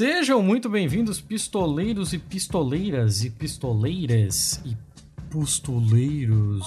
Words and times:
Sejam 0.00 0.42
muito 0.42 0.66
bem-vindos, 0.66 1.20
pistoleiros 1.20 2.14
e 2.14 2.18
pistoleiras 2.18 3.22
e 3.22 3.28
pistoleiras 3.28 4.58
e 4.64 4.74
pustuleiros, 5.30 6.66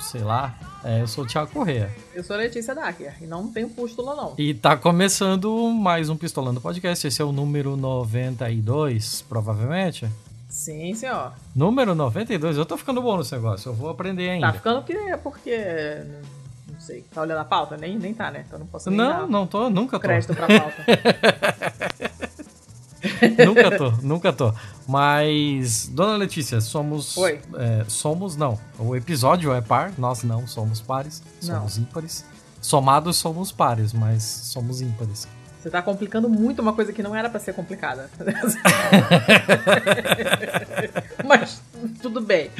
sei 0.00 0.22
lá. 0.22 0.58
É, 0.82 1.00
eu 1.00 1.06
sou 1.06 1.22
o 1.22 1.26
Thiago 1.28 1.52
Corrêa. 1.52 1.94
Eu 2.12 2.24
sou 2.24 2.34
a 2.34 2.40
Letícia 2.40 2.74
Dacker 2.74 3.14
e 3.22 3.24
não 3.24 3.46
tenho 3.52 3.68
pústula, 3.68 4.16
não. 4.16 4.34
E 4.36 4.52
tá 4.52 4.76
começando 4.76 5.70
mais 5.70 6.08
um 6.08 6.16
Pistolando 6.16 6.60
Podcast. 6.60 7.06
Esse 7.06 7.22
é 7.22 7.24
o 7.24 7.30
número 7.30 7.76
92, 7.76 9.22
provavelmente. 9.28 10.08
Sim, 10.48 10.92
senhor. 10.94 11.32
Número 11.54 11.94
92. 11.94 12.56
Eu 12.56 12.66
tô 12.66 12.76
ficando 12.76 13.00
bom 13.00 13.16
nesse 13.16 13.32
negócio, 13.32 13.68
eu 13.68 13.74
vou 13.74 13.90
aprender 13.90 14.28
ainda. 14.28 14.48
Tá 14.48 14.54
ficando 14.54 14.82
que 14.82 14.92
é 14.92 15.16
porque. 15.16 15.56
Não 16.66 16.80
sei. 16.80 17.04
Tá 17.14 17.22
olhando 17.22 17.38
a 17.38 17.44
pauta? 17.44 17.76
Nem, 17.76 17.96
nem 17.96 18.12
tá, 18.12 18.28
né? 18.32 18.44
Então 18.44 18.58
não 18.58 18.66
posso 18.66 18.90
nem 18.90 18.98
Não, 18.98 19.28
não 19.28 19.46
tô, 19.46 19.70
nunca 19.70 19.98
tô. 19.98 20.02
Crédito 20.02 20.34
pra 20.34 20.48
pauta. 20.48 20.84
nunca 23.46 23.76
tô, 23.76 23.90
nunca 24.02 24.32
tô. 24.32 24.54
Mas, 24.86 25.88
dona 25.88 26.16
Letícia, 26.16 26.60
somos. 26.60 27.16
Oi. 27.16 27.40
É, 27.54 27.84
somos, 27.88 28.36
não. 28.36 28.58
O 28.78 28.96
episódio 28.96 29.52
é 29.52 29.60
par, 29.60 29.92
nós 29.98 30.22
não 30.22 30.46
somos 30.46 30.80
pares, 30.80 31.22
somos 31.40 31.76
não. 31.76 31.84
ímpares. 31.84 32.24
Somados 32.60 33.16
somos 33.16 33.50
pares, 33.50 33.92
mas 33.92 34.22
somos 34.22 34.80
ímpares. 34.80 35.26
Você 35.60 35.68
tá 35.68 35.82
complicando 35.82 36.28
muito 36.28 36.62
uma 36.62 36.72
coisa 36.72 36.92
que 36.92 37.02
não 37.02 37.14
era 37.14 37.28
para 37.28 37.38
ser 37.38 37.52
complicada. 37.52 38.08
Mas 41.22 41.60
tudo 42.00 42.22
bem. 42.22 42.50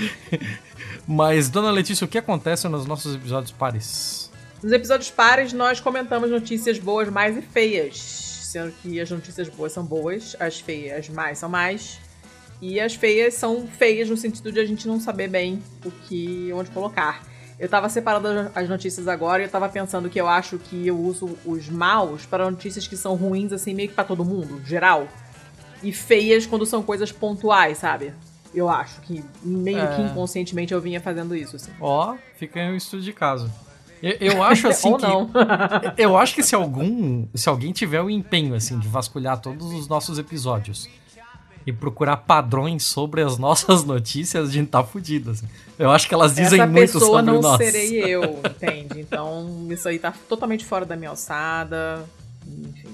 Mas, 1.06 1.48
dona 1.48 1.70
Letícia, 1.70 2.04
o 2.04 2.08
que 2.08 2.18
acontece 2.18 2.68
nos 2.68 2.84
nossos 2.84 3.14
episódios 3.14 3.52
pares? 3.52 4.30
Nos 4.62 4.70
episódios 4.70 5.10
pares, 5.10 5.54
nós 5.54 5.80
comentamos 5.80 6.30
notícias 6.30 6.78
boas, 6.78 7.08
mais 7.08 7.38
e 7.38 7.40
feias. 7.40 8.29
Sendo 8.50 8.72
que 8.82 9.00
as 9.00 9.08
notícias 9.08 9.48
boas 9.48 9.70
são 9.70 9.84
boas, 9.84 10.34
as 10.40 10.58
feias 10.58 11.08
mais 11.08 11.38
são 11.38 11.48
mais. 11.48 12.00
E 12.60 12.80
as 12.80 12.96
feias 12.96 13.34
são 13.34 13.64
feias 13.68 14.10
no 14.10 14.16
sentido 14.16 14.50
de 14.50 14.58
a 14.58 14.64
gente 14.64 14.88
não 14.88 14.98
saber 14.98 15.28
bem 15.28 15.62
o 15.84 15.90
que 15.92 16.52
onde 16.52 16.68
colocar. 16.70 17.22
Eu 17.60 17.68
tava 17.68 17.88
separando 17.88 18.50
as 18.52 18.68
notícias 18.68 19.06
agora 19.06 19.40
e 19.40 19.46
eu 19.46 19.48
tava 19.48 19.68
pensando 19.68 20.10
que 20.10 20.20
eu 20.20 20.26
acho 20.26 20.58
que 20.58 20.84
eu 20.84 20.98
uso 20.98 21.38
os 21.46 21.68
maus 21.68 22.26
para 22.26 22.50
notícias 22.50 22.88
que 22.88 22.96
são 22.96 23.14
ruins, 23.14 23.52
assim, 23.52 23.72
meio 23.72 23.88
que 23.88 23.94
pra 23.94 24.02
todo 24.02 24.24
mundo, 24.24 24.60
geral. 24.66 25.06
E 25.80 25.92
feias 25.92 26.44
quando 26.44 26.66
são 26.66 26.82
coisas 26.82 27.12
pontuais, 27.12 27.78
sabe? 27.78 28.12
Eu 28.52 28.68
acho 28.68 29.00
que 29.02 29.24
meio 29.44 29.78
é. 29.78 29.94
que 29.94 30.02
inconscientemente 30.02 30.74
eu 30.74 30.80
vinha 30.80 31.00
fazendo 31.00 31.36
isso, 31.36 31.54
assim. 31.54 31.70
Ó, 31.80 32.16
fica 32.34 32.58
aí 32.58 32.68
um 32.68 32.74
estudo 32.74 33.00
de 33.00 33.12
caso. 33.12 33.48
Eu, 34.02 34.16
eu 34.20 34.42
acho 34.42 34.66
assim 34.68 34.96
que. 34.96 35.02
não. 35.02 35.30
eu 35.96 36.16
acho 36.16 36.34
que 36.34 36.42
se 36.42 36.54
algum. 36.54 37.26
Se 37.34 37.48
alguém 37.48 37.72
tiver 37.72 38.00
o 38.00 38.10
empenho, 38.10 38.54
assim, 38.54 38.78
de 38.78 38.88
vasculhar 38.88 39.38
todos 39.40 39.72
os 39.72 39.88
nossos 39.88 40.18
episódios 40.18 40.88
e 41.66 41.72
procurar 41.72 42.16
padrões 42.16 42.84
sobre 42.84 43.22
as 43.22 43.36
nossas 43.36 43.84
notícias, 43.84 44.48
a 44.48 44.52
gente 44.52 44.68
tá 44.68 44.82
fudido. 44.82 45.30
Assim. 45.32 45.46
Eu 45.78 45.90
acho 45.90 46.08
que 46.08 46.14
elas 46.14 46.34
dizem 46.34 46.60
Essa 46.60 46.66
muito 46.70 46.98
sobre 46.98 47.22
não 47.22 47.40
nós. 47.40 47.58
serei 47.58 48.00
eu, 48.00 48.40
entende? 48.44 49.00
Então, 49.00 49.66
isso 49.70 49.88
aí 49.88 49.98
tá 49.98 50.12
totalmente 50.28 50.64
fora 50.64 50.86
da 50.86 50.96
minha 50.96 51.10
alçada. 51.10 52.04
Enfim. 52.46 52.88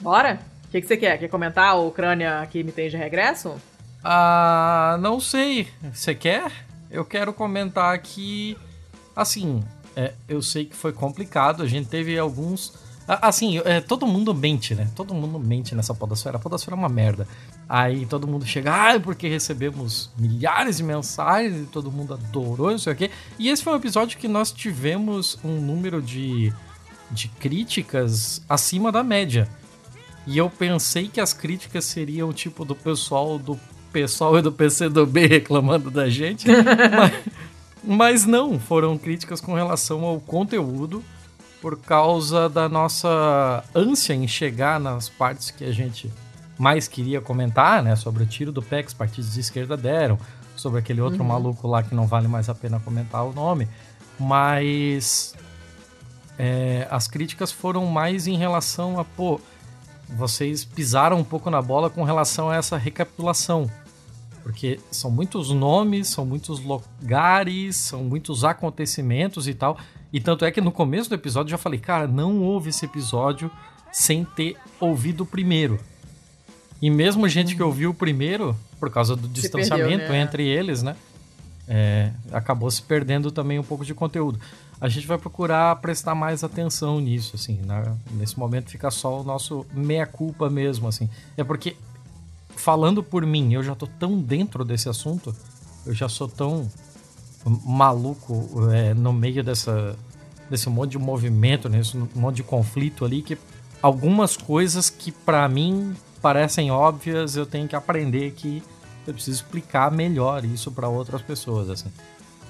Bora? 0.00 0.40
O 0.66 0.70
que, 0.70 0.80
que 0.80 0.86
você 0.86 0.96
quer? 0.96 1.18
Quer 1.18 1.28
comentar 1.28 1.76
o 1.76 1.88
Ucrânia 1.88 2.46
que 2.50 2.62
me 2.62 2.70
tem 2.70 2.88
de 2.88 2.96
regresso? 2.96 3.54
Ah, 4.04 4.96
não 5.00 5.18
sei. 5.18 5.66
Você 5.92 6.14
quer? 6.14 6.52
Eu 6.90 7.04
quero 7.04 7.32
comentar 7.32 7.98
que, 7.98 8.56
assim, 9.16 9.62
é, 10.00 10.14
eu 10.28 10.40
sei 10.40 10.64
que 10.64 10.76
foi 10.76 10.92
complicado. 10.92 11.62
A 11.62 11.66
gente 11.66 11.88
teve 11.88 12.18
alguns 12.18 12.72
Assim, 13.20 13.60
é, 13.64 13.80
todo 13.80 14.06
mundo 14.06 14.32
mente, 14.32 14.72
né? 14.72 14.88
Todo 14.94 15.12
mundo 15.12 15.36
mente 15.36 15.74
nessa 15.74 15.92
podosfera. 15.92 16.36
A 16.36 16.40
podosfera 16.40 16.76
é 16.76 16.78
uma 16.78 16.88
merda. 16.88 17.26
Aí 17.68 18.06
todo 18.06 18.24
mundo 18.24 18.46
chega, 18.46 18.72
ah, 18.72 19.00
porque 19.00 19.26
recebemos 19.26 20.10
milhares 20.16 20.76
de 20.76 20.84
mensagens 20.84 21.62
e 21.62 21.66
todo 21.66 21.90
mundo 21.90 22.14
adorou, 22.14 22.70
não 22.70 22.78
sei 22.78 22.92
o 22.92 22.96
quê. 22.96 23.10
E 23.36 23.48
esse 23.48 23.64
foi 23.64 23.72
um 23.72 23.76
episódio 23.76 24.16
que 24.16 24.28
nós 24.28 24.52
tivemos 24.52 25.36
um 25.42 25.60
número 25.60 26.00
de, 26.00 26.52
de 27.10 27.26
críticas 27.26 28.42
acima 28.48 28.92
da 28.92 29.02
média. 29.02 29.48
E 30.24 30.38
eu 30.38 30.48
pensei 30.48 31.08
que 31.08 31.20
as 31.20 31.32
críticas 31.32 31.86
seriam 31.86 32.32
tipo 32.32 32.64
do 32.64 32.76
pessoal 32.76 33.40
do 33.40 33.58
pessoal 33.92 34.38
e 34.38 34.42
do 34.42 34.52
PCdoB 34.52 35.26
reclamando 35.26 35.90
da 35.90 36.08
gente. 36.08 36.46
mas, 36.48 37.12
mas 37.82 38.26
não, 38.26 38.58
foram 38.58 38.98
críticas 38.98 39.40
com 39.40 39.54
relação 39.54 40.04
ao 40.04 40.20
conteúdo 40.20 41.02
por 41.60 41.78
causa 41.78 42.48
da 42.48 42.68
nossa 42.68 43.62
ânsia 43.74 44.14
em 44.14 44.26
chegar 44.26 44.80
nas 44.80 45.08
partes 45.08 45.50
que 45.50 45.64
a 45.64 45.72
gente 45.72 46.10
mais 46.58 46.88
queria 46.88 47.20
comentar, 47.20 47.82
né? 47.82 47.96
Sobre 47.96 48.22
o 48.22 48.26
tiro 48.26 48.52
do 48.52 48.62
pé 48.62 48.82
que 48.82 48.88
os 48.88 48.94
partidos 48.94 49.34
de 49.34 49.40
esquerda 49.40 49.76
deram, 49.76 50.18
sobre 50.56 50.78
aquele 50.78 51.00
outro 51.00 51.22
uhum. 51.22 51.28
maluco 51.28 51.66
lá 51.66 51.82
que 51.82 51.94
não 51.94 52.06
vale 52.06 52.28
mais 52.28 52.48
a 52.48 52.54
pena 52.54 52.80
comentar 52.80 53.24
o 53.24 53.32
nome. 53.32 53.68
Mas 54.18 55.34
é, 56.38 56.86
as 56.90 57.06
críticas 57.06 57.50
foram 57.50 57.86
mais 57.86 58.26
em 58.26 58.36
relação 58.36 58.98
a, 58.98 59.04
pô, 59.04 59.40
vocês 60.08 60.64
pisaram 60.64 61.18
um 61.18 61.24
pouco 61.24 61.50
na 61.50 61.62
bola 61.62 61.88
com 61.88 62.02
relação 62.02 62.50
a 62.50 62.56
essa 62.56 62.76
recapitulação. 62.76 63.70
Porque 64.50 64.80
são 64.90 65.12
muitos 65.12 65.50
nomes, 65.50 66.08
são 66.08 66.26
muitos 66.26 66.58
lugares, 66.58 67.76
são 67.76 68.02
muitos 68.02 68.42
acontecimentos 68.42 69.46
e 69.46 69.54
tal. 69.54 69.78
E 70.12 70.20
tanto 70.20 70.44
é 70.44 70.50
que 70.50 70.60
no 70.60 70.72
começo 70.72 71.08
do 71.08 71.14
episódio 71.14 71.46
eu 71.46 71.52
já 71.52 71.58
falei, 71.58 71.78
cara, 71.78 72.08
não 72.08 72.42
houve 72.42 72.70
esse 72.70 72.84
episódio 72.84 73.48
sem 73.92 74.24
ter 74.24 74.56
ouvido 74.80 75.20
o 75.20 75.26
primeiro. 75.26 75.78
E 76.82 76.90
mesmo 76.90 77.28
gente 77.28 77.54
que 77.54 77.62
ouviu 77.62 77.90
o 77.90 77.94
primeiro, 77.94 78.56
por 78.80 78.90
causa 78.90 79.14
do 79.14 79.28
se 79.28 79.34
distanciamento 79.34 79.98
perdeu, 79.98 80.08
né? 80.08 80.20
entre 80.20 80.44
eles, 80.44 80.82
né? 80.82 80.96
É, 81.68 82.10
acabou 82.32 82.68
se 82.68 82.82
perdendo 82.82 83.30
também 83.30 83.56
um 83.56 83.62
pouco 83.62 83.84
de 83.84 83.94
conteúdo. 83.94 84.40
A 84.80 84.88
gente 84.88 85.06
vai 85.06 85.16
procurar 85.16 85.76
prestar 85.76 86.16
mais 86.16 86.42
atenção 86.42 87.00
nisso, 87.00 87.36
assim. 87.36 87.60
Na, 87.64 87.94
nesse 88.10 88.36
momento 88.36 88.68
fica 88.68 88.90
só 88.90 89.20
o 89.20 89.22
nosso 89.22 89.64
meia-culpa 89.72 90.50
mesmo, 90.50 90.88
assim. 90.88 91.08
É 91.36 91.44
porque, 91.44 91.76
falando 92.56 93.02
por 93.02 93.24
mim, 93.24 93.52
eu 93.54 93.62
já 93.62 93.74
tô 93.74 93.86
tão 93.86 94.20
dentro 94.20 94.64
desse 94.64 94.88
assunto, 94.88 95.34
eu 95.86 95.94
já 95.94 96.08
sou 96.08 96.28
tão 96.28 96.70
maluco 97.64 98.70
é, 98.70 98.92
no 98.94 99.12
meio 99.12 99.42
dessa, 99.42 99.96
desse 100.48 100.68
monte 100.68 100.92
de 100.92 100.98
movimento, 100.98 101.68
nesse 101.68 101.96
né, 101.96 102.06
monte 102.14 102.36
de 102.36 102.42
conflito 102.42 103.04
ali, 103.04 103.22
que 103.22 103.38
algumas 103.80 104.36
coisas 104.36 104.90
que 104.90 105.10
para 105.10 105.48
mim 105.48 105.94
parecem 106.20 106.70
óbvias, 106.70 107.36
eu 107.36 107.46
tenho 107.46 107.66
que 107.66 107.74
aprender 107.74 108.32
que 108.32 108.62
eu 109.06 109.14
preciso 109.14 109.42
explicar 109.42 109.90
melhor 109.90 110.44
isso 110.44 110.70
para 110.70 110.88
outras 110.88 111.22
pessoas, 111.22 111.70
assim. 111.70 111.90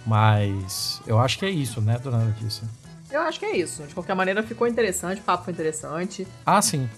Mas 0.05 1.00
eu 1.06 1.19
acho 1.19 1.38
que 1.38 1.44
é 1.44 1.50
isso, 1.50 1.81
né, 1.81 1.99
dona 2.03 2.25
Letícia? 2.25 2.67
Eu 3.11 3.21
acho 3.22 3.38
que 3.38 3.44
é 3.44 3.56
isso. 3.56 3.82
De 3.82 3.94
qualquer 3.94 4.15
maneira, 4.15 4.43
ficou 4.43 4.67
interessante, 4.67 5.21
o 5.21 5.25
papo 5.25 5.44
foi 5.44 5.53
interessante. 5.53 6.27
Ah, 6.47 6.62
sim. 6.62 6.88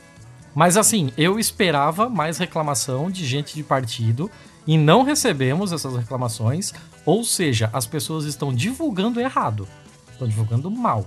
Mas 0.55 0.77
assim, 0.77 1.13
eu 1.17 1.39
esperava 1.39 2.09
mais 2.09 2.39
reclamação 2.39 3.11
de 3.11 3.25
gente 3.25 3.55
de 3.55 3.63
partido 3.63 4.31
e 4.67 4.77
não 4.77 5.03
recebemos 5.03 5.73
essas 5.73 5.97
reclamações. 5.97 6.73
Ou 7.05 7.25
seja, 7.25 7.71
as 7.73 7.87
pessoas 7.87 8.25
estão 8.25 8.53
divulgando 8.55 9.21
errado, 9.21 9.67
estão 10.11 10.29
divulgando 10.29 10.71
mal. 10.71 11.07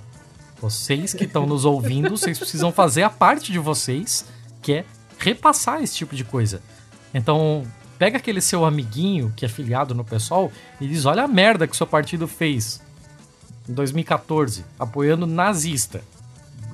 Vocês 0.59 1.13
que 1.13 1.25
estão 1.25 1.45
nos 1.45 1.63
ouvindo, 1.63 2.09
vocês 2.18 2.38
precisam 2.38 2.71
fazer 2.71 3.03
a 3.03 3.09
parte 3.09 3.51
de 3.51 3.59
vocês, 3.59 4.25
que 4.62 4.74
é 4.74 4.86
repassar 5.19 5.81
esse 5.81 5.95
tipo 5.95 6.15
de 6.15 6.24
coisa. 6.24 6.62
Então, 7.13 7.63
pega 7.98 8.18
aquele 8.18 8.41
seu 8.41 8.65
amiguinho 8.65 9.31
que 9.36 9.45
é 9.45 9.48
filiado 9.48 9.94
no 9.94 10.03
pessoal 10.03 10.51
e 10.81 10.88
diz: 10.88 11.06
olha 11.06 11.24
a 11.24 11.27
merda 11.27 11.68
que 11.68 11.77
seu 11.77 11.88
partido 11.88 12.27
fez 12.27 12.81
em 13.69 13.74
2014, 13.74 14.65
apoiando 14.77 15.25
nazista. 15.25 16.03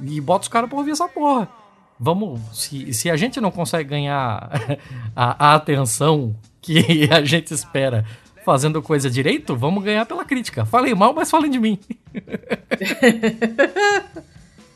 E 0.01 0.19
bota 0.19 0.43
os 0.43 0.47
caras 0.47 0.67
pra 0.67 0.79
ouvir 0.79 0.91
essa 0.91 1.07
porra. 1.07 1.47
Vamos. 2.03 2.41
Se, 2.51 2.91
se 2.95 3.11
a 3.11 3.15
gente 3.15 3.39
não 3.39 3.51
consegue 3.51 3.87
ganhar 3.87 4.49
a, 5.15 5.51
a 5.51 5.55
atenção 5.55 6.35
que 6.59 7.07
a 7.13 7.23
gente 7.23 7.53
espera 7.53 8.03
fazendo 8.43 8.81
coisa 8.81 9.07
direito, 9.07 9.55
vamos 9.55 9.83
ganhar 9.83 10.03
pela 10.07 10.25
crítica. 10.25 10.65
Falei 10.65 10.95
mal, 10.95 11.13
mas 11.13 11.29
falem 11.29 11.51
de 11.51 11.59
mim. 11.59 11.77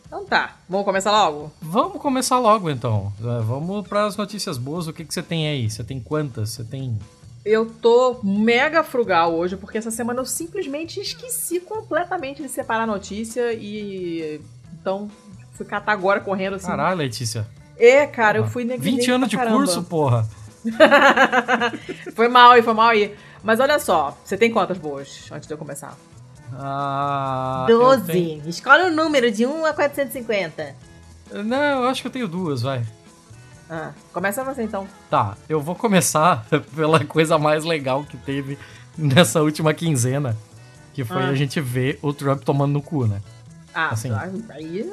então 0.06 0.24
tá, 0.26 0.56
vamos 0.70 0.86
começar 0.86 1.12
logo? 1.12 1.52
Vamos 1.60 2.00
começar 2.00 2.38
logo 2.38 2.70
então. 2.70 3.12
É, 3.20 3.42
vamos 3.42 3.88
para 3.88 4.06
as 4.06 4.16
notícias 4.16 4.60
boas. 4.60 4.88
O 4.88 4.94
que, 4.94 5.04
que 5.04 5.12
você 5.12 5.24
tem 5.24 5.48
aí? 5.48 5.68
Você 5.68 5.84
tem 5.84 6.00
quantas? 6.00 6.52
Você 6.52 6.64
tem. 6.64 6.96
Eu 7.44 7.66
tô 7.66 8.20
mega 8.24 8.84
frugal 8.84 9.34
hoje, 9.34 9.58
porque 9.58 9.80
essa 9.80 9.90
semana 9.90 10.20
eu 10.20 10.26
simplesmente 10.28 11.00
esqueci 11.00 11.60
completamente 11.60 12.44
de 12.44 12.50
separar 12.50 12.84
a 12.84 12.88
notícia 12.88 13.52
e. 13.52 14.40
Então, 14.80 15.10
fui 15.56 15.66
catar 15.66 15.92
agora 15.94 16.20
correndo 16.20 16.56
assim. 16.56 16.68
Caralho, 16.68 16.98
Letícia. 16.98 17.48
É, 17.78 18.06
cara, 18.08 18.38
eu 18.38 18.48
fui 18.48 18.64
negligente 18.64 19.02
20 19.02 19.12
anos 19.12 19.30
de 19.30 19.36
caramba. 19.38 19.58
curso, 19.58 19.84
porra. 19.84 20.28
foi 22.16 22.28
mal 22.28 22.52
aí, 22.52 22.62
foi 22.62 22.74
mal 22.74 22.90
aí. 22.90 23.16
Mas 23.44 23.60
olha 23.60 23.78
só, 23.80 24.18
você 24.24 24.38
tem 24.38 24.52
quantas 24.52 24.78
boas 24.78 25.30
antes 25.32 25.48
de 25.48 25.54
eu 25.54 25.58
começar? 25.58 25.96
Ah. 26.54 27.66
12. 27.68 28.04
Tenho... 28.06 28.50
Escolhe 28.50 28.84
um 28.84 28.96
número 28.96 29.32
de 29.32 29.46
1 29.46 29.66
a 29.66 29.74
450. 29.74 30.76
Não, 31.44 31.84
eu 31.84 31.90
acho 31.90 32.02
que 32.02 32.08
eu 32.08 32.12
tenho 32.12 32.28
duas, 32.28 32.62
vai. 32.62 32.84
Ah, 33.70 33.92
começa 34.14 34.44
você 34.44 34.64
então. 34.64 34.88
Tá, 35.10 35.36
eu 35.50 35.60
vou 35.60 35.76
começar 35.76 36.46
pela 36.76 37.04
coisa 37.04 37.38
mais 37.38 37.64
legal 37.66 38.04
que 38.04 38.16
teve 38.18 38.58
nessa 38.98 39.42
última 39.42 39.74
quinzena, 39.74 40.38
que 40.94 41.04
foi 41.04 41.24
Ah. 41.24 41.30
a 41.30 41.36
gente 41.36 41.60
ver 41.60 42.00
o 42.02 42.14
Trump 42.14 42.44
tomando 42.44 42.74
no 42.74 42.82
cu, 42.82 43.06
né? 43.08 43.22
Ah, 43.76 43.90
Assim. 43.90 44.10
aí 44.50 44.90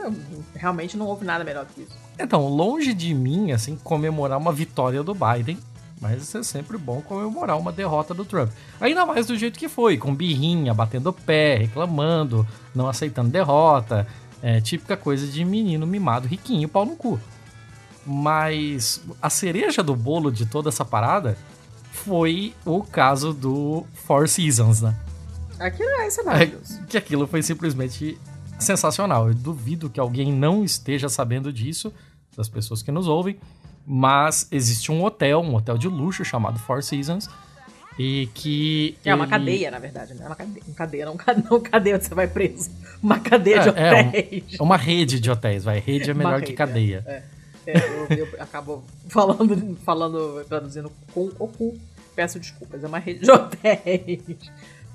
realmente 0.55 0.96
não 0.96 1.06
houve 1.06 1.25
nada 1.25 1.44
melhor 1.44 1.64
do 1.64 1.73
que 1.73 1.82
isso. 1.82 1.96
Então, 2.19 2.49
longe 2.49 2.93
de 2.93 3.14
mim, 3.14 3.52
assim, 3.52 3.76
comemorar 3.76 4.37
uma 4.37 4.52
vitória 4.52 5.02
do 5.05 5.14
Biden, 5.14 5.56
mas 6.00 6.34
é 6.34 6.43
sempre 6.43 6.76
bom 6.76 7.00
comemorar 7.00 7.56
uma 7.56 7.70
derrota 7.70 8.12
do 8.12 8.25
Trump. 8.25 8.50
Ainda 8.81 9.06
mais 9.06 9.26
do 9.26 9.38
jeito 9.38 9.56
que 9.56 9.69
foi, 9.69 9.96
com 9.96 10.12
birrinha, 10.12 10.75
batendo 10.75 11.12
pé, 11.12 11.56
reclamando, 11.58 12.44
não 12.75 12.88
aceitando 12.88 13.31
derrota, 13.31 14.05
é, 14.43 14.61
típica 14.61 14.96
coisa 14.96 15.29
de 15.29 15.44
menino 15.44 15.87
mimado, 15.87 16.26
riquinho, 16.26 16.69
pau 16.69 16.84
no 16.84 16.96
cu. 16.96 17.20
Mas 18.05 19.00
a 19.23 19.31
cereja 19.31 19.81
do 19.81 19.94
bolo 19.94 20.32
de 20.32 20.44
toda 20.44 20.70
essa 20.70 20.84
parada 20.84 21.38
foi 21.93 22.52
o 22.64 22.82
caso 22.82 23.32
do 23.32 23.87
Four 24.06 24.29
Seasons, 24.29 24.81
né? 24.82 24.96
Aquilo 25.61 25.88
é, 25.88 26.08
é 26.08 26.23
maravilhoso. 26.25 26.82
que 26.88 26.99
aquilo 26.99 27.29
foi 27.29 27.43
simplesmente 27.43 28.19
sensacional. 28.62 29.28
Eu 29.28 29.34
duvido 29.34 29.90
que 29.90 30.00
alguém 30.00 30.32
não 30.32 30.64
esteja 30.64 31.08
sabendo 31.08 31.52
disso, 31.52 31.92
das 32.36 32.48
pessoas 32.48 32.82
que 32.82 32.90
nos 32.90 33.06
ouvem, 33.08 33.36
mas 33.86 34.46
existe 34.50 34.90
um 34.90 35.02
hotel, 35.04 35.40
um 35.40 35.54
hotel 35.54 35.76
de 35.76 35.88
luxo 35.88 36.24
chamado 36.24 36.58
Four 36.58 36.82
Seasons, 36.82 37.28
e 37.98 38.28
que. 38.34 38.96
É 39.04 39.14
uma 39.14 39.24
ele- 39.24 39.30
cadeia, 39.30 39.70
na 39.70 39.78
verdade, 39.78 40.14
né? 40.14 40.24
É 40.24 40.26
uma 40.26 40.34
cadeia, 40.36 40.62
uma 40.66 40.74
cadeia 40.74 41.04
não, 41.06 41.16
não 41.50 41.60
cadeia 41.60 41.96
onde 41.96 42.04
você 42.06 42.14
vai 42.14 42.26
preso. 42.26 42.70
Uma 43.02 43.18
cadeia 43.20 43.60
de 43.60 43.68
É, 43.68 43.72
é 43.88 44.02
um- 44.02 44.08
hotéis. 44.08 44.44
É 44.58 44.62
uma 44.62 44.76
rede 44.76 45.20
de 45.20 45.30
hotéis, 45.30 45.64
vai. 45.64 45.78
Rede 45.78 46.10
é 46.10 46.14
melhor 46.14 46.40
que 46.40 46.46
rede, 46.46 46.56
cadeia. 46.56 47.04
É, 47.06 47.22
é, 47.66 47.76
eu, 48.10 48.16
eu 48.18 48.28
acabo 48.42 48.82
falando, 49.08 49.76
falando, 49.84 50.44
traduzindo 50.48 50.90
com 51.12 51.30
o 51.38 51.46
cu. 51.48 51.78
Peço 52.14 52.38
desculpas, 52.38 52.82
é 52.84 52.86
uma 52.86 52.98
rede 52.98 53.20
de 53.20 53.30
hotéis. 53.30 54.20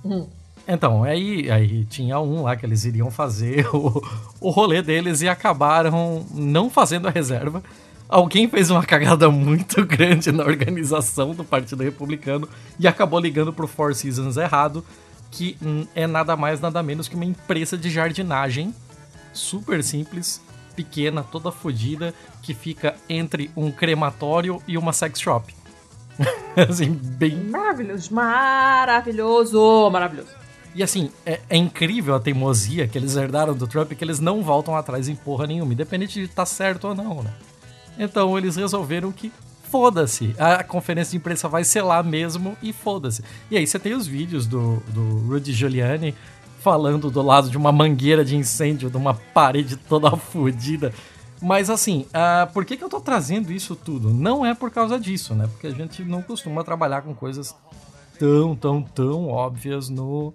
Hum. 0.05 0.27
Então, 0.67 1.03
aí, 1.03 1.49
aí 1.49 1.85
tinha 1.85 2.19
um 2.19 2.43
lá 2.43 2.55
que 2.55 2.65
eles 2.65 2.83
iriam 2.83 3.09
fazer 3.09 3.65
o, 3.73 4.03
o 4.41 4.49
rolê 4.49 4.81
deles 4.81 5.21
e 5.21 5.29
acabaram 5.29 6.25
não 6.33 6.69
fazendo 6.69 7.07
a 7.07 7.11
reserva. 7.11 7.63
Alguém 8.09 8.49
fez 8.49 8.69
uma 8.69 8.83
cagada 8.83 9.29
muito 9.31 9.85
grande 9.85 10.31
na 10.31 10.43
organização 10.43 11.33
do 11.33 11.43
Partido 11.43 11.83
Republicano 11.83 12.47
e 12.79 12.87
acabou 12.87 13.19
ligando 13.19 13.53
pro 13.53 13.67
Four 13.67 13.95
Seasons 13.95 14.35
errado, 14.35 14.83
que 15.31 15.57
hum, 15.61 15.85
é 15.95 16.05
nada 16.05 16.35
mais, 16.35 16.59
nada 16.59 16.83
menos 16.83 17.07
que 17.07 17.15
uma 17.15 17.25
empresa 17.25 17.77
de 17.77 17.89
jardinagem 17.89 18.73
super 19.33 19.83
simples, 19.83 20.41
pequena, 20.75 21.23
toda 21.23 21.51
fodida, 21.51 22.13
que 22.41 22.53
fica 22.53 22.95
entre 23.09 23.51
um 23.55 23.71
crematório 23.71 24.61
e 24.67 24.77
uma 24.77 24.93
sex 24.93 25.19
shop. 25.19 25.53
assim, 26.69 26.91
bem 26.91 27.35
Maravilhoso, 27.35 28.13
maravilhoso, 28.13 29.89
maravilhoso. 29.91 30.46
E 30.75 30.83
assim, 30.83 31.09
é, 31.25 31.39
é 31.49 31.57
incrível 31.57 32.15
a 32.15 32.19
teimosia 32.19 32.87
que 32.87 32.97
eles 32.97 33.15
herdaram 33.15 33.53
do 33.53 33.67
Trump, 33.67 33.93
que 33.93 34.03
eles 34.03 34.19
não 34.19 34.43
voltam 34.43 34.75
atrás 34.75 35.07
em 35.09 35.15
porra 35.15 35.47
nenhuma, 35.47 35.73
independente 35.73 36.19
de 36.19 36.25
estar 36.25 36.45
certo 36.45 36.89
ou 36.89 36.95
não, 36.95 37.23
né? 37.23 37.33
Então 37.97 38.37
eles 38.37 38.55
resolveram 38.55 39.11
que 39.11 39.31
foda-se, 39.69 40.33
a 40.37 40.63
conferência 40.63 41.11
de 41.11 41.17
imprensa 41.17 41.47
vai 41.47 41.63
ser 41.63 41.81
lá 41.81 42.01
mesmo 42.01 42.55
e 42.61 42.71
foda-se. 42.71 43.23
E 43.51 43.57
aí 43.57 43.65
você 43.65 43.77
tem 43.79 43.93
os 43.93 44.07
vídeos 44.07 44.45
do, 44.45 44.77
do 44.87 45.19
Rudy 45.27 45.51
Giuliani 45.51 46.15
falando 46.59 47.09
do 47.09 47.21
lado 47.21 47.49
de 47.49 47.57
uma 47.57 47.71
mangueira 47.71 48.23
de 48.23 48.35
incêndio, 48.35 48.89
de 48.89 48.97
uma 48.97 49.13
parede 49.13 49.75
toda 49.75 50.15
fodida. 50.15 50.93
Mas 51.41 51.69
assim, 51.69 52.05
ah, 52.13 52.49
por 52.51 52.65
que, 52.65 52.77
que 52.77 52.83
eu 52.83 52.89
tô 52.89 52.99
trazendo 52.99 53.51
isso 53.51 53.75
tudo? 53.75 54.11
Não 54.13 54.45
é 54.45 54.55
por 54.55 54.71
causa 54.71 54.99
disso, 54.99 55.35
né? 55.35 55.47
Porque 55.47 55.67
a 55.67 55.71
gente 55.71 56.03
não 56.03 56.21
costuma 56.21 56.63
trabalhar 56.63 57.01
com 57.01 57.13
coisas 57.13 57.55
tão, 58.17 58.55
tão, 58.55 58.81
tão 58.81 59.27
óbvias 59.27 59.87
no, 59.89 60.33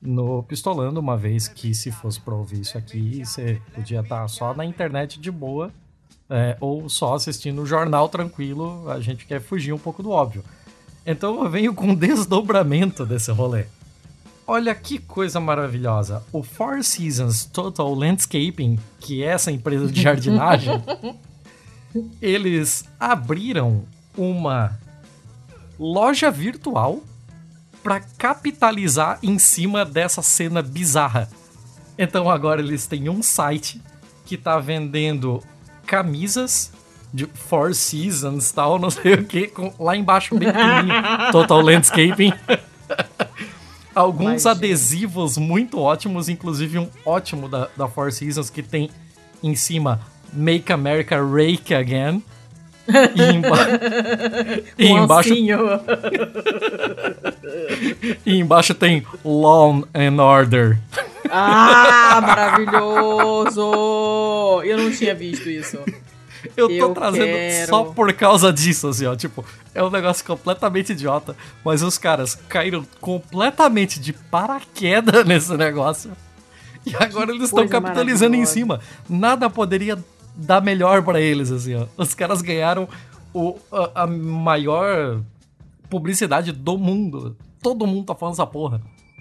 no 0.00 0.42
Pistolando, 0.42 1.00
uma 1.00 1.16
vez 1.16 1.46
que 1.46 1.74
se 1.74 1.90
fosse 1.90 2.20
pra 2.20 2.34
ouvir 2.34 2.60
isso 2.60 2.78
aqui, 2.78 3.24
você 3.24 3.60
podia 3.74 4.00
estar 4.00 4.26
só 4.28 4.54
na 4.54 4.64
internet 4.64 5.20
de 5.20 5.30
boa, 5.30 5.70
é, 6.28 6.56
ou 6.60 6.88
só 6.88 7.14
assistindo 7.14 7.62
o 7.62 7.66
jornal 7.66 8.08
tranquilo, 8.08 8.88
a 8.88 9.00
gente 9.00 9.26
quer 9.26 9.40
fugir 9.40 9.72
um 9.72 9.78
pouco 9.78 10.02
do 10.02 10.10
óbvio. 10.10 10.44
Então 11.04 11.42
eu 11.42 11.50
venho 11.50 11.74
com 11.74 11.88
um 11.88 11.94
desdobramento 11.94 13.04
desse 13.04 13.30
rolê. 13.30 13.64
Olha 14.46 14.74
que 14.74 14.98
coisa 14.98 15.38
maravilhosa. 15.38 16.24
O 16.32 16.42
Four 16.42 16.82
Seasons 16.82 17.44
Total 17.44 17.92
Landscaping, 17.94 18.78
que 18.98 19.22
é 19.22 19.28
essa 19.28 19.52
empresa 19.52 19.86
de 19.86 20.02
jardinagem, 20.02 20.82
eles 22.20 22.84
abriram 22.98 23.84
uma 24.16 24.78
loja 25.78 26.30
virtual 26.30 27.00
para 27.82 28.00
capitalizar 28.18 29.18
em 29.22 29.38
cima 29.38 29.84
dessa 29.84 30.22
cena 30.22 30.62
bizarra. 30.62 31.28
Então 31.98 32.30
agora 32.30 32.60
eles 32.60 32.86
têm 32.86 33.08
um 33.08 33.22
site 33.22 33.80
que 34.24 34.36
tá 34.36 34.58
vendendo 34.58 35.42
camisas 35.86 36.72
de 37.12 37.26
Four 37.26 37.74
Seasons 37.74 38.52
tal, 38.52 38.78
não 38.78 38.90
sei 38.90 39.14
o 39.14 39.24
que, 39.24 39.52
lá 39.78 39.96
embaixo 39.96 40.38
bem 40.38 40.52
pequenininho, 40.52 41.02
Total 41.32 41.60
Landscaping. 41.60 42.32
Alguns 43.92 44.24
Mas, 44.24 44.42
gente. 44.44 44.52
adesivos 44.52 45.36
muito 45.36 45.80
ótimos, 45.80 46.28
inclusive 46.28 46.78
um 46.78 46.88
ótimo 47.04 47.48
da, 47.48 47.68
da 47.76 47.88
Four 47.88 48.12
Seasons 48.12 48.48
que 48.48 48.62
tem 48.62 48.88
em 49.42 49.56
cima 49.56 50.00
Make 50.32 50.72
America 50.72 51.16
Rake 51.20 51.74
Again. 51.74 52.22
E, 52.88 53.22
emba- 53.32 53.56
e 54.78 54.88
embaixo. 54.88 55.34
E 58.26 58.36
embaixo 58.38 58.74
tem 58.74 59.04
Law 59.24 59.84
and 59.94 60.22
Order. 60.22 60.78
Ah, 61.30 62.20
maravilhoso! 63.50 63.62
Eu 64.64 64.78
não 64.78 64.90
tinha 64.90 65.14
visto 65.14 65.48
isso. 65.48 65.78
Eu 66.56 66.68
tô 66.68 66.74
Eu 66.74 66.94
trazendo 66.94 67.24
quero. 67.26 67.68
só 67.68 67.84
por 67.84 68.12
causa 68.14 68.52
disso, 68.52 68.88
assim, 68.88 69.06
ó. 69.06 69.14
Tipo, 69.14 69.44
é 69.74 69.82
um 69.82 69.90
negócio 69.90 70.24
completamente 70.24 70.92
idiota, 70.92 71.36
mas 71.64 71.82
os 71.82 71.98
caras 71.98 72.34
caíram 72.48 72.84
completamente 73.00 74.00
de 74.00 74.12
paraquedas 74.12 75.24
nesse 75.28 75.54
negócio. 75.56 76.10
E 76.84 76.96
agora 76.96 77.30
eles 77.30 77.44
estão 77.44 77.68
capitalizando 77.68 78.34
em 78.36 78.46
cima. 78.46 78.80
Nada 79.08 79.50
poderia 79.50 79.98
dar 80.46 80.60
melhor 80.62 81.02
pra 81.02 81.20
eles, 81.20 81.50
assim, 81.50 81.74
ó. 81.74 81.86
Os 81.96 82.14
caras 82.14 82.42
ganharam 82.42 82.88
o, 83.32 83.56
a, 83.72 84.02
a 84.02 84.06
maior 84.06 85.20
publicidade 85.88 86.52
do 86.52 86.76
mundo. 86.78 87.36
Todo 87.62 87.86
mundo 87.86 88.06
tá 88.06 88.14
falando 88.14 88.34
essa 88.34 88.46
porra. 88.46 88.80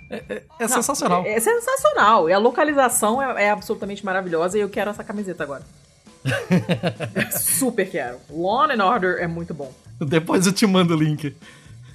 É, 0.09 0.15
é- 0.29 0.43
é 0.59 0.61
Não, 0.61 0.67
sensacional. 0.69 1.23
É, 1.25 1.33
é 1.33 1.39
sensacional. 1.39 2.29
E 2.29 2.33
a 2.33 2.37
localização 2.37 3.21
é, 3.21 3.45
é 3.45 3.49
absolutamente 3.51 4.03
maravilhosa 4.05 4.57
e 4.57 4.61
eu 4.61 4.69
quero 4.69 4.89
essa 4.89 5.03
camiseta 5.03 5.43
agora. 5.43 5.63
Super 7.31 7.89
quero. 7.89 8.17
Law 8.29 8.63
and 8.69 8.83
Order 8.83 9.17
é 9.21 9.27
muito 9.27 9.53
bom. 9.53 9.71
Depois 9.99 10.45
eu 10.47 10.53
te 10.53 10.65
mando 10.65 10.95
o 10.95 10.97
link. 10.97 11.35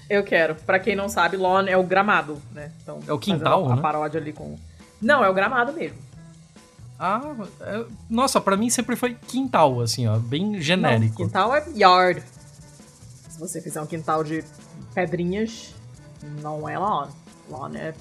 Eu 0.08 0.22
quero. 0.22 0.54
Pra 0.54 0.78
quem 0.78 0.94
não 0.94 1.08
sabe, 1.08 1.36
lawn 1.36 1.66
é 1.66 1.76
o 1.76 1.82
gramado, 1.82 2.40
né? 2.52 2.70
Então, 2.82 3.00
É 3.06 3.12
o 3.12 3.18
quintal, 3.18 3.70
a 3.70 3.76
né? 3.76 3.82
paródia 3.82 4.20
ali 4.20 4.32
com... 4.32 4.56
Não, 5.00 5.24
é 5.24 5.28
o 5.28 5.34
gramado 5.34 5.72
mesmo. 5.72 5.98
Ah, 6.98 7.20
é- 7.60 7.84
nossa, 8.08 8.40
pra 8.40 8.56
mim 8.56 8.70
sempre 8.70 8.94
foi 8.96 9.14
quintal, 9.14 9.80
assim, 9.80 10.06
ó, 10.06 10.16
bem 10.18 10.52
Não, 10.52 10.60
genérico. 10.60 11.16
quintal 11.16 11.54
é 11.54 11.64
yard. 11.76 12.22
Se 13.28 13.38
você 13.40 13.60
fizer 13.60 13.80
um 13.80 13.86
quintal 13.86 14.22
de 14.22 14.44
pedrinhas, 14.94 15.74
não 16.40 16.68
é 16.68 16.78
lawn. 16.78 17.08
Lawn 17.50 17.74
é 17.74 17.92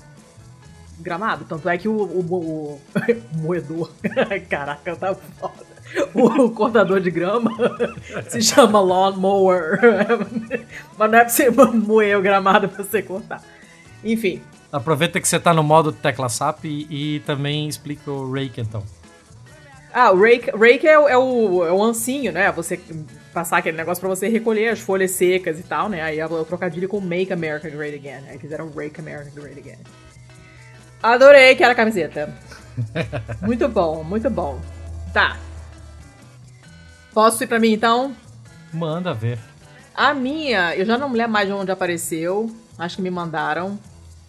gramado. 0.99 1.43
Tanto 1.45 1.67
é 1.67 1.77
que 1.77 1.87
o, 1.87 1.93
o, 1.95 2.19
o- 2.35 2.81
o 3.33 3.37
moedor, 3.39 3.89
caraca, 4.49 4.95
tá 4.95 5.15
foda. 5.15 5.73
O 6.13 6.49
cortador 6.51 6.99
de 7.01 7.11
grama 7.11 7.51
se 8.29 8.41
chama 8.41 8.79
lawn 8.79 9.15
mower. 9.17 9.79
Mas 10.97 11.11
não 11.11 11.17
é 11.17 11.21
pra 11.21 11.29
você 11.29 11.49
moer 11.51 12.17
o 12.17 12.21
gramado 12.21 12.69
pra 12.69 12.83
você 12.83 13.01
cortar. 13.01 13.43
Enfim, 14.03 14.41
Aproveita 14.73 15.21
que 15.21 15.27
você 15.27 15.39
tá 15.39 15.53
no 15.53 15.61
modo 15.61 15.91
tecla 15.91 16.27
SAP 16.27 16.65
e, 16.65 16.87
e 16.89 17.19
também 17.19 17.69
explica 17.69 18.09
o 18.09 18.31
Rake, 18.31 18.59
então. 18.59 18.83
Ah, 19.93 20.11
o 20.11 20.19
rake, 20.19 20.49
rake 20.49 20.87
é, 20.87 20.97
o, 20.97 21.07
é, 21.07 21.15
o, 21.15 21.63
é 21.63 21.71
o 21.71 21.83
ancinho, 21.83 22.31
né? 22.31 22.51
Você 22.53 22.79
passar 23.31 23.57
aquele 23.57 23.77
negócio 23.77 24.01
pra 24.01 24.09
você 24.09 24.27
recolher 24.27 24.69
as 24.69 24.79
folhas 24.79 25.11
secas 25.11 25.59
e 25.59 25.63
tal, 25.63 25.87
né? 25.87 26.01
Aí 26.01 26.19
é 26.19 26.25
o 26.25 26.43
trocadilho 26.43 26.89
com 26.89 26.99
Make 26.99 27.31
America 27.31 27.69
Great 27.69 27.95
Again. 27.95 28.27
Aí 28.27 28.39
fizeram 28.39 28.71
Rake 28.71 28.99
America 28.99 29.29
Great 29.39 29.59
Again. 29.59 29.77
Adorei 31.03 31.53
que 31.53 31.63
era 31.63 31.73
a 31.73 31.75
camiseta. 31.75 32.33
muito 33.43 33.69
bom, 33.69 34.03
muito 34.03 34.27
bom. 34.31 34.59
Tá. 35.13 35.37
Posso 37.13 37.43
ir 37.43 37.47
pra 37.47 37.59
mim 37.59 37.73
então? 37.73 38.15
Manda 38.73 39.13
ver. 39.13 39.37
A 39.93 40.15
minha, 40.15 40.75
eu 40.75 40.83
já 40.83 40.97
não 40.97 41.09
me 41.09 41.17
lembro 41.19 41.33
mais 41.33 41.47
de 41.47 41.53
onde 41.53 41.71
apareceu. 41.71 42.49
Acho 42.79 42.95
que 42.95 43.03
me 43.03 43.11
mandaram. 43.11 43.77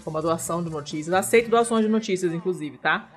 Foi 0.04 0.12
uma 0.12 0.20
doação 0.20 0.62
de 0.62 0.68
notícias. 0.68 1.14
Aceito 1.14 1.48
doações 1.48 1.82
de 1.82 1.90
notícias, 1.90 2.30
inclusive, 2.34 2.76
tá? 2.76 3.08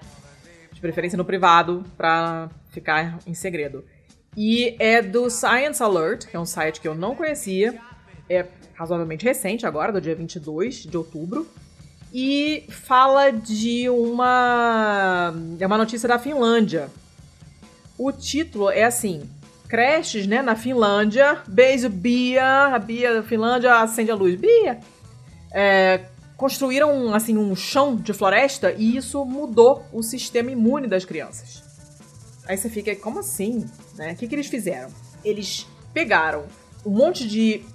De 0.71 0.79
preferência 0.79 1.17
no 1.17 1.25
privado, 1.25 1.83
pra 1.97 2.49
ficar 2.69 3.19
em 3.27 3.33
segredo. 3.33 3.83
E 4.37 4.73
é 4.79 5.01
do 5.01 5.29
Science 5.29 5.83
Alert, 5.83 6.27
que 6.27 6.37
é 6.37 6.39
um 6.39 6.45
site 6.45 6.79
que 6.79 6.87
eu 6.87 6.95
não 6.95 7.13
conhecia. 7.13 7.77
É 8.29 8.45
razoavelmente 8.73 9.25
recente 9.25 9.65
agora, 9.65 9.91
do 9.91 9.99
dia 9.99 10.15
22 10.15 10.83
de 10.83 10.95
outubro. 10.95 11.45
E 12.13 12.65
fala 12.69 13.31
de 13.31 13.89
uma. 13.89 15.33
É 15.59 15.67
uma 15.67 15.77
notícia 15.77 16.07
da 16.07 16.17
Finlândia. 16.17 16.89
O 17.97 18.13
título 18.13 18.69
é 18.69 18.85
assim: 18.85 19.29
creches, 19.67 20.25
né, 20.25 20.41
na 20.41 20.55
Finlândia. 20.55 21.41
Beijo, 21.47 21.89
Bia. 21.89 22.67
A 22.67 22.79
Bia 22.79 23.15
da 23.15 23.23
Finlândia 23.23 23.75
acende 23.81 24.09
a 24.09 24.15
luz. 24.15 24.39
Bia! 24.39 24.79
É, 25.51 26.05
construíram, 26.37 27.13
assim, 27.13 27.35
um 27.35 27.55
chão 27.55 27.95
de 27.95 28.13
floresta 28.13 28.71
e 28.77 28.95
isso 28.95 29.25
mudou 29.25 29.83
o 29.91 30.03
sistema 30.03 30.51
imune 30.51 30.87
das 30.87 31.03
crianças. 31.03 31.63
Aí 32.47 32.55
você 32.55 32.69
fica, 32.69 32.95
como 32.95 33.19
assim? 33.19 33.65
Né? 33.95 34.13
O 34.13 34.15
que, 34.15 34.27
que 34.27 34.35
eles 34.35 34.47
fizeram? 34.47 34.89
Eles 35.25 35.67
pegaram 35.93 36.45
um 36.85 36.91
monte 36.91 37.27
de 37.27 37.65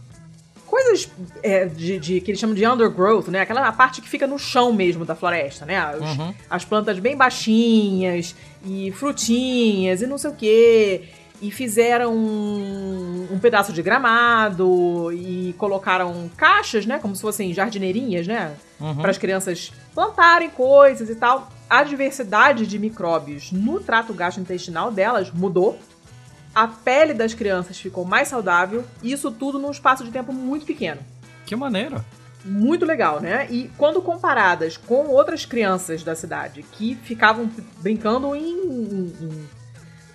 coisas 0.73 1.07
é, 1.43 1.67
de, 1.67 1.99
de, 1.99 2.21
que 2.23 2.31
eles 2.31 2.41
chamam 2.41 2.55
de 2.55 2.67
undergrowth, 2.67 3.29
né? 3.29 3.41
Aquela 3.41 3.71
parte 3.73 4.01
que 4.01 4.09
fica 4.09 4.27
no 4.27 4.39
chão 4.39 4.73
mesmo 4.73 5.05
da 5.05 5.15
floresta, 5.15 5.67
né? 5.67 5.77
As, 5.77 6.01
uhum. 6.01 6.35
as 6.49 6.65
plantas 6.65 6.99
bem 6.99 7.15
baixinhas 7.15 8.35
e 8.65 8.91
frutinhas 8.93 10.01
e 10.01 10.07
não 10.07 10.17
sei 10.17 10.31
o 10.31 10.35
quê. 10.35 11.03
E 11.43 11.51
fizeram 11.51 12.15
um, 12.15 13.29
um 13.33 13.39
pedaço 13.39 13.73
de 13.73 13.83
gramado 13.83 15.11
e 15.13 15.55
colocaram 15.59 16.31
caixas, 16.37 16.87
né? 16.87 16.99
Como 16.99 17.15
se 17.15 17.21
fossem 17.21 17.53
jardineirinhas, 17.53 18.27
né? 18.27 18.55
Uhum. 18.81 18.95
Para 18.95 19.11
as 19.11 19.19
crianças 19.19 19.73
plantarem 19.95 20.49
coisas 20.49 21.11
e 21.11 21.17
tal. 21.17 21.51
A 21.69 21.83
diversidade 21.83 22.67
de 22.67 22.79
micróbios 22.79 23.51
no 23.51 23.81
trato 23.81 24.15
gastrointestinal 24.15 24.93
delas 24.93 25.31
mudou 25.31 25.79
a 26.55 26.69
pele 26.69 27.15
das 27.15 27.33
crianças 27.33 27.79
ficou 27.79 28.05
mais 28.05 28.29
saudável, 28.29 28.85
e 29.03 29.13
isso 29.13 29.31
tudo 29.31 29.59
num 29.59 29.71
espaço 29.71 30.05
de 30.05 30.11
tempo 30.11 30.33
muito 30.33 30.67
pequeno. 30.67 31.01
Que 31.47 31.57
maneiro! 31.57 32.05
Muito 32.45 32.85
legal, 32.85 33.21
né? 33.21 33.47
E 33.51 33.71
quando 33.79 34.03
comparadas 34.03 34.77
com 34.77 35.07
outras 35.07 35.47
crianças 35.47 36.03
da 36.03 36.15
cidade 36.15 36.65
que 36.73 36.97
ficavam 36.97 37.49
brincando 37.79 38.35
em, 38.35 38.43
em, 38.43 39.13
em 39.21 39.49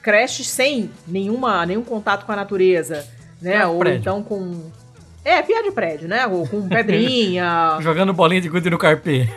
creches 0.08 0.48
sem 0.48 0.90
nenhuma, 1.06 1.66
nenhum 1.66 1.84
contato 1.84 2.26
com 2.26 2.32
a 2.32 2.36
natureza, 2.38 3.06
né? 3.42 3.68
Ou 3.68 3.80
prédio. 3.80 4.00
então 4.00 4.24
com. 4.24 4.72
É, 5.26 5.42
pia 5.42 5.62
de 5.62 5.70
prédio, 5.70 6.08
né? 6.08 6.26
Ou 6.26 6.48
com 6.48 6.66
pedrinha. 6.66 7.78
Jogando 7.84 8.14
bolinha 8.14 8.40
de 8.40 8.48
gude 8.48 8.70
no 8.70 8.78
carpê. 8.78 9.28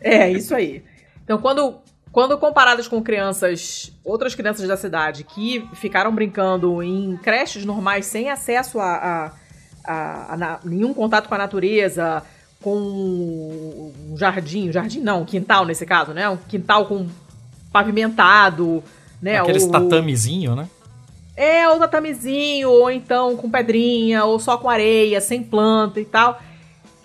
É, 0.00 0.30
isso 0.30 0.54
aí. 0.54 0.82
Então, 1.22 1.36
quando 1.36 1.76
quando 2.10 2.38
comparadas 2.38 2.88
com 2.88 3.02
crianças, 3.02 3.92
outras 4.02 4.34
crianças 4.34 4.66
da 4.66 4.74
cidade 4.74 5.22
que 5.22 5.68
ficaram 5.74 6.14
brincando 6.14 6.82
em 6.82 7.14
creches 7.18 7.66
normais 7.66 8.06
sem 8.06 8.30
acesso 8.30 8.80
a, 8.80 8.94
a, 8.94 9.32
a, 9.84 10.34
a 10.34 10.60
nenhum 10.64 10.94
contato 10.94 11.28
com 11.28 11.34
a 11.34 11.38
natureza, 11.38 12.22
com 12.62 12.72
um 12.74 14.16
jardim, 14.16 14.72
jardim 14.72 15.00
não, 15.00 15.20
um 15.20 15.24
quintal 15.26 15.66
nesse 15.66 15.84
caso, 15.84 16.14
né? 16.14 16.26
Um 16.26 16.38
quintal 16.38 16.86
com 16.86 17.06
pavimentado, 17.70 18.82
né? 19.20 19.38
Aqueles 19.38 19.64
ou, 19.64 19.70
tatamezinho, 19.70 20.54
né? 20.54 20.68
É, 21.36 21.68
ou 21.68 21.78
tatamezinho, 21.78 22.70
ou 22.70 22.90
então 22.90 23.36
com 23.36 23.50
pedrinha, 23.50 24.24
ou 24.24 24.38
só 24.38 24.56
com 24.56 24.68
areia, 24.68 25.20
sem 25.20 25.42
planta 25.42 26.00
e 26.00 26.04
tal 26.04 26.40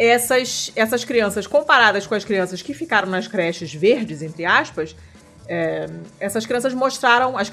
essas, 0.01 0.71
essas 0.75 1.03
crianças, 1.03 1.45
comparadas 1.45 2.07
com 2.07 2.15
as 2.15 2.25
crianças 2.25 2.59
que 2.63 2.73
ficaram 2.73 3.07
nas 3.07 3.27
creches 3.27 3.71
verdes, 3.71 4.23
entre 4.23 4.45
aspas, 4.45 4.95
é, 5.47 5.87
essas 6.19 6.43
crianças 6.43 6.73
mostraram. 6.73 7.37
As, 7.37 7.51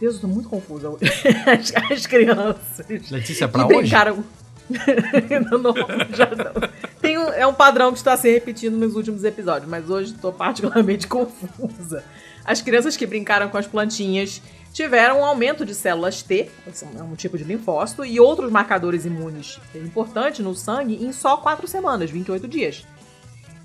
Deus, 0.00 0.16
eu 0.16 0.22
tô 0.22 0.26
muito 0.26 0.48
confusa. 0.48 0.88
As, 1.46 1.92
as 1.92 2.06
crianças. 2.06 2.86
Letícia, 3.10 3.46
pra 3.46 3.64
que 3.64 3.74
hoje? 3.74 3.82
brincaram. 3.82 4.24
não, 5.50 5.58
não, 5.58 5.74
já 6.14 6.26
não. 6.26 6.68
Tem 7.00 7.16
um, 7.16 7.28
é 7.28 7.46
um 7.46 7.54
padrão 7.54 7.92
que 7.92 7.98
está 7.98 8.16
se 8.16 8.30
repetindo 8.30 8.76
nos 8.76 8.96
últimos 8.96 9.22
episódios, 9.24 9.70
mas 9.70 9.88
hoje 9.88 10.12
estou 10.14 10.32
particularmente 10.32 11.06
confusa. 11.08 12.04
As 12.48 12.62
crianças 12.62 12.96
que 12.96 13.04
brincaram 13.04 13.50
com 13.50 13.58
as 13.58 13.66
plantinhas 13.66 14.40
tiveram 14.72 15.20
um 15.20 15.24
aumento 15.24 15.66
de 15.66 15.74
células 15.74 16.22
T, 16.22 16.50
é 16.98 17.02
um 17.02 17.14
tipo 17.14 17.36
de 17.36 17.44
linfócito, 17.44 18.06
e 18.06 18.18
outros 18.18 18.50
marcadores 18.50 19.04
imunes 19.04 19.60
importantes 19.74 20.40
no 20.40 20.54
sangue 20.54 20.94
em 20.94 21.12
só 21.12 21.36
4 21.36 21.68
semanas, 21.68 22.10
28 22.10 22.48
dias. 22.48 22.86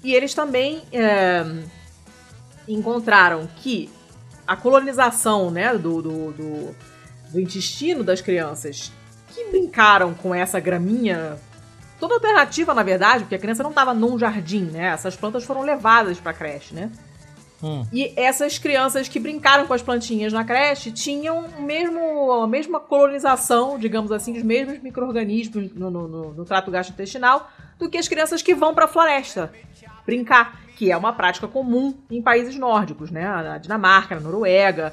E 0.03 0.13
eles 0.13 0.33
também 0.33 0.81
é, 0.91 1.45
encontraram 2.67 3.47
que 3.55 3.89
a 4.45 4.57
colonização 4.57 5.49
né, 5.49 5.73
do, 5.77 6.01
do, 6.01 6.33
do, 6.33 6.75
do 7.31 7.39
intestino 7.39 8.03
das 8.03 8.19
crianças 8.19 8.91
que 9.29 9.45
brincaram 9.45 10.13
com 10.13 10.35
essa 10.35 10.59
graminha 10.59 11.39
toda 12.01 12.15
alternativa, 12.15 12.73
na 12.73 12.83
verdade, 12.83 13.23
porque 13.23 13.35
a 13.35 13.39
criança 13.39 13.63
não 13.63 13.69
estava 13.69 13.93
num 13.93 14.19
jardim, 14.19 14.65
né? 14.65 14.87
Essas 14.87 15.15
plantas 15.15 15.45
foram 15.45 15.61
levadas 15.61 16.19
para 16.19 16.31
a 16.31 16.33
creche, 16.33 16.75
né? 16.75 16.91
Hum. 17.63 17.85
E 17.93 18.11
essas 18.17 18.57
crianças 18.57 19.07
que 19.07 19.17
brincaram 19.17 19.65
com 19.65 19.73
as 19.73 19.81
plantinhas 19.81 20.33
na 20.33 20.43
creche 20.43 20.91
tinham 20.91 21.45
mesmo, 21.59 22.33
a 22.33 22.45
mesma 22.45 22.77
colonização, 22.77 23.79
digamos 23.79 24.11
assim, 24.11 24.35
os 24.37 24.43
mesmos 24.43 24.83
micro-organismos 24.83 25.73
no, 25.73 25.89
no, 25.89 26.33
no, 26.33 26.45
trato 26.45 26.69
gastrointestinal 26.69 27.49
do 27.79 27.89
que 27.89 27.97
as 27.97 28.09
crianças 28.09 28.41
que 28.41 28.53
vão 28.53 28.75
para 28.75 28.83
a 28.83 28.87
floresta 28.87 29.49
brincar, 30.05 30.59
que 30.75 30.91
é 30.91 30.97
uma 30.97 31.13
prática 31.13 31.47
comum 31.47 31.93
em 32.11 32.21
países 32.21 32.57
nórdicos, 32.57 33.09
né? 33.09 33.23
Na 33.23 33.57
Dinamarca, 33.57 34.15
na 34.15 34.21
Noruega, 34.21 34.91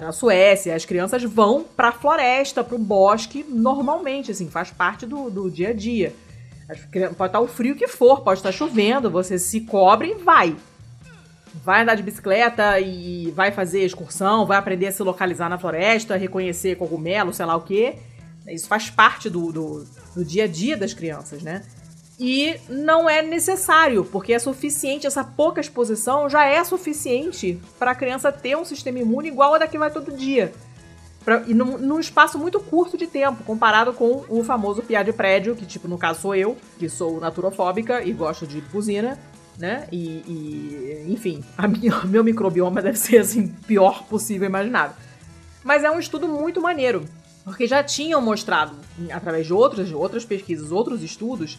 na 0.00 0.12
Suécia, 0.12 0.76
as 0.76 0.84
crianças 0.84 1.24
vão 1.24 1.64
para 1.64 1.88
a 1.88 1.92
floresta, 1.92 2.62
para 2.62 2.76
o 2.76 2.78
bosque, 2.78 3.44
normalmente, 3.48 4.30
assim, 4.30 4.48
faz 4.48 4.70
parte 4.70 5.04
do, 5.04 5.28
do 5.28 5.50
dia 5.50 5.70
a 5.70 5.72
dia. 5.72 6.14
Pode 7.16 7.30
estar 7.30 7.40
o 7.40 7.48
frio 7.48 7.74
que 7.74 7.88
for, 7.88 8.20
pode 8.20 8.38
estar 8.38 8.52
chovendo, 8.52 9.10
você 9.10 9.36
se 9.40 9.62
cobre 9.62 10.12
e 10.12 10.14
vai 10.14 10.56
vai 11.54 11.82
andar 11.82 11.94
de 11.94 12.02
bicicleta 12.02 12.78
e 12.80 13.30
vai 13.32 13.50
fazer 13.50 13.84
excursão, 13.84 14.46
vai 14.46 14.58
aprender 14.58 14.86
a 14.86 14.92
se 14.92 15.02
localizar 15.02 15.48
na 15.48 15.58
floresta, 15.58 16.16
reconhecer 16.16 16.76
cogumelo, 16.76 17.32
sei 17.32 17.46
lá 17.46 17.56
o 17.56 17.62
quê. 17.62 17.96
Isso 18.48 18.66
faz 18.66 18.90
parte 18.90 19.28
do, 19.28 19.52
do, 19.52 19.86
do 20.14 20.24
dia 20.24 20.44
a 20.44 20.46
dia 20.46 20.76
das 20.76 20.94
crianças, 20.94 21.42
né? 21.42 21.62
E 22.18 22.60
não 22.68 23.08
é 23.08 23.22
necessário, 23.22 24.04
porque 24.04 24.34
é 24.34 24.38
suficiente, 24.38 25.06
essa 25.06 25.24
pouca 25.24 25.60
exposição 25.60 26.28
já 26.28 26.44
é 26.44 26.62
suficiente 26.62 27.58
para 27.78 27.92
a 27.92 27.94
criança 27.94 28.30
ter 28.30 28.56
um 28.56 28.64
sistema 28.64 28.98
imune 28.98 29.28
igual 29.28 29.54
a 29.54 29.58
da 29.58 29.66
que 29.66 29.78
vai 29.78 29.90
todo 29.90 30.12
dia. 30.12 30.52
Pra, 31.24 31.42
e 31.46 31.54
num, 31.54 31.78
num, 31.78 31.98
espaço 31.98 32.38
muito 32.38 32.60
curto 32.60 32.98
de 32.98 33.06
tempo, 33.06 33.42
comparado 33.44 33.92
com 33.92 34.24
o 34.28 34.44
famoso 34.44 34.82
piá 34.82 35.02
de 35.02 35.12
prédio, 35.12 35.56
que, 35.56 35.64
tipo, 35.64 35.88
no 35.88 35.96
caso 35.96 36.20
sou 36.20 36.34
eu, 36.34 36.56
que 36.78 36.88
sou 36.88 37.20
naturofóbica 37.20 38.02
e 38.02 38.12
gosto 38.12 38.46
de 38.46 38.60
buzina, 38.60 39.18
né? 39.60 39.86
E, 39.92 40.24
e 40.26 41.12
enfim, 41.12 41.44
a 41.56 41.68
minha, 41.68 42.00
meu 42.04 42.24
microbioma 42.24 42.80
deve 42.80 42.98
ser 42.98 43.18
assim 43.18 43.46
pior 43.46 44.04
possível 44.04 44.48
imaginável. 44.48 44.96
Mas 45.62 45.84
é 45.84 45.90
um 45.90 46.00
estudo 46.00 46.26
muito 46.26 46.60
maneiro, 46.60 47.04
porque 47.44 47.66
já 47.66 47.84
tinham 47.84 48.20
mostrado 48.22 48.74
através 49.12 49.46
de 49.46 49.52
outras, 49.52 49.86
de 49.86 49.94
outras 49.94 50.24
pesquisas, 50.24 50.72
outros 50.72 51.02
estudos, 51.02 51.58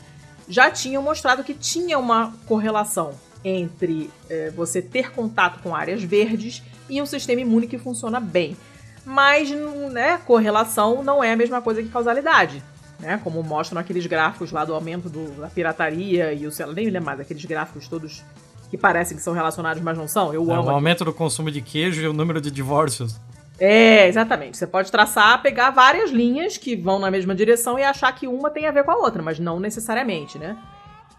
já 0.50 0.72
tinham 0.72 1.03
mostrado 1.03 1.43
que 1.43 1.53
tinha 1.53 2.00
uma 2.00 2.34
correlação 2.48 3.13
entre 3.43 4.10
é, 4.27 4.50
você 4.50 4.81
ter 4.81 5.12
contato 5.12 5.62
com 5.62 5.75
áreas 5.75 6.03
verdes 6.03 6.63
e 6.89 7.01
um 7.01 7.05
sistema 7.05 7.41
imune 7.41 7.67
que 7.67 7.77
funciona 7.77 8.20
bem. 8.20 8.58
Mas, 9.05 9.50
né, 9.50 10.20
correlação 10.25 11.03
não 11.03 11.24
é 11.24 11.31
a 11.31 11.36
mesma 11.36 11.62
coisa 11.62 11.81
que 11.81 11.89
causalidade 11.89 12.63
né? 13.01 13.20
Como 13.24 13.41
mostram 13.43 13.81
aqueles 13.81 14.05
gráficos 14.05 14.51
lá 14.51 14.63
do 14.63 14.74
aumento 14.74 15.10
do, 15.10 15.31
da 15.39 15.48
pirataria 15.48 16.31
e 16.34 16.46
o 16.46 16.51
sei 16.51 16.65
nem 16.67 16.89
lembro 16.89 17.05
mais, 17.05 17.20
aqueles 17.20 17.43
gráficos 17.43 17.88
todos 17.88 18.24
que 18.70 18.77
parecem 18.77 19.17
que 19.17 19.24
são 19.24 19.34
relacionados, 19.34 19.84
mas 19.84 19.98
não 19.98 20.08
são. 20.08 20.34
Eu 20.34 20.50
é, 20.50 20.55
amo. 20.55 20.67
O 20.67 20.70
aumento 20.70 21.03
do 21.03 21.12
consumo 21.12 21.51
de 21.51 21.62
queijo 21.62 22.01
e 22.01 22.08
o 22.08 22.13
número 22.13 22.39
de 22.39 22.50
divórcios. 22.50 23.20
É, 23.60 24.08
exatamente. 24.08 24.58
Você 24.58 24.65
pode 24.65 24.89
traçar, 24.91 25.41
pegar 25.41 25.72
várias 25.72 26.10
linhas 26.10 26.58
que 26.58 26.75
vão 26.75 26.98
na 26.98 27.12
mesma 27.12 27.36
direção 27.36 27.77
e 27.77 27.84
achar 27.84 28.12
que 28.13 28.27
uma 28.27 28.50
tem 28.50 28.65
a 28.65 28.72
ver 28.72 28.84
com 28.84 28.91
a 28.91 28.96
outra, 28.96 29.22
mas 29.22 29.38
não 29.39 29.60
necessariamente, 29.60 30.39
né? 30.39 30.58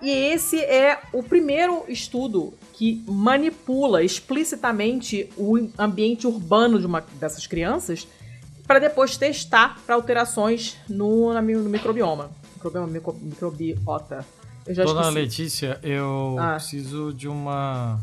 E 0.00 0.10
esse 0.10 0.58
é 0.60 0.98
o 1.12 1.22
primeiro 1.22 1.84
estudo 1.86 2.52
que 2.72 3.04
manipula 3.06 4.02
explicitamente 4.02 5.30
o 5.36 5.68
ambiente 5.78 6.26
urbano 6.26 6.80
de 6.80 6.86
uma 6.86 7.04
dessas 7.20 7.46
crianças 7.46 8.08
para 8.72 8.78
depois 8.78 9.18
testar 9.18 9.78
para 9.84 9.94
alterações 9.94 10.78
no, 10.88 11.30
no 11.34 11.68
microbioma. 11.68 12.30
Microbioma, 12.54 12.86
micro, 12.86 13.14
microbiota. 13.20 14.24
Eu 14.66 14.74
já 14.74 14.84
Dona 14.84 15.00
esqueci. 15.00 15.18
Letícia, 15.18 15.80
eu 15.82 16.36
ah. 16.40 16.54
preciso 16.54 17.12
de 17.12 17.28
uma 17.28 18.00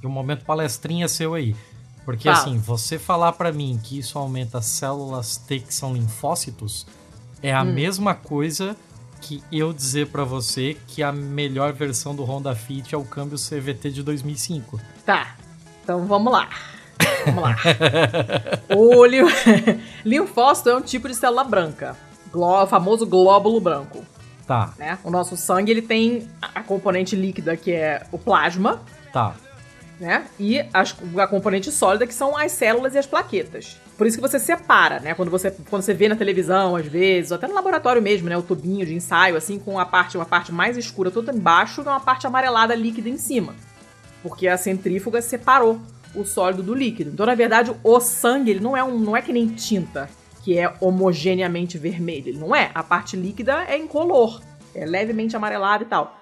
de 0.00 0.06
um 0.06 0.10
momento 0.10 0.44
palestrinha 0.44 1.08
seu 1.08 1.34
aí. 1.34 1.56
Porque 2.04 2.28
tá. 2.28 2.34
assim, 2.34 2.58
você 2.58 2.96
falar 2.96 3.32
para 3.32 3.50
mim 3.50 3.80
que 3.82 3.98
isso 3.98 4.16
aumenta 4.16 4.62
células 4.62 5.36
T 5.36 5.58
que 5.58 5.74
são 5.74 5.94
linfócitos 5.94 6.86
é 7.42 7.52
a 7.52 7.62
hum. 7.62 7.72
mesma 7.72 8.14
coisa 8.14 8.76
que 9.20 9.42
eu 9.50 9.72
dizer 9.72 10.10
para 10.12 10.22
você 10.22 10.76
que 10.86 11.02
a 11.02 11.10
melhor 11.10 11.72
versão 11.72 12.14
do 12.14 12.22
Honda 12.22 12.54
Fit 12.54 12.94
é 12.94 12.98
o 12.98 13.04
câmbio 13.04 13.36
CVT 13.36 13.90
de 13.90 14.02
2005. 14.04 14.80
Tá. 15.04 15.34
Então 15.82 16.06
vamos 16.06 16.32
lá. 16.32 16.48
Vamos 17.26 17.42
lá. 17.42 17.56
Olho. 18.76 19.26
Linfócito 20.04 20.70
é 20.70 20.76
um 20.76 20.80
tipo 20.80 21.08
de 21.08 21.14
célula 21.14 21.44
branca. 21.44 21.96
O 22.32 22.66
famoso 22.66 23.06
glóbulo 23.06 23.60
branco. 23.60 24.04
Tá. 24.46 24.74
Né? 24.78 24.98
O 25.04 25.10
nosso 25.10 25.36
sangue 25.36 25.70
ele 25.70 25.82
tem 25.82 26.28
a 26.40 26.62
componente 26.62 27.14
líquida, 27.14 27.56
que 27.56 27.72
é 27.72 28.06
o 28.10 28.18
plasma. 28.18 28.82
Tá. 29.12 29.34
Né? 30.00 30.24
E 30.38 30.64
as, 30.74 30.96
a 31.16 31.26
componente 31.26 31.70
sólida, 31.70 32.06
que 32.06 32.14
são 32.14 32.36
as 32.36 32.52
células 32.52 32.94
e 32.94 32.98
as 32.98 33.06
plaquetas. 33.06 33.76
Por 33.96 34.06
isso 34.06 34.16
que 34.16 34.22
você 34.22 34.38
separa, 34.38 34.98
né? 34.98 35.14
Quando 35.14 35.30
você, 35.30 35.50
quando 35.70 35.82
você 35.82 35.94
vê 35.94 36.08
na 36.08 36.16
televisão, 36.16 36.74
às 36.74 36.86
vezes, 36.86 37.30
ou 37.30 37.36
até 37.36 37.46
no 37.46 37.54
laboratório 37.54 38.02
mesmo, 38.02 38.28
né? 38.28 38.36
O 38.36 38.42
tubinho 38.42 38.84
de 38.84 38.94
ensaio, 38.94 39.36
assim, 39.36 39.58
com 39.60 39.78
a 39.78 39.86
parte, 39.86 40.16
uma 40.16 40.26
parte 40.26 40.50
mais 40.50 40.76
escura 40.76 41.10
toda 41.10 41.32
embaixo 41.32 41.82
e 41.82 41.84
uma 41.84 42.00
parte 42.00 42.26
amarelada 42.26 42.74
líquida 42.74 43.08
em 43.08 43.16
cima. 43.16 43.54
Porque 44.22 44.48
a 44.48 44.56
centrífuga 44.56 45.22
separou 45.22 45.80
o 46.14 46.24
sólido 46.24 46.62
do 46.62 46.74
líquido. 46.74 47.10
Então, 47.10 47.26
na 47.26 47.34
verdade, 47.34 47.74
o 47.82 48.00
sangue, 48.00 48.50
ele 48.50 48.60
não 48.60 48.76
é, 48.76 48.82
um, 48.82 48.98
não 48.98 49.16
é 49.16 49.22
que 49.22 49.32
nem 49.32 49.48
tinta, 49.48 50.08
que 50.42 50.58
é 50.58 50.72
homogeneamente 50.80 51.78
vermelho. 51.78 52.28
Ele 52.28 52.38
não 52.38 52.54
é. 52.54 52.70
A 52.74 52.82
parte 52.82 53.16
líquida 53.16 53.64
é 53.68 53.76
incolor. 53.76 54.40
É 54.74 54.84
levemente 54.84 55.36
amarelada 55.36 55.84
e 55.84 55.86
tal. 55.86 56.18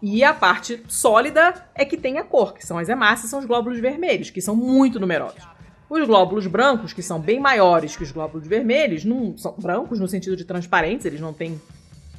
E 0.00 0.22
a 0.22 0.32
parte 0.32 0.82
sólida 0.88 1.68
é 1.74 1.84
que 1.84 1.96
tem 1.96 2.18
a 2.18 2.24
cor, 2.24 2.54
que 2.54 2.64
são 2.64 2.78
as 2.78 2.88
hemácias, 2.88 3.30
são 3.30 3.40
os 3.40 3.46
glóbulos 3.46 3.80
vermelhos, 3.80 4.30
que 4.30 4.40
são 4.40 4.54
muito 4.54 5.00
numerosos. 5.00 5.42
Os 5.90 6.06
glóbulos 6.06 6.46
brancos, 6.46 6.92
que 6.92 7.02
são 7.02 7.18
bem 7.18 7.40
maiores 7.40 7.96
que 7.96 8.04
os 8.04 8.12
glóbulos 8.12 8.46
vermelhos, 8.46 9.04
não 9.04 9.36
são 9.36 9.54
brancos 9.58 9.98
no 9.98 10.06
sentido 10.06 10.36
de 10.36 10.44
transparentes, 10.44 11.06
eles 11.06 11.20
não 11.20 11.32
têm 11.32 11.60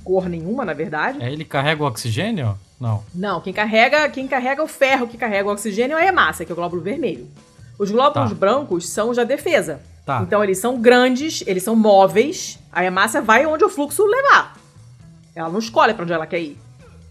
cor 0.09 0.27
nenhuma, 0.27 0.65
na 0.65 0.73
verdade. 0.73 1.21
É, 1.21 1.31
ele 1.31 1.45
carrega 1.45 1.83
o 1.83 1.85
oxigênio? 1.85 2.57
Não. 2.81 3.03
Não, 3.13 3.39
quem 3.39 3.53
carrega, 3.53 4.09
quem 4.09 4.27
carrega 4.27 4.63
o 4.63 4.67
ferro 4.67 5.07
que 5.07 5.17
carrega 5.17 5.47
o 5.47 5.51
oxigênio 5.51 5.95
é 5.95 6.05
a 6.05 6.07
hemácia, 6.07 6.43
que 6.43 6.51
é 6.51 6.53
o 6.53 6.55
glóbulo 6.55 6.81
vermelho. 6.81 7.27
Os 7.77 7.91
glóbulos 7.91 8.29
tá. 8.29 8.35
brancos 8.35 8.89
são 8.89 9.11
os 9.11 9.17
da 9.17 9.23
defesa. 9.23 9.81
Tá. 10.03 10.23
Então 10.23 10.43
eles 10.43 10.57
são 10.57 10.81
grandes, 10.81 11.43
eles 11.45 11.61
são 11.61 11.75
móveis. 11.75 12.57
A 12.71 12.83
hemácia 12.83 13.21
vai 13.21 13.45
onde 13.45 13.63
o 13.63 13.69
fluxo 13.69 14.03
levar. 14.03 14.57
Ela 15.35 15.49
não 15.49 15.59
escolhe 15.59 15.93
para 15.93 16.03
onde 16.03 16.13
ela 16.13 16.25
quer 16.25 16.39
ir. 16.39 16.57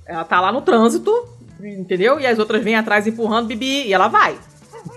Ela 0.05 0.25
tá 0.25 0.41
lá 0.41 0.51
no 0.51 0.61
trânsito, 0.61 1.13
entendeu? 1.61 2.19
E 2.19 2.27
as 2.27 2.41
outras 2.41 2.65
vêm 2.65 2.75
atrás 2.75 3.07
empurrando, 3.07 3.47
bibi, 3.47 3.87
e 3.87 3.93
ela 3.93 4.09
vai. 4.09 4.37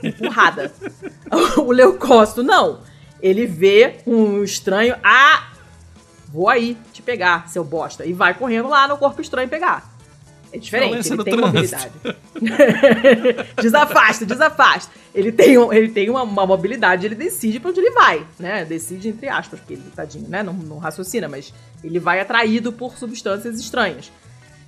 Empurrada. 0.03 0.71
o 1.57 1.71
leucócito, 1.71 2.41
não. 2.41 2.79
Ele 3.21 3.45
vê 3.45 3.97
um 4.07 4.43
estranho, 4.43 4.95
ah, 5.03 5.50
vou 6.31 6.49
aí 6.49 6.77
te 6.93 7.01
pegar, 7.01 7.49
seu 7.49 7.63
bosta. 7.63 8.05
E 8.05 8.13
vai 8.13 8.33
correndo 8.33 8.69
lá 8.69 8.87
no 8.87 8.97
corpo 8.97 9.21
estranho 9.21 9.49
pegar. 9.49 9.91
É 10.53 10.57
diferente, 10.57 11.11
ele 11.11 11.23
tem 11.23 11.37
mobilidade. 11.37 11.91
desafasta, 13.61 14.25
desafasta. 14.25 14.91
Ele 15.15 15.31
tem, 15.31 15.55
ele 15.55 15.89
tem 15.89 16.09
uma, 16.09 16.23
uma, 16.23 16.45
mobilidade, 16.45 17.05
ele 17.05 17.15
decide 17.15 17.59
pra 17.59 17.69
onde 17.69 17.79
ele 17.79 17.91
vai, 17.91 18.25
né? 18.37 18.65
Decide 18.65 19.07
entre 19.07 19.29
aspas, 19.29 19.59
porque 19.59 19.73
ele, 19.73 19.83
tadinho, 19.95 20.27
né? 20.27 20.43
Não, 20.43 20.53
não 20.53 20.77
raciocina, 20.77 21.29
mas 21.29 21.53
ele 21.81 21.99
vai 21.99 22.19
atraído 22.19 22.73
por 22.73 22.97
substâncias 22.97 23.59
estranhas. 23.59 24.11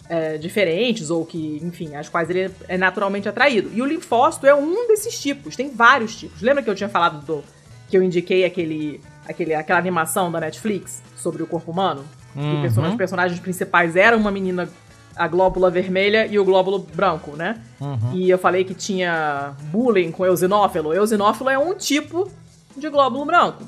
É, 0.09 0.37
diferentes, 0.37 1.09
ou 1.09 1.25
que, 1.25 1.59
enfim, 1.63 1.95
às 1.95 2.09
quais 2.09 2.29
ele 2.29 2.51
é 2.67 2.77
naturalmente 2.77 3.27
atraído. 3.27 3.71
E 3.73 3.81
o 3.81 3.85
linfócito 3.85 4.45
é 4.45 4.53
um 4.53 4.87
desses 4.87 5.17
tipos, 5.19 5.55
tem 5.55 5.69
vários 5.69 6.15
tipos. 6.15 6.41
Lembra 6.41 6.61
que 6.61 6.69
eu 6.69 6.75
tinha 6.75 6.89
falado 6.89 7.25
do. 7.25 7.43
que 7.89 7.97
eu 7.97 8.03
indiquei 8.03 8.43
aquele, 8.43 9.01
aquele, 9.27 9.53
aquela 9.53 9.79
animação 9.79 10.31
da 10.31 10.39
Netflix 10.39 11.01
sobre 11.15 11.43
o 11.43 11.47
corpo 11.47 11.71
humano? 11.71 12.03
Uhum. 12.35 12.61
Que 12.61 12.79
os 12.79 12.95
personagens 12.95 13.39
principais 13.39 13.95
eram 13.95 14.17
uma 14.17 14.31
menina 14.31 14.67
a 15.15 15.27
glóbula 15.27 15.69
vermelha 15.69 16.25
e 16.25 16.39
o 16.39 16.45
glóbulo 16.45 16.79
branco, 16.79 17.35
né? 17.35 17.61
Uhum. 17.79 18.13
E 18.13 18.29
eu 18.29 18.37
falei 18.37 18.63
que 18.63 18.73
tinha 18.73 19.55
bullying 19.71 20.11
com 20.11 20.25
eosinófilo. 20.25 20.93
Eosinófilo 20.93 21.49
é 21.49 21.57
um 21.57 21.75
tipo 21.75 22.29
de 22.75 22.89
glóbulo 22.89 23.25
branco. 23.25 23.63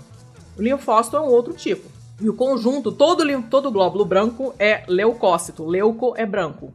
O 0.58 0.62
linfócito 0.62 1.18
é 1.18 1.22
um 1.22 1.28
outro 1.28 1.54
tipo. 1.54 1.90
E 2.20 2.30
o 2.30 2.34
conjunto, 2.34 2.92
todo, 2.92 3.24
todo 3.44 3.72
glóbulo 3.72 4.06
branco 4.06 4.56
é 4.58 4.84
leucócito. 4.88 5.66
Leuco 5.66 6.14
é 6.18 6.26
branco. 6.26 6.74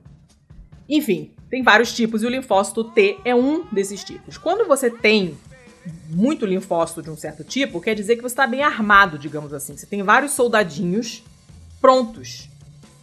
Enfim, 0.88 1.32
tem 1.48 1.62
vários 1.62 1.92
tipos 1.94 2.22
e 2.22 2.26
o 2.26 2.30
linfócito 2.30 2.84
T 2.84 3.18
é 3.24 3.34
um 3.34 3.64
desses 3.72 4.04
tipos. 4.04 4.36
Quando 4.36 4.68
você 4.68 4.90
tem 4.90 5.36
muito 6.08 6.44
linfócito 6.44 7.02
de 7.02 7.10
um 7.10 7.16
certo 7.16 7.42
tipo, 7.42 7.80
quer 7.80 7.94
dizer 7.94 8.16
que 8.16 8.22
você 8.22 8.32
está 8.32 8.46
bem 8.46 8.62
armado, 8.62 9.18
digamos 9.18 9.52
assim. 9.52 9.76
Você 9.76 9.86
tem 9.86 10.02
vários 10.02 10.32
soldadinhos 10.32 11.22
prontos 11.80 12.48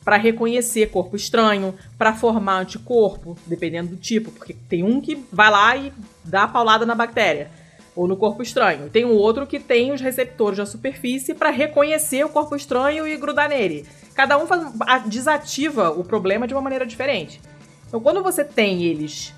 para 0.03 0.15
reconhecer 0.15 0.87
corpo 0.87 1.15
estranho, 1.15 1.75
para 1.97 2.13
formar 2.13 2.59
anticorpo, 2.59 3.37
dependendo 3.45 3.89
do 3.89 3.97
tipo, 3.97 4.31
porque 4.31 4.53
tem 4.53 4.83
um 4.83 5.01
que 5.01 5.21
vai 5.31 5.51
lá 5.51 5.75
e 5.75 5.91
dá 6.23 6.43
a 6.43 6.47
paulada 6.47 6.85
na 6.85 6.95
bactéria 6.95 7.51
ou 7.93 8.07
no 8.07 8.15
corpo 8.15 8.43
estranho. 8.43 8.89
Tem 8.89 9.03
um 9.03 9.11
outro 9.11 9.47
que 9.47 9.59
tem 9.59 9.91
os 9.91 9.99
receptores 9.99 10.57
da 10.57 10.65
superfície 10.65 11.33
para 11.33 11.49
reconhecer 11.49 12.23
o 12.23 12.29
corpo 12.29 12.55
estranho 12.55 13.07
e 13.07 13.17
grudar 13.17 13.49
nele. 13.49 13.85
Cada 14.13 14.37
um 14.37 14.45
faz, 14.45 14.71
desativa 15.07 15.89
o 15.89 16.03
problema 16.03 16.47
de 16.47 16.53
uma 16.53 16.61
maneira 16.61 16.85
diferente. 16.85 17.41
Então, 17.87 17.99
quando 17.99 18.21
você 18.21 18.43
tem 18.45 18.83
eles 18.83 19.33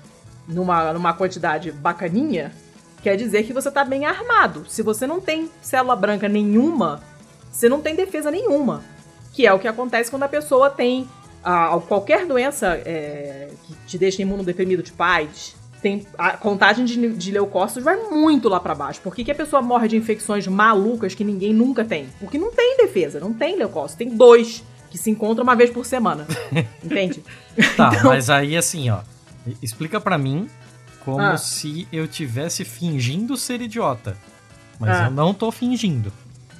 numa, 0.46 0.92
numa 0.92 1.14
quantidade 1.14 1.72
bacaninha, 1.72 2.52
quer 3.02 3.16
dizer 3.16 3.44
que 3.44 3.52
você 3.52 3.68
está 3.68 3.84
bem 3.84 4.06
armado. 4.06 4.64
Se 4.68 4.82
você 4.82 5.06
não 5.06 5.20
tem 5.20 5.50
célula 5.60 5.96
branca 5.96 6.28
nenhuma, 6.28 7.02
você 7.50 7.68
não 7.68 7.80
tem 7.80 7.94
defesa 7.94 8.30
nenhuma 8.30 8.82
que 9.32 9.46
é 9.46 9.52
o 9.52 9.58
que 9.58 9.68
acontece 9.68 10.10
quando 10.10 10.24
a 10.24 10.28
pessoa 10.28 10.70
tem 10.70 11.08
ah, 11.42 11.78
qualquer 11.88 12.26
doença 12.26 12.80
é, 12.84 13.50
que 13.64 13.74
te 13.86 13.98
deixa 13.98 14.22
imunodeprimido, 14.22 14.82
tipo 14.82 15.02
AIDS, 15.02 15.54
tem 15.80 16.06
a 16.18 16.36
contagem 16.36 16.84
de, 16.84 17.08
de 17.14 17.30
leucócitos 17.30 17.82
vai 17.82 17.96
muito 17.96 18.48
lá 18.48 18.60
para 18.60 18.74
baixo. 18.74 19.00
Por 19.00 19.14
que, 19.14 19.24
que, 19.24 19.30
a 19.30 19.34
pessoa 19.34 19.62
morre 19.62 19.88
de 19.88 19.96
infecções 19.96 20.46
malucas 20.46 21.14
que 21.14 21.24
ninguém 21.24 21.54
nunca 21.54 21.84
tem? 21.84 22.08
Porque 22.20 22.38
não 22.38 22.52
tem 22.52 22.76
defesa, 22.76 23.18
não 23.18 23.32
tem 23.32 23.56
leucócito, 23.56 23.98
tem 23.98 24.14
dois 24.14 24.62
que 24.90 24.98
se 24.98 25.10
encontram 25.10 25.42
uma 25.42 25.56
vez 25.56 25.70
por 25.70 25.86
semana. 25.86 26.26
Entende? 26.84 27.22
Tá, 27.76 27.92
então... 27.94 28.10
mas 28.10 28.28
aí 28.28 28.56
assim, 28.56 28.90
ó, 28.90 29.00
explica 29.62 29.98
para 29.98 30.18
mim 30.18 30.50
como 31.04 31.20
ah. 31.20 31.36
se 31.36 31.88
eu 31.92 32.06
tivesse 32.06 32.64
fingindo 32.64 33.36
ser 33.36 33.60
idiota. 33.60 34.16
Mas 34.78 34.96
ah. 34.96 35.04
eu 35.06 35.10
não 35.10 35.34
tô 35.34 35.50
fingindo. 35.50 36.12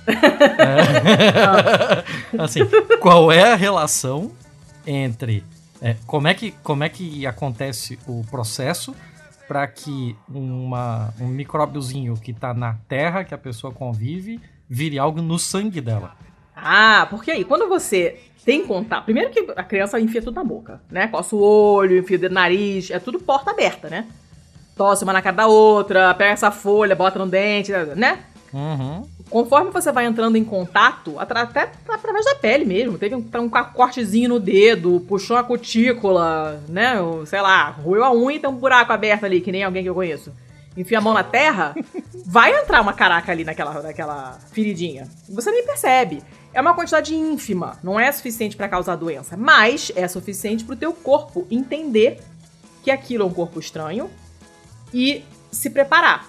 É. 0.11 2.05
assim, 2.43 2.61
qual 3.01 3.31
é 3.31 3.53
a 3.53 3.55
relação 3.55 4.33
entre 4.85 5.45
é, 5.81 5.97
como, 6.07 6.29
é 6.29 6.35
que, 6.35 6.53
como 6.63 6.85
é 6.85 6.89
que 6.89 7.27
acontece 7.27 7.99
o 8.07 8.25
processo 8.31 8.95
para 9.49 9.67
que 9.67 10.17
uma, 10.29 11.13
um 11.21 11.27
micróbiozinho 11.27 12.15
que 12.17 12.33
está 12.33 12.53
na 12.53 12.77
terra, 12.89 13.25
que 13.25 13.35
a 13.35 13.39
pessoa 13.39 13.73
convive, 13.73 14.41
vire 14.69 14.99
algo 14.99 15.23
no 15.23 15.39
sangue 15.39 15.81
dela? 15.81 16.15
Ah, 16.55 17.07
porque 17.09 17.31
aí, 17.31 17.45
quando 17.45 17.69
você 17.69 18.21
tem 18.45 18.67
contato. 18.67 19.05
Primeiro 19.05 19.31
que 19.31 19.47
a 19.57 19.63
criança 19.63 20.01
enfia 20.01 20.23
tudo 20.23 20.35
na 20.35 20.45
boca, 20.45 20.81
né? 20.91 21.09
Coça 21.09 21.35
o 21.35 21.41
olho, 21.41 21.99
enfia 21.99 22.17
o 22.17 22.21
dedo 22.21 22.33
no 22.33 22.41
nariz, 22.41 22.91
é 22.91 22.99
tudo 22.99 23.19
porta 23.19 23.51
aberta, 23.51 23.89
né? 23.89 24.07
Tosse 24.81 25.05
uma 25.05 25.13
na 25.13 25.21
cara 25.21 25.37
da 25.37 25.47
outra, 25.47 26.15
pega 26.15 26.31
essa 26.31 26.51
folha, 26.51 26.97
bota 26.97 27.19
no 27.19 27.27
dente, 27.27 27.71
né? 27.71 28.21
Uhum. 28.51 29.07
Conforme 29.29 29.71
você 29.71 29.93
vai 29.93 30.07
entrando 30.07 30.37
em 30.37 30.43
contato, 30.43 31.19
até 31.19 31.71
através 31.87 32.25
da 32.25 32.35
pele 32.37 32.65
mesmo, 32.65 32.97
teve 32.97 33.15
um, 33.15 33.23
um 33.35 33.51
cortezinho 33.51 34.31
no 34.31 34.41
dedo, 34.41 35.05
puxou 35.07 35.37
a 35.37 35.45
cutícula, 35.45 36.63
né? 36.67 36.95
Sei 37.27 37.43
lá, 37.43 37.69
roeu 37.69 38.03
a 38.03 38.11
unha 38.11 38.39
e 38.39 38.41
tem 38.41 38.49
um 38.49 38.55
buraco 38.55 38.91
aberto 38.91 39.25
ali, 39.25 39.43
que 39.43 39.53
nem 39.53 39.63
alguém 39.65 39.83
que 39.83 39.91
eu 39.91 39.95
conheço. 39.95 40.33
Enfia 40.75 40.97
a 40.97 41.03
mão 41.03 41.13
na 41.13 41.25
terra, 41.25 41.75
vai 42.25 42.59
entrar 42.59 42.81
uma 42.81 42.95
caraca 42.95 43.31
ali 43.31 43.45
naquela, 43.45 43.83
naquela 43.83 44.39
feridinha. 44.51 45.07
Você 45.29 45.51
nem 45.51 45.67
percebe. 45.67 46.23
É 46.55 46.61
uma 46.63 46.73
quantidade 46.73 47.15
ínfima, 47.15 47.77
não 47.83 48.01
é 48.01 48.11
suficiente 48.11 48.57
para 48.57 48.67
causar 48.67 48.97
doença, 48.97 49.37
mas 49.37 49.93
é 49.95 50.09
suficiente 50.09 50.65
para 50.65 50.73
o 50.73 50.79
teu 50.79 50.95
corpo 50.95 51.47
entender 51.51 52.19
que 52.83 52.91
aquilo 52.91 53.25
é 53.25 53.27
um 53.27 53.31
corpo 53.31 53.61
estranho 53.61 54.09
e 54.93 55.25
se 55.51 55.71
preparar. 55.71 56.29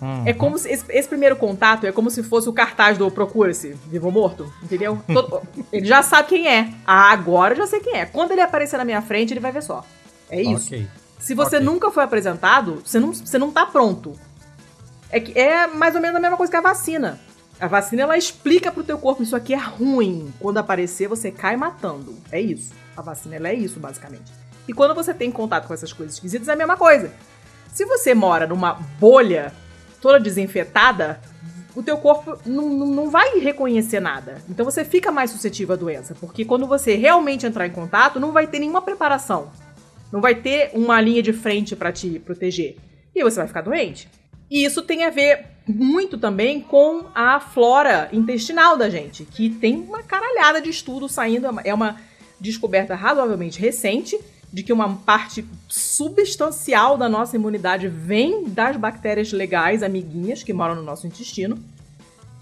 Uhum. 0.00 0.22
É 0.26 0.32
como 0.32 0.56
se 0.58 0.70
esse, 0.70 0.84
esse, 0.88 1.08
primeiro 1.08 1.36
contato 1.36 1.86
é 1.86 1.92
como 1.92 2.10
se 2.10 2.22
fosse 2.22 2.48
o 2.48 2.52
cartaz 2.52 2.96
do 2.96 3.10
Procura-se, 3.10 3.76
vivo 3.86 4.06
ou 4.06 4.12
morto, 4.12 4.50
entendeu? 4.62 4.98
Todo, 5.06 5.42
ele 5.70 5.86
já 5.86 6.02
sabe 6.02 6.28
quem 6.28 6.48
é. 6.48 6.72
Ah, 6.86 7.10
agora 7.10 7.52
eu 7.52 7.58
já 7.58 7.66
sei 7.66 7.80
quem 7.80 7.96
é. 7.96 8.06
Quando 8.06 8.30
ele 8.32 8.40
aparecer 8.40 8.78
na 8.78 8.84
minha 8.84 9.02
frente, 9.02 9.32
ele 9.32 9.40
vai 9.40 9.52
ver 9.52 9.62
só. 9.62 9.84
É 10.30 10.40
isso. 10.40 10.68
Okay. 10.68 10.88
Se 11.18 11.34
você 11.34 11.56
okay. 11.56 11.66
nunca 11.66 11.90
foi 11.90 12.02
apresentado, 12.02 12.82
você 12.84 12.98
não, 12.98 13.12
você 13.12 13.38
não 13.38 13.50
tá 13.50 13.66
pronto. 13.66 14.14
É, 15.10 15.20
que 15.20 15.38
é 15.38 15.66
mais 15.66 15.94
ou 15.94 16.00
menos 16.00 16.16
a 16.16 16.20
mesma 16.20 16.36
coisa 16.36 16.50
que 16.50 16.56
a 16.56 16.62
vacina. 16.62 17.20
A 17.60 17.66
vacina, 17.66 18.02
ela 18.02 18.16
explica 18.16 18.72
pro 18.72 18.82
teu 18.82 18.96
corpo, 18.96 19.22
isso 19.22 19.36
aqui 19.36 19.52
é 19.52 19.58
ruim. 19.58 20.32
Quando 20.40 20.56
aparecer, 20.56 21.08
você 21.08 21.30
cai 21.30 21.56
matando. 21.56 22.16
É 22.32 22.40
isso. 22.40 22.72
A 22.96 23.02
vacina, 23.02 23.36
ela 23.36 23.48
é 23.48 23.54
isso, 23.54 23.78
basicamente. 23.78 24.32
E 24.66 24.72
quando 24.72 24.94
você 24.94 25.12
tem 25.12 25.30
contato 25.30 25.66
com 25.66 25.74
essas 25.74 25.92
coisas 25.92 26.14
esquisitas, 26.14 26.48
é 26.48 26.52
a 26.52 26.56
mesma 26.56 26.76
coisa. 26.76 27.12
Se 27.72 27.84
você 27.84 28.14
mora 28.14 28.46
numa 28.46 28.74
bolha 28.98 29.52
toda 30.00 30.18
desinfetada, 30.18 31.20
o 31.74 31.82
teu 31.82 31.96
corpo 31.96 32.38
não, 32.44 33.10
vai 33.10 33.38
reconhecer 33.38 34.00
nada. 34.00 34.42
Então 34.48 34.64
você 34.64 34.84
fica 34.84 35.12
mais 35.12 35.30
suscetível 35.30 35.74
à 35.74 35.76
doença, 35.76 36.16
porque 36.18 36.44
quando 36.44 36.66
você 36.66 36.96
realmente 36.96 37.46
entrar 37.46 37.66
em 37.66 37.70
contato, 37.70 38.18
não 38.18 38.32
vai 38.32 38.46
ter 38.46 38.58
nenhuma 38.58 38.82
preparação. 38.82 39.50
Não 40.12 40.20
vai 40.20 40.34
ter 40.34 40.70
uma 40.74 41.00
linha 41.00 41.22
de 41.22 41.32
frente 41.32 41.76
para 41.76 41.92
te 41.92 42.18
proteger. 42.18 42.76
E 43.14 43.22
você 43.22 43.36
vai 43.36 43.46
ficar 43.46 43.62
doente. 43.62 44.08
E 44.50 44.64
isso 44.64 44.82
tem 44.82 45.04
a 45.04 45.10
ver 45.10 45.46
muito 45.66 46.18
também 46.18 46.60
com 46.60 47.06
a 47.14 47.38
flora 47.38 48.08
intestinal 48.12 48.76
da 48.76 48.90
gente, 48.90 49.24
que 49.24 49.48
tem 49.48 49.76
uma 49.76 50.02
caralhada 50.02 50.60
de 50.60 50.68
estudos 50.68 51.12
saindo, 51.12 51.46
é 51.62 51.72
uma 51.72 51.96
descoberta 52.40 52.96
razoavelmente 52.96 53.60
recente 53.60 54.18
de 54.52 54.62
que 54.62 54.72
uma 54.72 54.96
parte 54.96 55.46
substancial 55.68 56.98
da 56.98 57.08
nossa 57.08 57.36
imunidade 57.36 57.88
vem 57.88 58.44
das 58.48 58.76
bactérias 58.76 59.32
legais, 59.32 59.82
amiguinhas, 59.82 60.42
que 60.42 60.52
moram 60.52 60.74
no 60.74 60.82
nosso 60.82 61.06
intestino. 61.06 61.58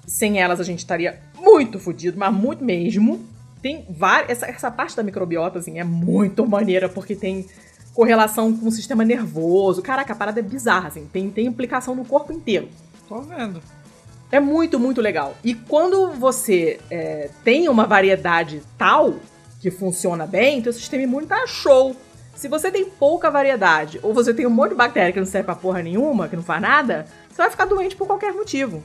Sem 0.07 0.41
elas 0.41 0.59
a 0.59 0.65
gente 0.65 0.79
estaria 0.79 1.21
muito 1.39 1.79
fodido, 1.79 2.19
mas 2.19 2.33
muito 2.33 2.65
mesmo. 2.65 3.27
Tem 3.61 3.85
várias. 3.91 4.31
Essa, 4.31 4.47
essa 4.47 4.71
parte 4.71 4.97
da 4.97 5.03
microbiota, 5.03 5.59
assim, 5.59 5.79
é 5.79 5.85
muito 5.85 6.47
maneira, 6.47 6.89
porque 6.89 7.15
tem 7.15 7.47
correlação 7.93 8.57
com 8.57 8.69
o 8.69 8.73
sistema 8.73 9.05
nervoso. 9.05 9.83
Caraca, 9.83 10.13
a 10.13 10.17
parada 10.17 10.41
é 10.41 10.43
bizarra, 10.43 10.89
assim. 10.89 11.07
Tem, 11.13 11.29
tem 11.31 11.47
implicação 11.47 11.95
no 11.95 12.05
corpo 12.05 12.33
inteiro. 12.33 12.69
Tô 13.07 13.21
vendo. 13.21 13.61
É 14.31 14.41
muito, 14.41 14.79
muito 14.79 15.01
legal. 15.01 15.35
E 15.43 15.55
quando 15.55 16.13
você 16.13 16.79
é, 16.91 17.31
tem 17.43 17.69
uma 17.69 17.87
variedade 17.87 18.63
tal 18.79 19.17
que 19.59 19.71
funciona 19.71 20.27
bem, 20.27 20.63
teu 20.63 20.73
sistema 20.73 21.03
imune 21.03 21.27
tá 21.27 21.47
show. 21.47 21.97
Se 22.35 22.47
você 22.47 22.71
tem 22.71 22.85
pouca 22.85 23.31
variedade, 23.31 23.99
ou 24.03 24.15
você 24.15 24.33
tem 24.33 24.47
um 24.47 24.51
monte 24.51 24.71
de 24.71 24.77
bactéria 24.77 25.13
que 25.13 25.19
não 25.19 25.27
serve 25.27 25.47
pra 25.47 25.57
porra 25.57 25.83
nenhuma, 25.83 26.29
que 26.29 26.37
não 26.37 26.43
faz 26.43 26.63
nada, 26.63 27.07
você 27.29 27.43
vai 27.43 27.51
ficar 27.51 27.65
doente 27.65 27.97
por 27.97 28.07
qualquer 28.07 28.33
motivo. 28.33 28.83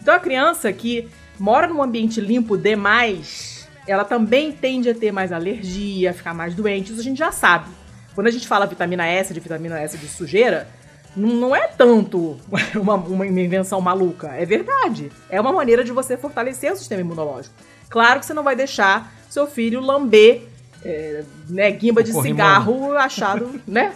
Então 0.00 0.14
a 0.14 0.18
criança 0.20 0.72
que 0.72 1.08
mora 1.38 1.66
num 1.66 1.82
ambiente 1.82 2.20
limpo 2.20 2.56
demais, 2.56 3.68
ela 3.86 4.04
também 4.04 4.50
tende 4.50 4.88
a 4.88 4.94
ter 4.94 5.12
mais 5.12 5.30
alergia, 5.30 6.10
a 6.10 6.14
ficar 6.14 6.32
mais 6.32 6.54
doente, 6.54 6.90
isso 6.90 7.00
a 7.00 7.04
gente 7.04 7.18
já 7.18 7.30
sabe. 7.30 7.68
Quando 8.14 8.28
a 8.28 8.30
gente 8.30 8.48
fala 8.48 8.66
vitamina 8.66 9.06
S 9.06 9.32
de 9.34 9.40
vitamina 9.40 9.78
S 9.78 9.98
de 9.98 10.08
sujeira, 10.08 10.66
não 11.14 11.54
é 11.54 11.66
tanto 11.66 12.38
uma, 12.74 12.94
uma 12.94 13.26
invenção 13.26 13.80
maluca, 13.80 14.28
é 14.28 14.46
verdade. 14.46 15.12
É 15.28 15.38
uma 15.40 15.52
maneira 15.52 15.84
de 15.84 15.92
você 15.92 16.16
fortalecer 16.16 16.72
o 16.72 16.76
sistema 16.76 17.02
imunológico. 17.02 17.54
Claro 17.90 18.20
que 18.20 18.26
você 18.26 18.32
não 18.32 18.42
vai 18.42 18.56
deixar 18.56 19.12
seu 19.30 19.46
filho 19.46 19.80
lamber 19.80 20.42
é, 20.84 21.24
né, 21.48 21.70
guimba 21.70 22.02
de 22.02 22.12
cigarro 22.12 22.96
achado, 22.96 23.60
né? 23.66 23.94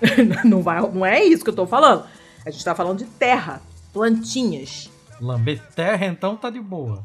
não, 0.44 0.62
vai, 0.62 0.80
não 0.80 1.04
é 1.04 1.24
isso 1.24 1.42
que 1.42 1.50
eu 1.50 1.54
tô 1.54 1.66
falando. 1.66 2.04
A 2.44 2.50
gente 2.50 2.64
tá 2.64 2.74
falando 2.74 2.98
de 2.98 3.06
terra, 3.06 3.60
plantinhas. 3.92 4.90
Lamber 5.20 5.60
terra, 5.74 6.06
então 6.06 6.36
tá 6.36 6.50
de 6.50 6.60
boa. 6.60 7.04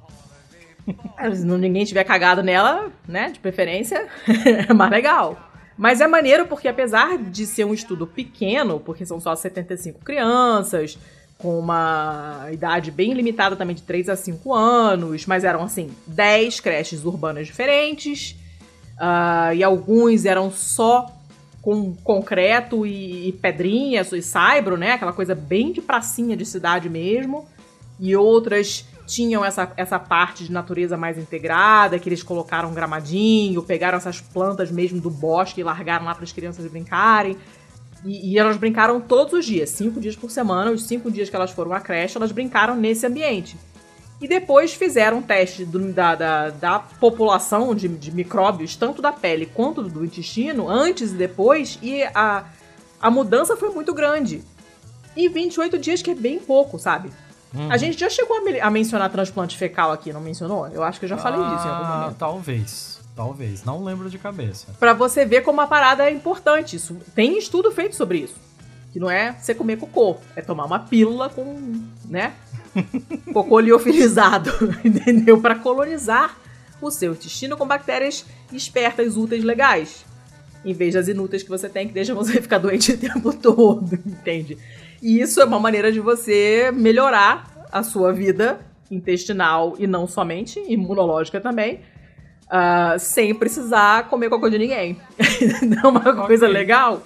É, 1.17 1.33
se 1.33 1.45
ninguém 1.45 1.85
tiver 1.85 2.03
cagado 2.03 2.43
nela, 2.43 2.91
né, 3.07 3.29
de 3.29 3.39
preferência, 3.39 4.07
é 4.67 4.73
mais 4.73 4.91
legal. 4.91 5.49
Mas 5.77 6.01
é 6.01 6.07
maneiro 6.07 6.45
porque 6.45 6.67
apesar 6.67 7.17
de 7.17 7.45
ser 7.45 7.65
um 7.65 7.73
estudo 7.73 8.05
pequeno, 8.05 8.79
porque 8.79 9.05
são 9.05 9.19
só 9.19 9.35
75 9.35 9.99
crianças, 10.01 10.99
com 11.41 11.57
uma 11.57 12.47
idade 12.51 12.91
bem 12.91 13.13
limitada 13.13 13.55
também 13.55 13.75
de 13.75 13.81
3 13.81 14.09
a 14.09 14.15
5 14.15 14.53
anos, 14.53 15.25
mas 15.25 15.43
eram 15.43 15.63
assim, 15.63 15.89
10 16.05 16.59
creches 16.59 17.03
urbanas 17.03 17.47
diferentes, 17.47 18.35
uh, 18.97 19.53
e 19.53 19.63
alguns 19.63 20.25
eram 20.25 20.51
só 20.51 21.07
com 21.61 21.93
concreto 21.95 22.85
e, 22.85 23.29
e 23.29 23.31
pedrinha, 23.33 24.01
e 24.01 24.21
saibro, 24.21 24.77
né? 24.77 24.93
Aquela 24.93 25.13
coisa 25.13 25.35
bem 25.35 25.71
de 25.71 25.81
pracinha 25.81 26.35
de 26.35 26.45
cidade 26.45 26.89
mesmo. 26.89 27.47
E 27.99 28.15
outras 28.15 28.85
tinham 29.05 29.45
essa, 29.45 29.71
essa 29.77 29.99
parte 29.99 30.43
de 30.43 30.51
natureza 30.51 30.97
mais 30.97 31.17
integrada, 31.17 31.99
que 31.99 32.09
eles 32.09 32.23
colocaram 32.23 32.73
gramadinho, 32.73 33.61
pegaram 33.61 33.97
essas 33.97 34.19
plantas 34.19 34.71
mesmo 34.71 34.99
do 34.99 35.09
bosque 35.09 35.61
e 35.61 35.63
largaram 35.63 36.05
lá 36.05 36.15
para 36.15 36.23
as 36.23 36.31
crianças 36.31 36.65
brincarem. 36.65 37.37
E, 38.03 38.31
e, 38.31 38.39
elas 38.39 38.57
brincaram 38.57 38.99
todos 38.99 39.33
os 39.33 39.45
dias, 39.45 39.69
cinco 39.69 39.99
dias 39.99 40.15
por 40.15 40.31
semana, 40.31 40.71
os 40.71 40.83
cinco 40.83 41.11
dias 41.11 41.29
que 41.29 41.35
elas 41.35 41.51
foram 41.51 41.71
à 41.73 41.79
creche, 41.79 42.17
elas 42.17 42.31
brincaram 42.31 42.75
nesse 42.75 43.05
ambiente. 43.05 43.57
E 44.19 44.27
depois 44.27 44.73
fizeram 44.73 45.17
um 45.17 45.21
teste 45.21 45.65
do, 45.65 45.91
da, 45.91 46.15
da, 46.15 46.49
da, 46.49 46.79
população 46.79 47.73
de, 47.73 47.87
de, 47.87 48.11
micróbios, 48.11 48.75
tanto 48.75 49.01
da 49.01 49.11
pele 49.11 49.47
quanto 49.47 49.81
do 49.81 50.05
intestino, 50.05 50.69
antes 50.69 51.11
e 51.11 51.15
depois, 51.15 51.79
e 51.81 52.03
a, 52.03 52.45
a 53.01 53.09
mudança 53.09 53.57
foi 53.57 53.69
muito 53.69 53.93
grande. 53.93 54.43
E 55.15 55.27
28 55.27 55.77
dias, 55.79 56.01
que 56.01 56.11
é 56.11 56.15
bem 56.15 56.39
pouco, 56.39 56.77
sabe? 56.77 57.11
Uhum. 57.53 57.71
A 57.71 57.77
gente 57.77 57.99
já 57.99 58.09
chegou 58.09 58.37
a, 58.37 58.67
a, 58.67 58.69
mencionar 58.69 59.09
transplante 59.09 59.57
fecal 59.57 59.91
aqui, 59.91 60.13
não 60.13 60.21
mencionou? 60.21 60.67
Eu 60.67 60.83
acho 60.83 60.99
que 60.99 61.05
eu 61.05 61.09
já 61.09 61.17
falei 61.17 61.41
ah, 61.41 61.55
disso 61.55 61.67
em 61.67 61.69
algum 61.69 61.85
ah, 61.85 61.97
momento. 61.97 62.17
Talvez. 62.17 63.01
Talvez, 63.15 63.63
não 63.63 63.83
lembro 63.83 64.09
de 64.09 64.17
cabeça. 64.17 64.67
Para 64.79 64.93
você 64.93 65.25
ver 65.25 65.41
como 65.41 65.61
a 65.61 65.67
parada 65.67 66.09
é 66.09 66.11
importante. 66.11 66.75
Isso 66.75 66.95
tem 67.13 67.37
estudo 67.37 67.71
feito 67.71 67.95
sobre 67.95 68.19
isso. 68.19 68.35
Que 68.91 68.99
não 68.99 69.09
é 69.09 69.33
você 69.33 69.53
comer 69.53 69.77
cocô, 69.77 70.17
é 70.35 70.41
tomar 70.41 70.65
uma 70.65 70.79
pílula 70.79 71.29
com, 71.29 71.81
né? 72.09 72.33
cocô 73.31 73.59
liofilizado, 73.59 74.51
entendeu? 74.83 75.39
Para 75.39 75.55
colonizar 75.55 76.37
o 76.81 76.89
seu 76.89 77.13
intestino 77.13 77.55
com 77.55 77.65
bactérias 77.65 78.25
espertas, 78.51 79.15
úteis, 79.15 79.43
legais. 79.43 80.05
Em 80.65 80.73
vez 80.73 80.93
das 80.93 81.07
inúteis 81.07 81.41
que 81.41 81.49
você 81.49 81.69
tem, 81.69 81.87
que 81.87 81.93
deixam 81.93 82.15
você 82.15 82.39
ficar 82.41 82.57
doente 82.57 82.91
o 82.91 82.97
tempo 82.97 83.33
todo, 83.33 83.93
entende? 84.05 84.57
E 85.01 85.19
isso 85.21 85.41
é 85.41 85.45
uma 85.45 85.59
maneira 85.59 85.91
de 85.91 85.99
você 85.99 86.71
melhorar 86.73 87.67
a 87.71 87.83
sua 87.83 88.11
vida 88.11 88.59
intestinal 88.89 89.75
e 89.79 89.87
não 89.87 90.05
somente, 90.05 90.59
imunológica 90.67 91.39
também, 91.39 91.79
uh, 92.51 92.99
sem 92.99 93.33
precisar 93.33 94.09
comer 94.09 94.29
cocô 94.29 94.49
de 94.49 94.57
ninguém. 94.57 94.97
não 95.63 95.81
é 95.83 95.87
uma 95.87 96.09
okay. 96.09 96.27
coisa 96.27 96.47
legal? 96.47 97.01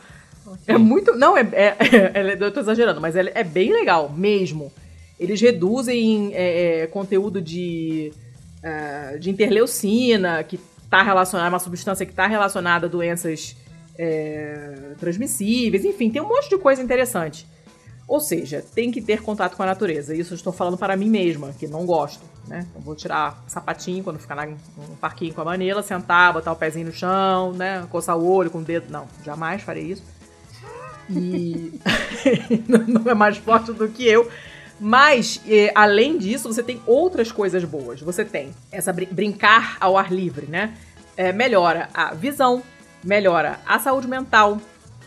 Okay. 0.45 0.75
É 0.75 0.77
muito. 0.77 1.15
Não, 1.15 1.37
é, 1.37 1.47
é, 1.53 1.75
é, 2.13 2.37
Eu 2.39 2.51
tô 2.51 2.59
exagerando, 2.59 2.99
mas 2.99 3.15
é, 3.15 3.31
é 3.33 3.43
bem 3.43 3.71
legal 3.71 4.09
mesmo. 4.09 4.71
Eles 5.19 5.39
reduzem 5.39 6.31
é, 6.33 6.81
é 6.81 6.87
conteúdo 6.87 7.41
de, 7.41 8.11
uh, 8.63 9.19
de 9.19 9.29
interleucina, 9.29 10.43
que 10.43 10.59
está 10.83 11.01
relacionada, 11.01 11.49
uma 11.49 11.59
substância 11.59 12.05
que 12.05 12.11
está 12.11 12.27
relacionada 12.27 12.85
a 12.85 12.89
doenças 12.89 13.55
é, 13.97 14.93
transmissíveis, 14.99 15.85
enfim, 15.85 16.09
tem 16.09 16.21
um 16.21 16.27
monte 16.27 16.49
de 16.49 16.57
coisa 16.57 16.81
interessante. 16.81 17.47
Ou 18.07 18.19
seja, 18.19 18.63
tem 18.73 18.91
que 18.91 19.01
ter 19.01 19.21
contato 19.21 19.55
com 19.55 19.63
a 19.63 19.65
natureza. 19.65 20.15
Isso 20.15 20.33
eu 20.33 20.35
estou 20.35 20.53
falando 20.53 20.77
para 20.77 20.95
mim 20.95 21.09
mesma, 21.09 21.53
que 21.57 21.67
não 21.67 21.85
gosto, 21.85 22.23
né? 22.47 22.65
Então 22.69 22.81
vou 22.81 22.95
tirar 22.95 23.43
sapatinho 23.47 24.03
quando 24.03 24.19
ficar 24.19 24.35
na, 24.35 24.45
no 24.45 24.95
parquinho 24.99 25.33
com 25.33 25.41
a 25.41 25.45
Manila, 25.45 25.81
sentar, 25.81 26.33
botar 26.33 26.51
o 26.51 26.55
pezinho 26.55 26.87
no 26.87 26.93
chão, 26.93 27.53
né? 27.53 27.85
Coçar 27.89 28.17
o 28.17 28.27
olho 28.27 28.49
com 28.49 28.59
o 28.59 28.63
dedo. 28.63 28.91
Não, 28.91 29.07
jamais 29.23 29.61
farei 29.61 29.83
isso. 29.83 30.03
E 31.09 31.79
não 32.67 33.09
é 33.09 33.13
mais 33.13 33.37
forte 33.37 33.71
do 33.71 33.87
que 33.87 34.07
eu. 34.07 34.29
Mas, 34.79 35.41
eh, 35.47 35.71
além 35.73 36.17
disso, 36.17 36.51
você 36.51 36.61
tem 36.61 36.81
outras 36.85 37.31
coisas 37.31 37.63
boas. 37.63 38.01
Você 38.01 38.25
tem 38.25 38.51
essa 38.71 38.91
brin 38.91 39.07
brincar 39.09 39.77
ao 39.79 39.97
ar 39.97 40.11
livre, 40.11 40.47
né? 40.47 40.73
É, 41.15 41.31
melhora 41.31 41.89
a 41.93 42.13
visão, 42.13 42.61
melhora 43.03 43.59
a 43.65 43.79
saúde 43.79 44.07
mental. 44.07 44.59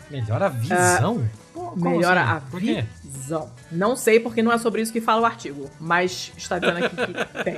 Melhora 0.09 0.47
a 0.47 0.49
visão? 0.49 1.29
Uh, 1.55 1.73
melhora 1.75 2.21
assim? 2.21 2.31
a 2.31 2.39
Não 3.71 3.95
sei 3.95 4.19
porque 4.19 4.41
não 4.41 4.51
é 4.51 4.57
sobre 4.57 4.81
isso 4.81 4.91
que 4.91 5.01
fala 5.01 5.21
o 5.21 5.25
artigo, 5.25 5.69
mas 5.79 6.31
está 6.37 6.59
dizendo 6.59 6.85
aqui 6.85 6.95
que 6.95 7.13
tem. 7.43 7.57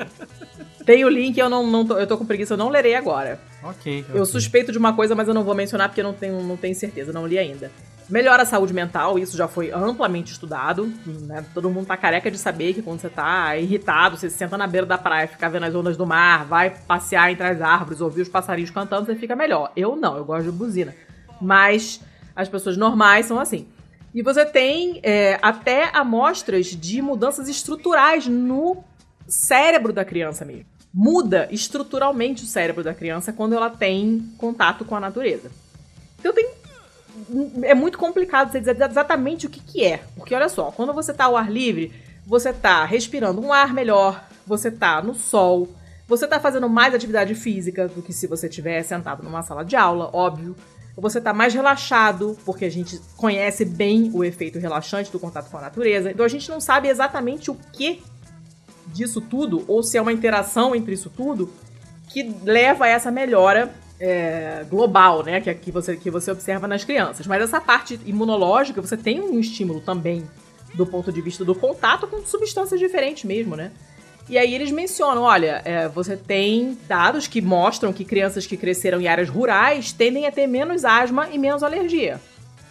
Tem 0.86 1.06
o 1.06 1.10
link, 1.10 1.38
eu 1.38 1.50
não, 1.50 1.66
não 1.68 1.86
tô, 1.86 1.98
eu 1.98 2.08
tô 2.08 2.18
com 2.18 2.26
preguiça, 2.26 2.54
eu 2.54 2.58
não 2.58 2.70
lerei 2.70 2.96
agora. 2.96 3.40
Ok. 3.64 4.06
Eu 4.14 4.26
suspeito 4.26 4.72
de 4.72 4.78
uma 4.78 4.94
coisa, 4.94 5.14
mas 5.14 5.28
eu 5.28 5.34
não 5.34 5.44
vou 5.44 5.54
mencionar 5.54 5.90
porque 5.90 6.02
eu 6.02 6.06
não 6.06 6.14
tenho, 6.14 6.42
não 6.44 6.58
tenho 6.58 6.76
certeza, 6.76 7.14
não 7.14 7.28
li 7.28 7.38
ainda. 7.38 7.72
Melhora 8.10 8.44
a 8.44 8.46
saúde 8.46 8.74
mental, 8.74 9.18
isso 9.18 9.38
já 9.38 9.48
foi 9.48 9.72
amplamente 9.72 10.34
estudado. 10.34 10.92
Né? 11.06 11.46
Todo 11.54 11.70
mundo 11.70 11.86
tá 11.86 11.96
careca 11.96 12.30
de 12.30 12.38
saber 12.38 12.74
que 12.74 12.82
quando 12.82 13.00
você 13.00 13.10
tá 13.10 13.56
irritado, 13.56 14.18
você 14.18 14.30
se 14.30 14.38
senta 14.38 14.58
na 14.58 14.68
beira 14.68 14.86
da 14.86 14.98
praia, 14.98 15.28
fica 15.28 15.50
vendo 15.50 15.66
as 15.66 15.74
ondas 15.74 15.96
do 15.96 16.06
mar, 16.06 16.44
vai 16.46 16.72
passear 16.72 17.32
entre 17.32 17.48
as 17.48 17.62
árvores, 17.62 18.02
ouvir 18.02 18.24
os 18.24 18.30
passarinhos 18.30 18.70
cantando, 18.70 19.06
você 19.06 19.16
fica 19.16 19.34
melhor. 19.34 19.72
Eu 19.78 19.96
não, 19.96 20.18
eu 20.18 20.26
gosto 20.26 20.46
de 20.46 20.52
buzina. 20.52 20.94
Mas 21.40 22.02
as 22.36 22.50
pessoas 22.50 22.76
normais 22.76 23.28
são 23.28 23.40
assim. 23.40 23.68
E 24.14 24.22
você 24.22 24.46
tem 24.46 25.00
é, 25.04 25.40
até 25.42 25.90
amostras 25.94 26.68
de 26.68 27.02
mudanças 27.02 27.48
estruturais 27.48 28.28
no 28.28 28.84
cérebro 29.28 29.94
da 29.94 30.04
criança 30.04 30.44
mesmo. 30.44 30.66
Muda 30.94 31.48
estruturalmente 31.52 32.44
o 32.44 32.48
cérebro 32.48 32.84
da 32.84 32.94
criança 32.94 33.32
quando 33.32 33.56
ela 33.56 33.70
tem 33.70 34.30
contato 34.38 34.84
com 34.84 34.96
a 34.96 35.00
natureza. 35.00 35.50
Então 36.20 36.34
tem. 36.34 36.50
É 37.64 37.74
muito 37.74 37.98
complicado 37.98 38.52
você 38.52 38.60
dizer 38.60 38.82
exatamente 38.82 39.46
o 39.46 39.50
que, 39.50 39.62
que 39.62 39.86
é. 39.86 40.02
Porque 40.16 40.36
olha 40.36 40.50
só, 40.50 40.72
quando 40.72 40.94
você 40.94 41.12
está 41.12 41.26
ao 41.26 41.38
ar 41.38 41.50
livre, 41.50 41.94
você 42.26 42.50
está 42.50 42.84
respirando 42.84 43.42
um 43.42 43.54
ar 43.54 43.74
melhor, 43.74 44.26
você 44.46 44.68
está 44.68 45.02
no 45.02 45.14
sol, 45.14 45.70
você 46.08 46.26
está 46.26 46.40
fazendo 46.40 46.68
mais 46.70 46.94
atividade 46.94 47.34
física 47.36 47.88
do 47.88 48.02
que 48.02 48.12
se 48.12 48.28
você 48.28 48.48
estiver 48.48 48.82
sentado 48.84 49.24
numa 49.24 49.44
sala 49.44 49.64
de 49.64 49.76
aula, 49.76 50.10
óbvio 50.14 50.56
você 51.02 51.18
está 51.18 51.34
mais 51.34 51.54
relaxado, 51.54 52.38
porque 52.46 52.64
a 52.64 52.70
gente 52.70 53.02
conhece 53.18 53.66
bem 53.66 54.12
o 54.14 54.24
efeito 54.24 54.60
relaxante 54.60 55.12
do 55.12 55.20
contato 55.20 55.50
com 55.50 55.58
a 55.58 55.62
natureza. 55.62 56.12
Então 56.12 56.24
a 56.24 56.30
gente 56.30 56.48
não 56.50 56.62
sabe 56.62 56.88
exatamente 56.88 57.50
o 57.50 57.56
que 57.74 58.04
disso 58.88 59.20
tudo, 59.20 59.66
ou 59.68 59.82
se 59.82 59.98
é 59.98 60.02
uma 60.02 60.14
interação 60.14 60.76
entre 60.76 60.94
isso 60.94 61.10
tudo, 61.10 61.52
que 62.08 62.36
leva 62.44 62.86
a 62.86 62.88
essa 62.88 63.10
melhora 63.10 63.74
é, 64.00 64.64
global, 64.70 65.24
né? 65.24 65.42
Que, 65.42 65.54
que, 65.56 65.72
você, 65.72 65.98
que 65.98 66.12
você 66.12 66.32
observa 66.32 66.68
nas 66.68 66.84
crianças. 66.84 67.26
Mas 67.26 67.42
essa 67.42 67.60
parte 67.60 68.00
imunológica, 68.06 68.80
você 68.80 68.96
tem 68.96 69.20
um 69.20 69.40
estímulo 69.40 69.82
também 69.82 70.28
do 70.76 70.86
ponto 70.86 71.12
de 71.12 71.22
vista 71.22 71.44
do 71.44 71.56
contato 71.56 72.08
com 72.08 72.24
substâncias 72.26 72.80
diferentes 72.80 73.24
mesmo, 73.24 73.56
né? 73.56 73.72
E 74.32 74.38
aí 74.38 74.56
eles 74.56 74.72
mencionam, 74.72 75.24
olha, 75.24 75.62
é, 75.66 75.90
você 75.90 76.16
tem 76.16 76.78
dados 76.88 77.28
que 77.28 77.42
mostram 77.42 77.92
que 77.92 78.06
crianças 78.06 78.48
que 78.48 78.56
cresceram 78.56 79.02
em 79.02 79.08
áreas 79.10 79.28
rurais 79.28 79.92
tendem 79.92 80.26
a 80.26 80.32
ter 80.32 80.48
menos 80.48 80.86
asma 80.86 81.28
e 81.30 81.38
menos 81.38 81.62
alergia. 81.62 82.18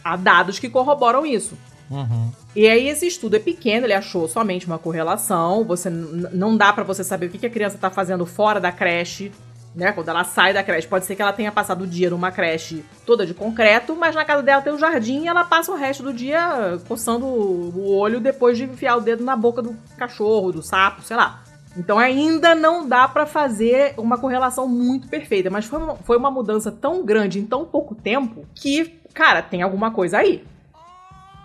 Há 0.02 0.16
dados 0.16 0.58
que 0.58 0.70
corroboram 0.70 1.26
isso. 1.26 1.58
Uhum. 1.90 2.30
E 2.56 2.66
aí 2.66 2.88
esse 2.88 3.06
estudo 3.06 3.36
é 3.36 3.38
pequeno, 3.38 3.84
ele 3.84 3.92
achou 3.92 4.26
somente 4.26 4.66
uma 4.66 4.78
correlação. 4.78 5.62
Você 5.64 5.90
não 5.90 6.56
dá 6.56 6.72
para 6.72 6.82
você 6.82 7.04
saber 7.04 7.26
o 7.26 7.28
que, 7.28 7.36
que 7.36 7.46
a 7.46 7.50
criança 7.50 7.76
tá 7.76 7.90
fazendo 7.90 8.24
fora 8.24 8.58
da 8.58 8.72
creche, 8.72 9.30
né? 9.74 9.92
Quando 9.92 10.08
ela 10.08 10.24
sai 10.24 10.54
da 10.54 10.62
creche, 10.62 10.88
pode 10.88 11.04
ser 11.04 11.14
que 11.14 11.20
ela 11.20 11.34
tenha 11.34 11.52
passado 11.52 11.84
o 11.84 11.86
dia 11.86 12.08
numa 12.08 12.32
creche 12.32 12.82
toda 13.04 13.26
de 13.26 13.34
concreto, 13.34 13.94
mas 13.94 14.14
na 14.14 14.24
casa 14.24 14.42
dela 14.42 14.62
tem 14.62 14.72
um 14.72 14.78
jardim 14.78 15.24
e 15.24 15.28
ela 15.28 15.44
passa 15.44 15.70
o 15.70 15.76
resto 15.76 16.02
do 16.02 16.14
dia 16.14 16.80
coçando 16.88 17.26
o 17.26 17.94
olho 17.98 18.18
depois 18.18 18.56
de 18.56 18.64
enfiar 18.64 18.96
o 18.96 19.02
dedo 19.02 19.22
na 19.22 19.36
boca 19.36 19.60
do 19.60 19.76
cachorro, 19.98 20.52
do 20.52 20.62
sapo, 20.62 21.02
sei 21.02 21.18
lá. 21.18 21.42
Então 21.76 21.98
ainda 21.98 22.54
não 22.54 22.88
dá 22.88 23.06
para 23.06 23.26
fazer 23.26 23.94
uma 23.96 24.18
correlação 24.18 24.66
muito 24.66 25.08
perfeita, 25.08 25.50
mas 25.50 25.66
foi 25.66 25.78
uma, 25.78 25.96
foi 25.96 26.16
uma 26.16 26.30
mudança 26.30 26.72
tão 26.72 27.04
grande 27.04 27.38
em 27.38 27.46
tão 27.46 27.64
pouco 27.64 27.94
tempo 27.94 28.44
que, 28.54 28.98
cara, 29.14 29.40
tem 29.40 29.62
alguma 29.62 29.90
coisa 29.90 30.18
aí. 30.18 30.42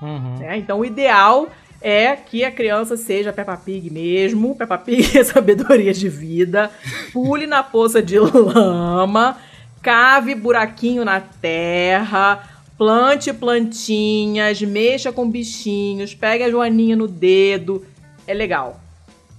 Uhum. 0.01 0.38
Né? 0.39 0.57
Então 0.57 0.79
o 0.79 0.85
ideal 0.85 1.47
é 1.79 2.15
que 2.15 2.43
a 2.43 2.51
criança 2.51 2.97
seja 2.97 3.31
Peppa 3.31 3.55
Pig 3.55 3.91
mesmo, 3.91 4.55
Peppa 4.55 4.77
Pig 4.77 5.15
é 5.17 5.23
sabedoria 5.23 5.93
de 5.93 6.09
vida, 6.09 6.71
pule 7.13 7.45
na 7.45 7.61
poça 7.61 8.01
de 8.01 8.17
lama, 8.17 9.38
cave 9.81 10.33
buraquinho 10.33 11.05
na 11.05 11.21
terra, 11.21 12.43
plante 12.75 13.31
plantinhas, 13.31 14.59
mexa 14.61 15.11
com 15.11 15.29
bichinhos, 15.29 16.15
pegue 16.15 16.43
a 16.43 16.49
joaninha 16.49 16.95
no 16.95 17.07
dedo. 17.07 17.85
É 18.25 18.33
legal. 18.33 18.85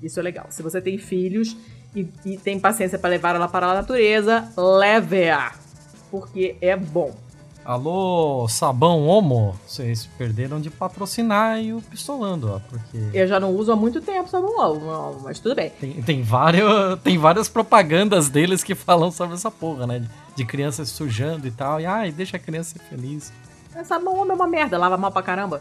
Isso 0.02 0.20
é 0.20 0.22
legal. 0.22 0.46
Se 0.50 0.62
você 0.62 0.80
tem 0.80 0.98
filhos 0.98 1.56
e, 1.94 2.08
e 2.24 2.36
tem 2.36 2.58
paciência 2.60 2.98
para 2.98 3.10
levar 3.10 3.34
ela 3.34 3.48
para 3.48 3.66
a 3.66 3.74
natureza, 3.74 4.48
leve-a. 4.56 5.52
Porque 6.10 6.56
é 6.60 6.76
bom. 6.76 7.14
Alô, 7.66 8.46
Sabão 8.48 9.08
Homo, 9.08 9.58
vocês 9.66 10.06
perderam 10.16 10.60
de 10.60 10.70
patrocinar 10.70 11.60
e 11.60 11.72
o 11.72 11.82
Pistolando, 11.82 12.52
ó, 12.52 12.60
porque... 12.60 13.10
Eu 13.12 13.26
já 13.26 13.40
não 13.40 13.50
uso 13.50 13.72
há 13.72 13.76
muito 13.76 14.00
tempo 14.00 14.30
Sabão 14.30 14.56
Homo, 14.56 15.22
mas 15.24 15.40
tudo 15.40 15.56
bem. 15.56 15.70
Tem, 15.70 16.00
tem, 16.00 16.22
várias, 16.22 17.00
tem 17.00 17.18
várias 17.18 17.48
propagandas 17.48 18.28
deles 18.28 18.62
que 18.62 18.72
falam 18.76 19.10
sobre 19.10 19.34
essa 19.34 19.50
porra, 19.50 19.84
né? 19.84 19.98
De, 19.98 20.08
de 20.36 20.44
crianças 20.44 20.90
sujando 20.90 21.48
e 21.48 21.50
tal, 21.50 21.80
e 21.80 21.86
ai, 21.86 22.12
deixa 22.12 22.36
a 22.36 22.40
criança 22.40 22.78
ser 22.78 22.84
feliz. 22.84 23.32
Sabão 23.84 24.16
Homo 24.16 24.30
é 24.30 24.34
uma 24.36 24.46
merda, 24.46 24.78
lava 24.78 24.96
mal 24.96 25.10
pra 25.10 25.22
caramba. 25.22 25.60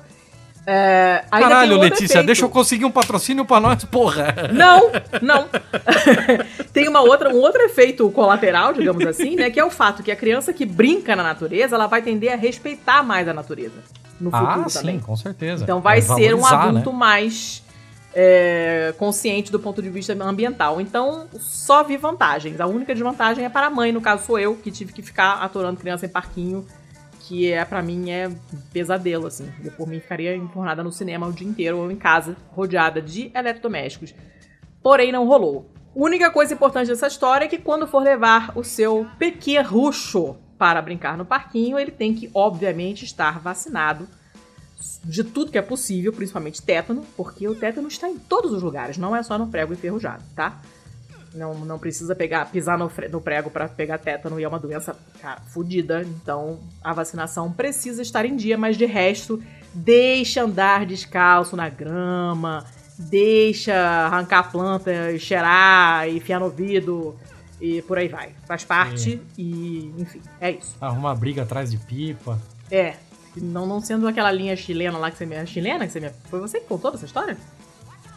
É, 0.68 1.24
Caralho, 1.30 1.78
Letícia, 1.78 2.06
efeito. 2.06 2.26
deixa 2.26 2.44
eu 2.44 2.50
conseguir 2.50 2.86
um 2.86 2.92
patrocínio 2.92 3.46
pra 3.46 3.60
nós, 3.60 3.84
porra. 3.86 4.34
Não, 4.52 4.92
não. 5.22 5.48
tem 6.74 6.88
uma 6.88 7.02
outra, 7.02 7.30
um 7.30 7.38
outro 7.38 7.62
efeito 7.62 8.10
colateral, 8.10 8.74
digamos 8.74 9.06
assim, 9.06 9.36
né? 9.36 9.52
Que 9.52 9.60
é 9.60 9.66
o 9.66 9.70
fato 9.70 10.02
que 10.02 10.12
a 10.12 10.16
criança 10.16 10.52
que 10.52 10.66
brinca 10.66 11.16
na 11.16 11.22
natureza, 11.22 11.76
ela 11.76 11.86
vai 11.86 12.02
tender 12.02 12.34
a 12.34 12.36
respeitar 12.36 13.04
mais 13.04 13.28
a 13.28 13.34
natureza. 13.34 13.76
No 14.20 14.32
futuro 14.32 14.64
ah, 14.66 14.66
também. 14.72 14.98
sim, 14.98 15.06
com 15.06 15.16
certeza. 15.16 15.64
Então 15.64 15.82
vai, 15.82 16.02
vai 16.02 16.18
ser 16.18 16.34
um 16.34 16.46
adulto 16.46 16.92
né? 16.92 16.98
mais 16.98 17.62
é, 18.16 18.94
consciente 18.98 19.52
do 19.52 19.60
ponto 19.60 19.82
de 19.82 19.90
vista 19.90 20.14
ambiental. 20.14 20.82
Então, 20.82 21.28
só 21.38 21.84
vi 21.84 21.98
vantagens. 21.98 22.60
A 22.60 22.66
única 22.66 22.94
desvantagem 22.94 23.46
é 23.46 23.50
para 23.50 23.68
a 23.68 23.70
mãe, 23.70 23.92
no 23.92 24.02
caso 24.02 24.26
sou 24.26 24.40
eu, 24.40 24.56
que 24.56 24.72
tive 24.72 24.94
que 24.94 25.04
ficar 25.04 25.44
aturando 25.44 25.80
criança 25.80 26.06
em 26.06 26.10
parquinho 26.10 26.66
que 27.28 27.52
é 27.52 27.66
para 27.66 27.82
mim 27.82 28.12
é 28.12 28.32
pesadelo, 28.72 29.28
assim. 29.28 29.52
Eu 29.64 29.72
por 29.72 29.88
mim 29.88 30.00
ficaria 30.00 30.36
enfornada 30.36 30.84
no 30.84 30.92
cinema 30.92 31.28
o 31.28 31.34
dia 31.34 31.48
inteiro 31.48 31.78
ou 31.78 31.92
em 31.92 31.96
casa, 31.96 32.38
rodeada 32.52 33.02
de 33.02 33.32
eletrodomésticos. 33.34 34.14
Porém, 34.82 35.12
não 35.12 35.26
rolou. 35.26 35.70
Única 35.96 36.30
coisa 36.30 36.54
importante 36.54 36.88
dessa 36.88 37.08
história 37.08 37.46
é 37.46 37.48
que 37.48 37.58
quando 37.58 37.88
for 37.88 38.04
levar 38.04 38.52
o 38.56 38.64
seu 38.64 39.08
pequerrucho 39.18 40.36
para 40.58 40.82
brincar 40.82 41.18
no 41.18 41.26
parquinho, 41.26 41.80
ele 41.80 41.92
tem 41.92 42.14
que, 42.14 42.30
obviamente, 42.34 43.06
estar 43.06 43.40
vacinado 43.40 44.08
de 45.04 45.24
tudo 45.24 45.52
que 45.52 45.58
é 45.58 45.62
possível, 45.62 46.14
principalmente 46.14 46.62
tétano, 46.62 47.04
porque 47.16 47.48
o 47.48 47.56
tétano 47.56 47.88
está 47.88 48.10
em 48.10 48.18
todos 48.18 48.52
os 48.52 48.62
lugares, 48.62 48.98
não 48.98 49.16
é 49.16 49.24
só 49.24 49.38
no 49.38 49.48
prego 49.48 49.74
enferrujado, 49.74 50.24
tá? 50.36 50.62
Não, 51.36 51.54
não 51.54 51.78
precisa 51.78 52.16
pegar, 52.16 52.50
pisar 52.50 52.78
no, 52.78 52.90
no 53.12 53.22
prego 53.22 53.50
para 53.50 53.68
pegar 53.68 53.98
tétano 53.98 54.40
e 54.40 54.44
é 54.44 54.48
uma 54.48 54.60
doença, 54.60 54.96
cara, 55.22 55.42
fodida. 55.42 56.02
Então, 56.02 56.60
a 56.84 56.94
vacinação 56.94 57.52
precisa 57.52 58.02
estar 58.02 58.26
em 58.26 58.36
dia, 58.36 58.58
mas 58.58 58.78
de 58.78 58.86
resto, 58.86 59.42
deixa 59.74 60.44
andar 60.44 60.86
descalço 60.86 61.56
na 61.56 61.70
grama, 61.70 62.66
deixa 62.98 63.76
arrancar 63.76 64.40
a 64.40 64.44
planta, 64.44 65.18
cheirar, 65.20 66.10
enfiar 66.10 66.40
no 66.40 66.46
ouvido 66.46 67.16
e 67.60 67.82
por 67.82 67.98
aí 67.98 68.08
vai. 68.08 68.32
Faz 68.46 68.64
parte 68.64 69.22
e, 69.38 69.94
enfim, 69.98 70.22
é 70.40 70.52
isso. 70.52 70.76
Arruma 70.80 71.14
briga 71.16 71.44
atrás 71.44 71.72
de 71.72 71.78
pipa. 71.78 72.40
É. 72.72 72.96
Não, 73.38 73.66
não 73.66 73.82
sendo 73.82 74.08
aquela 74.08 74.32
linha 74.32 74.56
chilena 74.56 74.98
lá 74.98 75.12
que 75.12 75.18
você 75.18 75.26
me. 75.26 75.46
Chilena 75.46 75.86
que 75.86 75.92
você 75.92 76.00
me. 76.00 76.10
Foi 76.30 76.40
você 76.40 76.60
que 76.60 76.68
contou 76.68 76.94
essa 76.94 77.06
história? 77.06 77.38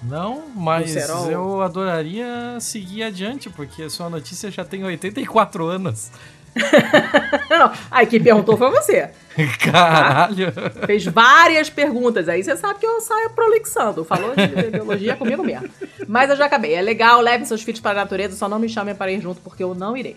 Não, 0.03 0.45
mas 0.55 0.95
eu 1.29 1.61
adoraria 1.61 2.59
seguir 2.61 3.03
adiante, 3.03 3.51
porque 3.51 3.83
a 3.83 3.91
sua 3.91 4.09
notícia 4.09 4.51
já 4.51 4.65
tem 4.65 4.85
84 4.85 5.67
anos. 5.67 6.11
não, 7.51 7.73
aí 7.91 8.07
quem 8.07 8.23
perguntou 8.23 8.57
foi 8.57 8.71
você. 8.71 9.11
Caralho! 9.61 10.53
Tá? 10.53 10.87
Fez 10.87 11.05
várias 11.05 11.71
perguntas, 11.71 12.29
aí 12.29 12.43
você 12.43 12.57
sabe 12.57 12.79
que 12.81 12.87
eu 12.87 13.01
saio 13.01 13.31
prolixando. 13.31 14.05
Falou 14.05 14.35
de 14.35 14.71
biologia 14.71 15.17
comigo 15.17 15.43
mesmo. 15.43 15.69
Mas 16.07 16.31
eu 16.31 16.37
já 16.37 16.47
acabei. 16.47 16.75
É 16.75 16.83
legal, 16.83 17.21
leve 17.21 17.45
seus 17.45 17.63
filhos 17.63 17.81
para 17.81 18.01
a 18.01 18.03
natureza, 18.03 18.37
só 18.37 18.49
não 18.49 18.59
me 18.59 18.69
chamem 18.69 18.95
para 18.95 19.11
ir 19.13 19.21
junto, 19.21 19.41
porque 19.41 19.63
eu 19.63 19.75
não 19.75 19.97
irei. 19.97 20.17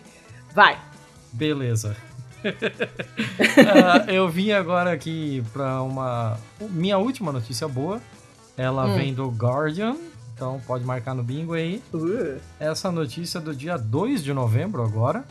Vai! 0.53 0.77
Beleza. 1.31 1.95
uh, 2.43 4.09
eu 4.09 4.27
vim 4.29 4.51
agora 4.51 4.91
aqui 4.91 5.43
para 5.53 5.81
uma. 5.81 6.39
Minha 6.59 6.97
última 6.97 7.31
notícia 7.31 7.67
boa 7.67 8.01
ela 8.61 8.85
hum. 8.85 8.95
vem 8.95 9.11
do 9.11 9.27
Guardian, 9.29 9.95
então 10.35 10.61
pode 10.67 10.85
marcar 10.85 11.15
no 11.15 11.23
bingo 11.23 11.53
aí. 11.53 11.81
Uh. 11.91 12.39
Essa 12.59 12.91
notícia 12.91 13.39
é 13.39 13.41
do 13.41 13.55
dia 13.55 13.75
2 13.75 14.23
de 14.23 14.33
novembro 14.33 14.83
agora. 14.83 15.25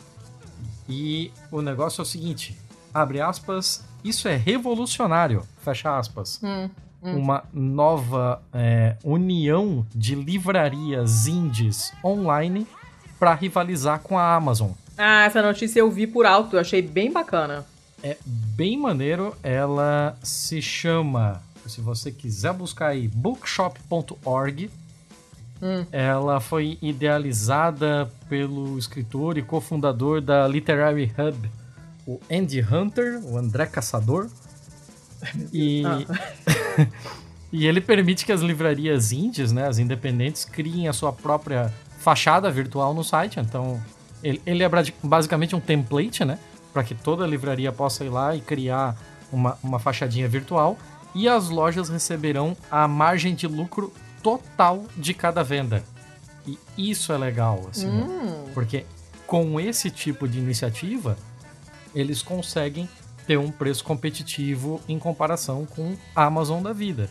E 0.89 1.31
o 1.53 1.63
negócio 1.63 2.01
é 2.01 2.03
o 2.03 2.07
seguinte: 2.07 2.59
abre 2.93 3.21
aspas, 3.21 3.85
isso 4.03 4.27
é 4.27 4.35
revolucionário, 4.35 5.45
fecha 5.63 5.97
aspas. 5.97 6.41
Hum, 6.43 6.69
hum. 7.01 7.17
Uma 7.19 7.45
nova 7.53 8.43
é, 8.53 8.97
união 9.05 9.87
de 9.95 10.17
livrarias 10.17 11.29
indies 11.29 11.93
online 12.05 12.67
para 13.17 13.33
rivalizar 13.35 14.01
com 14.01 14.19
a 14.19 14.35
Amazon. 14.35 14.73
Ah, 14.99 15.23
essa 15.25 15.41
notícia 15.41 15.79
eu 15.79 15.89
vi 15.89 16.05
por 16.05 16.27
alto, 16.27 16.57
eu 16.57 16.61
achei 16.61 16.83
bem 16.83 17.13
bacana. 17.13 17.65
É 18.03 18.17
bem 18.27 18.77
maneiro, 18.77 19.37
ela 19.43 20.17
se 20.21 20.61
chama 20.61 21.41
se 21.67 21.81
você 21.81 22.11
quiser 22.11 22.53
buscar 22.53 22.89
aí, 22.89 23.09
bookshop.org. 23.09 24.71
Hum. 25.63 25.85
Ela 25.93 26.41
foi 26.41 26.79
idealizada 26.81 28.11
pelo 28.29 28.79
escritor 28.79 29.37
e 29.37 29.43
cofundador 29.43 30.21
da 30.21 30.49
Literary 30.49 31.13
Hub, 31.19 31.51
o 32.07 32.21
Andy 32.31 32.61
Hunter, 32.61 33.21
o 33.25 33.37
André 33.37 33.67
Caçador. 33.67 34.29
E, 35.53 35.83
ah. 35.85 36.87
e 37.53 37.67
ele 37.67 37.79
permite 37.79 38.25
que 38.25 38.33
as 38.33 38.41
livrarias 38.41 39.13
indies, 39.13 39.53
né, 39.53 39.69
as 39.69 39.79
independentes, 39.79 40.47
criem 40.47 40.89
a 40.89 40.95
sua 40.95 41.13
própria 41.13 41.71
fachada 41.99 42.51
virtual 42.51 42.95
no 42.95 43.05
site. 43.05 43.39
Então, 43.39 43.79
ele, 44.25 44.41
ele 44.47 44.63
é 44.63 44.71
basicamente 45.03 45.55
um 45.55 45.61
template, 45.61 46.25
né, 46.25 46.39
para 46.73 46.83
que 46.83 46.95
toda 46.95 47.27
livraria 47.27 47.71
possa 47.71 48.03
ir 48.03 48.09
lá 48.09 48.35
e 48.35 48.41
criar 48.41 48.97
uma, 49.31 49.59
uma 49.63 49.79
fachadinha 49.79 50.27
virtual 50.27 50.79
e 51.15 51.29
as 51.29 51.49
lojas 51.49 51.89
receberão 51.89 52.57
a 52.71 52.87
margem 52.87 53.35
de 53.35 53.47
lucro 53.47 53.93
total 54.23 54.85
de 54.97 55.15
cada 55.15 55.43
venda. 55.43 55.83
E 56.47 56.59
isso 56.77 57.13
é 57.13 57.19
legal, 57.19 57.67
assim, 57.71 57.87
né? 57.87 58.03
hum. 58.03 58.25
né? 58.25 58.51
porque 58.55 58.85
com 59.27 59.61
esse 59.61 59.91
tipo 59.91 60.27
de 60.27 60.39
iniciativa 60.39 61.17
eles 61.95 62.23
conseguem 62.23 62.89
ter 63.27 63.37
um 63.37 63.51
preço 63.51 63.85
competitivo 63.85 64.81
em 64.89 64.99
comparação 64.99 65.67
com 65.67 65.97
a 66.15 66.25
Amazon 66.25 66.63
da 66.63 66.73
vida. 66.73 67.09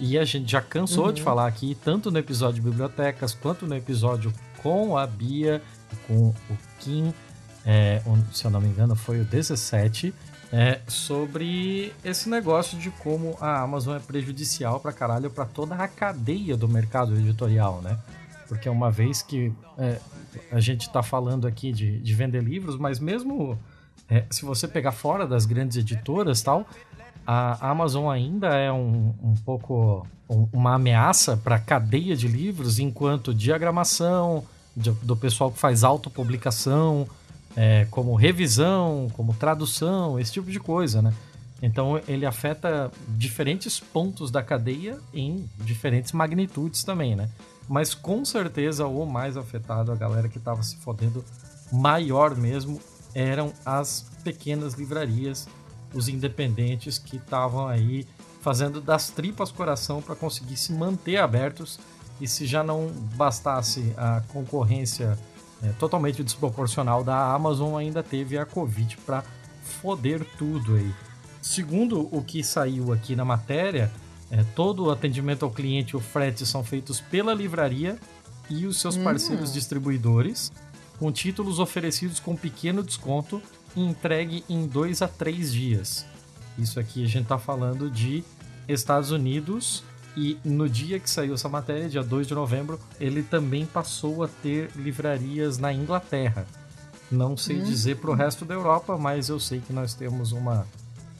E 0.00 0.18
a 0.18 0.24
gente 0.24 0.50
já 0.50 0.60
cansou 0.60 1.06
uhum. 1.06 1.12
de 1.12 1.22
falar 1.22 1.46
aqui, 1.46 1.76
tanto 1.84 2.10
no 2.10 2.18
episódio 2.18 2.56
de 2.56 2.68
bibliotecas, 2.68 3.34
quanto 3.34 3.66
no 3.66 3.76
episódio 3.76 4.32
com 4.62 4.96
a 4.96 5.06
Bia 5.06 5.62
com 6.06 6.28
o 6.28 6.58
Kim, 6.80 7.12
é, 7.64 8.02
se 8.32 8.44
eu 8.44 8.50
não 8.50 8.60
me 8.60 8.68
engano 8.68 8.96
foi 8.96 9.20
o 9.20 9.24
17, 9.24 10.12
é, 10.52 10.80
sobre 10.86 11.94
esse 12.04 12.28
negócio 12.28 12.78
de 12.78 12.90
como 12.90 13.36
a 13.40 13.62
Amazon 13.62 13.96
é 13.96 14.00
prejudicial 14.00 14.78
pra 14.78 14.92
caralho 14.92 15.30
pra 15.30 15.46
toda 15.46 15.74
a 15.74 15.88
cadeia 15.88 16.56
do 16.56 16.68
mercado 16.68 17.16
editorial, 17.16 17.80
né? 17.80 17.98
Porque 18.46 18.68
uma 18.68 18.90
vez 18.90 19.22
que 19.22 19.50
é, 19.78 19.98
a 20.50 20.60
gente 20.60 20.90
tá 20.90 21.02
falando 21.02 21.46
aqui 21.46 21.72
de, 21.72 21.98
de 22.00 22.14
vender 22.14 22.42
livros, 22.42 22.76
mas 22.76 23.00
mesmo 23.00 23.58
é, 24.10 24.24
se 24.30 24.44
você 24.44 24.68
pegar 24.68 24.92
fora 24.92 25.26
das 25.26 25.46
grandes 25.46 25.78
editoras 25.78 26.42
tal, 26.42 26.66
a 27.26 27.70
Amazon 27.70 28.10
ainda 28.10 28.48
é 28.48 28.70
um, 28.70 29.14
um 29.22 29.34
pouco 29.46 30.06
um, 30.28 30.46
uma 30.52 30.74
ameaça 30.74 31.34
para 31.34 31.56
a 31.56 31.58
cadeia 31.58 32.14
de 32.14 32.28
livros, 32.28 32.78
enquanto 32.78 33.32
diagramação 33.32 34.44
de, 34.76 34.90
do 34.90 35.16
pessoal 35.16 35.50
que 35.50 35.58
faz 35.58 35.82
autopublicação, 35.82 37.08
é, 37.56 37.86
como 37.90 38.14
revisão, 38.14 39.10
como 39.14 39.34
tradução, 39.34 40.18
esse 40.18 40.32
tipo 40.32 40.50
de 40.50 40.58
coisa, 40.60 41.02
né? 41.02 41.12
Então 41.62 42.00
ele 42.08 42.26
afeta 42.26 42.90
diferentes 43.08 43.78
pontos 43.78 44.30
da 44.30 44.42
cadeia 44.42 44.98
em 45.14 45.48
diferentes 45.58 46.12
magnitudes 46.12 46.82
também, 46.82 47.14
né? 47.14 47.28
Mas 47.68 47.94
com 47.94 48.24
certeza 48.24 48.86
o 48.86 49.06
mais 49.06 49.36
afetado, 49.36 49.92
a 49.92 49.94
galera 49.94 50.28
que 50.28 50.38
estava 50.38 50.62
se 50.62 50.76
fodendo 50.76 51.24
maior 51.70 52.36
mesmo, 52.36 52.80
eram 53.14 53.52
as 53.64 54.06
pequenas 54.24 54.74
livrarias, 54.74 55.48
os 55.94 56.08
independentes 56.08 56.98
que 56.98 57.16
estavam 57.16 57.68
aí 57.68 58.06
fazendo 58.40 58.80
das 58.80 59.10
tripas 59.10 59.52
coração 59.52 60.02
para 60.02 60.16
conseguir 60.16 60.56
se 60.56 60.72
manter 60.72 61.18
abertos. 61.18 61.78
E 62.20 62.26
se 62.26 62.46
já 62.46 62.62
não 62.62 62.88
bastasse 63.16 63.92
a 63.96 64.22
concorrência 64.28 65.18
é, 65.62 65.68
totalmente 65.78 66.22
desproporcional 66.24 67.04
da 67.04 67.32
Amazon, 67.32 67.76
ainda 67.76 68.02
teve 68.02 68.36
a 68.36 68.44
Covid 68.44 68.96
para 69.06 69.22
foder 69.62 70.24
tudo 70.36 70.74
aí. 70.74 70.92
Segundo 71.40 72.08
o 72.10 72.22
que 72.22 72.42
saiu 72.42 72.92
aqui 72.92 73.16
na 73.16 73.24
matéria, 73.24 73.90
é, 74.30 74.42
todo 74.54 74.84
o 74.84 74.90
atendimento 74.90 75.44
ao 75.44 75.50
cliente 75.50 75.92
e 75.92 75.96
o 75.96 76.00
frete 76.00 76.46
são 76.46 76.64
feitos 76.64 77.00
pela 77.00 77.34
livraria 77.34 77.98
e 78.48 78.66
os 78.66 78.80
seus 78.80 78.96
parceiros 78.96 79.50
hum. 79.50 79.52
distribuidores, 79.52 80.50
com 80.98 81.10
títulos 81.12 81.58
oferecidos 81.58 82.18
com 82.18 82.36
pequeno 82.36 82.82
desconto 82.82 83.42
e 83.74 83.80
entregue 83.80 84.44
em 84.48 84.66
dois 84.66 85.02
a 85.02 85.08
três 85.08 85.52
dias. 85.52 86.06
Isso 86.58 86.78
aqui 86.78 87.02
a 87.04 87.06
gente 87.06 87.24
está 87.24 87.38
falando 87.38 87.90
de 87.90 88.22
Estados 88.68 89.10
Unidos 89.10 89.82
e 90.16 90.38
no 90.44 90.68
dia 90.68 91.00
que 91.00 91.08
saiu 91.08 91.34
essa 91.34 91.48
matéria, 91.48 91.88
dia 91.88 92.02
2 92.02 92.26
de 92.26 92.34
novembro, 92.34 92.78
ele 93.00 93.22
também 93.22 93.64
passou 93.64 94.22
a 94.22 94.28
ter 94.28 94.70
livrarias 94.76 95.58
na 95.58 95.72
Inglaterra. 95.72 96.46
Não 97.10 97.36
sei 97.36 97.60
hum. 97.60 97.64
dizer 97.64 97.96
para 97.96 98.10
o 98.10 98.14
resto 98.14 98.44
da 98.44 98.54
Europa, 98.54 98.96
mas 98.96 99.28
eu 99.28 99.38
sei 99.38 99.60
que 99.60 99.72
nós 99.72 99.94
temos 99.94 100.32
uma 100.32 100.66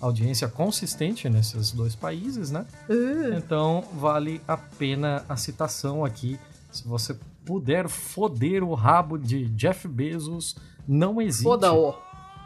audiência 0.00 0.48
consistente 0.48 1.28
nesses 1.28 1.70
dois 1.70 1.94
países, 1.94 2.50
né? 2.50 2.66
Uh. 2.88 3.34
Então 3.36 3.84
vale 3.94 4.40
a 4.48 4.56
pena 4.56 5.24
a 5.28 5.36
citação 5.36 6.04
aqui. 6.04 6.38
Se 6.70 6.86
você 6.86 7.16
puder 7.44 7.88
foder 7.88 8.64
o 8.64 8.74
rabo 8.74 9.18
de 9.18 9.46
Jeff 9.50 9.86
Bezos, 9.86 10.56
não 10.86 11.20
hesite. 11.20 11.44
Foda-o. 11.44 11.94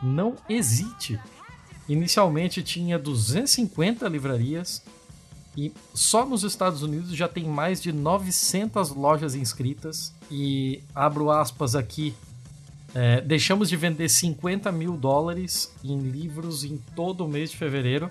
Não 0.03 0.35
hesite. 0.49 1.19
Inicialmente 1.89 2.63
tinha 2.63 2.99
250 2.99 4.09
livrarias 4.09 4.83
e 5.57 5.73
só 5.95 6.27
nos 6.27 6.45
Estados 6.45 6.83
Unidos 6.83 7.17
já 7.17 7.27
tem 7.27 7.45
mais 7.45 7.81
de 7.81 7.93
900 7.93 8.91
lojas 8.91 9.35
inscritas. 9.35 10.15
E 10.31 10.83
abro 10.95 11.31
aspas 11.31 11.75
aqui 11.75 12.15
é, 12.95 13.21
deixamos 13.21 13.69
de 13.69 13.77
vender 13.77 14.09
50 14.09 14.73
mil 14.73 14.97
dólares 14.97 15.71
em 15.85 15.99
livros 15.99 16.65
em 16.65 16.79
todo 16.95 17.25
o 17.27 17.29
mês 17.29 17.51
de 17.51 17.57
fevereiro 17.57 18.11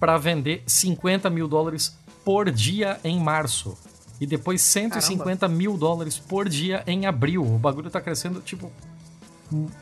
para 0.00 0.16
vender 0.16 0.62
50 0.66 1.28
mil 1.28 1.46
dólares 1.46 1.96
por 2.24 2.50
dia 2.50 2.98
em 3.04 3.20
março. 3.20 3.76
E 4.20 4.26
depois 4.26 4.62
150 4.62 5.40
Caramba. 5.40 5.58
mil 5.58 5.76
dólares 5.76 6.18
por 6.18 6.48
dia 6.48 6.82
em 6.86 7.04
abril. 7.04 7.42
O 7.42 7.58
bagulho 7.58 7.90
tá 7.90 8.00
crescendo, 8.00 8.40
tipo. 8.40 8.72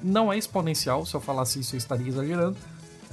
Não 0.03 0.33
é 0.33 0.37
exponencial, 0.37 1.07
se 1.07 1.15
eu 1.15 1.21
falasse 1.21 1.61
isso 1.61 1.75
eu 1.75 1.79
estaria 1.79 2.09
exagerando. 2.09 2.57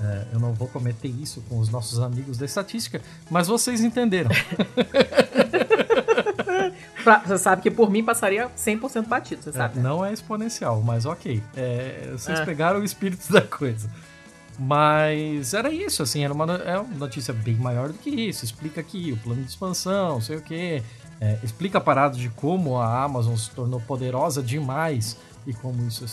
É, 0.03 0.25
eu 0.33 0.39
não 0.39 0.51
vou 0.51 0.67
cometer 0.67 1.07
isso 1.07 1.43
com 1.47 1.59
os 1.59 1.69
nossos 1.69 1.99
amigos 1.99 2.37
da 2.37 2.45
estatística, 2.45 2.99
mas 3.29 3.47
vocês 3.47 3.81
entenderam. 3.81 4.31
você 7.25 7.37
sabe 7.37 7.61
que 7.61 7.69
por 7.69 7.91
mim 7.91 8.03
passaria 8.03 8.49
100% 8.57 9.07
batido, 9.07 9.43
você 9.43 9.49
é, 9.49 9.53
sabe. 9.53 9.79
É, 9.79 9.81
não 9.81 10.03
é 10.03 10.11
exponencial, 10.11 10.81
mas 10.81 11.05
ok. 11.05 11.43
É, 11.55 12.09
vocês 12.13 12.39
é. 12.39 12.45
pegaram 12.45 12.79
o 12.79 12.83
espírito 12.83 13.31
da 13.31 13.41
coisa. 13.41 13.87
Mas 14.57 15.53
era 15.53 15.71
isso, 15.71 16.01
assim, 16.01 16.23
era 16.23 16.33
uma, 16.33 16.51
é 16.55 16.79
uma 16.79 16.97
notícia 16.97 17.33
bem 17.33 17.55
maior 17.55 17.89
do 17.89 17.93
que 17.95 18.09
isso. 18.09 18.43
Explica 18.43 18.81
aqui 18.81 19.11
o 19.11 19.17
plano 19.17 19.41
de 19.43 19.49
expansão, 19.49 20.19
sei 20.19 20.37
o 20.37 20.41
quê. 20.41 20.83
Explica 21.43 21.77
a 21.77 21.81
parada 21.81 22.17
de 22.17 22.29
como 22.29 22.77
a 22.77 23.03
Amazon 23.03 23.35
se 23.35 23.51
tornou 23.51 23.79
poderosa 23.81 24.41
demais 24.41 25.17
e 25.45 25.53
como 25.53 25.87
isso 25.87 26.05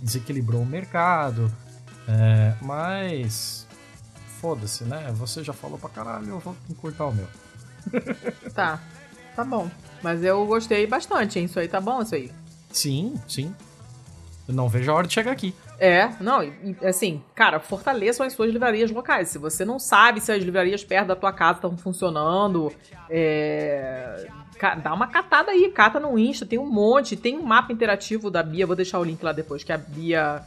desequilibrou 0.00 0.60
o 0.60 0.66
mercado. 0.66 1.50
É, 2.08 2.54
mas. 2.60 3.66
Foda-se, 4.40 4.84
né? 4.84 5.12
Você 5.14 5.44
já 5.44 5.52
falou 5.52 5.78
pra 5.78 5.88
caralho, 5.88 6.28
eu 6.28 6.38
vou 6.40 6.56
encurtar 6.68 7.06
o 7.06 7.14
meu. 7.14 7.28
Tá, 8.54 8.80
tá 9.34 9.44
bom. 9.44 9.70
Mas 10.02 10.22
eu 10.24 10.44
gostei 10.46 10.86
bastante, 10.86 11.38
hein? 11.38 11.44
Isso 11.44 11.58
aí 11.58 11.68
tá 11.68 11.80
bom, 11.80 12.02
isso 12.02 12.14
aí. 12.14 12.30
Sim, 12.70 13.14
sim. 13.28 13.54
Eu 14.48 14.54
não 14.54 14.68
vejo 14.68 14.90
a 14.90 14.94
hora 14.94 15.06
de 15.06 15.14
chegar 15.14 15.30
aqui. 15.30 15.54
É, 15.78 16.10
não, 16.20 16.42
e, 16.42 16.76
assim, 16.84 17.22
cara, 17.34 17.58
fortaleçam 17.58 18.26
as 18.26 18.32
suas 18.32 18.50
livrarias 18.52 18.90
locais. 18.90 19.28
Se 19.28 19.38
você 19.38 19.64
não 19.64 19.78
sabe 19.78 20.20
se 20.20 20.30
as 20.30 20.42
livrarias 20.42 20.84
perto 20.84 21.08
da 21.08 21.16
tua 21.16 21.32
casa 21.32 21.58
estão 21.58 21.76
funcionando, 21.76 22.72
é, 23.10 24.28
dá 24.82 24.94
uma 24.94 25.08
catada 25.08 25.50
aí, 25.50 25.70
cata 25.70 25.98
no 25.98 26.18
Insta, 26.18 26.46
tem 26.46 26.58
um 26.58 26.70
monte, 26.70 27.16
tem 27.16 27.36
um 27.38 27.42
mapa 27.42 27.72
interativo 27.72 28.30
da 28.30 28.42
Bia, 28.42 28.66
vou 28.66 28.76
deixar 28.76 28.98
o 28.98 29.04
link 29.04 29.22
lá 29.22 29.32
depois, 29.32 29.64
que 29.64 29.72
a 29.72 29.78
Bia. 29.78 30.42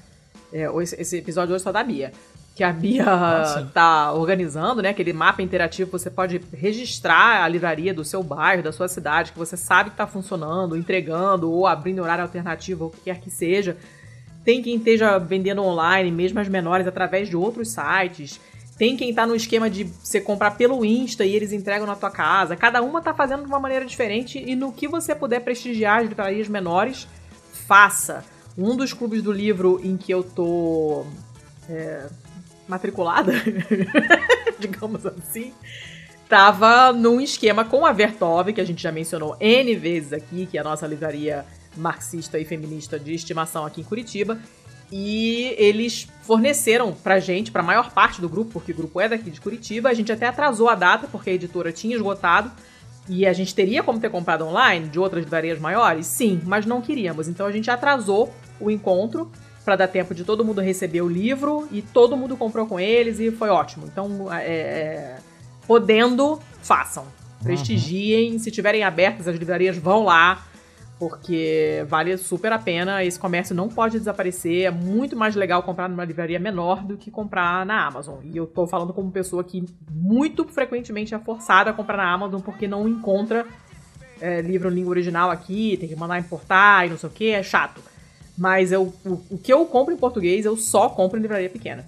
É, 0.56 0.68
esse 0.84 1.18
episódio 1.18 1.54
hoje 1.54 1.62
é 1.62 1.66
só 1.66 1.72
da 1.74 1.84
Bia 1.84 2.14
que 2.56 2.64
a 2.64 2.72
Bia 2.72 3.04
ah, 3.06 3.68
tá 3.74 4.14
organizando, 4.14 4.82
né? 4.82 4.90
Aquele 4.90 5.12
mapa 5.12 5.42
interativo, 5.42 5.92
você 5.92 6.10
pode 6.10 6.40
registrar 6.54 7.44
a 7.44 7.48
livraria 7.50 7.94
do 7.94 8.06
seu 8.06 8.24
bairro, 8.24 8.64
da 8.64 8.72
sua 8.72 8.88
cidade, 8.88 9.34
que 9.34 9.38
você 9.38 9.58
sabe 9.58 9.90
que 9.90 9.98
tá 9.98 10.08
funcionando, 10.08 10.78
entregando 10.78 11.52
ou 11.52 11.68
abrindo 11.68 12.02
horário 12.02 12.24
alternativo, 12.24 12.86
ou 12.86 12.90
o 12.90 12.94
que 12.94 13.02
quer 13.02 13.20
que 13.20 13.30
seja. 13.30 13.76
Tem 14.46 14.62
quem 14.62 14.78
esteja 14.78 15.18
vendendo 15.18 15.62
online, 15.64 16.10
mesmo 16.10 16.40
as 16.40 16.48
menores, 16.48 16.88
através 16.88 17.28
de 17.28 17.36
outros 17.36 17.72
sites. 17.72 18.40
Tem 18.78 18.96
quem 18.96 19.14
tá 19.14 19.28
no 19.28 19.36
esquema 19.36 19.70
de 19.70 19.84
você 19.84 20.22
comprar 20.22 20.52
pelo 20.52 20.86
Insta 20.86 21.26
e 21.26 21.36
eles 21.36 21.52
entregam 21.52 21.86
na 21.86 21.96
tua 21.96 22.10
casa. 22.10 22.56
Cada 22.56 22.82
uma 22.82 23.02
tá 23.02 23.14
fazendo 23.14 23.42
de 23.42 23.48
uma 23.48 23.60
maneira 23.60 23.84
diferente 23.84 24.42
e 24.42 24.56
no 24.56 24.72
que 24.72 24.88
você 24.88 25.14
puder 25.14 25.42
prestigiar 25.42 26.00
as 26.00 26.08
livrarias 26.08 26.48
menores, 26.48 27.06
faça. 27.68 28.24
Um 28.58 28.76
dos 28.76 28.94
clubes 28.94 29.22
do 29.22 29.32
livro 29.32 29.82
em 29.84 29.98
que 29.98 30.12
eu 30.12 30.24
tô 30.24 31.06
é, 31.70 32.08
matriculada, 32.68 33.34
digamos 34.60 35.06
assim, 35.06 35.54
tava 36.30 36.94
num 36.94 37.20
esquema 37.20 37.66
com 37.66 37.86
a 37.86 37.92
Vertov, 37.92 38.52
que 38.54 38.62
a 38.62 38.66
gente 38.66 38.82
já 38.82 38.92
mencionou 38.92 39.36
N 39.40 39.76
vezes 39.76 40.14
aqui, 40.14 40.46
que 40.46 40.58
é 40.58 40.62
a 40.62 40.64
nossa 40.64 40.88
livraria 40.88 41.46
marxista 41.76 42.40
e 42.40 42.46
feminista 42.46 43.00
de 43.00 43.14
estimação 43.14 43.66
aqui 43.66 43.82
em 43.82 43.84
Curitiba. 43.84 44.40
E 44.92 45.56
eles 45.58 46.08
forneceram 46.22 46.94
pra 46.94 47.20
gente, 47.20 47.52
pra 47.52 47.64
maior 47.64 47.92
parte 47.92 48.22
do 48.22 48.30
grupo, 48.30 48.52
porque 48.52 48.72
o 48.72 48.76
grupo 48.76 49.02
é 49.02 49.10
daqui 49.10 49.30
de 49.32 49.42
Curitiba, 49.42 49.90
a 49.90 49.94
gente 49.94 50.12
até 50.12 50.28
atrasou 50.28 50.70
a 50.70 50.76
data, 50.76 51.08
porque 51.12 51.32
a 51.32 51.34
editora 51.34 51.72
tinha 51.72 51.96
esgotado. 51.96 52.52
E 53.08 53.26
a 53.26 53.34
gente 53.34 53.54
teria 53.54 53.84
como 53.84 54.00
ter 54.00 54.10
comprado 54.10 54.46
online 54.46 54.90
de 54.90 54.98
outras 54.98 55.24
livrarias 55.24 55.60
maiores? 55.60 56.08
Sim, 56.08 56.42
mas 56.44 56.66
não 56.66 56.82
queríamos. 56.82 57.28
Então 57.28 57.46
a 57.46 57.52
gente 57.52 57.70
atrasou 57.70 58.34
o 58.60 58.70
encontro 58.72 59.32
para 59.64 59.76
dar 59.76 59.88
tempo 59.88 60.14
de 60.14 60.24
todo 60.24 60.46
mundo 60.46 60.62
receber 60.62 61.02
o 61.02 61.08
livro 61.08 61.68
e 61.72 61.82
todo 61.82 62.16
mundo 62.16 62.38
comprou 62.38 62.68
com 62.68 62.80
eles 62.80 63.20
e 63.20 63.32
foi 63.32 63.50
ótimo. 63.50 63.88
Então, 63.88 64.32
é, 64.32 64.46
é, 64.46 65.18
podendo, 65.68 66.40
façam. 66.62 67.06
Prestigiem. 67.42 68.34
Uhum. 68.34 68.40
Se 68.40 68.52
tiverem 68.52 68.84
abertas 68.84 69.28
as 69.28 69.36
livrarias, 69.36 69.78
vão 69.78 70.04
lá. 70.04 70.46
Porque 70.98 71.84
vale 71.90 72.16
super 72.18 72.54
a 72.54 72.60
pena. 72.60 73.04
Esse 73.04 73.20
comércio 73.20 73.54
não 73.54 73.68
pode 73.68 74.00
desaparecer. 74.00 74.66
É 74.66 74.72
muito 74.72 75.16
mais 75.16 75.36
legal 75.36 75.62
comprar 75.62 75.90
numa 75.90 76.06
livraria 76.06 76.40
menor 76.40 76.84
do 76.84 76.96
que 76.96 77.12
comprar 77.12 77.66
na 77.66 77.86
Amazon. 77.86 78.20
E 78.24 78.38
eu 78.38 78.48
tô 78.48 78.66
falando 78.66 78.94
como 78.94 79.12
pessoa 79.12 79.44
que 79.44 79.66
muito 79.92 80.46
frequentemente 80.46 81.14
é 81.14 81.20
forçada 81.20 81.72
a 81.72 81.74
comprar 81.74 81.98
na 81.98 82.14
Amazon 82.14 82.40
porque 82.40 82.68
não 82.68 82.88
encontra 82.88 83.46
é, 84.22 84.42
livro 84.42 84.72
em 84.72 84.76
língua 84.76 84.92
original 84.92 85.30
aqui, 85.30 85.76
tem 85.78 85.90
que 85.90 85.96
mandar 85.96 86.18
importar 86.18 86.88
e 86.88 86.90
não 86.90 86.98
sei 86.98 87.10
o 87.10 87.12
que, 87.12 87.30
é 87.32 87.44
chato. 87.44 87.82
Mas 88.38 88.72
eu, 88.72 88.94
o, 89.06 89.22
o 89.30 89.38
que 89.38 89.52
eu 89.52 89.66
compro 89.66 89.94
em 89.94 89.98
português, 89.98 90.46
eu 90.46 90.58
só 90.58 90.90
compro 90.90 91.18
em 91.18 91.22
livraria 91.22 91.50
pequena. 91.50 91.86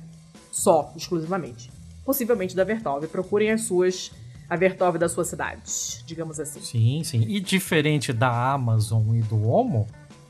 Só, 0.51 0.93
exclusivamente. 0.95 1.69
Possivelmente 2.05 2.55
da 2.55 2.63
Vertov. 2.63 3.05
Procurem 3.07 3.51
as 3.51 3.61
suas 3.63 4.11
a 4.49 4.55
Vertov 4.55 4.97
da 4.97 5.09
sua 5.09 5.25
cidade, 5.25 5.61
digamos 6.05 6.39
assim. 6.39 6.61
Sim, 6.61 7.03
sim. 7.03 7.25
E 7.27 7.39
diferente 7.39 8.13
da 8.13 8.53
Amazon 8.53 9.13
e 9.13 9.21
do 9.21 9.45
Omo, 9.45 9.87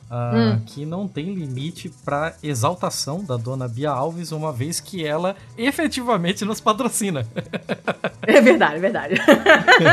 uh, 0.10 0.36
hum. 0.36 0.62
que 0.66 0.86
não 0.86 1.08
tem 1.08 1.34
limite 1.34 1.90
para 2.04 2.36
exaltação 2.42 3.24
da 3.24 3.38
dona 3.38 3.68
Bia 3.68 3.92
Alves, 3.92 4.32
uma 4.32 4.52
vez 4.52 4.80
que 4.80 5.06
ela 5.06 5.36
efetivamente 5.58 6.44
nos 6.46 6.60
patrocina. 6.60 7.26
É 8.30 8.42
verdade, 8.42 8.76
é 8.76 8.80
verdade. 8.80 9.16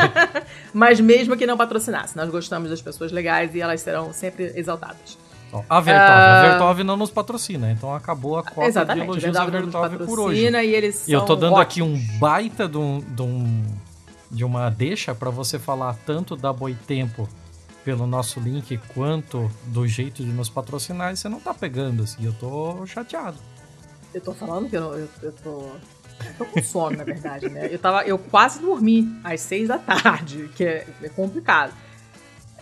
Mas 0.75 0.99
mesmo 0.99 1.37
que 1.37 1.47
não 1.47 1.57
patrocinasse, 1.57 2.16
nós 2.16 2.29
gostamos 2.29 2.68
das 2.68 2.83
pessoas 2.83 3.12
legais 3.12 3.55
e 3.55 3.61
elas 3.61 3.81
serão 3.81 4.12
sempre 4.12 4.53
exaltadas. 4.57 5.16
A 5.68 5.80
Vertov, 5.80 6.11
a 6.11 6.42
Vertov 6.42 6.84
não 6.84 6.96
nos 6.96 7.11
patrocina, 7.11 7.70
então 7.70 7.94
acabou 7.94 8.38
a 8.38 8.42
cota 8.42 8.66
Exatamente, 8.66 9.05
de 9.05 9.26
elogios 9.26 9.36
a 9.36 9.44
Vertov 9.44 10.07
por 10.07 10.20
hoje. 10.20 10.40
E, 10.40 10.74
eles 10.74 11.07
e 11.07 11.12
eu 11.12 11.22
tô 11.22 11.36
dando 11.36 11.55
ótimos. 11.55 11.62
aqui 11.62 11.82
um 11.82 12.18
baita 12.18 12.66
de, 12.66 12.78
um, 12.78 13.00
de, 13.00 13.22
um, 13.22 13.64
de 14.30 14.44
uma 14.44 14.70
deixa 14.70 15.14
para 15.14 15.30
você 15.30 15.59
falar 15.59 15.94
tanto 16.07 16.34
da 16.34 16.52
Boitempo 16.52 17.28
pelo 17.84 18.07
nosso 18.07 18.40
link 18.40 18.78
quanto 18.94 19.50
do 19.66 19.86
jeito 19.86 20.24
de 20.24 20.30
nos 20.30 20.48
patrocinar 20.48 21.12
e 21.12 21.16
você 21.16 21.28
não 21.28 21.38
tá 21.38 21.52
pegando, 21.52 22.02
assim, 22.02 22.24
eu 22.24 22.32
tô 22.32 22.86
chateado. 22.86 23.36
Eu 24.14 24.20
tô 24.20 24.32
falando 24.32 24.70
que 24.70 24.76
eu, 24.76 24.94
eu, 24.94 25.09
eu 25.22 25.32
tô. 25.32 25.70
Eu 26.24 26.34
tô 26.38 26.44
com 26.46 26.62
sono, 26.62 26.96
na 26.96 27.05
verdade, 27.05 27.48
né? 27.48 27.68
Eu, 27.70 27.78
tava, 27.78 28.05
eu 28.05 28.16
quase 28.16 28.61
dormi 28.61 29.12
às 29.24 29.40
seis 29.40 29.66
da 29.68 29.78
tarde, 29.78 30.48
que 30.55 30.64
é, 30.64 30.86
é 31.02 31.09
complicado. 31.09 31.74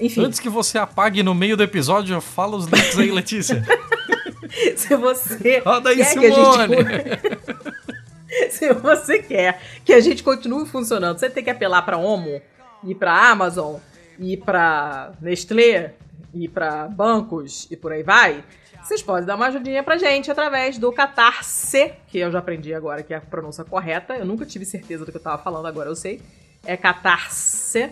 Enfim. 0.00 0.24
Antes 0.24 0.40
que 0.40 0.48
você 0.48 0.78
apague 0.78 1.22
no 1.22 1.34
meio 1.34 1.56
do 1.56 1.62
episódio, 1.62 2.20
fala 2.20 2.56
os 2.56 2.66
links 2.66 2.98
aí, 2.98 3.10
Letícia. 3.10 3.62
Se 4.76 4.96
você. 4.96 5.58
Roda 5.64 5.90
aí, 5.90 6.04
Simone! 6.04 6.76
Gente... 6.76 8.50
Se 8.50 8.72
você 8.72 9.18
quer 9.18 9.60
que 9.84 9.92
a 9.92 10.00
gente 10.00 10.22
continue 10.22 10.66
funcionando, 10.66 11.18
você 11.18 11.28
tem 11.28 11.44
que 11.44 11.50
apelar 11.50 11.82
para 11.82 11.98
Omo, 11.98 12.40
ir 12.82 12.94
para 12.94 13.30
Amazon, 13.30 13.76
ir 14.18 14.38
para 14.38 15.12
Nestlé, 15.20 15.94
ir 16.34 16.48
para 16.48 16.88
bancos 16.88 17.66
e 17.70 17.76
por 17.76 17.92
aí 17.92 18.02
vai. 18.02 18.42
Vocês 18.82 19.02
podem 19.02 19.24
dar 19.24 19.36
uma 19.36 19.46
ajudinha 19.46 19.82
pra 19.82 19.96
gente 19.96 20.30
através 20.30 20.76
do 20.76 20.90
Catarse, 20.90 21.92
que 22.08 22.18
eu 22.18 22.32
já 22.32 22.40
aprendi 22.40 22.74
agora 22.74 23.02
que 23.02 23.14
é 23.14 23.18
a 23.18 23.20
pronúncia 23.20 23.64
correta. 23.64 24.14
Eu 24.14 24.24
nunca 24.24 24.44
tive 24.44 24.64
certeza 24.64 25.04
do 25.04 25.12
que 25.12 25.18
eu 25.18 25.22
tava 25.22 25.40
falando, 25.40 25.66
agora 25.66 25.88
eu 25.88 25.94
sei. 25.94 26.20
É 26.64 26.76
catarse 26.76 27.90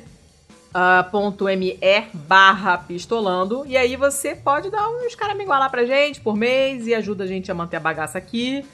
.me 0.73 1.79
barra 2.12 2.79
pistolando. 2.79 3.64
E 3.66 3.77
aí 3.77 3.97
você 3.97 4.35
pode 4.35 4.71
dar 4.71 4.89
uns 4.89 5.14
caraminguá 5.14 5.59
lá 5.59 5.68
pra 5.68 5.85
gente 5.85 6.21
por 6.21 6.37
mês 6.37 6.87
e 6.87 6.95
ajuda 6.95 7.25
a 7.25 7.27
gente 7.27 7.51
a 7.51 7.55
manter 7.55 7.77
a 7.77 7.81
bagaça 7.81 8.18
aqui. 8.18 8.64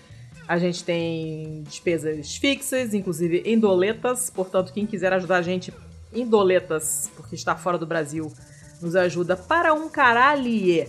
A 0.46 0.58
gente 0.58 0.84
tem 0.84 1.62
despesas 1.64 2.36
fixas, 2.36 2.94
inclusive 2.94 3.42
em 3.44 3.58
doletas. 3.58 4.30
Portanto, 4.30 4.72
quem 4.72 4.86
quiser 4.86 5.12
ajudar 5.12 5.38
a 5.38 5.42
gente 5.42 5.72
em 6.12 6.26
doletas, 6.26 7.10
porque 7.16 7.34
está 7.34 7.56
fora 7.56 7.76
do 7.76 7.86
Brasil, 7.86 8.32
nos 8.80 8.94
ajuda 8.94 9.36
para 9.36 9.74
um 9.74 9.88
caralho 9.88 10.86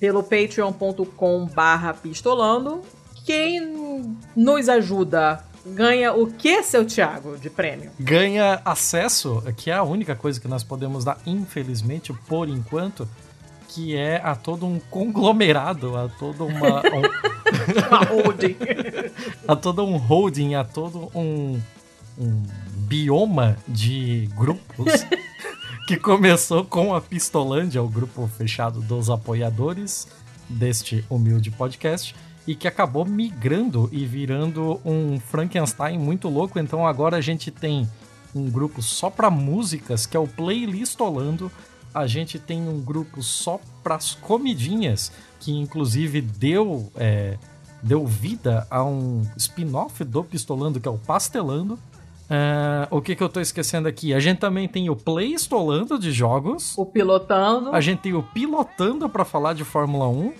pelo 0.00 0.22
patreon.com 0.22 1.46
barra 1.46 1.94
pistolando. 1.94 2.82
Quem 3.24 4.16
nos 4.34 4.68
ajuda 4.68 5.44
ganha 5.74 6.12
o 6.12 6.26
que, 6.26 6.62
seu 6.62 6.84
Thiago, 6.84 7.36
de 7.38 7.50
prêmio? 7.50 7.90
Ganha 7.98 8.60
acesso, 8.64 9.42
que 9.56 9.70
é 9.70 9.74
a 9.74 9.82
única 9.82 10.14
coisa 10.14 10.40
que 10.40 10.48
nós 10.48 10.62
podemos 10.62 11.04
dar, 11.04 11.18
infelizmente, 11.26 12.12
por 12.12 12.48
enquanto, 12.48 13.08
que 13.68 13.96
é 13.96 14.20
a 14.22 14.34
todo 14.34 14.66
um 14.66 14.78
conglomerado, 14.78 15.96
a 15.96 16.08
todo 16.08 16.46
uma. 16.46 16.80
Um... 16.80 17.02
uma 17.88 18.04
holding. 18.04 18.56
a 19.46 19.56
todo 19.56 19.84
um 19.84 19.96
holding, 19.96 20.54
a 20.54 20.64
todo 20.64 21.10
um, 21.14 21.60
um 22.18 22.42
bioma 22.76 23.56
de 23.66 24.28
grupos. 24.36 25.06
que 25.86 25.96
começou 25.96 26.64
com 26.64 26.94
a 26.94 27.00
Pistolândia, 27.00 27.80
o 27.80 27.88
grupo 27.88 28.28
fechado 28.36 28.80
dos 28.80 29.08
apoiadores 29.08 30.08
deste 30.48 31.04
humilde 31.08 31.50
podcast 31.50 32.14
e 32.46 32.54
que 32.54 32.68
acabou 32.68 33.04
migrando 33.04 33.88
e 33.92 34.06
virando 34.06 34.80
um 34.84 35.18
Frankenstein 35.18 35.98
muito 35.98 36.28
louco. 36.28 36.58
Então 36.58 36.86
agora 36.86 37.16
a 37.16 37.20
gente 37.20 37.50
tem 37.50 37.88
um 38.34 38.48
grupo 38.50 38.80
só 38.82 39.10
para 39.10 39.30
músicas, 39.30 40.06
que 40.06 40.16
é 40.16 40.20
o 40.20 40.28
Playlistolando. 40.28 41.50
A 41.92 42.06
gente 42.06 42.38
tem 42.38 42.68
um 42.68 42.80
grupo 42.80 43.22
só 43.22 43.58
para 43.82 43.96
as 43.96 44.14
comidinhas, 44.14 45.10
que 45.40 45.52
inclusive 45.52 46.20
deu, 46.20 46.92
é, 46.94 47.38
deu 47.82 48.06
vida 48.06 48.66
a 48.70 48.84
um 48.84 49.22
spin-off 49.36 50.04
do 50.04 50.22
Pistolando, 50.22 50.78
que 50.78 50.86
é 50.86 50.90
o 50.90 50.98
Pastelando. 50.98 51.78
Uh, 52.26 52.90
o 52.90 53.00
que, 53.00 53.14
que 53.14 53.22
eu 53.22 53.28
tô 53.28 53.40
esquecendo 53.40 53.86
aqui? 53.86 54.12
A 54.12 54.18
gente 54.18 54.38
também 54.38 54.66
tem 54.66 54.90
o 54.90 54.96
Playstolando 54.96 55.98
de 55.98 56.10
jogos. 56.10 56.76
O 56.76 56.84
Pilotando. 56.84 57.74
A 57.74 57.80
gente 57.80 58.00
tem 58.00 58.14
o 58.14 58.22
Pilotando 58.22 59.08
para 59.08 59.24
falar 59.24 59.54
de 59.54 59.64
Fórmula 59.64 60.08
1. 60.08 60.32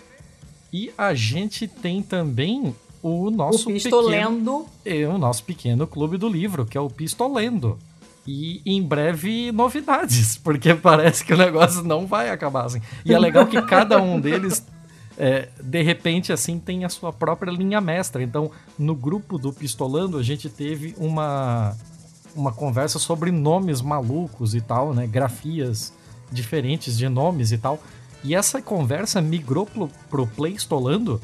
E 0.77 0.93
a 0.99 1.15
gente 1.15 1.67
tem 1.67 2.03
também 2.03 2.75
o 3.03 3.31
nosso 3.31 3.71
o 3.71 3.73
Pistolendo. 3.73 4.67
Pequeno, 4.85 5.15
o 5.15 5.19
nosso 5.19 5.43
pequeno 5.43 5.87
clube 5.87 6.19
do 6.19 6.29
livro, 6.29 6.67
que 6.67 6.77
é 6.77 6.81
o 6.81 6.91
Pistolendo. 6.91 7.79
E 8.27 8.61
em 8.67 8.83
breve 8.83 9.51
novidades, 9.53 10.37
porque 10.45 10.75
parece 10.75 11.25
que 11.25 11.33
o 11.33 11.37
negócio 11.39 11.83
não 11.83 12.07
vai 12.07 12.29
acabar 12.29 12.67
assim. 12.67 12.83
E 13.07 13.15
é 13.15 13.19
legal 13.19 13.47
que 13.47 13.63
cada 13.63 14.03
um 14.03 14.21
deles, 14.21 14.63
é, 15.17 15.49
de 15.59 15.83
repente, 15.83 16.31
assim, 16.31 16.59
tem 16.59 16.85
a 16.85 16.91
sua 16.91 17.11
própria 17.11 17.51
linha 17.51 17.81
mestra. 17.81 18.23
Então, 18.23 18.51
no 18.79 18.95
grupo 18.95 19.39
do 19.39 19.55
Pistolando, 19.55 20.19
a 20.19 20.23
gente 20.23 20.51
teve 20.51 20.95
uma, 20.99 21.75
uma 22.35 22.53
conversa 22.53 22.99
sobre 22.99 23.31
nomes 23.31 23.81
malucos 23.81 24.55
e 24.55 24.61
tal, 24.61 24.93
né? 24.93 25.07
Grafias 25.07 25.91
diferentes 26.31 26.99
de 26.99 27.09
nomes 27.09 27.51
e 27.51 27.57
tal. 27.57 27.81
E 28.27 28.35
essa 28.35 28.61
conversa 28.61 29.23
migrou 29.23 29.67
pro, 29.67 29.89
pro 30.11 30.27
Playstolando 30.27 31.21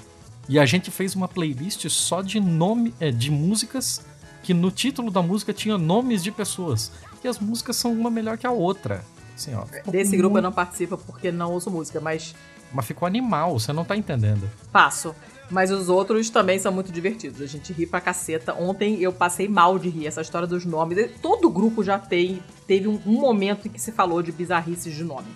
e 0.48 0.57
a 0.57 0.64
gente 0.64 0.88
fez 0.88 1.16
uma 1.16 1.26
playlist 1.26 1.88
só 1.88 2.22
de 2.22 2.38
nome 2.38 2.94
é, 3.00 3.11
de 3.11 3.28
músicas 3.28 4.05
que 4.40 4.55
no 4.55 4.70
título 4.70 5.11
da 5.11 5.20
música 5.20 5.53
tinha 5.53 5.76
nomes 5.76 6.22
de 6.22 6.30
pessoas. 6.30 6.92
E 7.24 7.26
as 7.26 7.40
músicas 7.40 7.74
são 7.74 7.92
uma 7.92 8.09
melhor 8.09 8.38
que 8.38 8.46
a 8.46 8.53
outra. 8.53 9.05
Assim, 9.34 9.53
ó, 9.53 9.64
Desse 9.90 10.11
muito... 10.11 10.18
grupo 10.18 10.38
eu 10.38 10.42
não 10.42 10.53
participo 10.53 10.96
porque 10.96 11.32
não 11.32 11.50
ouço 11.50 11.72
música, 11.72 12.00
mas. 12.00 12.36
Mas 12.72 12.86
ficou 12.86 13.05
animal, 13.05 13.59
você 13.59 13.72
não 13.72 13.84
tá 13.84 13.96
entendendo. 13.96 14.48
Passo. 14.70 15.12
Mas 15.50 15.72
os 15.72 15.88
outros 15.88 16.30
também 16.30 16.61
são 16.61 16.70
muito 16.72 16.92
divertidos. 16.92 17.40
A 17.40 17.46
gente 17.46 17.72
ri 17.72 17.84
pra 17.84 18.00
caceta. 18.00 18.55
Ontem 18.55 19.03
eu 19.03 19.12
passei 19.12 19.48
mal 19.48 19.76
de 19.76 19.88
rir. 19.88 20.07
Essa 20.07 20.22
história 20.22 20.46
dos 20.46 20.64
nomes. 20.64 21.11
Todo 21.20 21.50
grupo 21.50 21.82
já 21.82 21.98
tem, 21.98 22.40
teve 22.64 22.86
um, 22.86 23.00
um 23.05 23.20
momento 23.20 23.66
em 23.66 23.70
que 23.72 23.80
se 23.80 23.90
falou 23.90 24.22
de 24.22 24.30
bizarrices 24.30 24.94
de 24.94 25.03
nome. 25.03 25.26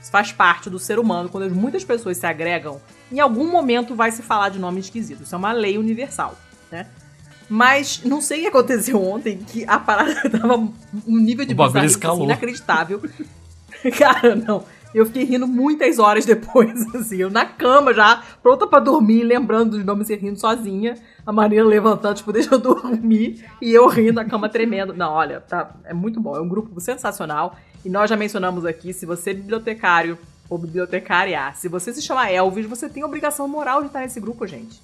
Isso 0.00 0.10
faz 0.10 0.32
parte 0.32 0.70
do 0.70 0.78
ser 0.78 0.98
humano. 0.98 1.28
Quando 1.28 1.54
muitas 1.54 1.84
pessoas 1.84 2.16
se 2.16 2.26
agregam, 2.26 2.80
em 3.12 3.20
algum 3.20 3.50
momento 3.50 3.94
vai 3.94 4.10
se 4.10 4.22
falar 4.22 4.48
de 4.48 4.58
nome 4.58 4.80
esquisito. 4.80 5.22
Isso 5.22 5.34
é 5.34 5.38
uma 5.38 5.52
lei 5.52 5.76
universal, 5.76 6.36
né? 6.70 6.86
Mas 7.48 8.02
não 8.04 8.20
sei 8.20 8.38
o 8.38 8.42
que 8.42 8.48
aconteceu 8.48 9.02
ontem, 9.02 9.38
que 9.38 9.64
a 9.66 9.78
parada 9.78 10.14
tava 10.30 10.56
um 10.56 11.18
nível 11.18 11.44
de 11.44 11.52
bizarrice 11.52 11.98
assim, 12.06 12.22
inacreditável. 12.22 13.02
Cara, 13.98 14.36
não. 14.36 14.64
Eu 14.92 15.06
fiquei 15.06 15.24
rindo 15.24 15.46
muitas 15.46 15.98
horas 15.98 16.24
depois, 16.24 16.82
assim, 16.94 17.18
eu 17.18 17.30
na 17.30 17.44
cama 17.44 17.94
já, 17.94 18.22
pronta 18.42 18.66
para 18.66 18.80
dormir, 18.80 19.22
lembrando 19.22 19.70
dos 19.72 19.84
nomes 19.84 20.10
e 20.10 20.16
rindo 20.16 20.38
sozinha. 20.38 20.94
A 21.24 21.32
Marina 21.32 21.64
levantando, 21.64 22.16
tipo, 22.16 22.32
deixa 22.32 22.54
eu 22.54 22.58
dormir, 22.58 23.44
e 23.62 23.72
eu 23.72 23.86
rindo, 23.86 24.18
a 24.18 24.24
cama 24.24 24.48
tremendo. 24.48 24.92
Não, 24.92 25.12
olha, 25.12 25.40
tá, 25.40 25.76
é 25.84 25.94
muito 25.94 26.20
bom, 26.20 26.36
é 26.36 26.40
um 26.40 26.48
grupo 26.48 26.80
sensacional. 26.80 27.56
E 27.84 27.88
nós 27.88 28.10
já 28.10 28.16
mencionamos 28.16 28.64
aqui, 28.64 28.92
se 28.92 29.06
você 29.06 29.30
é 29.30 29.34
bibliotecário 29.34 30.18
ou 30.48 30.58
bibliotecária, 30.58 31.52
se 31.54 31.68
você 31.68 31.92
se 31.92 32.02
chama 32.02 32.28
Elvis, 32.30 32.66
você 32.66 32.88
tem 32.88 33.04
obrigação 33.04 33.48
moral 33.48 33.80
de 33.80 33.86
estar 33.86 34.00
nesse 34.00 34.20
grupo, 34.20 34.46
gente. 34.46 34.80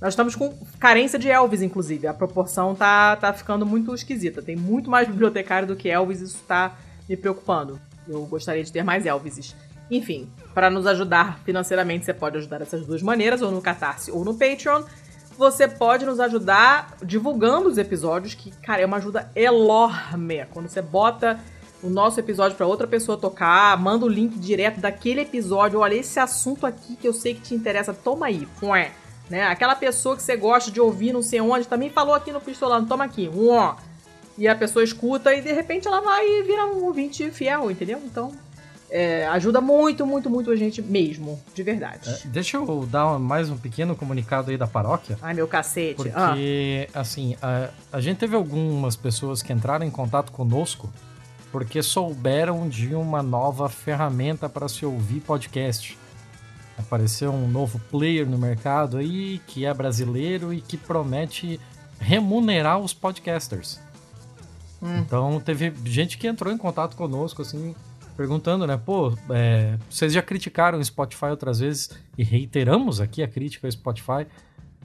Nós 0.00 0.12
estamos 0.12 0.36
com 0.36 0.54
carência 0.78 1.18
de 1.18 1.30
Elvis, 1.30 1.62
inclusive. 1.62 2.06
A 2.06 2.12
proporção 2.12 2.74
tá, 2.74 3.16
tá 3.16 3.32
ficando 3.32 3.64
muito 3.64 3.94
esquisita. 3.94 4.42
Tem 4.42 4.54
muito 4.54 4.90
mais 4.90 5.08
bibliotecário 5.08 5.66
do 5.66 5.74
que 5.74 5.88
Elvis, 5.88 6.20
isso 6.20 6.42
tá 6.46 6.76
me 7.08 7.16
preocupando. 7.16 7.80
Eu 8.06 8.24
gostaria 8.26 8.62
de 8.62 8.70
ter 8.70 8.84
mais 8.84 9.06
Elvises. 9.06 9.56
Enfim, 9.90 10.28
para 10.52 10.68
nos 10.68 10.86
ajudar 10.86 11.40
financeiramente, 11.44 12.04
você 12.04 12.12
pode 12.12 12.36
ajudar 12.36 12.58
dessas 12.58 12.84
duas 12.84 13.02
maneiras, 13.02 13.40
ou 13.40 13.50
no 13.50 13.62
Catarse 13.62 14.10
ou 14.10 14.24
no 14.24 14.34
Patreon. 14.34 14.82
Você 15.38 15.68
pode 15.68 16.04
nos 16.04 16.20
ajudar 16.20 16.96
divulgando 17.02 17.68
os 17.68 17.78
episódios, 17.78 18.34
que, 18.34 18.50
cara, 18.50 18.82
é 18.82 18.86
uma 18.86 18.96
ajuda 18.98 19.30
enorme. 19.34 20.44
Quando 20.52 20.68
você 20.68 20.82
bota 20.82 21.38
o 21.82 21.90
nosso 21.90 22.18
episódio 22.18 22.56
para 22.56 22.66
outra 22.66 22.86
pessoa 22.86 23.18
tocar, 23.18 23.76
manda 23.78 24.06
o 24.06 24.08
link 24.08 24.38
direto 24.38 24.80
daquele 24.80 25.20
episódio. 25.20 25.80
Olha, 25.80 25.94
esse 25.94 26.18
assunto 26.18 26.66
aqui 26.66 26.96
que 26.96 27.06
eu 27.06 27.12
sei 27.12 27.34
que 27.34 27.40
te 27.40 27.54
interessa, 27.54 27.92
toma 27.92 28.26
aí. 28.26 28.48
Né? 29.28 29.44
Aquela 29.44 29.74
pessoa 29.74 30.16
que 30.16 30.22
você 30.22 30.36
gosta 30.36 30.70
de 30.70 30.80
ouvir, 30.80 31.12
não 31.12 31.22
sei 31.22 31.40
onde, 31.40 31.66
também 31.66 31.90
falou 31.90 32.14
aqui 32.14 32.32
no 32.32 32.40
Pistolando, 32.40 32.88
toma 32.88 33.04
aqui. 33.04 33.30
E 34.38 34.48
a 34.48 34.54
pessoa 34.54 34.84
escuta 34.84 35.34
e 35.34 35.40
de 35.40 35.52
repente 35.52 35.86
ela 35.86 36.00
vai 36.00 36.24
e 36.26 36.42
vira 36.42 36.66
um 36.66 36.84
ouvinte 36.84 37.30
fiel, 37.30 37.70
entendeu? 37.70 38.00
Então, 38.04 38.32
é, 38.90 39.26
ajuda 39.28 39.60
muito, 39.60 40.06
muito, 40.06 40.30
muito 40.30 40.50
a 40.50 40.56
gente 40.56 40.80
mesmo, 40.80 41.40
de 41.54 41.62
verdade. 41.62 42.08
É, 42.08 42.20
deixa 42.26 42.56
eu 42.56 42.86
dar 42.86 43.18
mais 43.18 43.50
um 43.50 43.56
pequeno 43.56 43.96
comunicado 43.96 44.50
aí 44.50 44.56
da 44.56 44.66
paróquia. 44.66 45.18
Ai, 45.20 45.34
meu 45.34 45.48
cacete. 45.48 45.96
Porque, 45.96 46.12
ah. 46.94 47.00
assim, 47.00 47.36
a, 47.42 47.68
a 47.92 48.00
gente 48.00 48.18
teve 48.18 48.36
algumas 48.36 48.94
pessoas 48.94 49.42
que 49.42 49.52
entraram 49.52 49.84
em 49.84 49.90
contato 49.90 50.30
conosco 50.30 50.88
porque 51.56 51.82
souberam 51.82 52.68
de 52.68 52.94
uma 52.94 53.22
nova 53.22 53.66
ferramenta 53.66 54.46
para 54.46 54.68
se 54.68 54.84
ouvir 54.84 55.20
podcast. 55.20 55.96
Apareceu 56.76 57.32
um 57.32 57.48
novo 57.48 57.78
player 57.90 58.28
no 58.28 58.36
mercado 58.36 58.98
aí 58.98 59.40
que 59.46 59.64
é 59.64 59.72
brasileiro 59.72 60.52
e 60.52 60.60
que 60.60 60.76
promete 60.76 61.58
remunerar 61.98 62.78
os 62.78 62.92
podcasters. 62.92 63.80
Hum. 64.82 64.98
Então 64.98 65.40
teve 65.40 65.72
gente 65.86 66.18
que 66.18 66.26
entrou 66.26 66.52
em 66.52 66.58
contato 66.58 66.94
conosco 66.94 67.40
assim 67.40 67.74
perguntando, 68.18 68.66
né? 68.66 68.76
Pô, 68.76 69.16
é, 69.30 69.78
vocês 69.88 70.12
já 70.12 70.20
criticaram 70.20 70.78
o 70.78 70.84
Spotify 70.84 71.28
outras 71.30 71.60
vezes 71.60 71.88
e 72.18 72.22
reiteramos 72.22 73.00
aqui 73.00 73.22
a 73.22 73.28
crítica 73.28 73.66
ao 73.66 73.72
Spotify 73.72 74.26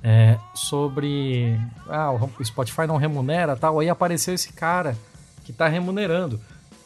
é, 0.01 0.39
sobre 0.55 1.59
ah, 1.89 2.13
o 2.13 2.45
Spotify 2.45 2.87
não 2.87 2.95
remunera 2.95 3.57
tal. 3.57 3.77
Aí 3.81 3.89
apareceu 3.89 4.33
esse 4.33 4.53
cara 4.53 4.97
que 5.43 5.51
está 5.51 5.67
remunerando 5.67 6.39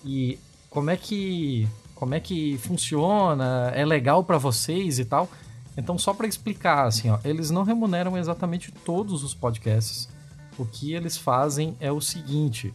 e 0.05 0.39
como 0.69 0.89
é 0.89 0.97
que 0.97 1.67
como 1.95 2.13
é 2.13 2.19
que 2.19 2.57
funciona? 2.59 3.71
É 3.73 3.85
legal 3.85 4.23
para 4.23 4.37
vocês 4.37 4.99
e 4.99 5.05
tal? 5.05 5.29
Então 5.77 5.97
só 5.97 6.13
para 6.13 6.27
explicar 6.27 6.85
assim, 6.85 7.09
ó, 7.09 7.19
eles 7.23 7.49
não 7.49 7.63
remuneram 7.63 8.17
exatamente 8.17 8.71
todos 8.71 9.23
os 9.23 9.33
podcasts. 9.33 10.07
O 10.57 10.65
que 10.65 10.93
eles 10.93 11.17
fazem 11.17 11.75
é 11.79 11.91
o 11.91 11.99
seguinte: 11.99 12.73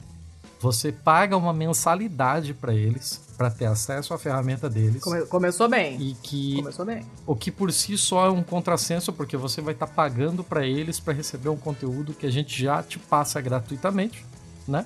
você 0.61 0.93
paga 0.93 1.37
uma 1.37 1.53
mensalidade 1.53 2.53
para 2.53 2.75
eles 2.75 3.23
para 3.39 3.51
ter 3.51 3.65
acesso 3.65 4.13
à 4.13 4.19
ferramenta 4.19 4.69
deles. 4.69 5.03
Come 5.03 5.23
começou 5.23 5.67
bem. 5.67 5.99
E 5.99 6.15
que 6.15 6.57
começou 6.57 6.85
bem. 6.85 7.07
O 7.27 7.35
que 7.35 7.51
por 7.51 7.73
si 7.73 7.97
só 7.97 8.27
é 8.27 8.31
um 8.31 8.43
contrassenso 8.43 9.13
porque 9.15 9.37
você 9.37 9.63
vai 9.63 9.73
estar 9.73 9.87
tá 9.87 9.93
pagando 9.95 10.45
para 10.45 10.67
eles 10.67 11.01
para 11.01 11.15
receber 11.15 11.49
um 11.49 11.57
conteúdo 11.57 12.13
que 12.13 12.27
a 12.27 12.31
gente 12.31 12.63
já 12.63 12.83
te 12.83 12.99
passa 12.99 13.41
gratuitamente, 13.41 14.27
né? 14.69 14.85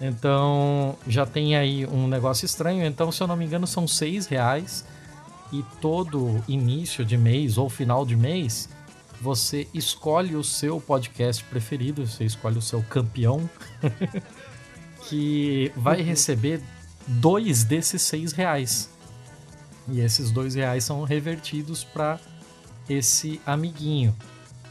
Então 0.00 0.96
já 1.06 1.24
tem 1.24 1.56
aí 1.56 1.86
um 1.86 2.06
negócio 2.06 2.44
estranho. 2.44 2.84
Então, 2.84 3.10
se 3.12 3.22
eu 3.22 3.26
não 3.26 3.36
me 3.36 3.44
engano, 3.44 3.66
são 3.66 3.86
seis 3.86 4.26
reais 4.26 4.84
e 5.52 5.64
todo 5.80 6.42
início 6.48 7.04
de 7.04 7.16
mês 7.16 7.58
ou 7.58 7.68
final 7.68 8.04
de 8.04 8.16
mês 8.16 8.68
você 9.20 9.66
escolhe 9.72 10.36
o 10.36 10.44
seu 10.44 10.80
podcast 10.80 11.42
preferido, 11.44 12.06
você 12.06 12.24
escolhe 12.24 12.58
o 12.58 12.62
seu 12.62 12.82
campeão. 12.82 13.48
que 15.08 15.72
vai 15.76 16.00
uhum. 16.00 16.06
receber 16.06 16.62
dois 17.06 17.64
desses 17.64 18.02
seis 18.02 18.32
reais. 18.32 18.90
E 19.88 20.00
esses 20.00 20.30
dois 20.30 20.54
reais 20.54 20.84
são 20.84 21.02
revertidos 21.04 21.84
para 21.84 22.18
esse 22.88 23.40
amiguinho. 23.44 24.14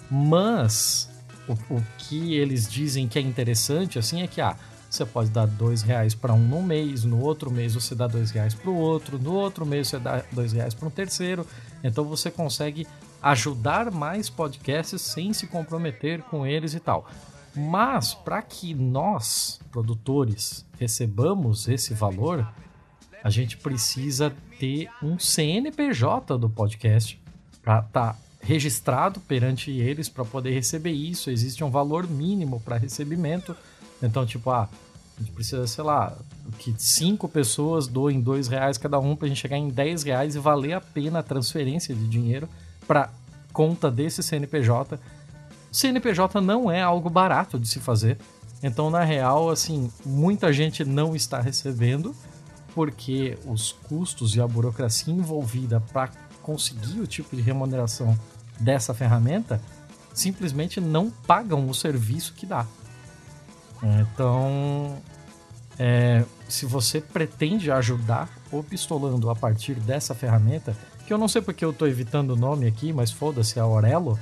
Mas 0.09 1.09
o, 1.47 1.53
o, 1.75 1.83
que 1.97 2.35
eles 2.35 2.69
dizem 2.69 3.07
que 3.07 3.19
é 3.19 3.21
interessante 3.21 3.99
assim 3.99 4.21
é 4.21 4.27
que 4.27 4.41
ah, 4.41 4.57
você 4.93 5.05
pode 5.05 5.31
dar 5.31 5.47
dois 5.47 5.81
reais 5.81 6.13
para 6.13 6.33
um 6.33 6.39
no 6.39 6.61
mês, 6.61 7.03
no 7.03 7.19
outro 7.19 7.49
mês 7.49 7.73
você 7.73 7.95
dá 7.95 8.05
dois 8.05 8.29
reais 8.29 8.53
para 8.53 8.69
o 8.69 8.75
outro, 8.75 9.17
no 9.17 9.33
outro 9.33 9.65
mês 9.65 9.87
você 9.87 9.97
dá 9.97 10.23
dois 10.31 10.53
reais 10.53 10.73
para 10.73 10.87
um 10.87 10.91
terceiro. 10.91 11.47
Então 11.83 12.03
você 12.03 12.29
consegue 12.29 12.85
ajudar 13.21 13.89
mais 13.89 14.29
podcasts 14.29 15.01
sem 15.01 15.33
se 15.33 15.47
comprometer 15.47 16.21
com 16.23 16.45
eles 16.45 16.75
e 16.75 16.79
tal. 16.79 17.09
Mas 17.55 18.13
para 18.13 18.41
que 18.41 18.73
nós, 18.75 19.59
produtores, 19.71 20.65
recebamos 20.79 21.67
esse 21.67 21.93
valor, 21.93 22.47
a 23.23 23.29
gente 23.31 23.57
precisa 23.57 24.31
ter 24.59 24.89
um 25.01 25.17
CNPJ 25.17 26.37
do 26.37 26.49
podcast 26.49 27.19
para 27.63 27.79
estar 27.79 28.13
tá 28.13 28.19
registrado 28.41 29.19
perante 29.21 29.71
eles 29.71 30.09
para 30.09 30.25
poder 30.25 30.51
receber 30.51 30.91
isso. 30.91 31.31
Existe 31.31 31.63
um 31.63 31.71
valor 31.71 32.07
mínimo 32.07 32.59
para 32.59 32.77
recebimento. 32.77 33.55
Então, 34.03 34.25
tipo, 34.25 34.51
ah, 34.51 34.69
a 35.17 35.19
gente 35.19 35.31
precisa, 35.31 35.65
sei 35.65 35.83
lá, 35.83 36.15
que 36.59 36.75
cinco 36.77 37.27
pessoas 37.27 37.87
doem 37.87 38.21
dois 38.21 38.47
reais 38.47 38.77
cada 38.77 38.99
um 38.99 39.15
para 39.15 39.25
a 39.25 39.29
gente 39.29 39.39
chegar 39.39 39.57
em 39.57 39.69
dez 39.69 40.03
reais 40.03 40.35
e 40.35 40.39
valer 40.39 40.73
a 40.73 40.81
pena 40.81 41.19
a 41.19 41.23
transferência 41.23 41.95
de 41.95 42.07
dinheiro 42.07 42.47
para 42.85 43.09
conta 43.51 43.89
desse 43.89 44.21
CNPJ 44.21 44.99
CNPJ 45.73 46.39
não 46.39 46.69
é 46.69 46.83
algo 46.83 47.09
barato 47.09 47.59
de 47.59 47.67
se 47.67 47.79
fazer. 47.79 48.19
Então, 48.61 48.91
na 48.91 49.03
real, 49.03 49.49
assim, 49.49 49.91
muita 50.05 50.53
gente 50.53 50.85
não 50.85 51.15
está 51.15 51.41
recebendo 51.41 52.15
porque 52.75 53.37
os 53.45 53.71
custos 53.71 54.35
e 54.35 54.41
a 54.41 54.47
burocracia 54.47 55.11
envolvida 55.11 55.81
para 55.91 56.11
conseguir 56.43 56.99
o 56.99 57.07
tipo 57.07 57.35
de 57.35 57.41
remuneração 57.41 58.17
dessa 58.59 58.93
ferramenta 58.93 59.59
simplesmente 60.13 60.79
não 60.79 61.09
pagam 61.09 61.67
o 61.67 61.73
serviço 61.73 62.33
que 62.35 62.45
dá. 62.45 62.67
Então, 63.83 64.97
é, 65.77 66.23
se 66.47 66.65
você 66.65 67.01
pretende 67.01 67.71
ajudar 67.71 68.29
o 68.51 68.63
pistolando 68.63 69.29
a 69.29 69.35
partir 69.35 69.75
dessa 69.75 70.15
ferramenta, 70.15 70.75
que 71.05 71.11
eu 71.11 71.17
não 71.17 71.27
sei 71.27 71.41
porque 71.41 71.65
eu 71.65 71.71
estou 71.71 71.87
evitando 71.87 72.31
o 72.31 72.35
nome 72.35 72.65
aqui, 72.65 72.93
mas 72.93 73.11
foda-se, 73.11 73.59
a 73.59 73.63
Aurelo, 73.63 74.17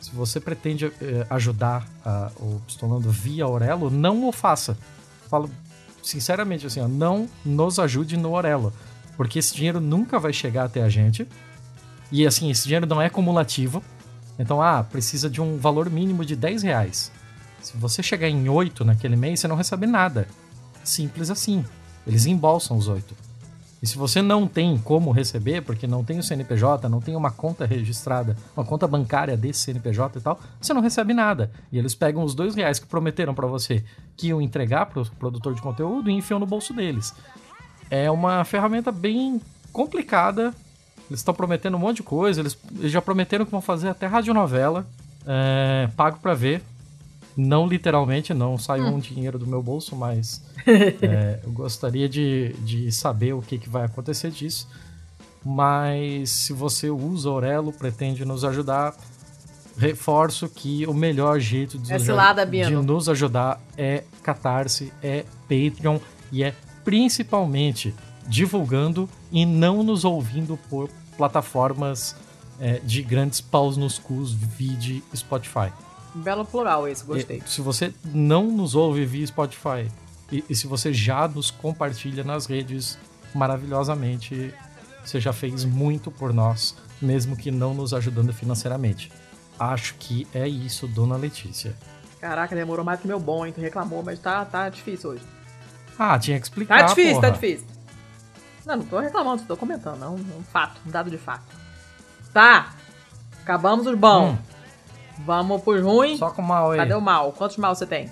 se 0.00 0.10
você 0.14 0.40
pretende 0.40 0.92
eh, 1.00 1.26
ajudar 1.30 1.86
a, 2.04 2.30
o 2.36 2.60
Pistolando 2.66 3.10
via 3.10 3.44
Aurelo, 3.44 3.90
não 3.90 4.28
o 4.28 4.32
faça. 4.32 4.76
Falo 5.28 5.50
sinceramente 6.02 6.66
assim, 6.66 6.80
ó, 6.80 6.88
não 6.88 7.28
nos 7.44 7.78
ajude 7.78 8.16
no 8.16 8.34
Aurelo, 8.34 8.72
porque 9.16 9.38
esse 9.38 9.54
dinheiro 9.54 9.80
nunca 9.80 10.18
vai 10.18 10.32
chegar 10.32 10.64
até 10.64 10.82
a 10.82 10.88
gente. 10.88 11.26
E 12.12 12.26
assim, 12.26 12.50
esse 12.50 12.64
dinheiro 12.64 12.86
não 12.86 13.02
é 13.02 13.08
cumulativo. 13.08 13.82
Então, 14.38 14.60
ah, 14.60 14.84
precisa 14.84 15.30
de 15.30 15.40
um 15.40 15.56
valor 15.56 15.90
mínimo 15.90 16.24
de 16.24 16.36
10 16.36 16.62
reais. 16.62 17.10
Se 17.60 17.76
você 17.76 18.02
chegar 18.02 18.28
em 18.28 18.48
8 18.48 18.84
naquele 18.84 19.16
mês, 19.16 19.40
você 19.40 19.48
não 19.48 19.56
recebe 19.56 19.86
nada. 19.86 20.28
Simples 20.84 21.30
assim. 21.30 21.64
Eles 22.06 22.26
embolsam 22.26 22.76
os 22.76 22.88
8. 22.88 23.26
E 23.82 23.86
se 23.86 23.98
você 23.98 24.22
não 24.22 24.46
tem 24.46 24.78
como 24.78 25.12
receber, 25.12 25.62
porque 25.62 25.86
não 25.86 26.02
tem 26.02 26.18
o 26.18 26.22
CNPJ, 26.22 26.88
não 26.88 27.00
tem 27.00 27.14
uma 27.14 27.30
conta 27.30 27.66
registrada, 27.66 28.36
uma 28.56 28.64
conta 28.64 28.86
bancária 28.86 29.36
desse 29.36 29.60
CNPJ 29.60 30.18
e 30.18 30.22
tal, 30.22 30.40
você 30.60 30.72
não 30.72 30.80
recebe 30.80 31.12
nada. 31.12 31.50
E 31.70 31.78
eles 31.78 31.94
pegam 31.94 32.24
os 32.24 32.34
dois 32.34 32.54
reais 32.54 32.78
que 32.78 32.86
prometeram 32.86 33.34
para 33.34 33.46
você 33.46 33.84
que 34.16 34.28
iam 34.28 34.40
entregar 34.40 34.86
para 34.86 35.02
o 35.02 35.10
produtor 35.12 35.54
de 35.54 35.60
conteúdo 35.60 36.10
e 36.10 36.14
enfiam 36.14 36.40
no 36.40 36.46
bolso 36.46 36.72
deles. 36.72 37.14
É 37.90 38.10
uma 38.10 38.44
ferramenta 38.44 38.90
bem 38.90 39.40
complicada. 39.72 40.54
Eles 41.08 41.20
estão 41.20 41.34
prometendo 41.34 41.76
um 41.76 41.80
monte 41.80 41.98
de 41.98 42.02
coisa. 42.02 42.40
Eles, 42.40 42.58
eles 42.78 42.90
já 42.90 43.02
prometeram 43.02 43.44
que 43.44 43.50
vão 43.50 43.60
fazer 43.60 43.88
até 43.88 44.06
radionovela. 44.06 44.86
É, 45.26 45.88
pago 45.96 46.18
para 46.18 46.34
ver. 46.34 46.62
Não 47.36 47.66
literalmente, 47.66 48.32
não 48.32 48.56
saiu 48.56 48.84
hum. 48.84 48.94
um 48.94 48.98
dinheiro 48.98 49.38
do 49.38 49.46
meu 49.46 49.62
bolso, 49.62 49.94
mas 49.94 50.42
é, 50.66 51.40
eu 51.44 51.52
gostaria 51.52 52.08
de, 52.08 52.54
de 52.60 52.90
saber 52.90 53.34
o 53.34 53.42
que, 53.42 53.58
que 53.58 53.68
vai 53.68 53.84
acontecer 53.84 54.30
disso. 54.30 54.66
Mas 55.44 56.30
se 56.30 56.52
você 56.52 56.90
usa 56.90 57.28
Aurelo, 57.28 57.72
pretende 57.72 58.24
nos 58.24 58.44
ajudar, 58.44 58.96
reforço 59.78 60.48
que 60.48 60.86
o 60.86 60.94
melhor 60.94 61.38
jeito 61.38 61.78
de, 61.78 61.92
cilada, 62.00 62.46
de 62.46 62.70
nos 62.70 63.08
ajudar 63.08 63.60
é 63.76 64.02
Catarse, 64.22 64.92
é 65.02 65.24
Patreon 65.42 65.98
e 66.32 66.42
é 66.42 66.54
principalmente 66.84 67.94
divulgando 68.26 69.08
e 69.30 69.44
não 69.44 69.82
nos 69.82 70.04
ouvindo 70.04 70.58
por 70.68 70.88
plataformas 71.16 72.16
é, 72.58 72.80
de 72.82 73.02
grandes 73.02 73.40
paus 73.40 73.76
nos 73.76 73.98
cus, 73.98 74.32
vide 74.32 75.02
Spotify. 75.14 75.70
Belo 76.16 76.44
plural 76.44 76.88
esse, 76.88 77.04
gostei. 77.04 77.42
E, 77.44 77.50
se 77.50 77.60
você 77.60 77.92
não 78.04 78.44
nos 78.50 78.74
ouve 78.74 79.04
via 79.04 79.26
Spotify 79.26 79.90
e, 80.30 80.44
e, 80.48 80.54
se 80.54 80.66
você 80.66 80.92
já 80.92 81.28
nos 81.28 81.50
compartilha 81.50 82.24
nas 82.24 82.46
redes 82.46 82.98
maravilhosamente, 83.34 84.54
você 85.04 85.20
já 85.20 85.32
fez 85.32 85.64
muito 85.64 86.10
por 86.10 86.32
nós, 86.32 86.74
mesmo 87.00 87.36
que 87.36 87.50
não 87.50 87.74
nos 87.74 87.92
ajudando 87.92 88.32
financeiramente. 88.32 89.12
Acho 89.58 89.94
que 89.94 90.26
é 90.34 90.48
isso, 90.48 90.86
dona 90.88 91.16
Letícia. 91.16 91.76
Caraca, 92.20 92.54
demorou 92.54 92.84
mais 92.84 92.98
que 93.00 93.06
meu 93.06 93.20
bom, 93.20 93.46
hein? 93.46 93.52
Tu 93.52 93.60
reclamou, 93.60 94.02
mas 94.02 94.18
tá, 94.18 94.44
tá 94.44 94.68
difícil 94.68 95.10
hoje. 95.10 95.22
Ah, 95.98 96.18
tinha 96.18 96.38
que 96.38 96.46
explicar. 96.46 96.80
Tá 96.80 96.86
difícil, 96.86 97.14
tá 97.14 97.20
porra. 97.20 97.32
tá 97.32 97.34
difícil. 97.34 97.66
Não, 98.64 98.76
não 98.76 98.84
tô 98.84 98.98
reclamando, 98.98 99.42
tô 99.44 99.56
comentando, 99.56 99.98
não. 100.00 100.14
Um 100.14 100.42
fato, 100.42 100.80
um 100.86 100.90
dado 100.90 101.10
de 101.10 101.18
fato. 101.18 101.44
Tá. 102.32 102.74
Acabamos 103.42 103.86
os 103.86 103.96
bons. 103.96 104.32
Hum. 104.32 104.55
Vamos 105.24 105.62
por 105.62 105.80
ruim. 105.80 106.16
Só 106.16 106.30
com 106.30 106.42
mal 106.42 106.72
aí. 106.72 106.78
Cadê 106.78 106.94
o 106.94 107.00
mal? 107.00 107.32
Quantos 107.32 107.56
mal 107.56 107.74
você 107.74 107.86
tem? 107.86 108.10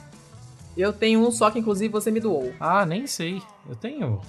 Eu 0.76 0.92
tenho 0.92 1.20
um 1.20 1.30
só 1.30 1.50
que 1.50 1.58
inclusive 1.58 1.92
você 1.92 2.10
me 2.10 2.20
doou. 2.20 2.52
Ah, 2.58 2.84
nem 2.84 3.06
sei. 3.06 3.42
Eu 3.68 3.76
tenho. 3.76 4.20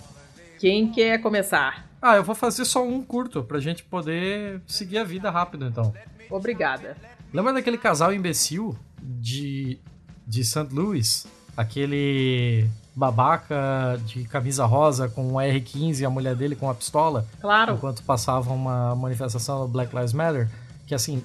Quem 0.59 0.91
quer 0.91 1.19
começar? 1.21 1.87
Ah, 2.01 2.15
eu 2.15 2.23
vou 2.23 2.35
fazer 2.35 2.65
só 2.65 2.83
um 2.83 3.01
curto 3.01 3.43
pra 3.43 3.59
gente 3.59 3.83
poder 3.83 4.61
seguir 4.67 4.99
a 4.99 5.03
vida 5.03 5.29
rápido 5.29 5.65
então. 5.65 5.93
Obrigada. 6.29 6.95
Lembra 7.33 7.53
daquele 7.53 7.77
casal 7.77 8.13
imbecil 8.13 8.77
de 9.01 9.79
de 10.27 10.43
St. 10.43 10.67
Louis? 10.71 11.27
Aquele 11.55 12.67
babaca 12.95 13.99
de 14.05 14.23
camisa 14.25 14.65
rosa 14.65 15.09
com 15.09 15.27
um 15.27 15.33
R15 15.33 15.99
e 15.99 16.05
a 16.05 16.09
mulher 16.09 16.35
dele 16.35 16.55
com 16.55 16.65
uma 16.65 16.75
pistola? 16.75 17.25
Claro. 17.41 17.73
Enquanto 17.73 18.03
passava 18.03 18.51
uma 18.53 18.95
manifestação 18.95 19.61
do 19.61 19.67
Black 19.67 19.93
Lives 19.95 20.13
Matter, 20.13 20.49
que 20.87 20.95
assim, 20.95 21.21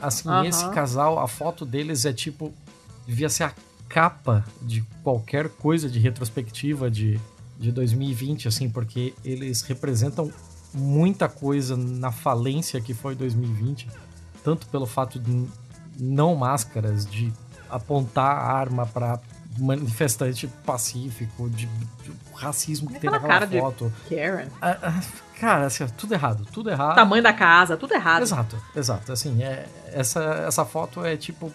assim, 0.00 0.28
uhum. 0.28 0.44
esse 0.44 0.68
casal, 0.70 1.18
a 1.18 1.28
foto 1.28 1.64
deles 1.64 2.04
é 2.04 2.12
tipo. 2.12 2.52
Devia 3.06 3.28
ser 3.28 3.44
a 3.44 3.54
capa 3.88 4.44
de 4.60 4.82
qualquer 5.02 5.48
coisa 5.48 5.88
de 5.88 5.98
retrospectiva 5.98 6.90
de, 6.90 7.18
de 7.58 7.72
2020, 7.72 8.48
assim, 8.48 8.68
porque 8.68 9.14
eles 9.24 9.62
representam 9.62 10.30
muita 10.74 11.28
coisa 11.28 11.76
na 11.76 12.12
falência 12.12 12.80
que 12.80 12.92
foi 12.92 13.14
2020, 13.14 13.88
tanto 14.44 14.66
pelo 14.66 14.86
fato 14.86 15.18
de 15.18 15.46
não 15.98 16.34
máscaras, 16.34 17.06
de 17.06 17.32
apontar 17.70 18.36
arma 18.36 18.86
para 18.86 19.20
manifestante 19.58 20.46
pacífico, 20.64 21.48
de, 21.50 21.66
de 21.66 22.12
racismo 22.38 22.88
que 22.90 22.98
tem 23.00 23.10
aquela 23.10 23.40
naquela 23.40 23.60
foto. 23.62 23.92
Karen. 24.08 24.46
Ah, 24.62 24.76
ah, 24.82 25.00
cara, 25.40 25.66
assim, 25.66 25.86
tudo 25.96 26.14
errado, 26.14 26.46
tudo 26.52 26.70
errado. 26.70 26.94
Tamanho 26.94 27.22
da 27.22 27.32
casa, 27.32 27.76
tudo 27.76 27.94
errado. 27.94 28.22
Exato, 28.22 28.56
exato. 28.74 29.12
Assim, 29.12 29.42
é, 29.42 29.66
essa, 29.92 30.22
essa 30.46 30.64
foto 30.64 31.04
é 31.04 31.16
tipo 31.16 31.52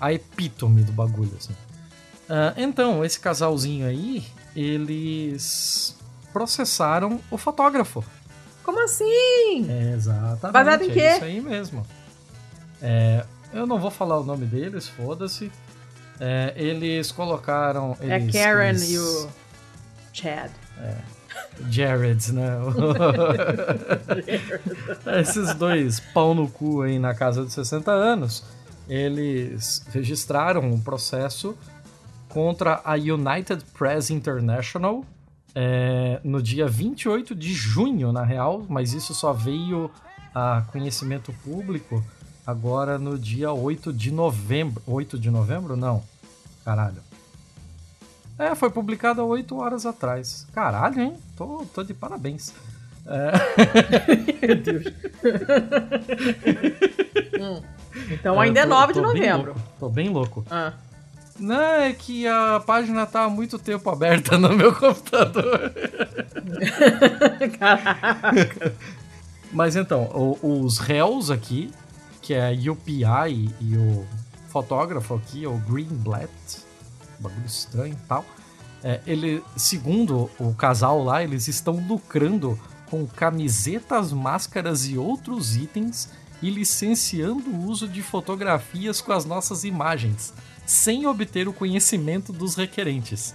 a 0.00 0.12
epítome 0.12 0.82
do 0.82 0.92
bagulho, 0.92 1.32
assim. 1.38 1.54
Ah, 2.28 2.52
então, 2.56 3.04
esse 3.04 3.18
casalzinho 3.20 3.86
aí, 3.86 4.24
eles 4.54 5.96
processaram 6.32 7.20
o 7.30 7.38
fotógrafo. 7.38 8.04
Como 8.64 8.82
assim? 8.82 9.66
É, 9.68 9.92
exatamente. 9.94 10.52
Baseado 10.52 10.82
em 10.82 10.90
quê? 10.90 11.00
É 11.00 11.14
isso 11.16 11.24
aí 11.24 11.40
mesmo. 11.40 11.86
É, 12.82 13.24
eu 13.52 13.66
não 13.66 13.78
vou 13.78 13.90
falar 13.90 14.18
o 14.18 14.24
nome 14.24 14.46
deles, 14.46 14.88
foda-se. 14.88 15.50
É, 16.18 16.52
eles 16.56 17.10
colocaram. 17.12 17.96
É 18.00 18.16
Eles, 18.16 18.32
Karen 18.32 18.68
eles- 18.70 18.90
e 18.90 18.98
o 18.98 19.28
Chad. 20.14 20.50
Jared, 21.68 22.32
né? 22.32 22.50
Esses 25.20 25.54
dois 25.54 26.00
pau 26.00 26.34
no 26.34 26.48
cu 26.48 26.82
aí 26.82 26.98
na 26.98 27.14
casa 27.14 27.44
de 27.44 27.52
60 27.52 27.90
anos, 27.90 28.44
eles 28.88 29.84
registraram 29.92 30.62
um 30.62 30.80
processo 30.80 31.56
contra 32.28 32.80
a 32.84 32.94
United 32.94 33.64
Press 33.76 34.10
International 34.10 35.04
é, 35.54 36.20
no 36.24 36.42
dia 36.42 36.66
28 36.66 37.34
de 37.34 37.52
junho, 37.52 38.12
na 38.12 38.24
real, 38.24 38.64
mas 38.68 38.92
isso 38.92 39.14
só 39.14 39.32
veio 39.32 39.90
a 40.34 40.64
conhecimento 40.72 41.32
público 41.44 42.04
agora 42.46 42.98
no 42.98 43.18
dia 43.18 43.52
8 43.52 43.92
de 43.92 44.10
novembro. 44.10 44.82
8 44.86 45.18
de 45.18 45.30
novembro? 45.30 45.76
Não. 45.76 46.02
Caralho. 46.64 47.13
É, 48.38 48.54
foi 48.54 48.70
publicado 48.70 49.20
há 49.20 49.24
8 49.24 49.56
horas 49.56 49.86
atrás. 49.86 50.46
Caralho, 50.52 51.00
hein? 51.00 51.14
Tô, 51.36 51.64
tô 51.72 51.82
de 51.84 51.94
parabéns. 51.94 52.52
Meu 54.42 54.56
Deus. 54.56 54.84
Hum. 57.40 57.62
Então 58.10 58.40
ainda 58.40 58.60
é 58.60 58.62
tô- 58.64 58.68
9 58.70 58.92
de 58.92 59.00
bem 59.00 59.08
novembro. 59.08 59.52
louco, 59.52 59.60
Tô 59.78 59.88
bem 59.88 60.08
louco. 60.08 60.44
Ah. 60.50 60.72
Não, 61.38 61.60
é 61.60 61.92
que 61.92 62.26
a 62.26 62.62
página 62.64 63.06
tá 63.06 63.24
há 63.24 63.28
muito 63.28 63.58
tempo 63.58 63.88
aberta 63.90 64.38
no 64.38 64.50
meu 64.50 64.72
computador. 64.74 65.72
Caraca. 67.58 68.72
Mas 69.52 69.76
então, 69.76 70.04
o- 70.14 70.62
os 70.64 70.78
réus 70.78 71.30
aqui, 71.30 71.72
que 72.22 72.34
é 72.34 72.48
a 72.48 72.70
UPI 72.72 73.50
e 73.60 73.76
o 73.76 74.06
fotógrafo 74.48 75.14
aqui, 75.14 75.46
o 75.46 75.56
Greenblatt, 75.58 76.63
bagulho 77.24 77.46
estranho 77.46 77.94
e 77.94 78.06
tal, 78.06 78.24
é, 78.82 79.00
ele, 79.06 79.42
segundo 79.56 80.30
o 80.38 80.54
casal 80.54 81.02
lá, 81.02 81.22
eles 81.22 81.48
estão 81.48 81.74
lucrando 81.88 82.60
com 82.90 83.06
camisetas, 83.06 84.12
máscaras 84.12 84.86
e 84.86 84.98
outros 84.98 85.56
itens 85.56 86.10
e 86.42 86.50
licenciando 86.50 87.48
o 87.50 87.64
uso 87.64 87.88
de 87.88 88.02
fotografias 88.02 89.00
com 89.00 89.12
as 89.12 89.24
nossas 89.24 89.64
imagens, 89.64 90.34
sem 90.66 91.06
obter 91.06 91.48
o 91.48 91.52
conhecimento 91.52 92.32
dos 92.32 92.54
requerentes. 92.54 93.34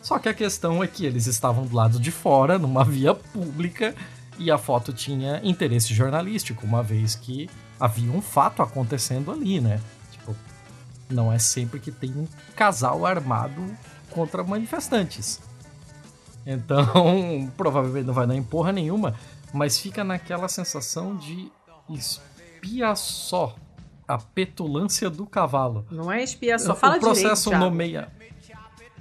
Só 0.00 0.18
que 0.18 0.28
a 0.28 0.34
questão 0.34 0.82
é 0.82 0.86
que 0.86 1.04
eles 1.04 1.26
estavam 1.26 1.66
do 1.66 1.76
lado 1.76 2.00
de 2.00 2.10
fora, 2.10 2.58
numa 2.58 2.82
via 2.86 3.14
pública, 3.14 3.94
e 4.38 4.50
a 4.50 4.56
foto 4.56 4.92
tinha 4.92 5.40
interesse 5.42 5.92
jornalístico, 5.92 6.64
uma 6.64 6.82
vez 6.82 7.14
que 7.14 7.48
havia 7.78 8.10
um 8.10 8.22
fato 8.22 8.62
acontecendo 8.62 9.30
ali, 9.30 9.60
né? 9.60 9.80
Não 11.08 11.32
é 11.32 11.38
sempre 11.38 11.78
que 11.80 11.92
tem 11.92 12.10
um 12.10 12.26
casal 12.54 13.06
armado 13.06 13.64
contra 14.10 14.42
manifestantes. 14.42 15.40
Então, 16.44 17.50
provavelmente 17.56 18.06
não 18.06 18.14
vai 18.14 18.26
dar 18.26 18.34
em 18.34 18.42
porra 18.42 18.72
nenhuma, 18.72 19.14
mas 19.52 19.78
fica 19.78 20.02
naquela 20.04 20.48
sensação 20.48 21.16
de 21.16 21.50
espia 21.90 22.94
só 22.94 23.54
a 24.06 24.18
petulância 24.18 25.10
do 25.10 25.26
cavalo. 25.26 25.86
Não 25.90 26.10
é 26.10 26.22
espia 26.22 26.58
só. 26.58 26.74
Fala 26.74 26.96
o 26.96 27.00
processo 27.00 27.50
direito, 27.50 27.64
nomeia. 27.64 28.08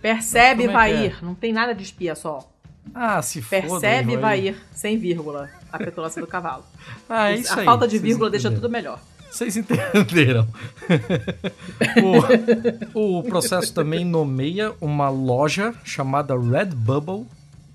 Percebe 0.01 0.65
é 0.65 0.67
vai 0.67 0.91
que 0.91 0.97
é? 0.97 1.05
ir. 1.05 1.23
Não 1.23 1.35
tem 1.35 1.53
nada 1.53 1.73
de 1.73 1.83
espia 1.83 2.15
só. 2.15 2.47
Ah, 2.93 3.21
se 3.21 3.41
foda. 3.41 3.61
Percebe 3.61 4.11
aí, 4.11 4.17
vai 4.17 4.39
ir. 4.47 4.57
Sem 4.71 4.97
vírgula. 4.97 5.49
A 5.71 5.77
petulância 5.77 6.21
do 6.21 6.27
cavalo. 6.27 6.63
Ah, 7.07 7.31
é 7.31 7.35
isso 7.35 7.53
a 7.53 7.59
aí. 7.59 7.65
falta 7.65 7.87
de 7.87 7.99
vírgula 7.99 8.29
deixa 8.31 8.49
tudo 8.49 8.67
melhor. 8.67 8.99
Vocês 9.35 9.57
entenderam. 9.57 10.47
o, 12.93 13.19
o 13.19 13.23
processo 13.23 13.73
também 13.73 14.05
nomeia 14.05 14.71
uma 14.79 15.09
loja 15.09 15.75
chamada 15.83 16.39
Redbubble 16.39 17.25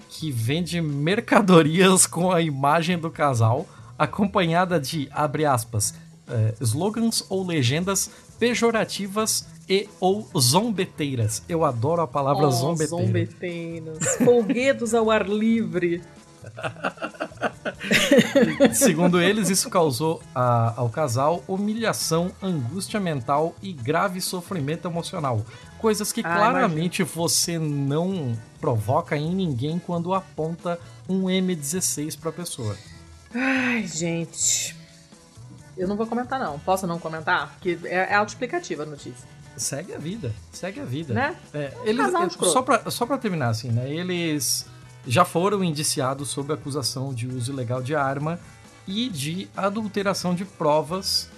que 0.08 0.32
vende 0.32 0.80
mercadorias 0.80 2.06
com 2.06 2.32
a 2.32 2.40
imagem 2.40 2.98
do 2.98 3.10
casal, 3.10 3.68
acompanhada 3.98 4.80
de, 4.80 5.06
abre 5.12 5.44
aspas, 5.44 5.92
eh, 6.28 6.54
slogans 6.62 7.22
ou 7.28 7.46
legendas 7.46 8.10
pejorativas 8.38 9.46
e 9.68 9.86
ou 10.00 10.26
zombeteiras. 10.38 11.42
Eu 11.46 11.62
adoro 11.62 12.00
a 12.00 12.08
palavra 12.08 12.46
Oh, 12.46 12.50
zombeteira. 12.50 13.04
zombeteiros. 13.04 13.98
Folguedos 14.16 14.94
ao 14.94 15.10
ar 15.10 15.28
livre. 15.28 16.02
Segundo 18.74 19.20
eles, 19.20 19.48
isso 19.48 19.70
causou 19.70 20.22
a- 20.34 20.74
ao 20.76 20.88
casal 20.88 21.42
humilhação, 21.48 22.30
angústia 22.42 23.00
mental 23.00 23.54
e 23.62 23.72
grave 23.72 24.20
sofrimento 24.20 24.86
emocional. 24.86 25.44
Coisas 25.78 26.12
que 26.12 26.20
Ah, 26.20 26.34
claramente 26.34 27.02
você 27.02 27.58
não 27.58 28.36
provoca 28.60 29.16
em 29.16 29.34
ninguém 29.34 29.78
quando 29.78 30.12
aponta 30.12 30.78
um 31.08 31.24
M16 31.24 32.18
pra 32.18 32.30
pessoa. 32.30 32.76
Ai, 33.34 33.86
gente. 33.86 34.76
Eu 35.76 35.88
não 35.88 35.96
vou 35.96 36.06
comentar, 36.06 36.38
não. 36.38 36.58
Posso 36.58 36.86
não 36.86 36.98
comentar? 36.98 37.54
Porque 37.54 37.78
é, 37.84 38.12
é 38.12 38.14
autoexplicativa 38.14 38.82
a 38.82 38.86
notícia. 38.86 39.26
Segue 39.56 39.94
a 39.94 39.98
vida, 39.98 40.32
segue 40.52 40.80
a 40.80 40.84
vida. 40.84 41.12
Né? 41.14 41.36
É, 41.52 41.72
eles, 41.84 42.04
Casal 42.04 42.22
é, 42.22 42.26
escroto. 42.26 42.52
só, 42.52 42.62
pra, 42.62 42.90
só 42.90 43.06
pra 43.06 43.18
terminar, 43.18 43.48
assim, 43.48 43.70
né? 43.70 43.90
Eles 43.90 44.66
já 45.06 45.24
foram 45.24 45.64
indiciados 45.64 46.28
sob 46.28 46.52
acusação 46.52 47.14
de 47.14 47.26
uso 47.26 47.52
ilegal 47.52 47.82
de 47.82 47.94
arma 47.94 48.38
e 48.86 49.08
de 49.08 49.48
adulteração 49.56 50.34
de 50.34 50.44
provas, 50.44 51.30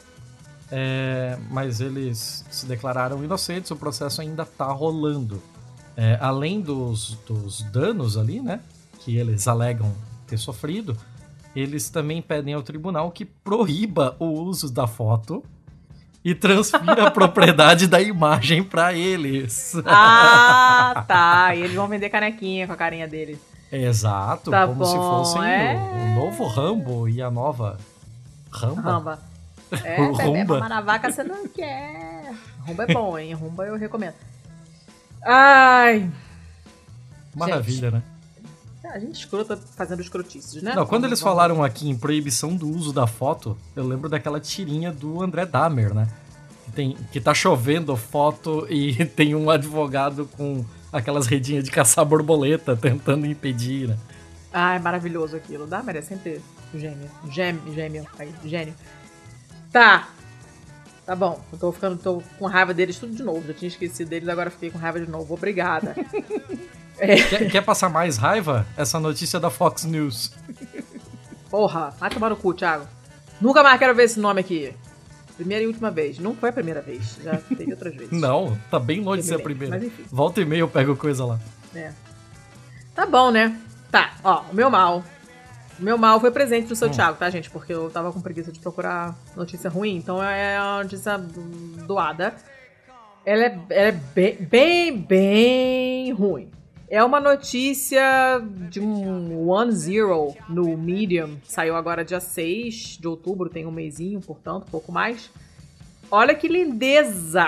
é, 0.70 1.38
mas 1.50 1.80
eles 1.80 2.44
se 2.50 2.66
declararam 2.66 3.22
inocentes, 3.22 3.70
o 3.70 3.76
processo 3.76 4.20
ainda 4.20 4.44
tá 4.44 4.66
rolando. 4.66 5.42
É, 5.96 6.16
além 6.20 6.60
dos, 6.60 7.18
dos 7.26 7.62
danos 7.64 8.16
ali, 8.16 8.40
né? 8.40 8.60
Que 9.00 9.18
eles 9.18 9.46
alegam 9.46 9.94
ter 10.26 10.38
sofrido, 10.38 10.96
eles 11.54 11.90
também 11.90 12.22
pedem 12.22 12.54
ao 12.54 12.62
tribunal 12.62 13.10
que 13.10 13.26
proíba 13.26 14.16
o 14.18 14.26
uso 14.26 14.72
da 14.72 14.86
foto 14.86 15.44
e 16.24 16.34
transfira 16.34 17.08
a 17.08 17.10
propriedade 17.12 17.86
da 17.86 18.00
imagem 18.00 18.62
pra 18.62 18.94
eles. 18.94 19.74
Ah, 19.84 21.04
tá. 21.06 21.54
E 21.54 21.60
eles 21.60 21.74
vão 21.74 21.88
vender 21.88 22.08
canequinha 22.08 22.66
com 22.66 22.72
a 22.72 22.76
carinha 22.76 23.06
deles. 23.06 23.51
Exato, 23.72 24.50
Tá 24.50 24.66
como 24.66 24.84
se 24.84 24.94
bom, 24.94 25.02
fossem 25.24 25.42
é. 25.44 25.74
o, 25.74 25.96
o 25.96 26.14
novo 26.26 26.46
Rambo 26.46 27.08
e 27.08 27.22
a 27.22 27.30
nova 27.30 27.78
Ramba. 28.50 28.82
Ramba. 28.82 29.18
É, 29.82 29.96
bebê, 29.96 30.22
Rumba. 30.24 30.54
mamar 30.56 30.68
na 30.68 30.80
vaca 30.82 31.10
você 31.10 31.24
não 31.24 31.48
quer. 31.48 32.30
Rumba 32.66 32.84
é 32.84 32.92
bom, 32.92 33.18
hein? 33.18 33.32
Rumba 33.32 33.64
eu 33.64 33.74
recomendo. 33.76 34.12
Ai. 35.24 36.10
Maravilha, 37.34 37.90
né? 37.90 38.02
A 38.92 38.98
gente 38.98 39.20
escrota 39.20 39.56
fazendo 39.56 40.02
escrotices, 40.02 40.62
né? 40.62 40.74
Não, 40.74 40.84
quando 40.84 41.06
eles 41.06 41.22
falaram 41.22 41.64
aqui 41.64 41.88
em 41.88 41.96
proibição 41.96 42.54
do 42.54 42.68
uso 42.68 42.92
da 42.92 43.06
foto, 43.06 43.56
eu 43.74 43.86
lembro 43.86 44.10
daquela 44.10 44.38
tirinha 44.38 44.92
do 44.92 45.22
André 45.22 45.46
Dahmer, 45.46 45.94
né? 45.94 46.06
Que, 46.66 46.72
tem, 46.72 46.96
que 47.10 47.18
tá 47.18 47.32
chovendo 47.32 47.96
foto 47.96 48.66
e 48.68 49.06
tem 49.16 49.34
um 49.34 49.48
advogado 49.48 50.28
com 50.36 50.62
aquelas 50.92 51.26
redinhas 51.26 51.64
de 51.64 51.70
caçar 51.70 52.04
borboleta 52.04 52.76
tentando 52.76 53.26
impedir, 53.26 53.88
né? 53.88 53.96
Ai, 54.52 54.78
maravilhoso 54.78 55.36
aquilo. 55.36 55.66
Dá, 55.66 55.82
merece 55.82 56.08
sempre 56.08 56.40
gêmeo. 56.74 57.10
Gêmeo, 57.30 57.74
gêmeo. 57.74 58.06
Aí, 58.18 58.32
gênio. 58.44 58.74
Tá. 59.72 60.08
Tá 61.06 61.16
bom. 61.16 61.42
Eu 61.52 61.58
tô 61.58 61.72
ficando 61.72 61.96
tô 61.96 62.22
com 62.38 62.46
raiva 62.46 62.74
deles 62.74 62.98
tudo 62.98 63.14
de 63.14 63.22
novo. 63.22 63.46
Já 63.46 63.54
tinha 63.54 63.68
esquecido 63.68 64.08
deles, 64.08 64.28
agora 64.28 64.50
fiquei 64.50 64.70
com 64.70 64.78
raiva 64.78 65.00
de 65.00 65.10
novo. 65.10 65.32
Obrigada. 65.34 65.96
Quer, 66.98 67.50
quer 67.50 67.62
passar 67.62 67.88
mais 67.88 68.16
raiva? 68.16 68.64
Essa 68.76 69.00
notícia 69.00 69.40
da 69.40 69.50
Fox 69.50 69.82
News. 69.84 70.32
Porra, 71.50 71.92
vai 71.98 72.08
tomar 72.10 72.28
no 72.30 72.36
cu, 72.36 72.54
Thiago. 72.54 72.86
Nunca 73.40 73.62
mais 73.62 73.76
quero 73.78 73.94
ver 73.94 74.04
esse 74.04 74.20
nome 74.20 74.40
aqui. 74.40 74.72
Primeira 75.42 75.64
e 75.64 75.66
última 75.66 75.90
vez. 75.90 76.18
Não 76.18 76.34
foi 76.34 76.50
a 76.50 76.52
primeira 76.52 76.80
vez. 76.80 77.18
Já 77.22 77.36
teve 77.36 77.72
outras 77.72 77.94
vezes. 77.96 78.12
Não, 78.12 78.56
tá 78.70 78.78
bem 78.78 79.00
longe 79.00 79.22
de 79.22 79.28
ser 79.28 79.34
a 79.34 79.38
primeira. 79.40 79.74
mas 79.76 79.84
enfim. 79.84 80.04
Volta 80.10 80.40
e 80.40 80.44
meia 80.44 80.60
eu 80.60 80.68
pego 80.68 80.94
coisa 80.96 81.24
lá. 81.24 81.40
É. 81.74 81.90
Tá 82.94 83.06
bom, 83.06 83.30
né? 83.30 83.58
Tá, 83.90 84.14
ó, 84.22 84.42
o 84.50 84.54
meu 84.54 84.70
mal. 84.70 85.02
O 85.78 85.82
meu 85.82 85.98
mal 85.98 86.20
foi 86.20 86.30
presente 86.30 86.68
do 86.68 86.76
seu 86.76 86.88
Hum. 86.88 86.92
Thiago, 86.92 87.18
tá, 87.18 87.28
gente? 87.30 87.50
Porque 87.50 87.72
eu 87.72 87.90
tava 87.90 88.12
com 88.12 88.20
preguiça 88.20 88.52
de 88.52 88.60
procurar 88.60 89.16
notícia 89.36 89.68
ruim, 89.68 89.96
então 89.96 90.22
é 90.22 90.60
uma 90.60 90.82
notícia 90.84 91.18
doada. 91.18 92.34
Ela 93.24 93.44
é, 93.44 93.58
ela 93.70 93.88
é 93.88 93.92
bem, 93.92 94.36
bem, 94.36 94.98
bem 94.98 96.12
ruim. 96.12 96.50
É 96.92 97.02
uma 97.02 97.18
notícia 97.18 98.38
de 98.68 98.78
um 98.78 99.48
One 99.48 99.72
Zero 99.72 100.36
no 100.46 100.76
Medium. 100.76 101.40
Saiu 101.42 101.74
agora 101.74 102.04
dia 102.04 102.20
6 102.20 102.98
de 103.00 103.08
outubro, 103.08 103.48
tem 103.48 103.64
um 103.64 103.70
mêsinho, 103.70 104.20
portanto, 104.20 104.66
pouco 104.70 104.92
mais. 104.92 105.30
Olha 106.10 106.34
que 106.34 106.46
lindeza! 106.46 107.46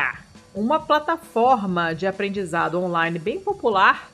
Uma 0.55 0.80
plataforma 0.80 1.95
de 1.95 2.07
aprendizado 2.07 2.80
online 2.80 3.18
bem 3.18 3.38
popular 3.38 4.11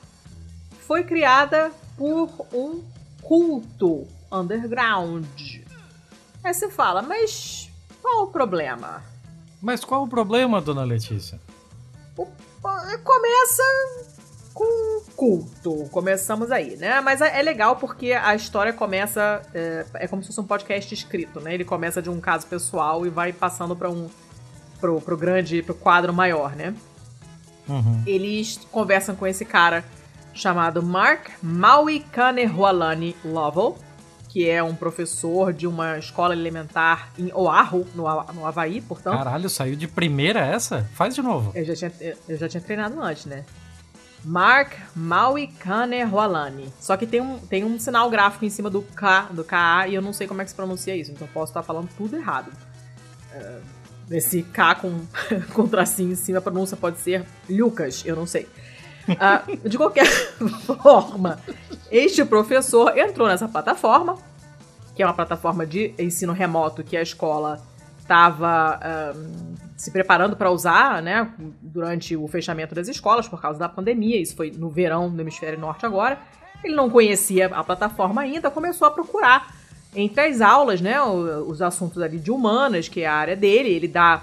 foi 0.81 1.05
criada 1.05 1.71
por 1.95 2.29
um 2.53 2.83
culto 3.21 4.05
underground. 4.29 5.25
Aí 6.43 6.53
você 6.53 6.69
fala, 6.69 7.01
mas 7.01 7.69
qual 8.01 8.23
o 8.23 8.27
problema? 8.27 9.01
Mas 9.61 9.85
qual 9.85 10.03
o 10.03 10.09
problema, 10.09 10.59
dona 10.59 10.83
Letícia? 10.83 11.39
O, 12.17 12.27
começa 12.61 13.63
com 14.53 15.01
culto. 15.15 15.87
Começamos 15.91 16.51
aí, 16.51 16.75
né? 16.77 17.01
Mas 17.01 17.21
é, 17.21 17.39
é 17.39 17.41
legal 17.41 17.75
porque 17.75 18.13
a 18.13 18.35
história 18.35 18.73
começa. 18.73 19.41
É, 19.53 19.85
é, 19.95 20.07
como 20.07 20.21
se 20.21 20.27
fosse 20.27 20.41
um 20.41 20.45
podcast 20.45 20.93
escrito, 20.93 21.39
né? 21.39 21.53
Ele 21.53 21.65
começa 21.65 22.01
de 22.01 22.09
um 22.09 22.19
caso 22.19 22.47
pessoal 22.47 23.05
e 23.05 23.09
vai 23.09 23.31
passando 23.31 23.75
para 23.75 23.89
um. 23.89 24.09
Pro, 24.79 24.99
pro 24.99 25.17
grande. 25.17 25.61
pro 25.61 25.75
quadro 25.75 26.13
maior, 26.13 26.55
né? 26.55 26.73
Uhum. 27.67 28.03
Eles 28.05 28.59
conversam 28.71 29.15
com 29.15 29.27
esse 29.27 29.45
cara 29.45 29.83
chamado 30.33 30.81
Mark 30.81 31.29
Maui 31.41 31.99
Kanehualani 32.11 33.15
Lovell 33.23 33.77
que 34.31 34.49
é 34.49 34.63
um 34.63 34.73
professor 34.73 35.51
de 35.51 35.67
uma 35.67 35.99
escola 35.99 36.33
elementar 36.33 37.11
em 37.19 37.33
Oahu, 37.33 37.85
no, 37.93 38.03
no 38.33 38.47
Havaí, 38.47 38.79
portanto. 38.79 39.17
Caralho, 39.17 39.49
saiu 39.49 39.75
de 39.75 39.89
primeira 39.89 40.39
essa? 40.39 40.89
Faz 40.93 41.13
de 41.13 41.21
novo. 41.21 41.51
Eu 41.53 41.65
já 41.65 41.75
tinha, 41.75 42.15
eu 42.29 42.37
já 42.37 42.47
tinha 42.47 42.61
treinado 42.61 43.01
antes, 43.01 43.25
né? 43.25 43.43
Mark 44.23 44.73
Maui 44.95 45.47
Kanerwalani. 45.47 46.71
Só 46.79 46.95
que 46.95 47.07
tem 47.07 47.21
um, 47.21 47.39
tem 47.39 47.63
um 47.63 47.79
sinal 47.79 48.09
gráfico 48.09 48.45
em 48.45 48.49
cima 48.49 48.69
do 48.69 48.81
K, 48.81 49.29
do 49.31 49.43
KA, 49.43 49.87
e 49.87 49.95
eu 49.95 50.01
não 50.01 50.13
sei 50.13 50.27
como 50.27 50.41
é 50.41 50.43
que 50.43 50.51
se 50.51 50.55
pronuncia 50.55 50.95
isso, 50.95 51.11
então 51.11 51.27
posso 51.33 51.51
estar 51.51 51.63
falando 51.63 51.89
tudo 51.97 52.15
errado. 52.15 52.51
Uh, 53.33 53.61
esse 54.11 54.43
K 54.43 54.75
com, 54.75 55.01
com 55.53 55.67
tracinho 55.67 56.11
em 56.11 56.15
cima, 56.15 56.39
a 56.39 56.41
pronúncia 56.41 56.77
pode 56.77 56.99
ser 56.99 57.25
Lucas, 57.49 58.03
eu 58.05 58.15
não 58.15 58.25
sei. 58.25 58.47
Uh, 59.07 59.67
de 59.67 59.77
qualquer 59.77 60.05
forma, 60.81 61.39
este 61.89 62.23
professor 62.23 62.95
entrou 62.97 63.27
nessa 63.27 63.47
plataforma, 63.47 64.17
que 64.95 65.01
é 65.01 65.05
uma 65.05 65.13
plataforma 65.13 65.65
de 65.65 65.93
ensino 65.97 66.33
remoto 66.33 66.83
que 66.83 66.95
a 66.95 67.01
escola 67.01 67.59
estava 67.99 69.15
se 69.81 69.89
preparando 69.89 70.35
para 70.37 70.51
usar, 70.51 71.01
né, 71.01 71.27
durante 71.59 72.15
o 72.15 72.27
fechamento 72.27 72.75
das 72.75 72.87
escolas 72.87 73.27
por 73.27 73.41
causa 73.41 73.57
da 73.57 73.67
pandemia. 73.67 74.21
Isso 74.21 74.35
foi 74.35 74.51
no 74.51 74.69
verão 74.69 75.09
do 75.09 75.19
hemisfério 75.19 75.59
norte 75.59 75.87
agora. 75.87 76.19
Ele 76.63 76.75
não 76.75 76.87
conhecia 76.87 77.47
a 77.47 77.63
plataforma 77.63 78.21
ainda, 78.21 78.51
começou 78.51 78.87
a 78.87 78.91
procurar 78.91 79.55
entre 79.95 80.21
as 80.21 80.39
aulas, 80.39 80.81
né, 80.81 81.01
os 81.01 81.63
assuntos 81.63 81.99
ali 81.99 82.19
de 82.19 82.29
humanas, 82.29 82.87
que 82.87 83.01
é 83.01 83.07
a 83.07 83.15
área 83.15 83.35
dele. 83.35 83.69
Ele 83.69 83.87
dá, 83.87 84.21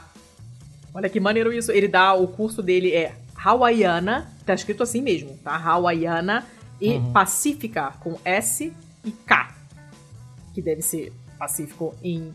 olha 0.95 1.09
que 1.09 1.19
maneiro 1.19 1.53
isso. 1.53 1.73
Ele 1.73 1.89
dá 1.89 2.15
o 2.15 2.29
curso 2.29 2.63
dele 2.63 2.95
é 2.95 3.17
hawaiana, 3.37 4.31
tá 4.47 4.55
escrito 4.55 4.85
assim 4.85 5.03
mesmo, 5.03 5.37
tá? 5.43 5.57
Hawaiana 5.57 6.47
e 6.81 6.93
uhum. 6.93 7.13
pacífica 7.13 7.95
com 7.99 8.17
S 8.25 8.73
e 9.05 9.11
K, 9.11 9.49
que 10.55 10.63
deve 10.63 10.83
ser 10.83 11.13
pacífico 11.37 11.97
em 12.01 12.33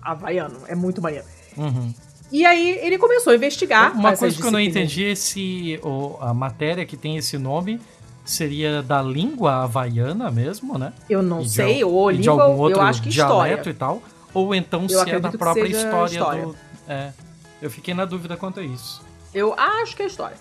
havaiano. 0.00 0.60
É 0.68 0.74
muito 0.74 1.02
maneiro. 1.02 1.26
Uhum. 1.54 1.92
E 2.32 2.46
aí 2.46 2.78
ele 2.82 2.96
começou 2.96 3.32
a 3.32 3.36
investigar. 3.36 3.92
Uma 3.94 4.16
coisa 4.16 4.40
que 4.40 4.46
eu 4.46 4.50
não 4.50 4.58
entendi 4.58 5.04
é 5.10 5.14
se 5.14 5.78
a 6.20 6.32
matéria 6.32 6.86
que 6.86 6.96
tem 6.96 7.18
esse 7.18 7.36
nome 7.36 7.78
seria 8.24 8.82
da 8.82 9.02
língua 9.02 9.64
havaiana 9.64 10.30
mesmo, 10.30 10.78
né? 10.78 10.92
Eu 11.10 11.22
não 11.22 11.44
sei, 11.44 11.78
de, 11.78 11.84
ou 11.84 12.10
língua, 12.10 12.22
de 12.22 12.28
algum 12.28 12.58
outro 12.58 12.78
eu 12.78 12.82
acho 12.82 13.02
que 13.02 13.10
dialeto 13.10 13.68
história. 13.68 13.70
e 13.70 13.74
tal, 13.74 14.02
ou 14.32 14.54
então 14.54 14.86
eu 14.88 15.04
se 15.04 15.10
é 15.10 15.20
da 15.20 15.30
própria 15.30 15.66
história, 15.66 16.12
história, 16.12 16.46
do. 16.46 16.56
É, 16.88 17.12
eu 17.60 17.70
fiquei 17.70 17.92
na 17.92 18.04
dúvida 18.04 18.36
quanto 18.36 18.60
a 18.60 18.62
isso. 18.62 19.02
Eu 19.34 19.54
acho 19.54 19.94
que 19.94 20.02
é 20.02 20.06
história. 20.06 20.36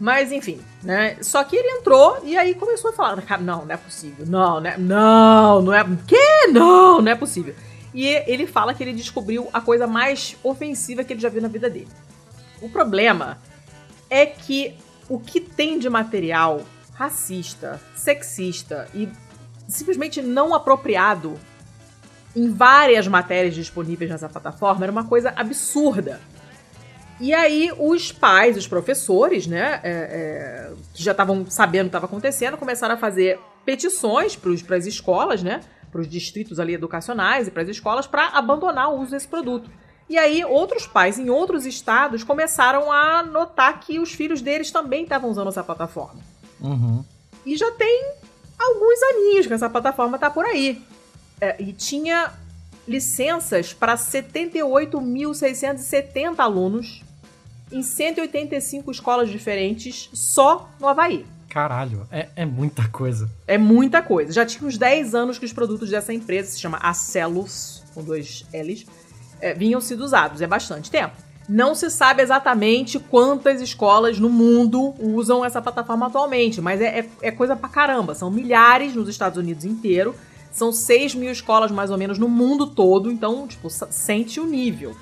Mas 0.00 0.32
enfim, 0.32 0.60
né? 0.82 1.16
Só 1.20 1.44
que 1.44 1.56
ele 1.56 1.68
entrou 1.78 2.18
e 2.24 2.36
aí 2.36 2.54
começou 2.54 2.90
a 2.90 2.92
falar: 2.92 3.22
não, 3.40 3.64
não 3.64 3.74
é 3.74 3.76
possível. 3.76 4.26
Não, 4.26 4.60
né? 4.60 4.76
Não, 4.78 5.62
não 5.62 5.72
é. 5.72 5.84
Que? 6.06 6.48
Não, 6.48 7.00
não 7.00 7.12
é 7.12 7.14
possível. 7.14 7.54
E 7.94 8.06
ele 8.06 8.46
fala 8.46 8.72
que 8.72 8.82
ele 8.82 8.92
descobriu 8.92 9.48
a 9.52 9.60
coisa 9.60 9.86
mais 9.86 10.36
ofensiva 10.42 11.04
que 11.04 11.12
ele 11.12 11.20
já 11.20 11.28
viu 11.28 11.42
na 11.42 11.48
vida 11.48 11.68
dele. 11.68 11.88
O 12.60 12.68
problema 12.68 13.38
é 14.08 14.24
que 14.24 14.74
o 15.08 15.18
que 15.18 15.40
tem 15.40 15.78
de 15.78 15.90
material 15.90 16.62
racista, 16.94 17.80
sexista 17.94 18.88
e 18.94 19.08
simplesmente 19.68 20.22
não 20.22 20.54
apropriado 20.54 21.38
em 22.34 22.50
várias 22.50 23.06
matérias 23.06 23.54
disponíveis 23.54 24.10
nessa 24.10 24.28
plataforma 24.28 24.84
era 24.84 24.92
uma 24.92 25.04
coisa 25.04 25.32
absurda. 25.36 26.20
E 27.20 27.32
aí 27.32 27.70
os 27.78 28.10
pais, 28.10 28.56
os 28.56 28.66
professores, 28.66 29.46
né, 29.46 29.80
é, 29.82 29.90
é, 29.90 30.72
que 30.94 31.02
já 31.02 31.12
estavam 31.12 31.46
sabendo 31.48 31.82
o 31.82 31.84
que 31.84 31.88
estava 31.90 32.06
acontecendo, 32.06 32.56
começaram 32.56 32.94
a 32.94 32.98
fazer 32.98 33.38
petições 33.64 34.36
para 34.36 34.76
as 34.76 34.86
escolas, 34.86 35.42
né, 35.42 35.60
para 35.92 36.00
os 36.00 36.08
distritos 36.08 36.58
ali 36.58 36.72
educacionais 36.72 37.46
e 37.46 37.50
para 37.50 37.62
as 37.62 37.68
escolas 37.68 38.06
para 38.06 38.28
abandonar 38.28 38.90
o 38.90 39.00
uso 39.00 39.10
desse 39.12 39.28
produto. 39.28 39.70
E 40.08 40.16
aí 40.18 40.42
outros 40.44 40.86
pais 40.86 41.18
em 41.18 41.28
outros 41.30 41.66
estados 41.66 42.24
começaram 42.24 42.90
a 42.90 43.22
notar 43.22 43.78
que 43.78 44.00
os 44.00 44.12
filhos 44.12 44.40
deles 44.40 44.70
também 44.70 45.02
estavam 45.04 45.30
usando 45.30 45.48
essa 45.48 45.62
plataforma. 45.62 46.20
Uhum. 46.60 47.04
E 47.44 47.54
já 47.56 47.70
tem 47.72 48.14
alguns 48.58 49.02
aninhos 49.02 49.46
que 49.46 49.52
essa 49.52 49.68
plataforma 49.68 50.16
está 50.16 50.30
por 50.30 50.46
aí. 50.46 50.82
É, 51.40 51.62
e 51.62 51.72
tinha 51.72 52.32
licenças 52.86 53.72
para 53.72 53.94
78.670 53.94 56.38
alunos 56.38 57.02
em 57.70 57.82
185 57.82 58.90
escolas 58.90 59.30
diferentes 59.30 60.10
só 60.12 60.68
no 60.80 60.88
Havaí. 60.88 61.24
Caralho, 61.52 62.06
é, 62.10 62.28
é 62.34 62.46
muita 62.46 62.88
coisa. 62.88 63.28
É 63.46 63.58
muita 63.58 64.00
coisa. 64.00 64.32
Já 64.32 64.46
tinha 64.46 64.66
uns 64.66 64.78
10 64.78 65.14
anos 65.14 65.38
que 65.38 65.44
os 65.44 65.52
produtos 65.52 65.90
dessa 65.90 66.10
empresa, 66.10 66.50
se 66.50 66.58
chama 66.58 66.78
Acelus, 66.78 67.84
com 67.92 68.02
dois 68.02 68.46
L's, 68.54 68.86
é, 69.38 69.52
vinham 69.52 69.78
sido 69.78 70.02
usados. 70.02 70.40
É 70.40 70.46
bastante 70.46 70.90
tempo. 70.90 71.14
Não 71.46 71.74
se 71.74 71.90
sabe 71.90 72.22
exatamente 72.22 72.98
quantas 72.98 73.60
escolas 73.60 74.18
no 74.18 74.30
mundo 74.30 74.94
usam 74.98 75.44
essa 75.44 75.60
plataforma 75.60 76.06
atualmente, 76.06 76.58
mas 76.62 76.80
é, 76.80 77.00
é, 77.00 77.08
é 77.20 77.30
coisa 77.30 77.54
pra 77.54 77.68
caramba. 77.68 78.14
São 78.14 78.30
milhares 78.30 78.94
nos 78.94 79.06
Estados 79.06 79.36
Unidos 79.36 79.66
inteiro. 79.66 80.14
São 80.50 80.72
6 80.72 81.14
mil 81.16 81.30
escolas 81.30 81.70
mais 81.70 81.90
ou 81.90 81.98
menos 81.98 82.18
no 82.18 82.30
mundo 82.30 82.66
todo, 82.66 83.12
então, 83.12 83.46
tipo, 83.46 83.68
sente 83.68 84.40
o 84.40 84.46
nível. 84.46 84.96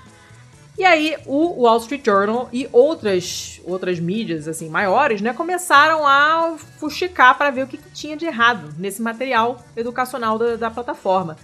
E 0.81 0.85
aí 0.87 1.14
o 1.26 1.64
Wall 1.64 1.76
Street 1.76 2.03
Journal 2.03 2.49
e 2.51 2.66
outras 2.72 3.61
outras 3.64 4.01
mídias 4.01 4.49
assim 4.49 4.70
maiores, 4.70 5.20
né, 5.20 5.35
começaram 5.35 6.07
a 6.07 6.57
fuxicar 6.78 7.37
para 7.37 7.51
ver 7.51 7.64
o 7.64 7.66
que, 7.66 7.76
que, 7.76 7.91
tinha 7.91 8.16
de 8.16 8.24
errado 8.24 8.74
nesse 8.78 9.03
material 9.03 9.62
educacional 9.76 10.39
da, 10.39 10.57
da 10.57 10.70
plataforma. 10.70 11.37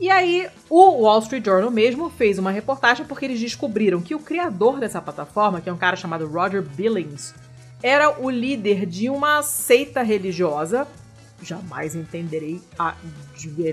E 0.00 0.08
aí 0.08 0.48
o 0.70 1.02
Wall 1.02 1.18
Street 1.18 1.44
Journal 1.44 1.70
mesmo 1.70 2.08
fez 2.08 2.38
uma 2.38 2.50
reportagem 2.50 3.04
porque 3.04 3.26
eles 3.26 3.38
descobriram 3.38 4.00
que 4.00 4.14
o 4.14 4.18
criador 4.18 4.80
dessa 4.80 4.98
plataforma, 4.98 5.60
que 5.60 5.68
é 5.68 5.72
um 5.72 5.76
cara 5.76 5.94
chamado 5.94 6.26
Roger 6.26 6.62
Billings, 6.62 7.34
era 7.82 8.18
o 8.18 8.30
líder 8.30 8.86
de 8.86 9.10
uma 9.10 9.42
seita 9.42 10.00
religiosa. 10.00 10.88
Jamais 11.42 11.94
entenderei 11.94 12.62
a 12.78 12.94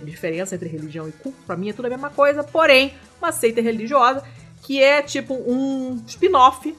diferença 0.03 0.53
entre 0.53 0.67
religião 0.67 1.07
e 1.07 1.13
culto. 1.13 1.37
Para 1.47 1.55
mim 1.55 1.69
é 1.69 1.73
tudo 1.73 1.85
a 1.85 1.89
mesma 1.89 2.09
coisa, 2.09 2.43
porém, 2.43 2.93
uma 3.21 3.31
seita 3.31 3.61
religiosa 3.61 4.21
que 4.61 4.81
é 4.81 5.01
tipo 5.01 5.33
um 5.33 6.01
spin-off 6.07 6.75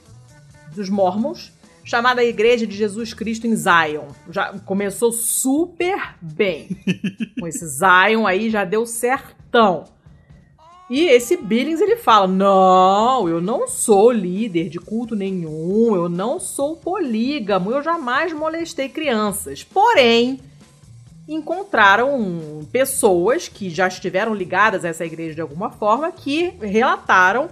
dos 0.75 0.89
Mormons, 0.89 1.53
chamada 1.85 2.25
Igreja 2.25 2.67
de 2.67 2.77
Jesus 2.77 3.13
Cristo 3.13 3.47
em 3.47 3.57
Zion. 3.57 4.09
Já 4.31 4.53
começou 4.61 5.13
super 5.13 6.15
bem. 6.21 6.69
Com 7.39 7.47
esse 7.47 7.67
Zion 7.67 8.27
aí 8.27 8.51
já 8.51 8.65
deu 8.65 8.87
certão. 8.87 9.85
E 10.89 11.07
esse 11.07 11.37
Billings 11.37 11.81
ele 11.81 11.97
fala: 11.97 12.27
Não, 12.27 13.29
eu 13.29 13.41
não 13.41 13.67
sou 13.67 14.13
líder 14.13 14.69
de 14.69 14.79
culto 14.79 15.17
nenhum, 15.17 15.97
eu 15.97 16.09
não 16.09 16.39
sou 16.39 16.77
polígamo, 16.77 17.73
eu 17.73 17.83
jamais 17.83 18.33
molestei 18.33 18.89
crianças. 18.89 19.65
Porém, 19.65 20.39
encontraram 21.27 22.61
pessoas 22.71 23.49
que 23.49 23.71
já 23.71 23.89
estiveram 23.89 24.35
ligadas 24.35 24.85
a 24.85 24.89
essa 24.89 25.05
igreja 25.05 25.35
de 25.35 25.41
alguma 25.41 25.71
forma 25.71 26.13
que 26.13 26.53
relataram 26.61 27.49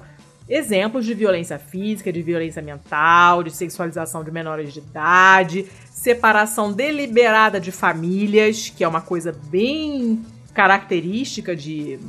exemplos 0.51 1.07
de 1.07 1.15
violência 1.15 1.59
física, 1.61 2.13
de 2.13 2.21
violência 2.21 2.61
mental, 2.61 3.45
de 3.45 3.53
sexualização 3.53 4.25
de 4.25 4.33
menores 4.33 4.73
de 4.73 4.81
idade, 4.81 5.67
separação 5.93 6.73
deliberada 6.73 7.61
de 7.61 7.71
famílias, 7.71 8.69
que 8.69 8.83
é 8.83 8.89
uma 8.89 9.01
coisa 9.01 9.33
bem 9.45 10.21
característica 10.53 11.55
de, 11.55 12.01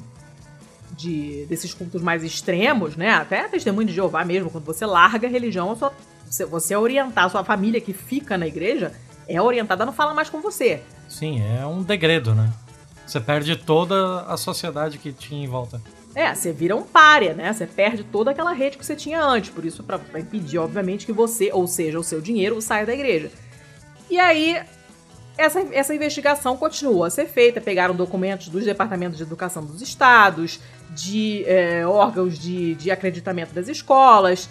de 0.98 1.46
desses 1.48 1.72
cultos 1.72 2.02
mais 2.02 2.24
extremos, 2.24 2.96
né? 2.96 3.12
Até 3.12 3.48
testemunho 3.48 3.88
de 3.88 3.94
Jeová 3.94 4.26
mesmo, 4.26 4.50
quando 4.50 4.66
você 4.66 4.88
larga 4.88 5.28
a 5.28 5.32
religião, 5.32 5.76
sua, 5.76 5.94
você 6.50 6.76
orientar 6.76 7.26
a 7.26 7.30
sua 7.30 7.44
família 7.44 7.80
que 7.80 7.94
fica 7.94 8.40
na 8.40 8.48
igreja, 8.48 8.92
é 9.28 9.40
orientada 9.40 9.86
não 9.86 9.94
falar 9.94 10.16
mais 10.16 10.32
com 10.32 10.42
você. 10.42 10.82
Sim, 11.08 11.44
é 11.60 11.66
um 11.68 11.84
degredo, 11.84 12.34
né? 12.34 12.52
Você 13.06 13.20
perde 13.20 13.56
toda 13.56 14.22
a 14.22 14.36
sociedade 14.36 14.98
que 14.98 15.12
tinha 15.12 15.44
em 15.44 15.48
volta. 15.48 15.80
É, 16.14 16.34
você 16.36 16.52
vira 16.52 16.76
um 16.76 16.84
párea, 16.84 17.34
né? 17.34 17.54
Você 17.54 17.66
perde 17.66 18.04
toda 18.04 18.32
aquela 18.32 18.52
rede 18.52 18.78
que 18.78 18.86
você 18.86 18.96
tinha 18.96 19.24
antes. 19.24 19.50
Por 19.50 19.66
isso, 19.66 19.84
para 19.84 20.20
impedir, 20.20 20.58
obviamente, 20.58 21.06
que 21.06 21.14
você, 21.14 21.52
ou 21.54 21.68
seja, 21.68 21.98
o 21.98 22.04
seu 22.04 22.20
dinheiro, 22.20 22.62
saia 22.62 22.86
da 22.86 22.94
igreja. 22.94 23.32
E 24.10 24.20
aí, 24.20 24.62
essa, 25.38 25.62
essa 25.72 25.96
investigação 25.96 26.58
continua 26.58 27.08
a 27.08 27.10
ser 27.10 27.28
feita. 27.28 27.62
Pegaram 27.62 27.96
documentos 27.96 28.50
dos 28.50 28.66
departamentos 28.66 29.18
de 29.18 29.24
educação 29.24 29.66
dos 29.66 29.82
estados, 29.82 30.60
de 30.90 31.46
é, 31.46 31.86
órgãos 31.88 32.38
de, 32.38 32.76
de 32.76 32.92
acreditamento 32.92 33.54
das 33.54 33.70
escolas, 33.70 34.50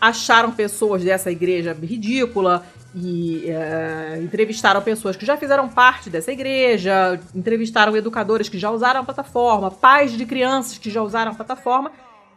acharam 0.00 0.52
pessoas 0.52 1.04
dessa 1.04 1.30
igreja 1.30 1.76
ridícula 1.82 2.64
e 2.94 3.48
é, 3.48 4.18
entrevistaram 4.20 4.82
pessoas 4.82 5.16
que 5.16 5.24
já 5.24 5.36
fizeram 5.36 5.68
parte 5.68 6.10
dessa 6.10 6.32
igreja, 6.32 7.20
entrevistaram 7.34 7.96
educadores 7.96 8.48
que 8.48 8.58
já 8.58 8.70
usaram 8.70 9.00
a 9.00 9.04
plataforma, 9.04 9.70
pais 9.70 10.12
de 10.12 10.26
crianças 10.26 10.76
que 10.76 10.90
já 10.90 11.02
usaram 11.02 11.30
a 11.32 11.34
plataforma 11.34 11.92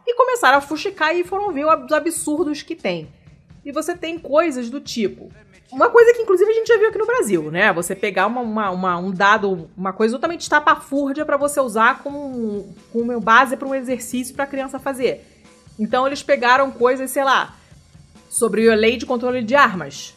e 0.06 0.14
começaram 0.14 0.58
a 0.58 0.60
fuxicar 0.60 1.14
e 1.14 1.24
foram 1.24 1.52
ver 1.52 1.64
os 1.66 1.92
absurdos 1.92 2.62
que 2.62 2.76
tem. 2.76 3.08
E 3.64 3.72
você 3.72 3.96
tem 3.96 4.18
coisas 4.18 4.70
do 4.70 4.80
tipo. 4.80 5.32
Uma 5.72 5.88
coisa 5.88 6.12
que, 6.12 6.22
inclusive, 6.22 6.48
a 6.48 6.54
gente 6.54 6.68
já 6.68 6.78
viu 6.78 6.88
aqui 6.88 6.98
no 6.98 7.06
Brasil, 7.06 7.50
né? 7.50 7.72
Você 7.72 7.96
pegar 7.96 8.26
uma, 8.26 8.42
uma, 8.42 8.70
uma 8.70 8.98
um 8.98 9.10
dado, 9.10 9.68
uma 9.76 9.92
coisa 9.92 10.14
totalmente 10.14 10.42
estapafúrdia 10.42 11.24
para 11.24 11.36
você 11.36 11.58
usar 11.58 12.00
como, 12.00 12.72
como 12.92 13.18
base 13.18 13.56
para 13.56 13.66
um 13.66 13.74
exercício 13.74 14.34
para 14.34 14.44
a 14.44 14.46
criança 14.46 14.78
fazer. 14.78 15.24
Então, 15.78 16.06
eles 16.06 16.22
pegaram 16.22 16.70
coisas, 16.70 17.10
sei 17.10 17.24
lá, 17.24 17.56
sobre 18.28 18.70
a 18.70 18.74
lei 18.76 18.96
de 18.96 19.06
controle 19.06 19.42
de 19.42 19.56
armas 19.56 20.14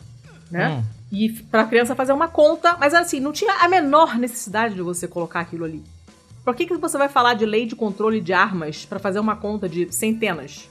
né? 0.52 0.70
Hum. 0.70 0.84
E 1.12 1.30
pra 1.30 1.66
criança 1.66 1.96
fazer 1.96 2.12
uma 2.12 2.28
conta, 2.28 2.76
mas 2.80 2.94
assim, 2.94 3.20
não 3.20 3.32
tinha 3.32 3.54
a 3.54 3.68
menor 3.68 4.18
necessidade 4.18 4.76
de 4.76 4.82
você 4.82 5.08
colocar 5.08 5.40
aquilo 5.40 5.64
ali. 5.64 5.84
Por 6.44 6.56
que, 6.56 6.66
que 6.66 6.78
você 6.78 6.98
vai 6.98 7.10
falar 7.10 7.34
de 7.34 7.46
lei 7.46 7.66
de 7.66 7.76
controle 7.76 8.22
de 8.22 8.34
armas 8.34 8.86
para 8.86 9.00
fazer 9.00 9.20
uma 9.20 9.36
conta 9.36 9.68
de 9.68 9.92
centenas? 9.92 10.70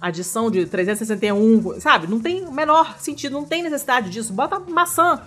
Adição 0.00 0.50
de 0.50 0.64
361, 0.64 1.78
sabe? 1.80 2.06
Não 2.06 2.20
tem 2.20 2.46
o 2.46 2.52
menor 2.52 2.96
sentido, 2.98 3.32
não 3.32 3.44
tem 3.44 3.62
necessidade 3.62 4.08
disso. 4.08 4.32
Bota 4.32 4.58
maçã, 4.58 5.20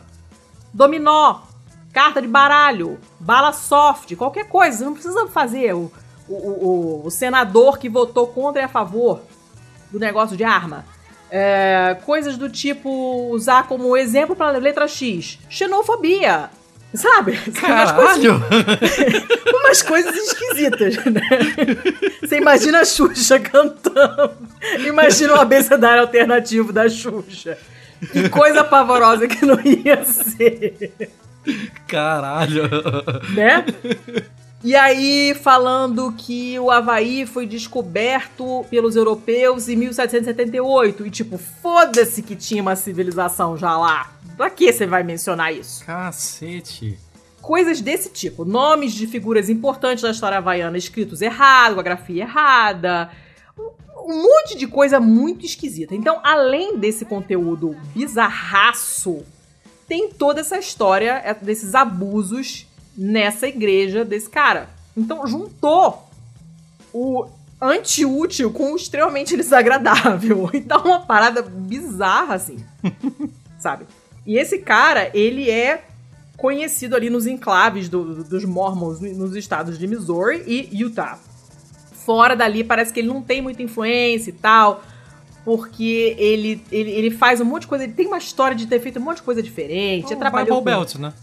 dominó, 0.73 1.41
carta 1.91 2.19
de 2.19 2.27
baralho, 2.27 2.99
bala 3.19 3.53
soft, 3.53 4.15
qualquer 4.15 4.47
coisa. 4.47 4.79
Você 4.79 4.83
não 4.83 4.93
precisa 4.93 5.27
fazer 5.27 5.75
o, 5.75 5.91
o, 6.27 6.33
o, 6.33 7.05
o 7.05 7.11
senador 7.11 7.77
que 7.77 7.87
votou 7.87 8.25
contra 8.27 8.61
e 8.63 8.65
a 8.65 8.69
favor 8.69 9.21
do 9.91 9.99
negócio 9.99 10.35
de 10.35 10.43
arma. 10.43 10.85
É, 11.35 11.97
coisas 12.05 12.37
do 12.37 12.47
tipo 12.47 13.27
usar 13.31 13.67
como 13.67 13.97
exemplo 13.97 14.35
para 14.35 14.55
letra 14.59 14.87
X, 14.87 15.39
xenofobia. 15.49 16.51
Sabe? 16.93 17.35
Caralho! 17.59 18.35
Umas 18.35 18.51
coisas, 18.61 19.23
umas 19.51 19.81
coisas 19.81 20.15
esquisitas, 20.15 20.95
né? 21.05 21.21
Você 22.21 22.37
imagina 22.37 22.81
a 22.81 22.85
Xuxa 22.85 23.39
cantando. 23.39 24.31
Imagina 24.85 25.33
o 25.33 25.39
abecedário 25.41 26.03
alternativo 26.03 26.71
da 26.71 26.87
Xuxa. 26.87 27.57
Que 28.11 28.29
coisa 28.29 28.63
pavorosa 28.63 29.27
que 29.27 29.43
não 29.43 29.59
ia 29.61 30.05
ser. 30.05 30.93
Caralho! 31.87 32.69
Né? 33.33 33.65
E 34.63 34.77
aí, 34.77 35.33
falando 35.33 36.13
que 36.13 36.57
o 36.57 36.71
Havaí 36.71 37.25
foi 37.25 37.45
descoberto 37.45 38.65
pelos 38.69 38.95
europeus 38.95 39.67
em 39.67 39.75
1778. 39.75 41.05
E 41.05 41.11
tipo, 41.11 41.37
foda-se 41.37 42.23
que 42.23 42.33
tinha 42.33 42.61
uma 42.61 42.77
civilização 42.77 43.57
já 43.57 43.77
lá. 43.77 44.13
Pra 44.37 44.49
que 44.49 44.71
você 44.71 44.87
vai 44.87 45.03
mencionar 45.03 45.53
isso? 45.53 45.83
Cacete. 45.85 46.97
Coisas 47.41 47.81
desse 47.81 48.09
tipo. 48.09 48.45
Nomes 48.45 48.93
de 48.93 49.05
figuras 49.05 49.49
importantes 49.49 50.01
da 50.01 50.11
história 50.11 50.37
havaiana 50.37 50.77
escritos 50.77 51.21
errado, 51.21 51.77
a 51.77 51.83
grafia 51.83 52.23
errada. 52.23 53.11
Um 53.97 54.23
monte 54.23 54.57
de 54.57 54.65
coisa 54.65 54.97
muito 54.97 55.45
esquisita. 55.45 55.93
Então, 55.93 56.21
além 56.23 56.77
desse 56.77 57.03
conteúdo 57.03 57.75
bizarraço, 57.93 59.25
tem 59.89 60.09
toda 60.09 60.39
essa 60.39 60.57
história 60.57 61.21
é, 61.25 61.33
desses 61.33 61.75
abusos 61.75 62.65
nessa 62.97 63.47
igreja 63.47 64.03
desse 64.05 64.29
cara. 64.29 64.69
Então 64.95 65.25
juntou 65.27 66.07
o 66.93 67.25
anti-útil 67.61 68.51
com 68.51 68.73
o 68.73 68.75
extremamente 68.75 69.35
desagradável. 69.37 70.49
Então 70.53 70.81
uma 70.83 70.99
parada 70.99 71.41
bizarra, 71.41 72.35
assim. 72.35 72.57
sabe? 73.57 73.85
E 74.25 74.37
esse 74.37 74.59
cara, 74.59 75.09
ele 75.13 75.49
é 75.49 75.85
conhecido 76.37 76.95
ali 76.95 77.09
nos 77.09 77.25
enclaves 77.25 77.87
do, 77.87 78.23
dos 78.23 78.43
Mormons 78.43 78.99
nos 78.99 79.35
estados 79.35 79.77
de 79.77 79.87
Missouri 79.87 80.43
e 80.45 80.69
Utah. 80.77 81.17
Fora 82.05 82.35
dali, 82.35 82.63
parece 82.63 82.91
que 82.91 82.99
ele 82.99 83.07
não 83.07 83.21
tem 83.21 83.41
muita 83.41 83.63
influência 83.63 84.29
e 84.29 84.33
tal, 84.33 84.83
porque 85.45 86.15
ele, 86.17 86.61
ele, 86.71 86.91
ele 86.91 87.11
faz 87.11 87.39
um 87.39 87.45
monte 87.45 87.61
de 87.61 87.67
coisa, 87.67 87.85
ele 87.85 87.93
tem 87.93 88.07
uma 88.07 88.17
história 88.17 88.55
de 88.55 88.67
ter 88.67 88.79
feito 88.81 88.99
um 88.99 89.03
monte 89.03 89.17
de 89.17 89.23
coisa 89.23 89.41
diferente. 89.41 90.13
Oh, 90.13 90.17
trabalhou 90.17 90.61
Bible 90.61 90.73
com... 90.73 90.79
Belt, 90.79 90.95
né? 90.95 91.13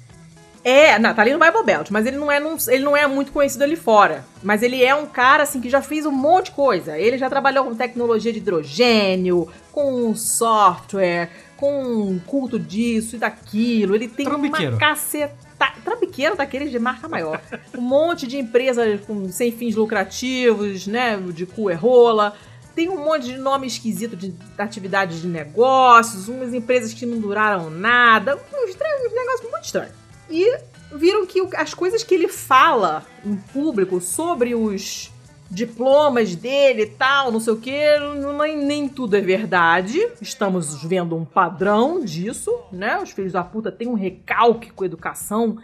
É, 0.63 0.99
não, 0.99 1.15
tá 1.15 1.23
ali 1.23 1.33
no 1.33 1.39
Bible 1.39 1.65
Belt, 1.65 1.91
mas 1.91 2.05
ele 2.05 2.19
não, 2.19 2.31
é, 2.31 2.39
não, 2.39 2.57
ele 2.69 2.85
não 2.85 2.97
é 2.97 3.07
muito 3.07 3.33
conhecido 3.33 3.65
ali 3.65 3.77
fora. 3.77 4.25
Mas 4.43 4.63
ele 4.63 4.85
é 4.85 4.95
um 4.95 5.07
cara, 5.07 5.43
assim, 5.43 5.61
que 5.61 5.71
já 5.71 5.81
fez 5.81 6.05
um 6.05 6.11
monte 6.11 6.47
de 6.47 6.51
coisa. 6.53 6.99
Ele 6.99 7.17
já 7.17 7.31
trabalhou 7.31 7.65
com 7.65 7.75
tecnologia 7.75 8.33
de 8.33 8.39
hidrogênio, 8.39 9.49
com 9.73 10.15
software, 10.15 11.31
com 11.57 12.19
culto 12.27 12.59
disso 12.59 13.17
e 13.17 13.19
daquilo. 13.19 13.95
Ele 13.95 14.09
tem 14.09 14.29
uma 14.29 14.79
caceta... 14.79 15.51
Trambiqueiro 15.85 16.37
daqueles 16.37 16.71
de 16.71 16.79
marca 16.79 17.09
maior. 17.09 17.41
Um 17.77 17.83
monte 17.83 18.27
de 18.27 18.39
empresas 18.39 19.01
com, 19.07 19.31
sem 19.31 19.53
fins 19.53 19.75
lucrativos, 19.75 20.87
né, 20.87 21.17
de 21.33 21.47
cu 21.47 21.71
e 21.71 21.75
rola. 21.75 22.35
Tem 22.75 22.89
um 22.89 23.03
monte 23.03 23.27
de 23.27 23.39
nome 23.39 23.67
esquisito 23.67 24.17
de 24.17 24.35
atividades 24.59 25.23
de 25.23 25.29
negócios, 25.29 26.29
umas 26.29 26.53
empresas 26.53 26.93
que 26.93 27.07
não 27.07 27.19
duraram 27.19 27.71
nada. 27.71 28.37
Uns, 28.37 28.71
uns 28.71 29.15
negócios 29.15 29.51
muito 29.51 29.65
estranhos 29.65 30.01
e 30.31 30.59
viram 30.93 31.27
que 31.27 31.41
as 31.57 31.75
coisas 31.75 32.03
que 32.03 32.15
ele 32.15 32.29
fala 32.29 33.07
em 33.25 33.37
público 33.37 34.01
sobre 34.01 34.55
os 34.55 35.11
diplomas 35.51 36.37
dele 36.37 36.83
e 36.83 36.87
tal, 36.87 37.33
não 37.33 37.41
sei 37.41 37.53
o 37.53 37.57
que, 37.57 37.99
nem, 38.39 38.57
nem 38.57 38.89
tudo 38.89 39.17
é 39.17 39.21
verdade. 39.21 40.09
Estamos 40.21 40.83
vendo 40.85 41.17
um 41.17 41.25
padrão 41.25 42.05
disso, 42.05 42.57
né? 42.71 42.99
Os 42.99 43.11
filhos 43.11 43.33
da 43.33 43.43
puta 43.43 43.73
têm 43.73 43.89
um 43.89 43.95
recalque 43.95 44.71
com 44.71 44.85
educação, 44.85 45.59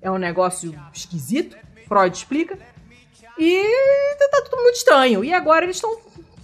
é 0.00 0.10
um 0.10 0.18
negócio 0.18 0.72
esquisito, 0.92 1.56
Freud 1.88 2.16
explica. 2.16 2.58
E 3.38 3.64
tá 4.30 4.42
tudo 4.44 4.62
muito 4.62 4.76
estranho. 4.76 5.24
E 5.24 5.32
agora 5.32 5.64
eles 5.64 5.76
estão 5.76 5.96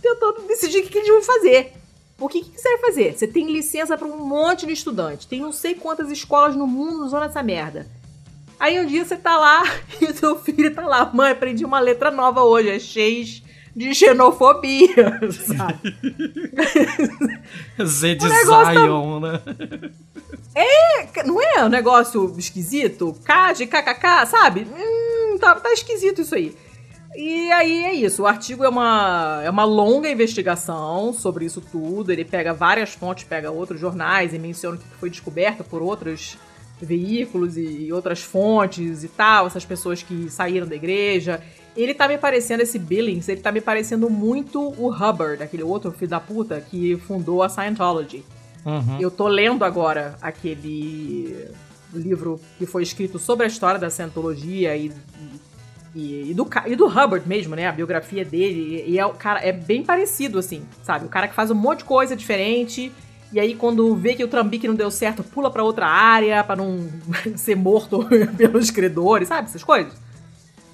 tentando 0.02 0.46
decidir 0.46 0.80
o 0.80 0.88
que, 0.88 0.98
eles 0.98 1.08
vão 1.08 1.22
fazer. 1.22 1.72
O 2.20 2.28
que, 2.28 2.42
que 2.42 2.60
você 2.60 2.68
vai 2.76 2.78
fazer? 2.78 3.16
Você 3.16 3.26
tem 3.26 3.50
licença 3.50 3.96
para 3.96 4.06
um 4.06 4.26
monte 4.26 4.66
de 4.66 4.72
estudante. 4.72 5.26
Tem 5.26 5.40
não 5.40 5.52
sei 5.52 5.74
quantas 5.74 6.10
escolas 6.10 6.56
no 6.56 6.66
mundo 6.66 7.04
usando 7.04 7.24
essa 7.24 7.42
merda. 7.42 7.86
Aí 8.58 8.80
um 8.80 8.86
dia 8.86 9.04
você 9.04 9.16
tá 9.16 9.38
lá 9.38 9.62
e 10.00 10.06
o 10.06 10.14
seu 10.14 10.38
filho 10.38 10.74
tá 10.74 10.84
lá. 10.84 11.10
Mãe, 11.14 11.30
aprendi 11.30 11.64
uma 11.64 11.78
letra 11.78 12.10
nova 12.10 12.42
hoje. 12.42 12.70
É 12.70 12.78
X 12.78 13.42
de 13.76 13.94
xenofobia, 13.94 15.20
sabe? 15.30 15.96
Z 17.84 18.14
de 18.16 18.28
tá 18.28 18.72
Zion, 18.72 19.20
tá... 19.20 19.32
né? 19.32 19.40
É, 20.52 21.22
não 21.22 21.40
é 21.40 21.64
um 21.64 21.68
negócio 21.68 22.34
esquisito? 22.36 23.16
K 23.24 23.52
de 23.52 23.66
KKK, 23.66 24.26
sabe? 24.26 24.66
Hum, 24.68 25.38
tá, 25.38 25.54
tá 25.54 25.72
esquisito 25.72 26.22
isso 26.22 26.34
aí. 26.34 26.56
E 27.20 27.50
aí 27.50 27.84
é 27.84 27.92
isso. 27.94 28.22
O 28.22 28.26
artigo 28.28 28.62
é 28.62 28.68
uma, 28.68 29.40
é 29.42 29.50
uma 29.50 29.64
longa 29.64 30.08
investigação 30.08 31.12
sobre 31.12 31.44
isso 31.44 31.60
tudo. 31.60 32.12
Ele 32.12 32.24
pega 32.24 32.54
várias 32.54 32.90
fontes, 32.90 33.24
pega 33.24 33.50
outros 33.50 33.80
jornais 33.80 34.32
e 34.32 34.38
menciona 34.38 34.76
o 34.76 34.78
que 34.78 34.86
foi 35.00 35.10
descoberto 35.10 35.64
por 35.64 35.82
outros 35.82 36.38
veículos 36.80 37.56
e 37.56 37.92
outras 37.92 38.22
fontes 38.22 39.02
e 39.02 39.08
tal, 39.08 39.48
essas 39.48 39.64
pessoas 39.64 40.00
que 40.00 40.30
saíram 40.30 40.64
da 40.64 40.76
igreja. 40.76 41.42
Ele 41.76 41.92
tá 41.92 42.06
me 42.06 42.16
parecendo, 42.16 42.62
esse 42.62 42.78
Billings, 42.78 43.28
ele 43.28 43.40
tá 43.40 43.50
me 43.50 43.60
parecendo 43.60 44.08
muito 44.08 44.72
o 44.78 44.88
Hubbard, 44.88 45.42
aquele 45.42 45.64
outro 45.64 45.90
filho 45.90 46.10
da 46.10 46.20
puta 46.20 46.60
que 46.60 46.96
fundou 46.98 47.42
a 47.42 47.48
Scientology. 47.48 48.24
Uhum. 48.64 49.00
Eu 49.00 49.10
tô 49.10 49.26
lendo 49.26 49.64
agora 49.64 50.16
aquele 50.22 51.48
livro 51.92 52.40
que 52.58 52.64
foi 52.64 52.84
escrito 52.84 53.18
sobre 53.18 53.44
a 53.44 53.48
história 53.48 53.80
da 53.80 53.90
Scientologia 53.90 54.76
e 54.76 54.92
e, 55.18 55.47
e, 56.00 56.34
do, 56.34 56.48
e 56.66 56.76
do 56.76 56.86
Hubbard 56.86 57.26
mesmo, 57.26 57.56
né? 57.56 57.66
A 57.66 57.72
biografia 57.72 58.24
dele. 58.24 58.84
E, 58.86 58.92
e 58.92 58.98
é, 58.98 59.04
o 59.04 59.10
cara, 59.10 59.40
é 59.40 59.50
bem 59.50 59.82
parecido, 59.82 60.38
assim, 60.38 60.62
sabe? 60.82 61.06
O 61.06 61.08
cara 61.08 61.26
que 61.26 61.34
faz 61.34 61.50
um 61.50 61.54
monte 61.54 61.78
de 61.78 61.84
coisa 61.84 62.14
diferente. 62.14 62.92
E 63.32 63.40
aí, 63.40 63.54
quando 63.54 63.94
vê 63.96 64.14
que 64.14 64.24
o 64.24 64.28
trambique 64.28 64.68
não 64.68 64.74
deu 64.74 64.90
certo, 64.90 65.22
pula 65.22 65.50
para 65.50 65.62
outra 65.62 65.86
área 65.86 66.42
para 66.44 66.56
não 66.56 66.88
ser 67.36 67.56
morto 67.56 68.06
pelos 68.38 68.70
credores, 68.70 69.28
sabe? 69.28 69.48
Essas 69.48 69.64
coisas. 69.64 69.92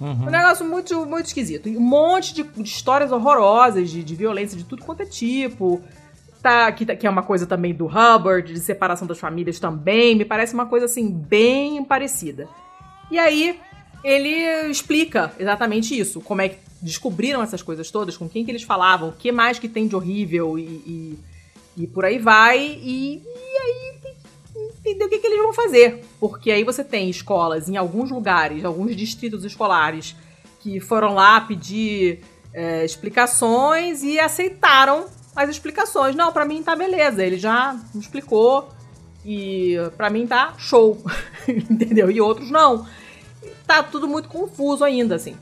Uhum. 0.01 0.27
Um 0.27 0.31
negócio 0.31 0.67
muito, 0.67 1.07
muito 1.07 1.27
esquisito. 1.27 1.69
E 1.69 1.77
um 1.77 1.81
monte 1.81 2.35
de, 2.35 2.43
de 2.43 2.63
histórias 2.69 3.11
horrorosas 3.11 3.91
de, 3.91 4.05
de 4.05 4.15
violência 4.15 4.59
de 4.59 4.65
tudo 4.65 4.85
quanto 4.85 5.03
é 5.03 5.07
tipo. 5.07 5.81
tá, 6.43 6.71
que, 6.71 6.85
tá- 6.85 6.97
que 6.97 7.07
é 7.07 7.11
uma 7.11 7.23
coisa 7.23 7.47
também 7.47 7.73
do 7.73 7.87
Hubbard, 7.87 8.53
de 8.53 8.61
separação 8.61 9.07
das 9.07 9.19
famílias 9.19 9.59
também, 9.59 10.15
me 10.15 10.25
parece 10.25 10.53
uma 10.53 10.67
coisa 10.67 10.85
assim, 10.85 11.09
bem 11.11 11.83
parecida. 11.83 12.47
E 13.11 13.19
aí, 13.19 13.59
ele 14.05 14.71
explica 14.71 15.33
exatamente 15.39 15.99
isso, 15.99 16.21
como 16.21 16.43
é 16.43 16.51
que 16.51 16.59
descobriram 16.83 17.43
essas 17.43 17.63
coisas 17.63 17.91
todas, 17.91 18.17
com 18.17 18.29
quem 18.29 18.45
que 18.45 18.51
eles 18.51 18.63
falavam, 18.63 19.09
o 19.09 19.13
que 19.13 19.33
mais 19.33 19.59
que 19.59 19.69
tem 19.69 19.89
de 19.89 19.97
horrível 19.97 20.59
e, 20.59 20.63
e, 20.63 21.19
e 21.79 21.87
por 21.87 22.05
aí 22.05 22.19
vai, 22.19 22.59
e, 22.59 23.17
e 23.17 23.59
aí 23.59 23.95
entender 24.85 25.07
o 25.07 25.09
que, 25.09 25.19
que 25.19 25.27
eles 25.27 25.43
vão 25.43 25.55
fazer. 25.55 26.05
Porque 26.21 26.51
aí 26.51 26.63
você 26.63 26.85
tem 26.85 27.09
escolas 27.09 27.69
em 27.69 27.77
alguns 27.79 28.11
lugares, 28.11 28.65
alguns 28.65 28.95
distritos 28.95 29.43
escolares, 29.45 30.15
que 30.61 30.79
foram 30.81 31.15
lá 31.15 31.41
pedir 31.41 32.21
é, 32.53 32.85
explicações 32.85 34.03
e 34.03 34.21
aceitaram 34.21 35.07
as 35.35 35.49
explicações. 35.49 36.15
Não, 36.15 36.33
pra 36.33 36.45
mim 36.45 36.63
tá 36.63 36.77
beleza, 36.77 37.25
ele 37.25 37.39
já 37.39 37.75
me 37.95 38.01
explicou 38.01 38.69
e 39.25 39.77
pra 39.97 40.11
mim 40.11 40.27
tá 40.27 40.55
show, 40.59 41.03
entendeu? 41.49 42.11
E 42.11 42.21
outros 42.21 42.51
não. 42.51 42.87
Tá 43.67 43.83
tudo 43.83 44.07
muito 44.07 44.29
confuso 44.29 44.85
ainda, 44.85 45.15
assim. 45.15 45.37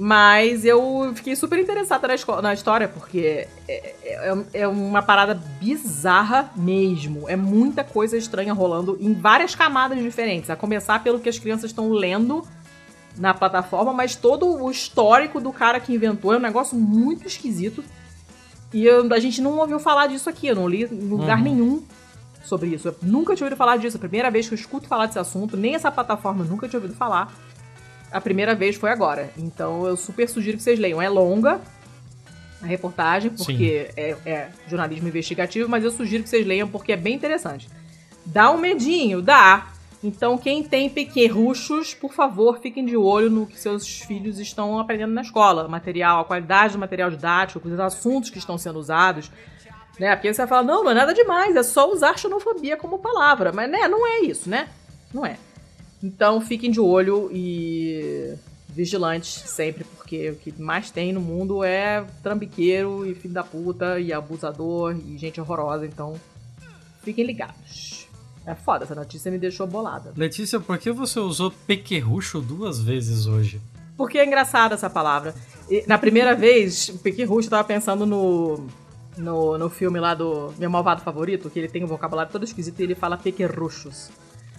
Mas 0.00 0.64
eu 0.64 1.12
fiquei 1.14 1.34
super 1.34 1.58
interessada 1.58 2.06
na, 2.06 2.42
na 2.42 2.54
história, 2.54 2.86
porque 2.86 3.48
é, 3.66 3.94
é- 4.04 4.44
é 4.54 4.68
uma 4.68 5.02
parada 5.02 5.34
bizarra 5.34 6.50
mesmo. 6.54 7.28
É 7.28 7.34
muita 7.34 7.82
coisa 7.82 8.16
estranha 8.16 8.52
rolando 8.52 8.96
em 9.00 9.12
várias 9.12 9.56
camadas 9.56 9.98
diferentes. 10.00 10.50
A 10.50 10.56
começar 10.56 11.02
pelo 11.02 11.18
que 11.18 11.28
as 11.28 11.38
crianças 11.38 11.70
estão 11.70 11.90
lendo 11.90 12.46
na 13.16 13.34
plataforma, 13.34 13.92
mas 13.92 14.14
todo 14.14 14.46
o 14.62 14.70
histórico 14.70 15.40
do 15.40 15.52
cara 15.52 15.80
que 15.80 15.92
inventou 15.92 16.32
é 16.32 16.36
um 16.36 16.40
negócio 16.40 16.78
muito 16.78 17.26
esquisito. 17.26 17.82
E 18.72 18.84
eu- 18.86 19.12
a 19.12 19.18
gente 19.18 19.40
não 19.42 19.58
ouviu 19.58 19.80
falar 19.80 20.06
disso 20.06 20.30
aqui, 20.30 20.46
eu 20.46 20.54
não 20.54 20.68
li 20.68 20.84
em 20.84 21.08
lugar 21.08 21.38
Uhum. 21.38 21.44
nenhum 21.44 21.82
sobre 22.48 22.68
isso. 22.68 22.88
Eu 22.88 22.96
nunca 23.02 23.34
tinha 23.34 23.46
ouvido 23.46 23.58
falar 23.58 23.76
disso. 23.76 23.96
A 23.96 24.00
primeira 24.00 24.30
vez 24.30 24.48
que 24.48 24.54
eu 24.54 24.58
escuto 24.58 24.88
falar 24.88 25.06
desse 25.06 25.18
assunto, 25.18 25.56
nem 25.56 25.74
essa 25.74 25.90
plataforma 25.90 26.44
eu 26.44 26.48
nunca 26.48 26.68
tinha 26.68 26.80
ouvido 26.80 26.96
falar. 26.96 27.32
A 28.10 28.20
primeira 28.20 28.54
vez 28.54 28.76
foi 28.76 28.90
agora. 28.90 29.30
Então 29.36 29.86
eu 29.86 29.96
super 29.96 30.28
sugiro 30.28 30.56
que 30.56 30.62
vocês 30.62 30.78
leiam. 30.78 31.00
É 31.00 31.08
longa 31.08 31.60
a 32.62 32.66
reportagem, 32.66 33.30
porque 33.30 33.90
é, 33.96 34.16
é 34.24 34.50
jornalismo 34.66 35.06
investigativo, 35.08 35.68
mas 35.68 35.84
eu 35.84 35.90
sugiro 35.90 36.22
que 36.22 36.28
vocês 36.28 36.46
leiam 36.46 36.68
porque 36.68 36.92
é 36.92 36.96
bem 36.96 37.14
interessante. 37.14 37.68
Dá 38.24 38.50
um 38.50 38.58
medinho? 38.58 39.22
Dá. 39.22 39.68
Então, 40.02 40.38
quem 40.38 40.62
tem 40.62 40.88
pequerruchos, 40.88 41.92
por 41.92 42.12
favor, 42.12 42.60
fiquem 42.60 42.84
de 42.84 42.96
olho 42.96 43.28
no 43.28 43.46
que 43.46 43.58
seus 43.58 44.00
filhos 44.00 44.38
estão 44.38 44.78
aprendendo 44.78 45.12
na 45.12 45.22
escola. 45.22 45.66
Material, 45.66 46.20
a 46.20 46.24
qualidade 46.24 46.74
do 46.74 46.78
material 46.78 47.10
didático, 47.10 47.66
os 47.66 47.80
assuntos 47.80 48.30
que 48.30 48.38
estão 48.38 48.56
sendo 48.56 48.78
usados. 48.78 49.30
Né? 49.98 50.14
Porque 50.14 50.32
você 50.32 50.42
vai 50.42 50.48
falar, 50.48 50.62
não, 50.62 50.84
não 50.84 50.90
é 50.90 50.94
nada 50.94 51.12
demais, 51.12 51.56
é 51.56 51.62
só 51.62 51.92
usar 51.92 52.18
xenofobia 52.18 52.76
como 52.76 52.98
palavra. 52.98 53.52
Mas 53.52 53.70
né, 53.70 53.88
não 53.88 54.06
é 54.06 54.20
isso, 54.20 54.48
né? 54.48 54.68
Não 55.12 55.26
é. 55.26 55.36
Então 56.02 56.40
fiquem 56.40 56.70
de 56.70 56.80
olho 56.80 57.28
e 57.32 58.34
vigilantes 58.68 59.42
sempre, 59.46 59.82
porque 59.82 60.30
o 60.30 60.36
que 60.36 60.54
mais 60.60 60.90
tem 60.90 61.12
no 61.12 61.20
mundo 61.20 61.64
é 61.64 62.04
trambiqueiro 62.22 63.04
e 63.04 63.14
filho 63.14 63.34
da 63.34 63.42
puta 63.42 63.98
e 63.98 64.12
abusador 64.12 64.96
e 64.96 65.18
gente 65.18 65.40
horrorosa, 65.40 65.84
então 65.84 66.14
fiquem 67.02 67.24
ligados. 67.24 68.06
É 68.46 68.54
foda, 68.54 68.84
essa 68.84 68.94
notícia 68.94 69.32
me 69.32 69.38
deixou 69.38 69.66
bolada. 69.66 70.12
Letícia, 70.16 70.60
por 70.60 70.78
que 70.78 70.92
você 70.92 71.18
usou 71.18 71.50
pequerrucho 71.66 72.40
duas 72.40 72.80
vezes 72.80 73.26
hoje? 73.26 73.60
Porque 73.96 74.16
é 74.16 74.24
engraçada 74.24 74.74
essa 74.74 74.88
palavra. 74.88 75.34
E, 75.68 75.84
na 75.86 75.98
primeira 75.98 76.34
vez, 76.34 76.88
o 76.88 76.98
Pequi 76.98 77.24
Russo 77.24 77.48
eu 77.48 77.50
tava 77.50 77.64
pensando 77.64 78.06
no, 78.06 78.68
no, 79.18 79.58
no 79.58 79.68
filme 79.68 80.00
lá 80.00 80.14
do 80.14 80.52
Meu 80.58 80.70
Malvado 80.70 81.02
Favorito, 81.02 81.50
que 81.50 81.58
ele 81.58 81.68
tem 81.68 81.84
um 81.84 81.86
vocabulário 81.86 82.32
todo 82.32 82.44
esquisito 82.44 82.80
e 82.80 82.84
ele 82.84 82.94
fala 82.94 83.16
pequerruchos. 83.16 84.10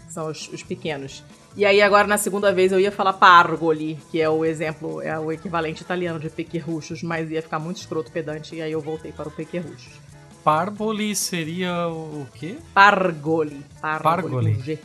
São 0.09 0.27
os, 0.27 0.47
os 0.49 0.63
pequenos. 0.63 1.23
E 1.55 1.65
aí 1.65 1.81
agora 1.81 2.07
na 2.07 2.17
segunda 2.17 2.51
vez 2.51 2.71
eu 2.71 2.79
ia 2.79 2.91
falar 2.91 3.13
pargoli, 3.13 3.97
que 4.11 4.21
é 4.21 4.29
o 4.29 4.43
exemplo, 4.45 5.01
é 5.01 5.17
o 5.19 5.31
equivalente 5.31 5.81
italiano 5.81 6.19
de 6.19 6.29
pequerruchos, 6.29 7.03
mas 7.03 7.29
ia 7.29 7.41
ficar 7.41 7.59
muito 7.59 7.77
escroto 7.77 8.11
pedante 8.11 8.55
e 8.55 8.61
aí 8.61 8.71
eu 8.71 8.81
voltei 8.81 9.11
para 9.11 9.27
o 9.27 9.31
pequerruchos. 9.31 9.99
Parboli 10.43 11.15
seria 11.15 11.87
o 11.87 12.25
quê? 12.33 12.57
Pargoli. 12.73 13.63
Pargoli. 13.81 14.03
Pargoli. 14.03 14.61
G. 14.61 14.79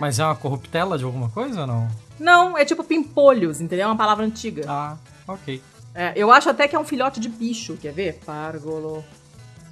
Mas 0.00 0.18
é 0.18 0.24
uma 0.24 0.34
corruptela 0.34 0.96
de 0.96 1.04
alguma 1.04 1.28
coisa 1.28 1.62
ou 1.62 1.66
não? 1.66 1.88
Não, 2.18 2.56
é 2.56 2.64
tipo 2.64 2.82
pimpolhos, 2.82 3.60
entendeu? 3.60 3.84
É 3.84 3.86
uma 3.86 3.96
palavra 3.96 4.24
antiga. 4.24 4.64
Ah, 4.68 4.96
ok. 5.28 5.60
É, 5.94 6.12
eu 6.16 6.30
acho 6.32 6.50
até 6.50 6.66
que 6.66 6.74
é 6.74 6.78
um 6.78 6.84
filhote 6.84 7.20
de 7.20 7.28
bicho, 7.28 7.76
quer 7.76 7.92
ver? 7.92 8.18
Pargolo. 8.26 9.04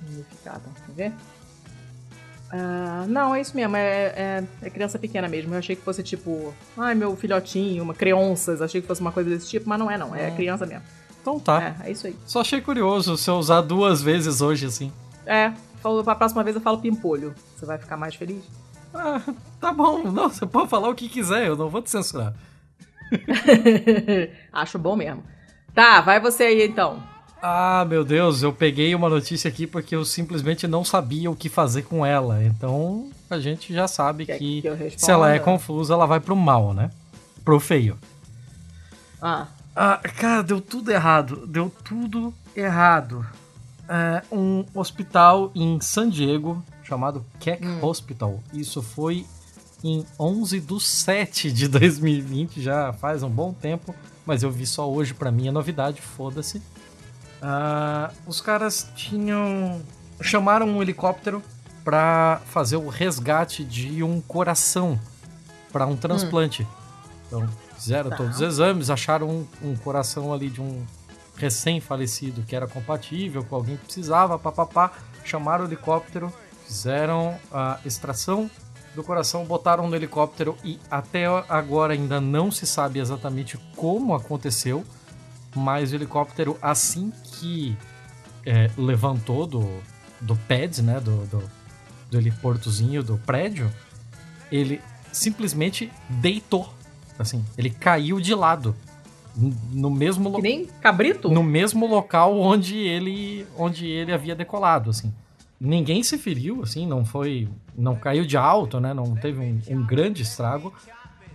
Significado, 0.07 0.62
quer 0.87 0.93
ver? 1.11 1.12
Ah, 2.55 3.07
não, 3.09 3.35
é 3.35 3.41
isso 3.41 3.57
mesmo, 3.57 3.75
é, 3.77 4.07
é- 4.14 4.45
é 4.62 4.70
criança 4.70 4.99
pequena 4.99 5.27
mesmo. 5.27 5.55
Eu 5.55 5.59
achei 5.59 5.75
que 5.75 5.83
fosse 5.83 6.03
tipo, 6.03 6.55
ai 6.77 6.95
meu 6.95 7.16
filhotinho, 7.16 7.83
uma 7.83 7.95
crianças, 7.95 8.61
achei 8.61 8.81
que 8.83 8.87
fosse 8.87 9.01
uma 9.01 9.11
coisa 9.11 9.31
desse 9.31 9.49
tipo, 9.49 9.68
mas 9.68 9.79
não 9.79 9.91
é 9.91 9.97
não, 9.97 10.14
é 10.14 10.29
Hum. 10.31 10.37
criança 10.37 10.66
mesmo. 10.66 10.85
Então 11.20 11.41
tá. 11.41 11.75
É, 11.83 11.89
é 11.89 11.91
isso 11.93 12.07
aí. 12.07 12.16
Só 12.27 12.41
achei 12.43 12.61
curioso 12.61 13.16
se 13.16 13.31
eu 13.31 13.37
usar 13.37 13.62
duas 13.62 14.03
vezes 14.03 14.41
hoje, 14.43 14.66
assim. 14.66 14.93
É, 15.25 15.53
falou, 15.81 16.05
pra 16.05 16.14
próxima 16.14 16.43
vez 16.45 16.55
eu 16.55 16.62
falo 16.62 16.79
pimpolho. 16.79 17.35
Você 17.57 17.64
vai 17.64 17.79
ficar 17.79 17.97
mais 17.97 18.14
feliz? 18.14 18.43
Ah, 18.93 19.23
tá 19.61 19.73
bom. 19.73 20.03
Não, 20.11 20.29
você 20.29 20.45
pode 20.45 20.68
falar 20.68 20.89
o 20.91 20.95
que 20.95 21.09
quiser, 21.09 21.47
eu 21.47 21.57
não 21.57 21.68
vou 21.70 21.81
te 21.81 21.91
censurar. 21.91 22.35
Acho 24.53 24.79
bom 24.79 24.97
mesmo. 24.97 25.23
Tá, 25.75 26.01
vai 26.01 26.20
você 26.20 26.45
aí 26.45 26.66
então. 26.66 27.03
Ah, 27.41 27.85
meu 27.89 28.05
Deus, 28.05 28.43
eu 28.43 28.53
peguei 28.53 28.95
uma 28.95 29.09
notícia 29.09 29.49
aqui 29.49 29.66
porque 29.66 29.97
eu 29.97 30.05
simplesmente 30.05 30.68
não 30.68 30.85
sabia 30.85 31.31
o 31.31 31.35
que 31.35 31.49
fazer 31.49 31.83
com 31.83 32.07
ela. 32.07 32.43
Então 32.45 33.11
a 33.29 33.41
gente 33.41 33.75
já 33.75 33.89
sabe 33.89 34.27
Quer 34.27 34.39
que, 34.39 34.62
que 34.62 34.91
se 34.97 35.11
ela 35.11 35.35
é 35.35 35.39
confusa, 35.39 35.95
ela 35.95 36.07
vai 36.07 36.20
pro 36.20 36.37
mal, 36.37 36.73
né? 36.73 36.91
Pro 37.45 37.59
feio. 37.59 37.99
Ah, 39.20 39.49
Ah, 39.75 40.01
cara, 40.18 40.43
deu 40.43 40.61
tudo 40.61 40.93
errado. 40.93 41.47
Deu 41.47 41.73
tudo 41.83 42.33
errado. 42.55 43.27
É, 43.89 44.23
um 44.31 44.64
hospital 44.75 45.51
em 45.55 45.81
San 45.81 46.09
Diego 46.09 46.62
chamado 46.85 47.25
Keck 47.41 47.66
Hospital. 47.81 48.39
Isso 48.53 48.83
foi 48.83 49.27
em 49.83 50.07
11 50.18 50.61
do 50.61 50.79
7 50.79 51.51
de 51.51 51.66
2020, 51.66 52.62
já 52.62 52.93
faz 52.93 53.23
um 53.25 53.29
bom 53.29 53.53
tempo, 53.53 53.93
mas 54.27 54.43
eu 54.43 54.51
vi 54.51 54.66
só 54.66 54.91
hoje, 54.91 55.14
pra 55.14 55.31
mim 55.31 55.49
é 55.49 55.51
novidade, 55.51 56.01
foda-se. 56.01 56.62
Ah, 57.41 58.11
os 58.27 58.41
caras 58.41 58.89
tinham. 58.95 59.83
chamaram 60.20 60.66
um 60.66 60.81
helicóptero 60.81 61.43
pra 61.83 62.41
fazer 62.47 62.77
o 62.77 62.89
resgate 62.89 63.64
de 63.64 64.03
um 64.05 64.20
coração 64.20 64.99
pra 65.73 65.85
um 65.87 65.97
transplante. 65.97 66.64
Então, 67.27 67.49
fizeram 67.77 68.11
Tá. 68.11 68.16
todos 68.16 68.37
os 68.37 68.41
exames, 68.43 68.89
acharam 68.91 69.29
um, 69.29 69.47
um 69.70 69.77
coração 69.77 70.33
ali 70.33 70.49
de 70.49 70.61
um 70.61 70.85
recém-falecido 71.37 72.43
que 72.43 72.55
era 72.55 72.68
compatível 72.68 73.43
com 73.45 73.57
alguém 73.57 73.77
que 73.77 73.85
precisava, 73.87 74.39
papapá. 74.39 74.93
Chamaram 75.25 75.64
o 75.64 75.66
helicóptero, 75.66 76.33
fizeram 76.66 77.37
a 77.51 77.79
extração 77.85 78.49
do 78.95 79.03
coração, 79.03 79.45
botaram 79.45 79.88
no 79.88 79.97
helicóptero 79.97 80.57
e 80.64 80.78
até 80.90 81.24
agora 81.49 81.95
ainda 81.95 82.20
não 82.20 82.51
se 82.51 82.66
sabe 82.66 82.99
exatamente 82.99 83.57
como 83.76 84.14
aconteceu, 84.14 84.84
mas 85.55 85.93
o 85.93 85.95
helicóptero, 85.95 86.59
assim 86.61 87.12
que 87.24 87.76
é, 88.45 88.70
levantou 88.76 89.47
do, 89.47 89.80
do 90.20 90.36
pad, 90.36 90.82
né, 90.82 91.01
do, 91.01 91.24
do, 91.26 91.43
do 92.11 92.18
heliportozinho 92.18 93.03
do 93.03 93.16
prédio, 93.18 93.70
ele 94.51 94.80
simplesmente 95.12 95.90
deitou. 96.09 96.72
Assim, 97.18 97.45
ele 97.57 97.70
caiu 97.70 98.20
de 98.20 98.34
lado. 98.34 98.74
No 99.34 99.88
mesmo, 99.90 100.28
que 100.30 100.36
lo- 100.36 100.43
nem 100.43 100.66
cabrito? 100.66 101.30
no 101.30 101.43
mesmo 101.43 101.86
local 101.86 102.38
onde 102.38 102.76
ele, 102.76 103.47
onde 103.57 103.86
ele 103.86 104.12
havia 104.12 104.34
decolado, 104.34 104.90
assim. 104.90 105.12
Ninguém 105.65 106.03
se 106.03 106.19
feriu, 106.19 106.61
assim, 106.65 106.89
não 106.89 107.05
foi, 107.05 107.49
não 107.79 107.95
caiu 107.95 108.27
de 108.27 108.37
alto, 108.37 108.81
né? 108.81 108.93
Não 108.93 109.15
teve 109.15 109.39
um, 109.39 109.61
um 109.69 109.87
grande 109.87 110.23
estrago, 110.23 110.75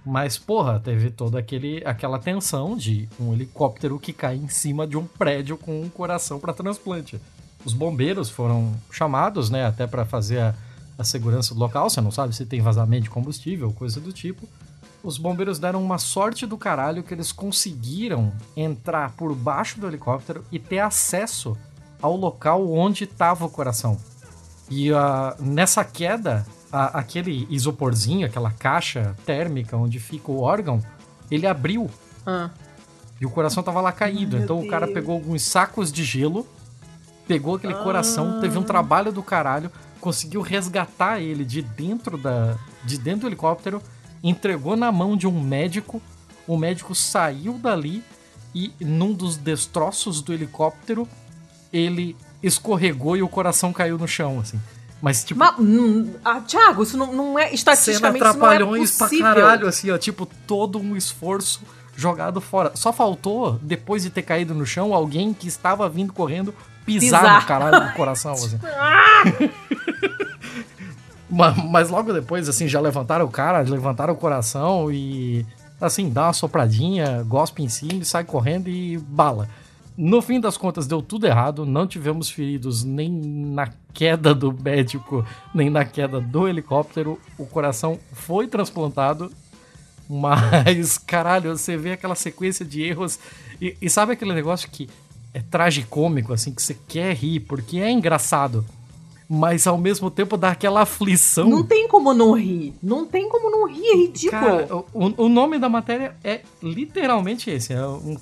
mas 0.06 0.38
porra, 0.38 0.82
teve 0.82 1.10
toda 1.10 1.40
aquele, 1.40 1.82
aquela 1.86 2.20
tensão 2.20 2.76
de 2.76 3.08
um 3.18 3.32
helicóptero 3.32 3.98
que 3.98 4.12
cai 4.12 4.36
em 4.36 4.50
cima 4.50 4.86
de 4.86 4.98
um 4.98 5.06
prédio 5.06 5.58
com 5.58 5.82
um 5.82 5.88
coração 5.88 6.42
para 6.42 6.52
transplante. 6.52 7.22
Os 7.64 7.72
bombeiros 7.72 8.30
foram 8.30 8.74
chamados, 8.92 9.50
né, 9.50 9.66
até 9.66 9.88
para 9.88 10.04
fazer 10.04 10.40
a, 10.40 10.56
a 10.98 11.06
segurança 11.06 11.54
do 11.54 11.62
local. 11.62 11.90
Você 11.90 12.02
não 12.02 12.12
sabe 12.12 12.36
se 12.36 12.46
tem 12.46 12.60
vazamento 12.60 13.04
de 13.04 13.10
combustível, 13.10 13.72
coisa 13.72 14.02
do 14.02 14.12
tipo 14.12 14.46
os 15.04 15.18
bombeiros 15.18 15.58
deram 15.58 15.82
uma 15.82 15.98
sorte 15.98 16.46
do 16.46 16.58
caralho 16.58 17.02
que 17.02 17.14
eles 17.14 17.32
conseguiram 17.32 18.34
entrar 18.58 19.12
por 19.12 19.34
baixo 19.34 19.80
do 19.80 19.88
helicóptero 19.88 20.44
e 20.52 20.60
ter 20.60 20.80
acesso 20.80 21.58
ao 22.02 22.18
local 22.18 22.70
onde 22.70 23.06
estava 23.06 23.46
o 23.46 23.50
coração. 23.50 23.98
E 24.70 24.92
ah, 24.92 25.36
nessa 25.40 25.84
queda, 25.84 26.46
a- 26.72 27.00
aquele 27.00 27.48
isoporzinho, 27.50 28.26
aquela 28.26 28.52
caixa 28.52 29.16
térmica 29.26 29.76
onde 29.78 30.00
fica 30.00 30.32
o 30.32 30.42
órgão, 30.42 30.82
ele 31.32 31.48
abriu 31.48 31.90
Ah, 32.26 32.50
e 33.20 33.26
o 33.26 33.30
coração 33.30 33.64
tava 33.64 33.80
lá 33.82 33.92
caído. 33.92 34.36
Meu 34.36 34.44
então 34.44 34.60
o 34.60 34.68
cara 34.68 34.86
Deus. 34.86 34.94
pegou 35.00 35.16
alguns 35.16 35.42
sacos 35.44 35.92
de 35.92 36.04
gelo 36.04 36.46
pegou 37.28 37.56
aquele 37.56 37.74
coração, 37.74 38.40
teve 38.40 38.58
um 38.58 38.64
trabalho 38.64 39.12
do 39.12 39.22
caralho, 39.22 39.70
conseguiu 40.00 40.40
resgatar 40.40 41.20
ele 41.20 41.44
de 41.44 41.62
dentro 41.62 42.18
da 42.18 42.58
de 42.86 42.98
dentro 42.98 43.22
do 43.22 43.28
helicóptero, 43.28 43.82
entregou 44.24 44.78
na 44.78 44.94
mão 44.94 45.18
de 45.18 45.28
um 45.28 45.42
médico. 45.42 46.02
O 46.48 46.56
médico 46.56 46.96
saiu 46.96 47.58
dali 47.58 48.02
e 48.56 48.72
num 48.80 49.12
dos 49.14 49.36
destroços 49.36 50.22
do 50.22 50.32
helicóptero, 50.34 51.06
ele 51.74 52.16
escorregou 52.42 53.16
e 53.18 53.22
o 53.24 53.28
coração 53.30 53.72
caiu 53.74 53.98
no 53.98 54.08
chão, 54.08 54.40
assim. 54.40 54.60
Mas, 55.02 55.24
tipo, 55.24 55.40
Mas, 55.40 55.54
ah, 56.26 56.42
Thiago, 56.42 56.82
isso 56.84 56.98
não, 56.98 57.14
não 57.14 57.38
é 57.40 57.44
cena 57.44 57.56
estatisticamente 57.56 58.16
isso 58.18 58.24
não 58.24 58.30
é 58.48 58.56
trapalhões 58.58 58.92
pra 58.98 59.08
possível. 59.08 59.26
caralho, 59.26 59.68
assim, 59.68 59.92
ó. 59.92 59.98
Tipo, 59.98 60.26
todo 60.48 60.80
um 60.80 60.96
esforço 60.96 61.62
jogado 61.96 62.42
fora. 62.42 62.72
Só 62.76 62.92
faltou, 62.92 63.60
depois 63.62 64.04
de 64.04 64.10
ter 64.10 64.24
caído 64.24 64.56
no 64.56 64.66
chão, 64.66 64.94
alguém 64.94 65.34
que 65.34 65.48
estava 65.48 65.88
vindo 65.88 66.12
correndo 66.14 66.54
pisar, 66.86 67.20
Pisar. 67.22 67.42
no 67.42 67.48
caralho 67.48 67.88
do 67.90 67.94
coração, 67.94 68.32
assim. 68.34 68.60
Ma- 71.30 71.52
Mas 71.52 71.90
logo 71.90 72.14
depois, 72.14 72.48
assim, 72.48 72.68
já 72.68 72.80
levantaram 72.80 73.26
o 73.26 73.30
cara, 73.30 73.60
levantaram 73.62 74.14
o 74.14 74.18
coração 74.18 74.92
e, 74.92 75.46
assim, 75.80 76.10
dá 76.10 76.24
uma 76.28 76.34
sopradinha, 76.34 77.24
gospe 77.28 77.62
em 77.64 77.70
cima 77.70 78.02
e 78.02 78.06
sai 78.06 78.24
correndo 78.24 78.70
e 78.70 78.98
bala. 78.98 79.48
No 79.98 80.22
fim 80.22 80.40
das 80.40 80.58
contas, 80.58 80.86
deu 80.86 81.02
tudo 81.02 81.26
errado, 81.26 81.66
não 81.66 81.88
tivemos 81.88 82.30
feridos 82.30 82.84
nem 82.84 83.10
na 83.10 83.68
queda 83.94 84.34
do 84.36 84.54
médico, 84.54 85.26
nem 85.56 85.72
na 85.72 85.84
queda 85.84 86.22
do 86.22 86.48
helicóptero. 86.48 87.20
O 87.38 87.48
coração 87.48 87.98
foi 88.14 88.46
transplantado, 88.48 89.32
mas, 90.08 90.98
caralho, 91.00 91.58
você 91.58 91.76
vê 91.76 91.94
aquela 91.94 92.14
sequência 92.16 92.64
de 92.64 92.84
erros 92.84 93.18
e, 93.60 93.76
e 93.82 93.90
sabe 93.90 94.14
aquele 94.14 94.34
negócio 94.34 94.70
que 94.70 94.88
é 95.34 95.42
tragicômico, 95.42 96.32
assim, 96.32 96.54
que 96.54 96.62
você 96.62 96.78
quer 96.88 97.16
rir 97.16 97.40
porque 97.42 97.80
é 97.80 97.90
engraçado, 97.92 98.64
mas 99.28 99.68
ao 99.68 99.78
mesmo 99.78 100.10
tempo 100.12 100.38
dá 100.38 100.52
aquela 100.52 100.82
aflição. 100.82 101.50
Não 101.50 101.64
tem 101.64 101.88
como 101.88 102.14
não 102.14 102.34
rir. 102.34 102.74
Não 102.82 103.06
tem 103.06 103.28
como 103.28 103.50
não 103.50 103.68
rir, 103.68 103.86
é 103.86 103.96
ridículo. 103.98 104.32
Cara, 104.42 104.76
o, 104.94 105.26
o 105.26 105.28
nome 105.30 105.60
da 105.60 105.68
matéria 105.68 106.16
é 106.24 106.42
literalmente 106.62 107.50
esse. 107.50 107.74
É 107.74 107.86
um- 107.86 108.16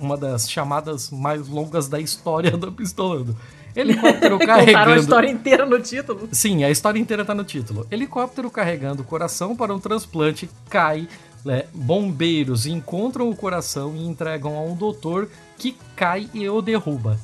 uma 0.00 0.16
das 0.16 0.50
chamadas 0.50 1.10
mais 1.10 1.46
longas 1.48 1.88
da 1.88 2.00
história 2.00 2.50
do 2.56 2.72
Pistolando. 2.72 3.36
Helicóptero 3.76 4.38
Contaram 4.40 4.62
a 4.62 4.64
carregando. 4.66 5.00
história 5.00 5.30
inteira 5.30 5.66
no 5.66 5.78
título. 5.80 6.28
Sim, 6.32 6.64
a 6.64 6.70
história 6.70 6.98
inteira 6.98 7.24
tá 7.24 7.34
no 7.34 7.44
título. 7.44 7.86
Helicóptero 7.90 8.50
carregando 8.50 9.02
o 9.02 9.04
coração 9.04 9.54
para 9.54 9.74
um 9.74 9.78
transplante 9.78 10.50
cai. 10.68 11.06
né? 11.44 11.64
Bombeiros 11.72 12.66
encontram 12.66 13.28
o 13.30 13.36
coração 13.36 13.94
e 13.94 14.04
entregam 14.06 14.56
a 14.56 14.62
um 14.62 14.74
doutor 14.74 15.28
que 15.56 15.76
cai 15.94 16.28
e 16.34 16.48
o 16.48 16.60
derruba. 16.60 17.18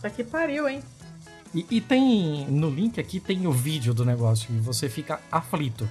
Tá 0.00 0.08
que 0.08 0.22
pariu, 0.22 0.68
hein? 0.68 0.80
E, 1.54 1.66
e 1.70 1.80
tem 1.80 2.46
no 2.48 2.68
link 2.70 3.00
aqui 3.00 3.18
tem 3.18 3.46
o 3.46 3.52
vídeo 3.52 3.92
do 3.94 4.04
negócio 4.04 4.54
e 4.54 4.58
você 4.60 4.88
fica 4.88 5.18
aflito. 5.32 5.88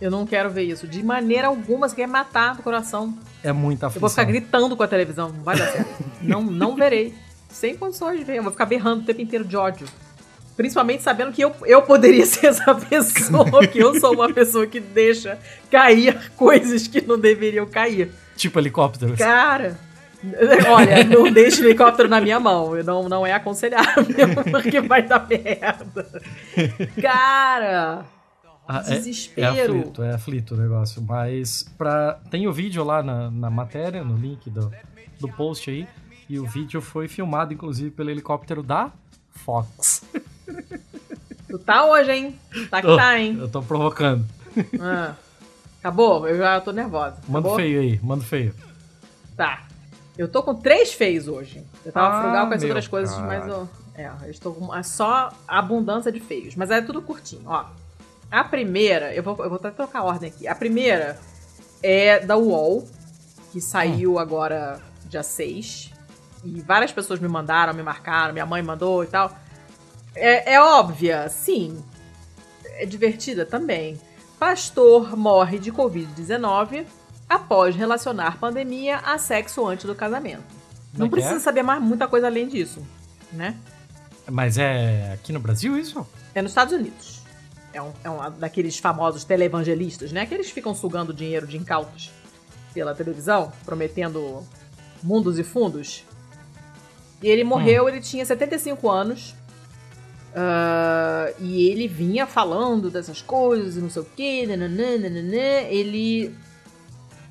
Eu 0.00 0.10
não 0.10 0.26
quero 0.26 0.48
ver 0.50 0.62
isso. 0.62 0.86
De 0.86 1.02
maneira 1.02 1.48
alguma, 1.48 1.88
você 1.88 1.96
quer 1.96 2.06
matar 2.06 2.54
do 2.54 2.62
coração. 2.62 3.16
É 3.42 3.52
muita 3.52 3.84
Eu 3.84 3.88
aflição. 3.88 4.00
vou 4.00 4.10
ficar 4.10 4.24
gritando 4.24 4.76
com 4.76 4.82
a 4.82 4.88
televisão. 4.88 5.30
Não 5.30 5.42
vai 5.42 5.56
dar 5.58 5.66
certo. 5.72 5.88
não, 6.22 6.42
não 6.42 6.76
verei. 6.76 7.14
Sem 7.48 7.76
condições 7.76 8.18
de 8.18 8.24
ver. 8.24 8.36
Eu 8.36 8.42
vou 8.42 8.52
ficar 8.52 8.66
berrando 8.66 9.02
o 9.02 9.04
tempo 9.04 9.20
inteiro 9.20 9.44
de 9.44 9.56
ódio. 9.56 9.86
Principalmente 10.56 11.02
sabendo 11.02 11.32
que 11.32 11.42
eu, 11.42 11.54
eu 11.64 11.82
poderia 11.82 12.26
ser 12.26 12.46
essa 12.48 12.74
pessoa, 12.74 13.66
que 13.66 13.78
eu 13.78 13.98
sou 13.98 14.12
uma 14.14 14.32
pessoa 14.32 14.66
que 14.66 14.80
deixa 14.80 15.38
cair 15.70 16.30
coisas 16.36 16.86
que 16.86 17.00
não 17.00 17.18
deveriam 17.18 17.66
cair. 17.66 18.10
Tipo 18.36 18.58
helicóptero. 18.60 19.16
Cara, 19.16 19.78
olha, 20.68 21.04
não 21.04 21.30
deixe 21.32 21.60
helicóptero 21.64 22.08
na 22.08 22.20
minha 22.20 22.38
mão. 22.38 22.76
Eu 22.76 22.84
Não, 22.84 23.08
não 23.08 23.26
é 23.26 23.32
aconselhável, 23.32 24.04
porque 24.50 24.80
vai 24.80 25.02
dar 25.02 25.26
merda. 25.28 26.22
Cara, 27.00 28.04
Ah, 28.68 28.82
é- 28.86 28.90
desespero. 28.96 29.56
É, 29.56 29.62
aflito, 29.64 30.02
é 30.02 30.14
aflito 30.14 30.54
o 30.54 30.56
negócio. 30.58 31.00
Mas 31.02 31.62
pra... 31.78 32.18
tem 32.30 32.46
o 32.46 32.52
vídeo 32.52 32.84
lá 32.84 33.02
na, 33.02 33.30
na 33.30 33.48
matéria, 33.48 34.04
no 34.04 34.14
link 34.16 34.50
do, 34.50 34.70
do 35.18 35.28
post 35.28 35.70
aí. 35.70 35.88
E 36.28 36.38
o 36.38 36.46
vídeo 36.46 36.82
foi 36.82 37.08
filmado, 37.08 37.54
inclusive, 37.54 37.90
pelo 37.90 38.10
helicóptero 38.10 38.62
da 38.62 38.92
Fox. 39.32 40.04
tu 41.48 41.58
tá 41.58 41.86
hoje, 41.86 42.12
hein? 42.12 42.38
Tá 42.70 42.82
que 42.82 42.86
Tô- 42.86 42.96
tá, 42.96 43.18
hein? 43.18 43.38
Eu 43.40 43.48
tô 43.48 43.62
provocando. 43.62 44.26
Ah. 44.78 45.14
Acabou? 45.80 46.28
Eu 46.28 46.36
já 46.36 46.60
tô 46.60 46.70
nervosa. 46.72 47.16
Manda 47.26 47.54
feio 47.54 47.80
aí, 47.80 47.98
manda 48.02 48.22
feio. 48.24 48.54
Tá. 49.36 49.66
Eu 50.18 50.28
tô 50.28 50.42
com 50.42 50.54
três 50.54 50.92
feios 50.92 51.28
hoje. 51.28 51.62
Eu 51.86 51.92
tava 51.92 52.18
Ah, 52.18 52.22
frugal 52.22 52.48
com 52.48 52.54
as 52.54 52.62
outras 52.64 52.88
coisas, 52.88 53.14
cara. 53.14 53.26
mas 53.26 53.46
eu, 53.46 53.68
é, 53.94 54.10
eu 54.24 54.30
estou 54.30 54.52
com 54.52 54.74
é 54.74 54.82
só 54.82 55.30
abundância 55.46 56.10
de 56.12 56.18
feios. 56.20 56.54
Mas 56.56 56.70
é 56.70 56.82
tudo 56.82 57.00
curtinho, 57.00 57.42
ó. 57.46 57.64
A 58.30 58.44
primeira, 58.44 59.14
eu 59.14 59.22
vou, 59.22 59.36
eu 59.42 59.48
vou 59.48 59.56
até 59.56 59.70
trocar 59.70 60.00
a 60.00 60.04
ordem 60.04 60.28
aqui. 60.30 60.46
A 60.46 60.54
primeira 60.54 61.18
é 61.82 62.20
da 62.20 62.36
UOL, 62.36 62.86
que 63.52 63.60
saiu 63.60 64.14
Hum. 64.14 64.18
agora 64.18 64.80
dia 65.06 65.22
6. 65.22 65.92
E 66.44 66.60
várias 66.60 66.92
pessoas 66.92 67.18
me 67.20 67.28
mandaram, 67.28 67.72
me 67.74 67.82
marcaram, 67.82 68.32
minha 68.32 68.46
mãe 68.46 68.62
mandou 68.62 69.02
e 69.02 69.06
tal. 69.06 69.34
É, 70.14 70.54
é 70.54 70.60
óbvia, 70.60 71.28
sim. 71.28 71.82
É 72.64 72.84
divertida 72.86 73.44
também. 73.46 73.98
Pastor 74.38 75.16
morre 75.16 75.58
de 75.58 75.72
Covid-19 75.72 76.86
após 77.28 77.74
relacionar 77.74 78.38
pandemia 78.38 78.98
a 78.98 79.18
sexo 79.18 79.66
antes 79.66 79.84
do 79.86 79.94
casamento. 79.94 80.44
Como 80.92 80.98
Não 81.00 81.06
é 81.06 81.10
precisa 81.10 81.36
é? 81.36 81.40
saber 81.40 81.62
mais 81.62 81.82
muita 81.82 82.06
coisa 82.06 82.26
além 82.26 82.46
disso, 82.48 82.86
né? 83.32 83.56
Mas 84.30 84.58
é 84.58 85.12
aqui 85.14 85.32
no 85.32 85.40
Brasil 85.40 85.76
isso? 85.78 86.06
É 86.34 86.40
nos 86.42 86.52
Estados 86.52 86.72
Unidos. 86.72 87.17
É 87.78 87.82
um, 87.82 87.92
é 88.02 88.10
um 88.10 88.30
daqueles 88.38 88.76
famosos 88.76 89.22
televangelistas, 89.22 90.10
né? 90.10 90.26
Que 90.26 90.34
eles 90.34 90.50
ficam 90.50 90.74
sugando 90.74 91.14
dinheiro 91.14 91.46
de 91.46 91.56
incautos 91.56 92.10
pela 92.74 92.92
televisão, 92.92 93.52
prometendo 93.64 94.44
mundos 95.00 95.38
e 95.38 95.44
fundos. 95.44 96.04
E 97.22 97.28
ele 97.28 97.44
morreu, 97.44 97.88
ele 97.88 98.00
tinha 98.00 98.26
75 98.26 98.90
anos. 98.90 99.32
Ah, 100.34 101.32
e 101.38 101.68
ele 101.68 101.86
vinha 101.86 102.26
falando 102.26 102.90
dessas 102.90 103.22
coisas 103.22 103.76
não 103.76 103.88
sei 103.88 104.02
o 104.02 104.06
quê. 104.16 104.44
nananã, 104.44 104.98
nananã. 104.98 105.60
Ele 105.68 106.34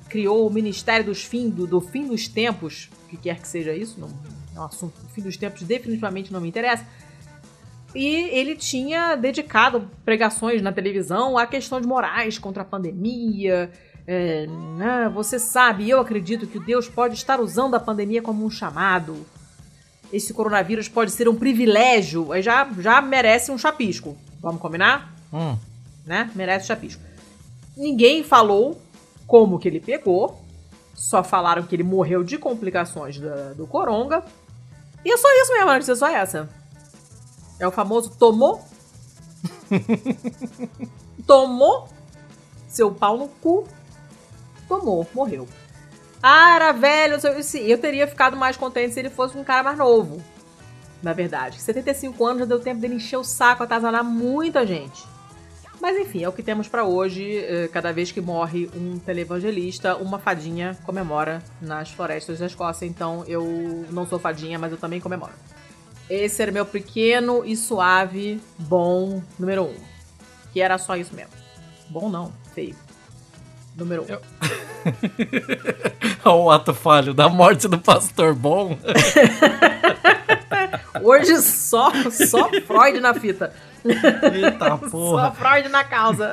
criou 0.08 0.46
o 0.46 0.50
Ministério 0.50 1.04
dos 1.04 1.24
Fim, 1.24 1.50
do, 1.50 1.66
do 1.66 1.78
Fim 1.78 2.06
dos 2.06 2.26
Tempos, 2.26 2.88
o 3.04 3.08
que 3.08 3.18
quer 3.18 3.38
que 3.38 3.46
seja 3.46 3.74
isso, 3.74 4.00
não, 4.00 4.08
é 4.56 4.60
um 4.60 4.64
assunto. 4.64 4.94
O 5.04 5.08
fim 5.10 5.20
dos 5.20 5.36
tempos 5.36 5.62
definitivamente 5.62 6.32
não 6.32 6.40
me 6.40 6.48
interessa. 6.48 6.86
E 7.94 8.06
ele 8.06 8.54
tinha 8.54 9.16
dedicado 9.16 9.90
pregações 10.04 10.60
na 10.60 10.72
televisão 10.72 11.38
a 11.38 11.46
questões 11.46 11.86
morais 11.86 12.38
contra 12.38 12.62
a 12.62 12.66
pandemia. 12.66 13.70
É, 14.06 14.46
né, 14.76 15.10
você 15.12 15.38
sabe, 15.38 15.88
eu 15.88 16.00
acredito 16.00 16.46
que 16.46 16.58
Deus 16.58 16.88
pode 16.88 17.14
estar 17.14 17.40
usando 17.40 17.74
a 17.74 17.80
pandemia 17.80 18.22
como 18.22 18.44
um 18.44 18.50
chamado. 18.50 19.26
Esse 20.12 20.32
coronavírus 20.32 20.88
pode 20.88 21.10
ser 21.10 21.28
um 21.28 21.34
privilégio. 21.36 22.32
Aí 22.32 22.40
já, 22.42 22.66
já 22.78 23.00
merece 23.02 23.50
um 23.50 23.58
chapisco. 23.58 24.16
Vamos 24.40 24.60
combinar? 24.60 25.14
Hum. 25.32 25.56
Né? 26.06 26.30
Merece 26.34 26.66
chapisco. 26.66 27.02
Ninguém 27.76 28.22
falou 28.24 28.80
como 29.26 29.58
que 29.58 29.68
ele 29.68 29.80
pegou. 29.80 30.42
Só 30.94 31.22
falaram 31.22 31.62
que 31.62 31.76
ele 31.76 31.82
morreu 31.82 32.24
de 32.24 32.38
complicações 32.38 33.18
da- 33.20 33.52
do 33.52 33.66
coronga. 33.66 34.24
E 35.04 35.12
é 35.12 35.16
só 35.16 35.28
isso 35.42 35.52
mesmo, 35.52 35.70
a 35.70 35.74
notícia 35.74 35.92
é 35.92 35.96
só 35.96 36.08
essa. 36.08 36.48
É 37.58 37.66
o 37.66 37.70
famoso 37.72 38.10
tomou. 38.18 38.62
tomou. 41.26 41.88
Seu 42.68 42.90
pau 42.90 43.16
no 43.16 43.28
cu. 43.28 43.66
Tomou, 44.68 45.06
morreu. 45.14 45.48
Ah, 46.22 46.54
era 46.56 46.72
velho. 46.72 47.18
eu- 47.22 47.60
Eu 47.66 47.78
teria 47.78 48.06
ficado 48.06 48.36
mais 48.36 48.56
contente 48.56 48.92
se 48.94 49.00
ele 49.00 49.10
fosse 49.10 49.36
um 49.36 49.44
cara 49.44 49.62
mais 49.62 49.78
novo. 49.78 50.22
Na 51.02 51.12
verdade. 51.12 51.60
75 51.60 52.24
anos 52.26 52.40
já 52.40 52.44
deu 52.44 52.60
tempo 52.60 52.80
dele 52.80 52.94
encher 52.96 53.16
o 53.16 53.24
saco, 53.24 53.62
atazanar 53.62 54.04
muita 54.04 54.66
gente. 54.66 55.04
Mas 55.80 55.96
enfim, 55.96 56.24
é 56.24 56.28
o 56.28 56.32
que 56.32 56.42
temos 56.42 56.66
pra 56.66 56.84
hoje. 56.84 57.38
Eh, 57.38 57.68
Cada 57.72 57.92
vez 57.92 58.10
que 58.10 58.20
morre 58.20 58.68
um 58.74 58.98
televangelista, 58.98 59.96
uma 59.96 60.18
fadinha 60.18 60.76
comemora 60.84 61.40
nas 61.62 61.90
florestas 61.92 62.40
da 62.40 62.46
Escócia. 62.46 62.84
Então 62.84 63.24
eu 63.28 63.86
não 63.90 64.04
sou 64.04 64.18
fadinha, 64.18 64.58
mas 64.58 64.72
eu 64.72 64.78
também 64.78 65.00
comemoro. 65.00 65.32
Esse 66.10 66.42
era 66.42 66.50
meu 66.52 66.64
pequeno 66.64 67.44
e 67.44 67.56
suave 67.56 68.40
bom 68.58 69.22
número 69.38 69.64
um. 69.64 69.74
Que 70.52 70.60
era 70.60 70.78
só 70.78 70.96
isso 70.96 71.14
mesmo. 71.14 71.32
Bom 71.90 72.08
não, 72.08 72.32
feio. 72.54 72.74
Número 73.76 74.02
um. 74.02 74.06
Eu- 74.08 74.22
o 76.32 76.50
ato 76.50 76.72
falho 76.74 77.12
da 77.12 77.28
morte 77.28 77.68
do 77.68 77.78
pastor 77.78 78.34
bom. 78.34 78.76
Hoje 81.02 81.40
só, 81.42 81.90
só 82.10 82.48
Freud 82.66 83.00
na 83.00 83.14
fita. 83.14 83.52
Eita 83.84 84.68
Só 84.88 84.88
porra. 84.88 85.32
Freud 85.32 85.68
na 85.68 85.84
causa. 85.84 86.32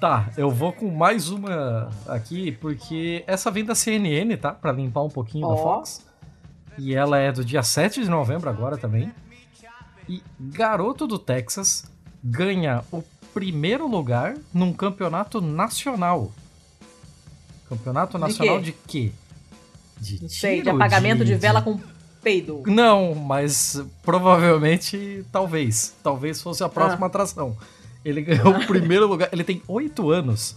Tá, 0.00 0.28
eu 0.36 0.50
vou 0.50 0.72
com 0.72 0.88
mais 0.90 1.28
uma 1.30 1.90
aqui, 2.06 2.52
porque 2.52 3.24
essa 3.26 3.50
vem 3.50 3.64
da 3.64 3.74
CNN, 3.74 4.36
tá? 4.36 4.52
Pra 4.52 4.70
limpar 4.70 5.02
um 5.02 5.08
pouquinho 5.08 5.48
da 5.48 5.54
Ó. 5.54 5.56
Fox. 5.56 6.06
E 6.78 6.94
ela 6.94 7.18
é 7.18 7.32
do 7.32 7.44
dia 7.44 7.62
7 7.62 8.02
de 8.02 8.08
novembro 8.08 8.48
agora 8.48 8.76
também. 8.76 9.12
E 10.08 10.22
Garoto 10.38 11.06
do 11.06 11.18
Texas 11.18 11.84
ganha 12.22 12.82
o 12.90 13.02
primeiro 13.34 13.86
lugar 13.86 14.36
num 14.54 14.72
campeonato 14.72 15.40
nacional. 15.40 16.32
Campeonato 17.68 18.16
nacional 18.16 18.60
de 18.60 18.72
quê? 18.72 19.12
De 20.00 20.22
Não 20.22 20.28
sei, 20.28 20.62
de 20.62 20.70
apagamento 20.70 21.24
de, 21.24 21.32
de 21.32 21.38
vela 21.38 21.60
com 21.60 21.78
peido. 22.22 22.62
Não, 22.66 23.14
mas 23.14 23.82
provavelmente, 24.02 25.24
talvez. 25.30 25.94
Talvez 26.02 26.40
fosse 26.40 26.62
a 26.64 26.68
próxima 26.68 27.06
ah. 27.06 27.08
atração. 27.08 27.56
Ele 28.04 28.22
ganhou 28.22 28.56
o 28.56 28.64
primeiro 28.66 29.06
lugar. 29.06 29.28
Ele 29.32 29.44
tem 29.44 29.62
oito 29.66 30.10
anos. 30.10 30.56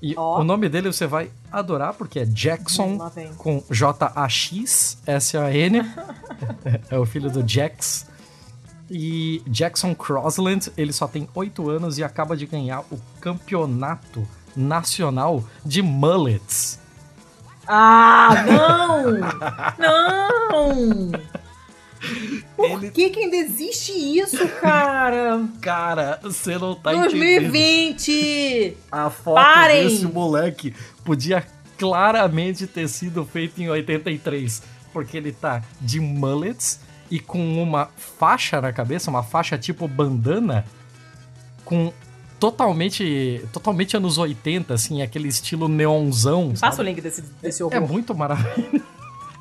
E 0.00 0.14
oh. 0.16 0.38
o 0.40 0.44
nome 0.44 0.68
dele 0.68 0.92
você 0.92 1.06
vai 1.06 1.30
adorar, 1.50 1.94
porque 1.94 2.20
é 2.20 2.24
Jackson 2.24 2.98
com 3.36 3.62
J-A-X-S-A-N. 3.70 4.18
é 6.90 6.98
o 6.98 7.04
filho 7.04 7.30
do 7.30 7.46
Jax. 7.46 8.06
E 8.90 9.42
Jackson 9.46 9.94
Crossland, 9.94 10.72
ele 10.76 10.92
só 10.92 11.06
tem 11.06 11.28
8 11.34 11.68
anos 11.68 11.98
e 11.98 12.04
acaba 12.04 12.36
de 12.36 12.46
ganhar 12.46 12.80
o 12.90 12.98
campeonato 13.20 14.26
nacional 14.56 15.44
de 15.64 15.82
mullets. 15.82 16.80
Ah, 17.66 18.30
não! 18.46 19.02
não! 19.78 21.12
Por 22.56 22.70
ele... 22.70 22.90
que, 22.90 23.10
que 23.10 23.20
ainda 23.20 23.36
existe 23.36 23.92
isso, 23.92 24.46
cara? 24.60 25.44
Cara, 25.60 26.18
você 26.22 26.56
não 26.58 26.74
tá 26.74 26.92
2020! 26.92 28.10
entendendo. 28.10 28.76
A 28.90 29.10
foto 29.10 29.34
Parem. 29.34 29.88
desse 29.88 30.06
moleque 30.06 30.74
podia 31.04 31.44
claramente 31.76 32.66
ter 32.66 32.88
sido 32.88 33.24
feita 33.24 33.62
em 33.62 33.68
83, 33.68 34.62
porque 34.92 35.16
ele 35.16 35.32
tá 35.32 35.62
de 35.80 36.00
mullets 36.00 36.80
e 37.10 37.18
com 37.18 37.62
uma 37.62 37.88
faixa 37.96 38.60
na 38.60 38.72
cabeça, 38.72 39.10
uma 39.10 39.22
faixa 39.22 39.56
tipo 39.56 39.86
bandana, 39.88 40.64
com 41.64 41.92
totalmente 42.38 43.44
totalmente 43.52 43.96
anos 43.96 44.18
80, 44.18 44.74
assim, 44.74 45.02
aquele 45.02 45.28
estilo 45.28 45.68
neonzão. 45.68 46.52
Passa 46.58 46.82
o 46.82 46.84
link 46.84 47.00
desse, 47.00 47.22
desse 47.42 47.62
horror. 47.62 47.76
É 47.76 47.80
muito 47.80 48.14
maravilhoso 48.14 48.82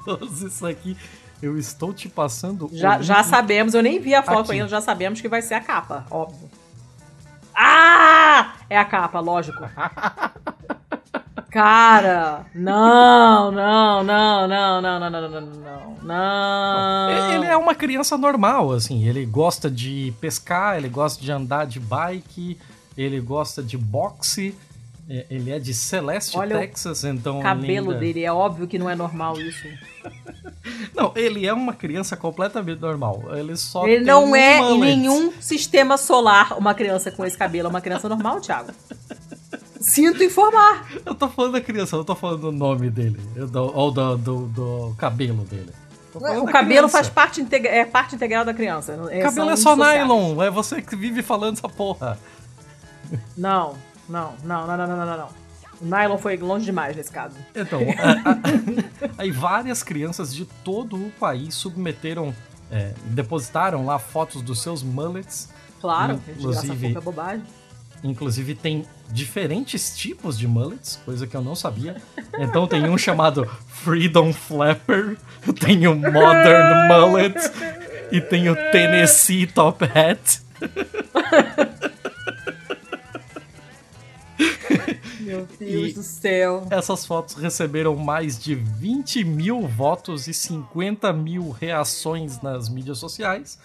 isso 0.47 0.65
aqui. 0.65 0.95
Eu 1.41 1.57
estou 1.57 1.93
te 1.93 2.09
passando. 2.09 2.69
Já, 2.73 3.01
já 3.01 3.23
sabemos, 3.23 3.73
eu 3.73 3.83
nem 3.83 3.99
vi 3.99 4.15
a 4.15 4.23
foto 4.23 4.51
aqui. 4.51 4.53
ainda, 4.53 4.67
já 4.67 4.81
sabemos 4.81 5.21
que 5.21 5.29
vai 5.29 5.41
ser 5.41 5.53
a 5.53 5.61
capa, 5.61 6.05
óbvio. 6.09 6.49
Ah! 7.55 8.53
É 8.69 8.77
a 8.77 8.85
capa, 8.85 9.19
lógico. 9.19 9.63
Cara, 11.49 12.45
não, 12.53 13.51
não, 13.51 14.03
não, 14.03 14.47
não, 14.47 14.47
não, 14.47 14.81
não, 14.81 14.99
não, 14.99 15.09
não, 15.09 15.41
não, 15.41 15.97
não. 16.03 17.09
Ele 17.33 17.45
é 17.45 17.55
uma 17.55 17.73
criança 17.73 18.17
normal, 18.17 18.73
assim. 18.73 19.07
Ele 19.07 19.25
gosta 19.25 19.69
de 19.71 20.13
pescar, 20.19 20.77
ele 20.77 20.89
gosta 20.89 21.23
de 21.23 21.31
andar 21.31 21.65
de 21.65 21.79
bike, 21.79 22.59
ele 22.97 23.19
gosta 23.19 23.63
de 23.63 23.77
boxe. 23.77 24.55
Ele 25.09 25.51
é 25.51 25.57
de 25.57 25.73
Celeste, 25.73 26.37
Olha 26.37 26.59
Texas, 26.59 27.05
então. 27.05 27.39
O 27.39 27.41
cabelo 27.41 27.87
linda. 27.87 27.99
dele, 27.99 28.25
é 28.25 28.31
óbvio 28.31 28.67
que 28.67 28.77
não 28.77 28.89
é 28.89 28.95
normal 28.95 29.39
isso. 29.39 29.65
Não, 30.97 31.11
ele 31.15 31.45
é 31.45 31.53
uma 31.53 31.73
criança 31.73 32.17
completamente 32.17 32.81
normal. 32.81 33.23
Ele 33.35 33.55
só. 33.55 33.87
Ele 33.87 34.03
não 34.03 34.35
é 34.35 34.59
em 34.59 34.79
nenhum 34.79 35.31
sistema 35.39 35.95
solar 35.95 36.57
uma 36.57 36.73
criança 36.73 37.11
com 37.11 37.23
esse 37.23 37.37
cabelo. 37.37 37.67
É 37.67 37.69
uma 37.69 37.81
criança 37.81 38.09
normal, 38.09 38.41
Thiago. 38.41 38.71
Sinto 39.79 40.23
informar. 40.23 40.89
Eu 41.05 41.13
tô 41.13 41.29
falando 41.29 41.53
da 41.53 41.61
criança, 41.61 41.95
eu 41.95 42.03
tô 42.03 42.15
falando 42.15 42.41
do 42.41 42.51
nome 42.51 42.89
dele. 42.89 43.19
Do, 43.35 43.77
ou 43.77 43.91
do, 43.91 44.17
do, 44.17 44.47
do 44.47 44.95
cabelo 44.97 45.43
dele. 45.45 45.71
O 46.15 46.45
cabelo 46.45 46.87
criança. 46.87 46.89
faz 46.89 47.09
parte, 47.09 47.39
integra 47.41 47.69
é 47.69 47.85
parte 47.85 48.15
integral 48.15 48.43
da 48.43 48.53
criança. 48.53 48.99
É, 49.11 49.21
cabelo 49.21 49.51
é 49.51 49.55
só 49.55 49.75
nylon, 49.75 50.41
é 50.41 50.49
você 50.49 50.81
que 50.81 50.95
vive 50.95 51.21
falando 51.21 51.57
essa 51.57 51.69
porra. 51.69 52.17
Não, 53.37 53.75
não, 54.09 54.33
não, 54.43 54.65
não, 54.65 54.77
não, 54.77 54.87
não, 54.87 55.05
não, 55.05 55.17
não. 55.17 55.46
O 55.81 55.85
nylon 55.85 56.17
foi 56.17 56.37
longe 56.37 56.65
demais 56.65 56.95
nesse 56.95 57.11
caso. 57.11 57.35
Então, 57.55 57.81
aí 59.17 59.31
várias 59.31 59.83
crianças 59.83 60.33
de 60.33 60.45
todo 60.63 60.95
o 60.95 61.11
país 61.19 61.53
submeteram, 61.55 62.33
é, 62.71 62.93
depositaram 63.05 63.85
lá 63.85 63.99
fotos 63.99 64.41
dos 64.41 64.61
seus 64.61 64.81
mullets. 64.81 65.49
Claro, 65.79 66.19
inclusive, 66.27 66.95
é 66.97 67.01
bobagem. 67.01 67.43
Inclusive 68.03 68.55
tem 68.55 68.85
diferentes 69.09 69.95
tipos 69.95 70.37
de 70.37 70.47
mullets, 70.47 70.99
coisa 71.03 71.25
que 71.25 71.35
eu 71.35 71.41
não 71.41 71.55
sabia. 71.55 71.95
Então 72.37 72.67
tem 72.67 72.87
um 72.89 72.97
chamado 72.97 73.49
Freedom 73.67 74.31
Flapper, 74.33 75.17
tem 75.59 75.87
o 75.87 75.95
Modern 75.95 76.87
Mullet 76.87 77.35
e 78.11 78.21
tem 78.21 78.49
o 78.49 78.55
Tennessee 78.71 79.47
Top 79.47 79.83
Hat. 79.83 80.41
Meu 85.27 85.45
Deus 85.59 85.89
e 85.89 85.93
do 85.93 86.03
céu. 86.03 86.65
Essas 86.69 87.05
fotos 87.05 87.35
receberam 87.35 87.97
mais 87.97 88.41
de 88.41 88.55
20 88.55 89.25
mil 89.25 89.67
votos 89.67 90.25
e 90.25 90.33
50 90.33 91.11
mil 91.11 91.51
reações 91.51 92.41
nas 92.41 92.69
mídias 92.69 92.97
sociais. 92.97 93.59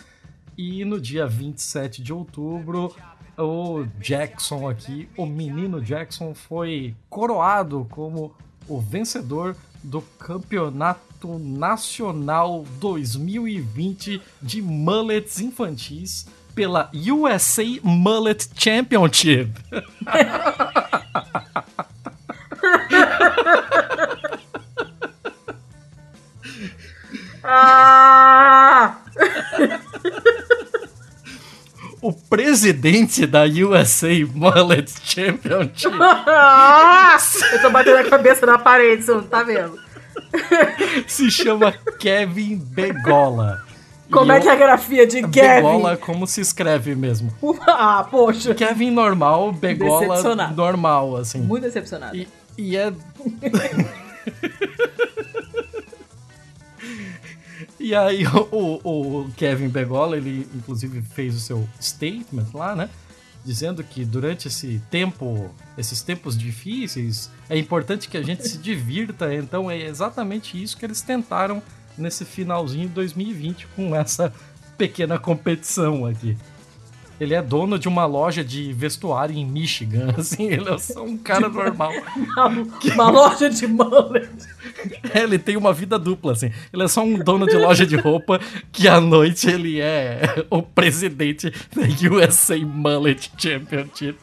E 0.59 0.85
no 0.85 1.01
dia 1.01 1.25
27 1.25 2.03
de 2.03 2.13
outubro, 2.13 2.93
o 3.39 3.85
Jackson 4.01 4.69
aqui, 4.69 5.09
o 5.17 5.25
menino 5.25 5.81
Jackson, 5.81 6.35
foi 6.35 6.97
coroado 7.09 7.87
como 7.91 8.35
o 8.67 8.81
vencedor 8.81 9.55
do 9.85 10.03
Campeonato 10.19 11.39
Nacional 11.39 12.65
2020 12.81 14.21
de 14.43 14.61
Mullets 14.61 15.41
Infantis 15.41 16.27
pela 16.57 16.91
USA 16.93 17.63
Mullet 17.85 18.49
Championship. 18.57 19.53
ah! 27.45 28.97
o 32.03 32.13
presidente 32.13 33.27
da 33.27 33.45
USA 33.45 34.09
Mullet 34.35 34.93
Championship. 35.05 35.97
eu 37.53 37.63
tô 37.63 37.71
batendo 37.71 37.99
a 37.99 38.11
cabeça 38.11 38.45
na 38.45 38.59
parede, 38.59 39.05
você 39.05 39.13
não 39.13 39.23
tá 39.23 39.45
vendo. 39.45 39.79
Se 41.07 41.31
chama 41.31 41.73
Kevin 41.99 42.57
Begola. 42.57 43.72
Como 44.11 44.31
e 44.31 44.37
é 44.37 44.41
que 44.41 44.49
é 44.49 44.53
a 44.53 44.57
grafia 44.57 45.07
de 45.07 45.23
Kevin? 45.29 45.63
Begola, 45.63 45.97
como 45.97 46.27
se 46.27 46.41
escreve 46.41 46.95
mesmo? 46.95 47.33
ah, 47.67 48.07
poxa. 48.11 48.55
Kevin 48.55 48.91
normal, 48.91 49.53
Begola 49.53 50.47
normal, 50.55 51.17
assim. 51.17 51.41
Muito 51.41 51.63
decepcionado. 51.63 52.17
E, 52.17 52.29
e 52.59 52.77
é. 52.77 52.93
E 57.83 57.97
aí 57.97 58.25
o, 58.53 58.81
o, 58.85 59.31
Kevin 59.37 59.69
Begola, 59.69 60.17
ele 60.17 60.49
inclusive 60.55 61.03
fez 61.03 61.35
o 61.35 61.41
seu 61.41 61.69
statement 61.81 62.47
lá, 62.55 62.77
né? 62.77 62.89
Dizendo 63.45 63.83
que 63.83 64.05
durante 64.05 64.47
esse 64.47 64.81
tempo, 64.89 65.51
esses 65.77 66.01
tempos 66.01 66.39
difíceis, 66.39 67.29
é 67.51 67.59
importante 67.59 68.09
que 68.09 68.17
a 68.17 68.23
gente 68.23 68.47
se 68.47 68.57
divirta. 68.57 69.35
Então 69.35 69.69
é 69.69 69.77
exatamente 69.81 70.63
isso 70.63 70.77
que 70.77 70.87
eles 70.87 71.03
tentaram 71.03 71.61
nesse 71.97 72.25
finalzinho 72.25 72.89
de 72.89 72.95
2020 72.95 73.67
com 73.69 73.95
essa 73.95 74.33
pequena 74.77 75.19
competição 75.19 76.07
aqui. 76.07 76.37
Ele 77.21 77.35
é 77.35 77.43
dono 77.43 77.79
de 77.79 77.87
uma 77.87 78.05
loja 78.05 78.43
de 78.43 78.73
vestuário 78.73 79.37
em 79.37 79.47
Michigan, 79.47 80.13
assim, 80.19 80.49
ele 80.49 80.69
é 80.69 80.77
só 80.79 81.05
um 81.05 81.17
cara 81.17 81.49
normal. 81.49 81.93
uma 82.95 83.11
loja 83.11 83.49
de 83.49 83.67
mullet. 83.67 84.29
É, 85.15 85.21
ele 85.21 85.39
tem 85.39 85.57
uma 85.57 85.73
vida 85.73 85.97
dupla, 85.99 86.33
assim. 86.33 86.51
Ele 86.73 86.83
é 86.83 86.89
só 86.89 87.05
um 87.05 87.17
dono 87.19 87.47
de 87.47 87.57
loja 87.57 87.87
de 87.87 87.95
roupa 87.95 88.41
que 88.73 88.89
à 88.89 89.01
noite 89.01 89.49
ele 89.49 89.81
é 89.81 90.45
o 90.51 90.63
presidente 90.63 91.53
da 91.77 91.83
USA 92.11 92.57
Mullet 92.57 93.31
Championship. 93.39 94.19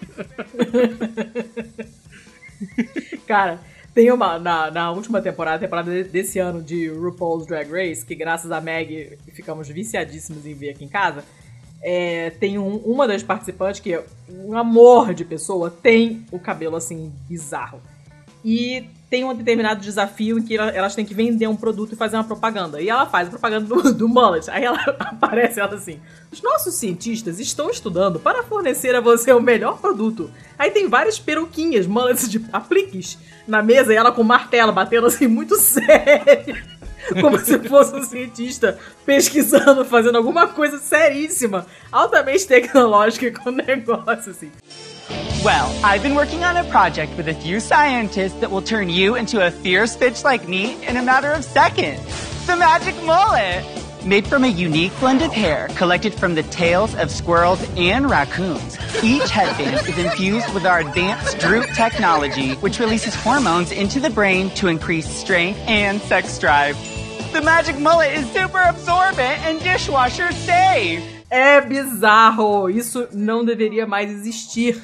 Cara, 3.25 3.61
tem 3.99 4.13
uma, 4.13 4.39
na, 4.39 4.71
na 4.71 4.91
última 4.91 5.21
temporada, 5.21 5.59
temporada 5.59 6.05
desse 6.05 6.39
ano 6.39 6.61
de 6.61 6.87
RuPaul's 6.87 7.45
Drag 7.45 7.69
Race, 7.69 8.05
que 8.05 8.15
graças 8.15 8.49
a 8.49 8.61
Meg 8.61 9.17
ficamos 9.33 9.67
viciadíssimos 9.67 10.45
em 10.45 10.53
ver 10.53 10.69
aqui 10.69 10.85
em 10.85 10.87
casa, 10.87 11.21
é, 11.81 12.29
tem 12.29 12.57
um, 12.57 12.77
uma 12.77 13.05
das 13.05 13.23
participantes 13.23 13.81
que 13.81 13.93
é 13.93 14.01
um 14.29 14.57
amor 14.57 15.13
de 15.13 15.25
pessoa, 15.25 15.69
tem 15.69 16.25
o 16.31 16.39
cabelo 16.39 16.77
assim 16.77 17.11
bizarro. 17.27 17.81
E 18.41 18.85
tem 19.09 19.23
um 19.23 19.33
determinado 19.33 19.81
desafio 19.81 20.37
em 20.37 20.43
que 20.43 20.55
elas 20.55 20.93
têm 20.93 21.03
que 21.03 21.15
vender 21.15 21.47
um 21.47 21.55
produto 21.55 21.93
e 21.93 21.95
fazer 21.95 22.15
uma 22.15 22.23
propaganda. 22.23 22.79
E 22.79 22.89
ela 22.89 23.07
faz 23.07 23.27
a 23.27 23.31
propaganda 23.31 23.65
do, 23.65 23.93
do 23.93 24.07
mullet. 24.07 24.49
Aí 24.51 24.63
ela 24.63 24.77
aparece 24.99 25.59
ela 25.59 25.73
assim: 25.73 25.99
Os 26.31 26.41
nossos 26.41 26.75
cientistas 26.75 27.39
estão 27.39 27.69
estudando 27.71 28.19
para 28.19 28.43
fornecer 28.43 28.93
a 28.95 29.01
você 29.01 29.33
o 29.33 29.41
melhor 29.41 29.79
produto. 29.79 30.29
Aí 30.57 30.69
tem 30.69 30.87
várias 30.87 31.17
peruquinhas, 31.17 31.87
mullets 31.87 32.29
de 32.29 32.45
apliques 32.53 33.17
na 33.47 33.63
mesa 33.63 33.93
e 33.93 33.97
ela 33.97 34.11
com 34.11 34.21
o 34.21 34.25
martelo 34.25 34.71
batendo 34.71 35.07
assim 35.07 35.27
muito 35.27 35.55
sério. 35.59 36.61
como 37.19 37.39
se 37.39 37.57
fosse 37.67 37.95
um 37.95 38.03
cientista 38.03 38.77
pesquisando, 39.05 39.83
fazendo 39.85 40.17
alguma 40.17 40.47
coisa 40.47 40.77
seríssima, 40.77 41.65
altamente 41.91 42.45
tecnológica 42.45 43.31
com 43.31 43.49
negócio, 43.49 44.31
assim. 44.31 44.51
Well, 45.43 45.73
I've 45.85 46.03
been 46.03 46.15
working 46.15 46.43
on 46.43 46.57
a 46.57 46.65
project 46.65 47.15
with 47.15 47.29
a 47.29 47.33
few 47.33 47.61
scientists 47.61 48.33
that 48.41 48.51
will 48.51 48.61
turn 48.61 48.89
you 48.89 49.15
into 49.15 49.47
a 49.47 49.49
fierce 49.49 49.95
bitch 49.95 50.25
like 50.25 50.49
me 50.49 50.85
in 50.85 50.97
a 50.97 51.01
matter 51.01 51.31
of 51.31 51.45
seconds. 51.45 52.01
The 52.45 52.57
magic 52.57 52.93
mullet! 53.05 53.63
Made 54.05 54.27
from 54.27 54.43
a 54.43 54.49
unique 54.49 54.91
blend 54.99 55.21
of 55.21 55.31
hair 55.31 55.69
collected 55.77 56.13
from 56.13 56.35
the 56.35 56.43
tails 56.43 56.93
of 56.95 57.09
squirrels 57.09 57.65
and 57.77 58.09
raccoons, 58.09 58.77
each 59.01 59.29
headband 59.29 59.87
is 59.87 59.97
infused 59.97 60.53
with 60.53 60.65
our 60.65 60.79
advanced 60.79 61.39
droop 61.39 61.67
technology, 61.67 62.55
which 62.55 62.79
releases 62.79 63.15
hormones 63.15 63.71
into 63.71 64.01
the 64.01 64.09
brain 64.09 64.49
to 64.55 64.67
increase 64.67 65.07
strength 65.07 65.59
and 65.67 66.01
sex 66.01 66.37
drive. 66.37 66.75
The 67.31 67.41
magic 67.41 67.79
mullet 67.79 68.11
is 68.11 68.29
super 68.31 68.59
absorbent 68.59 69.39
and 69.45 69.61
dishwasher 69.61 70.33
safe. 70.33 71.01
É 71.31 71.61
bizarro! 71.61 72.69
Isso 72.69 73.07
não 73.13 73.45
deveria 73.45 73.87
mais 73.87 74.11
existir. 74.11 74.81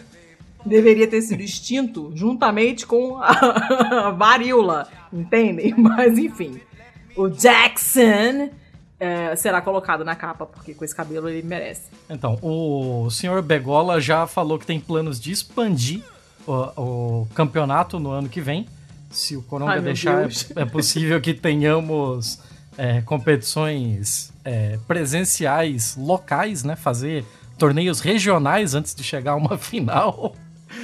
Deveria 0.66 1.08
ter 1.08 1.22
sido 1.22 1.42
extinto 1.42 2.12
juntamente 2.16 2.86
com 2.86 3.18
a 3.22 4.12
varíola, 4.18 4.88
entendem? 5.14 5.74
Mas 5.78 6.18
enfim. 6.18 6.60
O 7.16 7.30
Jackson 7.30 8.50
é, 9.00 9.36
será 9.36 9.62
colocado 9.62 10.04
na 10.04 10.16
capa, 10.16 10.46
porque 10.46 10.74
com 10.74 10.84
esse 10.84 10.96
cabelo 10.96 11.30
ele 11.30 11.46
merece. 11.46 11.90
Então, 12.10 12.38
o 12.42 13.10
senhor 13.10 13.42
Begola 13.42 14.02
já 14.02 14.26
falou 14.26 14.58
que 14.58 14.66
tem 14.66 14.80
planos 14.80 15.20
de 15.20 15.32
expandir 15.32 16.02
o, 16.48 17.22
o 17.22 17.28
campeonato 17.34 18.00
no 18.00 18.12
ano 18.12 18.30
que 18.30 18.42
vem. 18.42 18.66
Se 19.12 19.36
o 19.36 19.42
Coronga 19.44 19.74
Ai, 19.74 19.82
deixar, 19.82 20.22
Deus. 20.22 20.52
é 20.56 20.66
possível 20.66 21.22
que 21.22 21.34
tenhamos 21.34 22.40
é, 22.78 23.02
competições 23.02 24.34
é, 24.44 24.78
presenciais 24.88 25.96
locais, 25.98 26.64
né? 26.64 26.76
Fazer 26.76 27.24
torneios 27.58 28.02
regionais 28.02 28.76
antes 28.76 28.94
de 28.94 29.04
chegar 29.04 29.34
a 29.34 29.36
uma 29.36 29.58
final. 29.60 30.36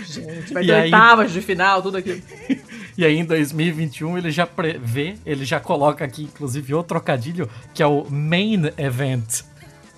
Gente, 0.05 0.53
vai 0.53 0.63
E 0.63 0.67
ter 0.67 0.73
aí- 0.73 0.81
oitavas 0.83 1.31
de 1.31 1.41
final, 1.41 1.81
tudo 1.81 1.97
aquilo. 1.97 2.21
E 2.97 3.05
aí 3.05 3.17
em 3.17 3.23
2021 3.25 4.17
ele 4.17 4.29
já 4.31 4.45
prevê, 4.45 5.15
ele 5.25 5.45
já 5.45 5.59
coloca 5.61 6.03
aqui 6.03 6.23
inclusive 6.23 6.73
outro 6.73 6.89
trocadilho, 6.89 7.49
que 7.73 7.81
é 7.81 7.87
o 7.87 8.05
Main 8.11 8.65
Event. 8.77 9.41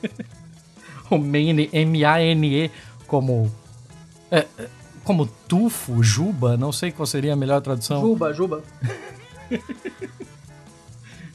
o 1.10 1.18
Main, 1.18 1.68
M-A-N-E, 1.74 2.70
como... 3.08 3.52
é, 4.32 4.46
é, 4.60 4.68
como 5.04 5.26
tufo, 5.48 6.02
juba, 6.04 6.56
não 6.56 6.72
sei 6.72 6.92
qual 6.92 7.06
seria 7.08 7.34
a 7.34 7.36
melhor 7.36 7.62
tradução. 7.62 8.00
Juba, 8.00 8.32
Juba. 8.32 8.64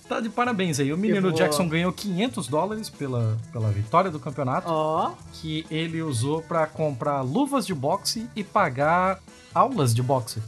Tá 0.08 0.20
de 0.20 0.28
parabéns 0.30 0.80
aí. 0.80 0.92
O 0.92 0.96
menino 0.96 1.30
Jackson 1.32 1.68
ganhou 1.68 1.92
500 1.92 2.48
dólares 2.48 2.88
pela, 2.88 3.36
pela 3.52 3.70
vitória 3.70 4.10
do 4.10 4.18
campeonato, 4.18 4.66
Ó, 4.70 5.12
que 5.34 5.66
ele 5.70 6.00
usou 6.00 6.40
pra 6.42 6.66
comprar 6.66 7.20
luvas 7.20 7.66
de 7.66 7.74
boxe 7.74 8.26
e 8.34 8.42
pagar 8.42 9.20
aulas 9.54 9.94
de 9.94 10.02
boxe. 10.02 10.40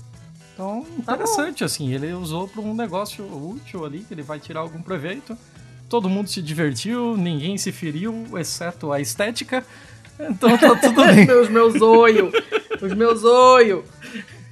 Então, 0.54 0.84
Tá 1.04 1.14
interessante, 1.14 1.62
assim. 1.64 1.92
Ele 1.92 2.12
usou 2.12 2.48
pra 2.48 2.60
um 2.62 2.74
negócio 2.74 3.24
útil 3.24 3.84
ali, 3.84 4.00
que 4.00 4.14
ele 4.14 4.22
vai 4.22 4.38
tirar 4.38 4.60
algum 4.60 4.80
proveito. 4.80 5.36
Todo 5.88 6.08
mundo 6.08 6.28
se 6.28 6.40
divertiu, 6.40 7.16
ninguém 7.16 7.58
se 7.58 7.72
feriu, 7.72 8.26
exceto 8.38 8.92
a 8.92 9.00
estética. 9.00 9.64
Então 10.18 10.56
tá 10.56 10.76
tudo 10.76 11.02
bem. 11.04 11.30
os 11.30 11.48
meus 11.48 11.80
olhos. 11.82 12.32
Os 12.80 12.94
meus 12.94 13.24
olhos. 13.24 13.84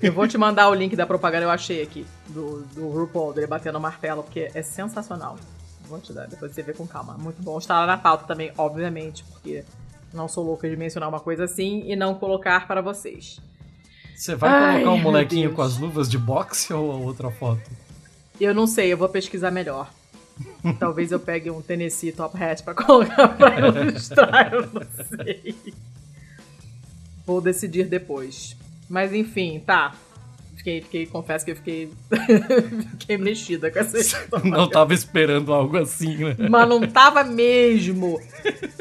Eu 0.00 0.12
vou 0.12 0.28
te 0.28 0.38
mandar 0.38 0.68
o 0.68 0.74
link 0.74 0.94
da 0.94 1.06
propaganda, 1.06 1.44
eu 1.44 1.50
achei 1.50 1.82
aqui, 1.82 2.06
do, 2.28 2.62
do 2.74 2.88
RuPaul, 2.88 3.32
dele 3.32 3.48
batendo 3.48 3.78
o 3.78 3.80
martelo, 3.80 4.22
porque 4.22 4.50
é 4.54 4.62
sensacional. 4.62 5.36
Vou 5.88 5.98
te 5.98 6.12
dar, 6.12 6.26
depois 6.26 6.52
você 6.52 6.62
vê 6.62 6.72
com 6.72 6.86
calma. 6.86 7.16
Muito 7.18 7.42
bom. 7.42 7.58
Está 7.58 7.80
lá 7.80 7.86
na 7.86 7.96
pauta 7.96 8.24
também, 8.24 8.52
obviamente, 8.56 9.24
porque 9.24 9.64
não 10.12 10.28
sou 10.28 10.44
louca 10.44 10.68
de 10.68 10.76
mencionar 10.76 11.08
uma 11.08 11.18
coisa 11.20 11.44
assim 11.44 11.82
e 11.86 11.96
não 11.96 12.14
colocar 12.14 12.66
para 12.66 12.80
vocês. 12.80 13.40
Você 14.14 14.34
vai 14.34 14.50
Ai, 14.50 14.82
colocar 14.82 14.90
um 14.90 15.02
molequinho 15.02 15.52
com 15.52 15.62
as 15.62 15.78
luvas 15.78 16.08
de 16.08 16.18
boxe 16.18 16.72
ou 16.72 16.92
a 16.92 16.96
outra 16.96 17.30
foto? 17.30 17.70
Eu 18.40 18.54
não 18.54 18.66
sei, 18.66 18.92
eu 18.92 18.96
vou 18.96 19.08
pesquisar 19.08 19.50
melhor. 19.50 19.90
Talvez 20.78 21.10
eu 21.10 21.18
pegue 21.18 21.50
um 21.50 21.60
Tennessee 21.62 22.12
Top 22.12 22.40
Hat 22.40 22.62
pra 22.62 22.74
colocar 22.74 23.28
pra 23.28 23.58
ilustrar, 23.58 24.52
eu 24.52 24.68
não 24.72 24.82
sei. 25.16 25.56
Vou 27.26 27.40
decidir 27.40 27.84
depois. 27.88 28.56
Mas 28.88 29.12
enfim, 29.12 29.62
tá. 29.64 29.94
Fiquei, 30.56 30.80
fiquei, 30.80 31.06
confesso 31.06 31.44
que 31.44 31.52
eu 31.52 31.56
fiquei, 31.56 31.90
fiquei 32.98 33.16
mexida 33.16 33.70
com 33.70 33.78
essa 33.78 33.98
história. 33.98 34.50
Não 34.50 34.68
tava 34.68 34.92
esperando 34.92 35.52
algo 35.52 35.76
assim, 35.76 36.16
né? 36.16 36.36
Mas 36.50 36.68
não 36.68 36.80
tava 36.86 37.22
mesmo. 37.22 38.20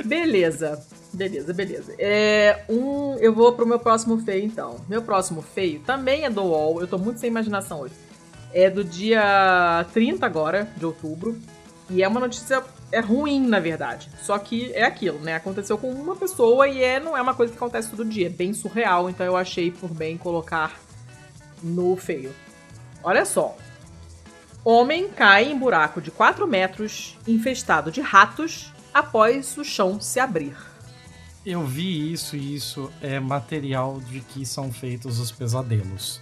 Beleza. 0.03 0.83
Beleza, 1.13 1.53
beleza. 1.53 1.93
É, 1.97 2.63
um, 2.67 3.15
eu 3.19 3.33
vou 3.33 3.53
pro 3.53 3.65
meu 3.65 3.79
próximo 3.79 4.17
feio, 4.19 4.43
então. 4.43 4.83
Meu 4.89 5.01
próximo 5.01 5.41
feio 5.41 5.79
também 5.81 6.25
é 6.25 6.29
do 6.29 6.43
UOL. 6.43 6.81
Eu 6.81 6.87
tô 6.87 6.97
muito 6.97 7.19
sem 7.19 7.29
imaginação 7.29 7.81
hoje. 7.81 7.93
É 8.53 8.69
do 8.69 8.83
dia 8.83 9.85
30 9.93 10.25
agora, 10.25 10.67
de 10.77 10.85
outubro. 10.85 11.37
E 11.89 12.03
é 12.03 12.07
uma 12.07 12.19
notícia 12.19 12.63
é 12.91 12.99
ruim, 12.99 13.45
na 13.45 13.59
verdade. 13.59 14.09
Só 14.21 14.37
que 14.37 14.71
é 14.73 14.83
aquilo, 14.83 15.19
né? 15.19 15.35
Aconteceu 15.35 15.77
com 15.77 15.91
uma 15.91 16.15
pessoa 16.15 16.67
e 16.67 16.81
é, 16.81 16.99
não 16.99 17.17
é 17.17 17.21
uma 17.21 17.33
coisa 17.33 17.51
que 17.51 17.57
acontece 17.57 17.89
todo 17.89 18.05
dia. 18.05 18.27
É 18.27 18.29
bem 18.29 18.53
surreal, 18.53 19.09
então 19.09 19.25
eu 19.25 19.35
achei 19.35 19.71
por 19.71 19.89
bem 19.89 20.17
colocar 20.17 20.79
no 21.61 21.95
feio. 21.95 22.33
Olha 23.03 23.25
só. 23.25 23.55
Homem 24.63 25.07
cai 25.09 25.49
em 25.49 25.57
buraco 25.57 26.01
de 26.01 26.11
4 26.11 26.45
metros, 26.45 27.17
infestado 27.27 27.91
de 27.91 28.01
ratos, 28.01 28.71
após 28.93 29.57
o 29.57 29.63
chão 29.63 29.99
se 30.01 30.19
abrir. 30.19 30.55
Eu 31.45 31.63
vi 31.63 32.11
isso 32.11 32.35
e 32.35 32.55
isso 32.55 32.91
é 33.01 33.19
material 33.19 34.01
de 34.01 34.19
que 34.19 34.45
são 34.45 34.71
feitos 34.71 35.19
os 35.19 35.31
pesadelos. 35.31 36.19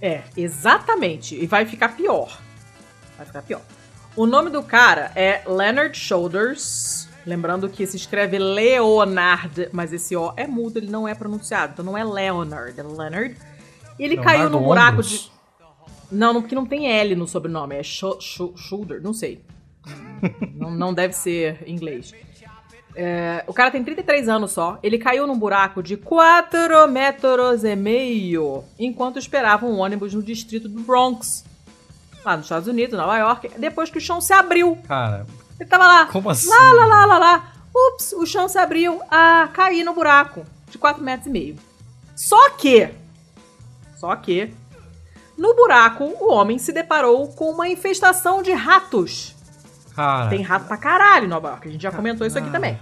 É, 0.00 0.22
exatamente. 0.34 1.34
E 1.34 1.46
vai 1.46 1.66
ficar 1.66 1.90
pior. 1.90 2.40
Vai 3.18 3.26
ficar 3.26 3.42
pior. 3.42 3.62
O 4.16 4.26
nome 4.26 4.50
do 4.50 4.62
cara 4.62 5.10
é 5.14 5.42
Leonard 5.46 5.96
Shoulders. 5.98 7.08
Lembrando 7.26 7.68
que 7.68 7.86
se 7.86 7.96
escreve 7.96 8.38
Leonard, 8.38 9.68
mas 9.72 9.92
esse 9.92 10.14
O 10.14 10.32
é 10.36 10.46
mudo, 10.46 10.76
ele 10.78 10.90
não 10.90 11.08
é 11.08 11.14
pronunciado. 11.14 11.72
Então 11.72 11.84
não 11.84 11.96
é 11.96 12.04
Leonard, 12.04 12.78
é 12.78 12.82
Leonard. 12.82 13.36
E 13.98 14.04
ele 14.04 14.16
caiu 14.16 14.40
Leonardo 14.42 14.58
num 14.58 14.64
buraco 14.64 14.90
Ombros. 14.92 15.08
de. 15.08 15.32
Não, 16.12 16.32
não, 16.34 16.42
porque 16.42 16.54
não 16.54 16.66
tem 16.66 16.86
L 16.92 17.16
no 17.16 17.26
sobrenome, 17.26 17.74
é 17.76 17.82
sho- 17.82 18.18
sho- 18.20 18.52
Shoulder, 18.56 19.02
não 19.02 19.12
sei. 19.14 19.42
não, 20.54 20.70
não 20.70 20.94
deve 20.94 21.14
ser 21.14 21.62
em 21.66 21.72
inglês. 21.74 22.12
É, 22.96 23.42
o 23.48 23.52
cara 23.52 23.70
tem 23.72 23.82
33 23.82 24.28
anos 24.28 24.52
só. 24.52 24.78
Ele 24.82 24.98
caiu 24.98 25.26
num 25.26 25.36
buraco 25.38 25.82
de 25.82 25.96
4 25.96 26.86
metros 26.88 27.64
e 27.64 27.74
meio 27.74 28.62
enquanto 28.78 29.18
esperava 29.18 29.66
um 29.66 29.78
ônibus 29.78 30.14
no 30.14 30.22
distrito 30.22 30.68
do 30.68 30.80
Bronx, 30.82 31.44
lá 32.24 32.36
nos 32.36 32.46
Estados 32.46 32.68
Unidos, 32.68 32.96
Nova 32.96 33.16
York, 33.18 33.50
depois 33.58 33.90
que 33.90 33.98
o 33.98 34.00
chão 34.00 34.20
se 34.20 34.32
abriu. 34.32 34.78
Cara, 34.88 35.26
Ele 35.58 35.68
tava 35.68 35.86
lá. 35.86 36.06
como 36.06 36.30
assim? 36.30 36.48
Lá, 36.48 36.72
lá, 36.72 36.86
lá, 36.86 37.06
lá, 37.06 37.18
lá. 37.18 37.52
Ups, 37.74 38.12
o 38.12 38.24
chão 38.24 38.48
se 38.48 38.58
abriu. 38.58 39.00
Ah, 39.10 39.48
caí 39.52 39.82
no 39.82 39.94
buraco 39.94 40.44
de 40.68 40.78
4 40.78 41.02
metros 41.02 41.26
e 41.26 41.30
meio. 41.30 41.56
Só 42.16 42.50
que, 42.50 42.90
só 43.98 44.14
que, 44.16 44.54
no 45.36 45.54
buraco, 45.54 46.04
o 46.04 46.32
homem 46.32 46.58
se 46.58 46.72
deparou 46.72 47.28
com 47.28 47.50
uma 47.50 47.68
infestação 47.68 48.42
de 48.42 48.52
ratos. 48.52 49.34
Cara, 49.94 50.28
Tem 50.28 50.42
rato 50.42 50.66
pra 50.66 50.76
caralho 50.76 51.26
em 51.26 51.28
Nova 51.28 51.48
York. 51.50 51.68
A 51.68 51.70
gente 51.70 51.82
já 51.82 51.90
comentou 51.90 52.26
isso 52.26 52.38
aqui 52.38 52.48
ah. 52.48 52.52
também. 52.52 52.78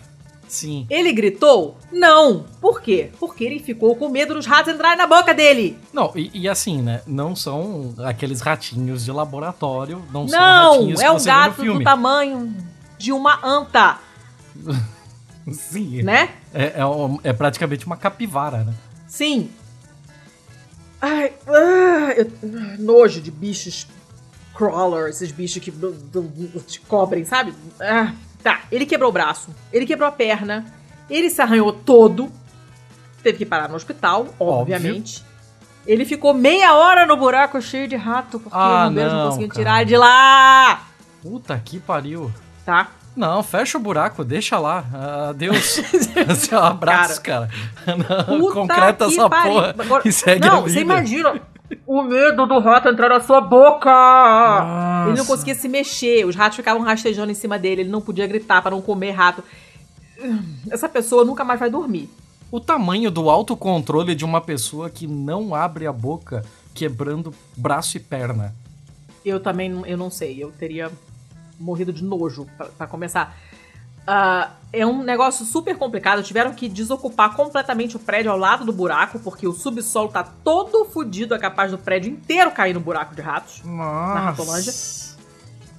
Sim. 0.53 0.87
Ele 0.91 1.13
gritou? 1.13 1.77
Não. 1.91 2.45
Por 2.61 2.81
quê? 2.83 3.11
Porque 3.19 3.43
ele 3.45 3.59
ficou 3.59 3.97
com 3.97 4.09
medo 4.09 4.35
dos 4.35 4.47
ratos 4.47 4.73
entrarem 4.73 4.99
na 4.99 5.07
boca 5.07 5.33
dele. 5.33 5.79
Não, 5.93 6.13
e, 6.15 6.31
e 6.35 6.49
assim, 6.49 6.83
né? 6.83 7.01
Não 7.07 7.35
são 7.35 7.95
aqueles 8.05 8.41
ratinhos 8.41 9.05
de 9.05 9.11
laboratório, 9.13 10.03
não, 10.13 10.29
são 10.29 10.39
Não, 10.39 10.73
ratinhos 10.73 11.01
é 11.01 11.05
que 11.05 11.11
um 11.11 11.19
você 11.19 11.27
gato 11.29 11.65
do 11.65 11.83
tamanho 11.83 12.55
de 12.99 13.13
uma 13.13 13.41
anta, 13.45 13.99
Sim, 15.51 16.03
né? 16.03 16.29
é, 16.55 16.65
é, 16.67 16.81
é 17.25 17.33
praticamente 17.33 17.85
uma 17.87 17.97
capivara, 17.97 18.59
né? 18.65 18.75
Sim. 19.09 19.51
Ai, 21.01 21.33
ah, 21.49 22.13
eu- 22.17 22.31
ah, 22.45 22.77
nojo 22.79 23.21
de 23.21 23.31
bichos 23.31 23.89
crawler, 24.55 25.09
esses 25.09 25.33
bichos 25.33 25.61
que 25.63 25.73
te 26.67 26.81
cobrem, 26.83 27.25
sabe? 27.25 27.53
Ah, 27.81 28.13
tá, 28.43 28.61
ele 28.71 28.85
quebrou 28.87 29.11
o 29.11 29.13
braço, 29.13 29.51
ele 29.73 29.87
quebrou 29.87 30.09
a 30.09 30.13
perna, 30.13 30.65
ele 31.09 31.31
se 31.31 31.41
arranhou 31.41 31.73
todo, 31.73 32.31
teve 33.23 33.39
que 33.39 33.47
parar 33.47 33.69
no 33.69 33.77
hospital, 33.77 34.27
obviamente. 34.39 35.25
Ele 35.87 36.05
ficou 36.05 36.33
meia 36.33 36.75
hora 36.75 37.07
no 37.07 37.17
buraco 37.17 37.61
cheio 37.61 37.89
de 37.89 37.97
rato, 37.97 38.39
porque 38.39 38.57
Ah, 38.57 38.83
os 38.85 38.89
bombeiros 38.89 39.13
não, 39.13 39.19
não, 39.21 39.27
conseguiam 39.27 39.49
cara. 39.49 39.61
tirar 39.61 39.85
de 39.85 39.97
lá, 39.97 40.83
Puta 41.23 41.61
que 41.65 41.79
pariu. 41.81 42.31
tá? 42.65 42.89
Não, 43.15 43.43
fecha 43.43 43.77
o 43.77 43.81
buraco, 43.81 44.25
deixa 44.25 44.59
lá. 44.59 44.85
Adeus. 45.29 45.79
É 46.51 46.55
um 46.57 46.59
abraço, 46.59 47.21
cara. 47.21 47.51
Não, 47.87 48.39
Puta 48.41 48.55
concreta 48.55 49.05
essa 49.05 49.29
pariu. 49.29 49.53
porra 49.53 49.75
Agora- 49.79 50.03
e 50.07 50.11
segue 50.13 50.47
Não, 50.49 50.59
a 50.59 50.61
vida. 50.63 50.71
você 50.73 50.81
imagina. 50.81 51.41
O 51.87 52.03
medo 52.03 52.47
do 52.47 52.59
rato 52.59 52.89
entrar 52.89 53.09
na 53.09 53.21
sua 53.21 53.41
boca! 53.41 53.91
Nossa. 53.91 55.09
Ele 55.11 55.19
não 55.19 55.27
conseguia 55.27 55.55
se 55.55 55.69
mexer, 55.69 56.25
os 56.27 56.35
ratos 56.37 56.57
ficavam 56.57 56.83
rastejando 56.83 57.31
em 57.31 57.35
cima 57.35 57.59
dele, 57.59 57.83
ele 57.83 57.91
não 57.91 58.01
podia 58.01 58.27
gritar 58.27 58.63
para 58.63 58.71
não 58.73 58.83
comer 58.83 59.11
rato. 59.13 59.43
Essa 60.71 60.89
pessoa 60.89 61.25
nunca 61.25 61.45
mais 61.45 61.59
vai 61.59 61.71
dormir. 61.71 62.09
O 62.51 62.61
tamanho 62.61 63.11
do 63.11 63.31
autocontrole 63.31 64.15
de 64.15 64.25
uma 64.25 64.41
pessoa 64.41 64.91
que 64.91 65.07
não 65.07 65.55
abre 65.55 65.87
a 65.87 65.93
boca 65.93 66.45
quebrando 66.75 67.35
braço 67.57 67.97
e 67.97 68.01
perna. 68.01 68.55
Eu 69.25 69.41
também 69.41 69.69
não- 69.69 69.87
eu 69.87 69.97
não 69.97 70.11
sei, 70.11 70.43
eu 70.43 70.51
teria 70.51 70.91
morrido 71.59 71.93
de 71.93 72.03
nojo 72.05 72.47
pra 72.77 72.87
começar. 72.87 73.37
Ah, 74.07 74.51
é 74.73 74.85
um 74.87 75.03
negócio 75.03 75.45
super 75.45 75.77
complicado. 75.77 76.23
Tiveram 76.23 76.53
que 76.55 76.69
desocupar 76.69 77.35
completamente 77.37 77.97
o 77.97 77.99
prédio 77.99 78.31
ao 78.33 78.39
lado 78.39 78.65
do 78.65 78.73
buraco, 78.73 79.19
porque 79.21 79.47
o 79.47 79.53
subsolo 79.53 80.09
tá 80.09 80.25
todo 80.45 80.85
fudido, 80.87 81.35
é 81.35 81.39
capaz 81.39 81.71
do 81.71 81.79
prédio 81.79 82.11
inteiro 82.11 82.51
cair 82.51 82.75
no 82.75 82.81
buraco 82.81 83.15
de 83.15 83.21
ratos. 83.23 83.63
Nossa. 83.65 84.19
Ratolândia. 84.21 84.73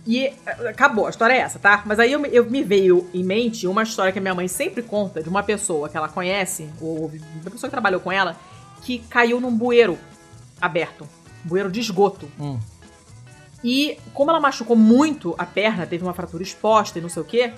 E 0.06 0.26
eh, 0.28 0.36
acabou, 0.70 1.08
a 1.08 1.10
história 1.10 1.34
é 1.34 1.38
essa, 1.38 1.58
tá? 1.60 1.82
Mas 1.86 1.98
aí 1.98 2.12
eu, 2.12 2.20
me- 2.20 2.30
eu 2.32 2.50
me 2.50 2.62
veio 2.62 3.10
em 3.14 3.24
mente 3.24 3.66
uma 3.68 3.84
história 3.84 4.12
que 4.12 4.20
a 4.20 4.22
minha 4.22 4.36
mãe 4.36 4.48
sempre 4.50 4.84
conta 4.84 5.24
de 5.24 5.30
uma 5.30 5.42
pessoa 5.44 5.88
que 5.88 5.96
ela 5.96 6.10
conhece, 6.10 6.70
ou 6.82 7.10
uma 7.42 7.50
pessoa 7.52 7.70
que 7.70 7.72
trabalhou 7.72 8.02
com 8.02 8.12
ela, 8.12 8.36
que 8.82 9.00
caiu 9.10 9.40
num 9.40 9.56
bueiro 9.56 9.98
aberto. 10.62 11.08
Bueiro 11.44 11.72
de 11.72 11.80
esgoto. 11.80 12.30
Hum. 12.40 12.60
E 13.64 13.98
como 14.14 14.30
ela 14.30 14.42
machucou 14.42 14.76
muito 14.76 15.34
a 15.38 15.46
perna, 15.46 15.86
teve 15.86 16.04
uma 16.04 16.14
fratura 16.14 16.44
exposta 16.44 17.00
e 17.00 17.02
não 17.02 17.08
sei 17.10 17.22
o 17.22 17.26
quê, 17.26 17.54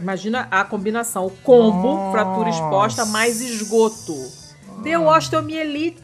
imagina 0.00 0.48
a 0.50 0.64
combinação: 0.64 1.26
o 1.26 1.30
combo, 1.30 1.94
Nossa. 1.94 2.12
fratura 2.12 2.50
exposta 2.50 3.04
mais 3.06 3.40
esgoto. 3.40 4.14
Deu 4.82 5.06
osteomielite, 5.06 6.00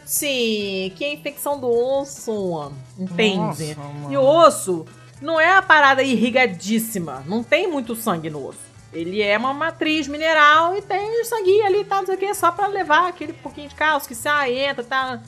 que 0.97 1.05
é 1.05 1.13
infecção 1.13 1.61
do 1.61 1.71
osso, 1.71 2.73
entende? 2.99 3.77
Nossa, 3.77 4.13
e 4.13 4.17
o 4.17 4.23
osso 4.23 4.85
não 5.23 5.41
é 5.41 5.57
a 5.57 5.63
parada 5.63 6.03
irrigadíssima, 6.03 7.23
não 7.27 7.45
tem 7.45 7.69
muito 7.71 7.95
sangue 7.95 8.29
no 8.29 8.49
osso. 8.49 8.75
Ele 8.93 9.23
é 9.23 9.37
uma 9.39 9.53
matriz 9.53 10.07
mineral 10.09 10.77
e 10.77 10.83
tem 10.83 11.25
sanguinho 11.25 11.67
ali, 11.67 11.85
tá, 11.85 11.97
não 11.97 12.07
sei 12.07 12.15
o 12.15 12.19
que, 12.19 12.35
só 12.35 12.51
pra 12.53 12.67
levar 12.67 13.09
aquele 13.09 13.33
pouquinho 13.33 13.69
de 13.69 13.75
cálcio 13.75 14.09
que 14.09 14.15
sai, 14.15 14.57
entra, 14.57 14.85
tá. 14.85 15.21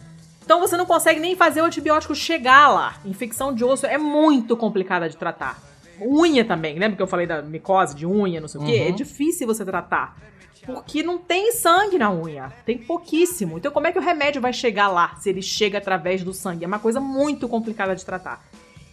Então 0.44 0.60
você 0.60 0.77
não 0.77 0.86
consegue 0.86 1.18
nem 1.18 1.35
fazer 1.35 1.60
o 1.60 1.64
antibiótico 1.64 2.14
chegar 2.14 2.68
lá. 2.68 2.97
Infecção 3.05 3.52
de 3.52 3.64
osso 3.64 3.86
é 3.86 3.98
muito 3.98 4.56
complicada 4.56 5.09
de 5.09 5.16
tratar. 5.16 5.60
Unha 6.01 6.44
também, 6.44 6.78
lembra 6.78 6.97
que 6.97 7.02
eu 7.02 7.06
falei 7.06 7.27
da 7.27 7.43
micose 7.43 7.94
de 7.94 8.06
unha, 8.06 8.40
não 8.40 8.48
sei 8.48 8.60
o 8.60 8.64
quê? 8.64 8.81
Uhum. 8.81 8.89
É 8.89 8.90
difícil 8.90 9.47
você 9.47 9.64
tratar. 9.64 10.16
Porque 10.64 11.02
não 11.02 11.16
tem 11.16 11.52
sangue 11.52 11.97
na 11.97 12.12
unha. 12.12 12.52
Tem 12.64 12.77
pouquíssimo. 12.77 13.56
Então, 13.56 13.70
como 13.70 13.86
é 13.86 13.93
que 13.93 13.98
o 13.98 14.02
remédio 14.02 14.40
vai 14.40 14.52
chegar 14.52 14.89
lá 14.89 15.14
se 15.20 15.31
ele 15.31 15.40
chega 15.40 15.78
através 15.78 16.24
do 16.24 16.35
sangue? 16.35 16.64
É 16.64 16.66
uma 16.66 16.81
coisa 16.81 16.98
muito 16.98 17.48
complicada 17.48 17.94
de 17.94 18.05
tratar. 18.05 18.44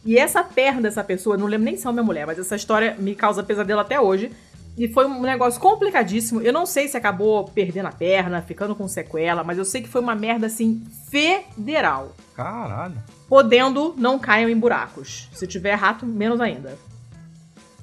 E 0.05 0.17
essa 0.17 0.43
perna 0.43 0.81
dessa 0.81 1.03
pessoa, 1.03 1.35
não 1.35 1.47
lembro 1.47 1.65
nem 1.65 1.77
se 1.77 1.87
é 1.87 1.89
uma 1.89 2.03
mulher, 2.03 2.27
mas 2.27 2.37
essa 2.37 2.55
história 2.55 2.95
me 2.99 3.15
causa 3.15 3.41
pesadelo 3.41 3.79
até 3.79 3.99
hoje. 3.99 4.31
E 4.77 4.87
foi 4.87 5.05
um 5.05 5.21
negócio 5.21 5.61
complicadíssimo. 5.61 6.41
Eu 6.41 6.51
não 6.51 6.65
sei 6.65 6.87
se 6.87 6.97
acabou 6.97 7.45
perdendo 7.45 7.87
a 7.87 7.91
perna, 7.91 8.41
ficando 8.41 8.75
com 8.75 8.87
sequela, 8.87 9.43
mas 9.43 9.57
eu 9.57 9.65
sei 9.65 9.81
que 9.81 9.87
foi 9.87 10.01
uma 10.01 10.15
merda 10.15 10.47
assim 10.47 10.83
federal. 11.09 12.15
Caralho. 12.35 12.95
Podendo, 13.29 13.93
não 13.97 14.17
caiam 14.17 14.49
em 14.49 14.57
buracos. 14.57 15.29
Se 15.31 15.45
tiver 15.47 15.75
rato, 15.75 16.05
menos 16.05 16.41
ainda. 16.41 16.77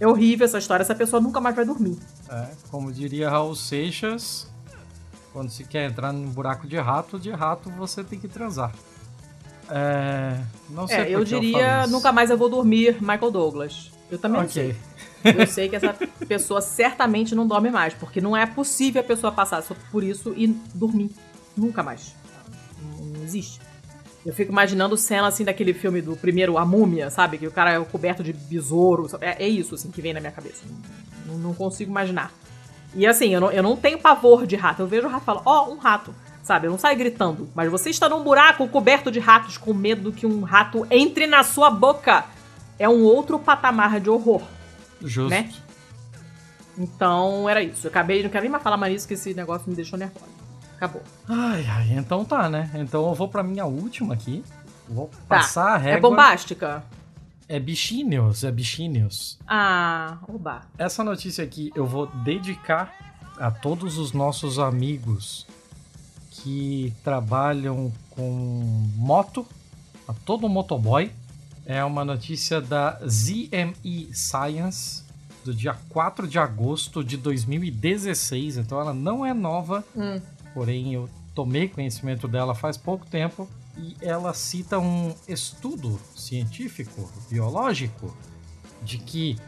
É 0.01 0.09
horrível 0.09 0.47
essa 0.47 0.59
história. 0.59 0.82
Essa 0.82 0.94
pessoa 0.94 1.20
nunca 1.20 1.40
mais 1.40 1.55
vai 1.55 1.64
dormir. 1.64 1.98
É, 2.28 2.48
como 2.70 2.90
diria 2.90 3.28
Raul 3.28 3.55
Seixas, 3.55 4.48
quando 5.32 5.51
se 5.51 5.62
quer 5.64 5.90
entrar 5.90 6.12
num 6.12 6.28
buraco 6.31 6.66
de 6.66 6.78
rato, 6.78 7.18
de 7.18 7.31
rato 7.31 7.70
você 7.70 8.02
tem 8.02 8.18
que 8.18 8.27
transar. 8.27 8.72
É, 9.68 10.40
não 10.70 10.89
sei 10.89 10.97
É, 10.97 11.10
eu 11.14 11.22
diria 11.22 11.82
isso. 11.82 11.93
nunca 11.93 12.10
mais 12.10 12.31
eu 12.31 12.39
vou 12.39 12.48
dormir, 12.48 12.97
Michael 13.01 13.31
Douglas. 13.31 13.93
Eu 14.10 14.18
também 14.18 14.40
não 14.43 14.48
sei. 14.48 14.74
Eu 15.22 15.47
sei 15.47 15.68
que 15.68 15.77
essa 15.77 15.94
pessoa 16.27 16.60
certamente 16.60 17.35
não 17.35 17.47
dorme 17.47 17.70
mais, 17.70 17.94
porque 17.94 18.20
não 18.20 18.36
é 18.36 18.47
possível 18.47 19.01
a 19.02 19.05
pessoa 19.05 19.31
passar 19.31 19.62
por 19.93 20.02
isso 20.02 20.35
e 20.36 20.48
dormir. 20.74 21.10
Nunca 21.56 21.82
mais. 21.82 22.14
Não 22.98 23.22
existe. 23.22 23.60
Eu 24.24 24.34
fico 24.34 24.52
imaginando 24.52 24.97
cena 24.97 25.28
assim 25.28 25.44
daquele 25.44 25.72
filme 25.72 26.02
do 26.02 26.14
primeiro 26.14 26.59
A 26.59 26.64
Múmia, 26.64 27.09
sabe? 27.10 27.38
Que 27.38 27.47
o 27.47 27.51
cara 27.51 27.72
é 27.72 27.80
coberto 27.84 28.22
de 28.22 28.32
besouro. 28.32 29.09
sabe? 29.09 29.26
É, 29.26 29.36
é 29.44 29.48
isso 29.48 29.74
assim 29.74 29.90
que 29.90 30.02
vem 30.02 30.12
na 30.12 30.20
minha 30.20 30.32
cabeça. 30.32 30.62
Não, 31.26 31.38
não 31.38 31.55
consigo 31.55 31.90
imaginar. 31.90 32.30
E 32.94 33.06
assim, 33.06 33.32
eu 33.32 33.40
não, 33.40 33.51
eu 33.51 33.62
não 33.62 33.76
tenho 33.76 33.98
pavor 33.98 34.47
de 34.47 34.56
rato. 34.56 34.82
Eu 34.82 34.86
vejo 34.86 35.06
o 35.06 35.10
rato 35.10 35.22
e 35.22 35.26
falo, 35.26 35.42
ó, 35.44 35.70
um 35.70 35.78
rato. 35.78 36.14
Sabe? 36.42 36.66
Eu 36.66 36.70
não 36.70 36.78
saio 36.78 36.98
gritando. 36.98 37.48
Mas 37.55 37.70
você 37.70 37.90
está 37.90 38.09
num 38.09 38.22
buraco 38.22 38.66
coberto 38.68 39.10
de 39.10 39.20
ratos 39.20 39.56
com 39.56 39.72
medo 39.72 40.12
que 40.12 40.26
um 40.26 40.42
rato 40.42 40.86
entre 40.90 41.26
na 41.26 41.42
sua 41.42 41.70
boca. 41.70 42.24
É 42.78 42.88
um 42.88 43.02
outro 43.05 43.38
patamar 43.38 44.01
de 44.01 44.10
horror. 44.10 44.42
Justo. 45.02 45.30
né? 45.30 45.51
Então 46.76 47.48
era 47.48 47.62
isso. 47.62 47.86
Eu 47.86 47.90
acabei, 47.90 48.22
não 48.22 48.30
quero 48.30 48.42
nem 48.42 48.51
mais 48.51 48.62
falar 48.62 48.76
mais 48.76 48.92
nisso, 48.92 49.06
que 49.09 49.14
esse 49.14 49.34
negócio 49.34 49.68
me 49.68 49.76
deixou 49.76 49.98
nervosa. 49.98 50.39
Acabou. 50.81 51.02
Ai, 51.28 51.66
ai, 51.69 51.93
então 51.93 52.24
tá, 52.24 52.48
né? 52.48 52.70
Então 52.74 53.07
eu 53.07 53.15
vou 53.15 53.28
pra 53.28 53.43
minha 53.43 53.66
última 53.66 54.15
aqui. 54.15 54.43
Vou 54.89 55.09
Tá. 55.09 55.36
passar 55.36 55.74
a 55.74 55.77
régua. 55.77 55.98
É 55.98 56.01
bombástica? 56.01 56.82
É 57.47 57.61
bichinhos, 57.61 58.44
é 58.44 58.51
bichinhos. 58.51 59.39
Ah, 59.47 60.16
oba. 60.27 60.62
Essa 60.78 61.05
notícia 61.05 61.44
aqui 61.44 61.70
eu 61.74 61.85
vou 61.86 62.07
dedicar 62.07 62.94
a 63.39 63.51
todos 63.51 63.98
os 63.98 64.12
nossos 64.12 64.59
amigos 64.59 65.47
que 66.31 66.94
trabalham 67.05 67.93
com 68.11 68.32
moto, 68.97 69.47
a 70.09 70.15
todo 70.24 70.48
motoboy. 70.48 71.12
É 71.66 71.85
uma 71.85 72.07
notícia 72.07 72.59
da 72.59 72.98
ZME 73.07 74.09
Science 74.15 75.05
do 75.44 75.52
dia 75.55 75.77
4 75.90 76.27
de 76.27 76.39
agosto 76.39 77.05
de 77.05 77.16
2016, 77.19 78.57
então 78.57 78.81
ela 78.81 78.94
não 78.94 79.27
é 79.27 79.35
nova, 79.35 79.85
Hum. 79.94 80.20
Porém 80.55 80.94
eu 80.94 81.09
tomei 81.35 81.68
conhecimento 81.68 82.27
dela 82.28 82.55
faz 82.55 82.77
pouco 82.77 83.06
tempo 83.06 83.48
e 83.77 83.97
ela 84.01 84.35
cita 84.35 84.78
um 84.78 85.14
estudo 85.27 85.98
científico, 86.14 87.10
biológico, 87.31 88.16
de 88.82 88.98
que 88.98 89.39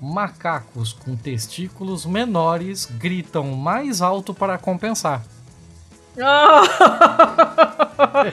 macacos 0.00 0.92
com 0.92 1.16
testículos 1.16 2.06
menores 2.06 2.86
gritam 2.86 3.52
mais 3.52 4.00
alto 4.00 4.32
para 4.32 4.58
compensar. 4.58 5.24
Ah! 6.20 6.62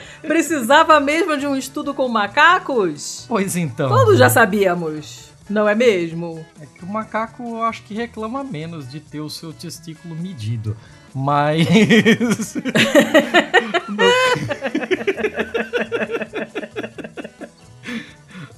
Precisava 0.22 0.98
mesmo 1.00 1.36
de 1.36 1.46
um 1.46 1.56
estudo 1.56 1.94
com 1.94 2.08
macacos? 2.08 3.24
Pois 3.28 3.56
então. 3.56 3.88
Todos 3.88 4.18
já 4.18 4.28
sabíamos, 4.28 5.30
não 5.48 5.68
é 5.68 5.74
mesmo? 5.74 6.44
É 6.60 6.66
que 6.66 6.84
o 6.84 6.88
macaco 6.88 7.42
eu 7.42 7.62
acho 7.62 7.82
que 7.84 7.94
reclama 7.94 8.42
menos 8.42 8.88
de 8.88 9.00
ter 9.00 9.20
o 9.20 9.30
seu 9.30 9.52
testículo 9.52 10.14
medido. 10.14 10.76
Mas. 11.16 12.56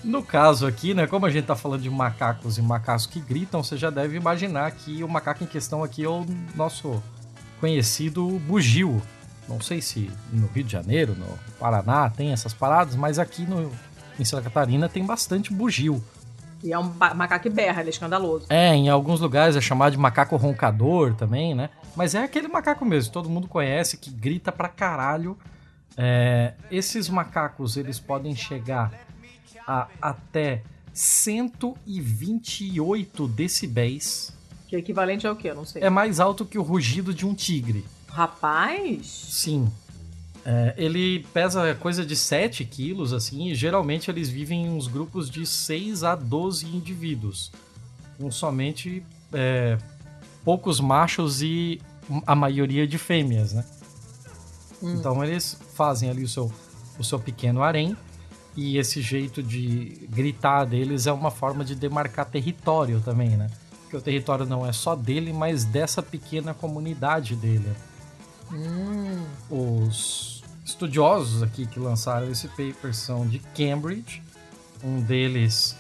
No 0.02 0.22
caso 0.22 0.66
aqui, 0.66 0.94
né? 0.94 1.06
Como 1.06 1.26
a 1.26 1.30
gente 1.30 1.44
tá 1.44 1.54
falando 1.54 1.82
de 1.82 1.90
macacos 1.90 2.56
e 2.56 2.62
macacos 2.62 3.04
que 3.04 3.20
gritam, 3.20 3.62
você 3.62 3.76
já 3.76 3.90
deve 3.90 4.16
imaginar 4.16 4.70
que 4.70 5.04
o 5.04 5.08
macaco 5.08 5.44
em 5.44 5.46
questão 5.46 5.84
aqui 5.84 6.02
é 6.02 6.08
o 6.08 6.24
nosso 6.54 7.02
conhecido 7.60 8.26
bugio. 8.46 9.02
Não 9.46 9.60
sei 9.60 9.82
se 9.82 10.10
no 10.32 10.46
Rio 10.46 10.64
de 10.64 10.72
Janeiro, 10.72 11.14
no 11.14 11.26
Paraná 11.60 12.08
tem 12.08 12.32
essas 12.32 12.54
paradas, 12.54 12.96
mas 12.96 13.18
aqui 13.18 13.42
no, 13.42 13.70
em 14.18 14.24
Santa 14.24 14.44
Catarina 14.44 14.88
tem 14.88 15.04
bastante 15.04 15.52
bugio. 15.52 16.02
E 16.64 16.72
é 16.72 16.78
um 16.78 16.90
macaco 17.14 17.42
que 17.42 17.50
berra, 17.50 17.80
ele 17.80 17.90
é 17.90 17.92
escandaloso. 17.92 18.46
É, 18.48 18.74
em 18.74 18.88
alguns 18.88 19.20
lugares 19.20 19.56
é 19.56 19.60
chamado 19.60 19.92
de 19.92 19.98
macaco 19.98 20.36
roncador 20.36 21.14
também, 21.14 21.54
né? 21.54 21.68
Mas 21.96 22.14
é 22.14 22.22
aquele 22.22 22.48
macaco 22.48 22.84
mesmo, 22.84 23.12
todo 23.12 23.28
mundo 23.28 23.48
conhece, 23.48 23.96
que 23.96 24.10
grita 24.10 24.52
pra 24.52 24.68
caralho. 24.68 25.36
É, 25.96 26.54
esses 26.70 27.08
macacos, 27.08 27.76
eles 27.76 27.98
podem 27.98 28.36
chegar 28.36 28.92
a 29.66 29.88
até 30.00 30.62
128 30.92 33.26
decibéis. 33.28 34.32
Que 34.68 34.76
é 34.76 34.78
equivalente 34.78 35.26
ao 35.26 35.34
quê? 35.34 35.50
Eu 35.50 35.56
não 35.56 35.64
sei. 35.64 35.82
É 35.82 35.90
mais 35.90 36.20
alto 36.20 36.44
que 36.44 36.58
o 36.58 36.62
rugido 36.62 37.14
de 37.14 37.26
um 37.26 37.34
tigre. 37.34 37.84
Rapaz? 38.08 39.06
Sim. 39.06 39.68
É, 40.44 40.74
ele 40.76 41.26
pesa 41.32 41.74
coisa 41.74 42.06
de 42.06 42.14
7 42.16 42.64
quilos, 42.64 43.12
assim, 43.12 43.48
e 43.48 43.54
geralmente 43.54 44.10
eles 44.10 44.28
vivem 44.28 44.66
em 44.66 44.70
uns 44.70 44.86
grupos 44.86 45.30
de 45.30 45.46
6 45.46 46.04
a 46.04 46.14
12 46.14 46.66
indivíduos. 46.66 47.50
Com 48.18 48.30
somente 48.30 49.02
é, 49.32 49.78
poucos 50.48 50.80
machos 50.80 51.42
e 51.42 51.78
a 52.26 52.34
maioria 52.34 52.88
de 52.88 52.96
fêmeas, 52.96 53.52
né? 53.52 53.66
Então 54.82 55.22
eles 55.22 55.60
fazem 55.74 56.08
ali 56.08 56.24
o 56.24 56.28
seu, 56.28 56.50
o 56.98 57.04
seu 57.04 57.20
pequeno 57.20 57.62
harém, 57.62 57.94
e 58.56 58.78
esse 58.78 59.02
jeito 59.02 59.42
de 59.42 60.08
gritar 60.08 60.64
deles 60.64 61.06
é 61.06 61.12
uma 61.12 61.30
forma 61.30 61.62
de 61.62 61.74
demarcar 61.74 62.24
território 62.24 62.98
também, 63.02 63.36
né? 63.36 63.50
Porque 63.82 63.98
o 63.98 64.00
território 64.00 64.46
não 64.46 64.64
é 64.64 64.72
só 64.72 64.96
dele, 64.96 65.34
mas 65.34 65.66
dessa 65.66 66.02
pequena 66.02 66.54
comunidade 66.54 67.36
dele. 67.36 67.70
Hum. 68.50 69.26
Os 69.50 70.42
estudiosos 70.64 71.42
aqui 71.42 71.66
que 71.66 71.78
lançaram 71.78 72.30
esse 72.30 72.48
paper 72.48 72.94
são 72.94 73.28
de 73.28 73.38
Cambridge. 73.54 74.22
Um 74.82 75.02
deles 75.02 75.76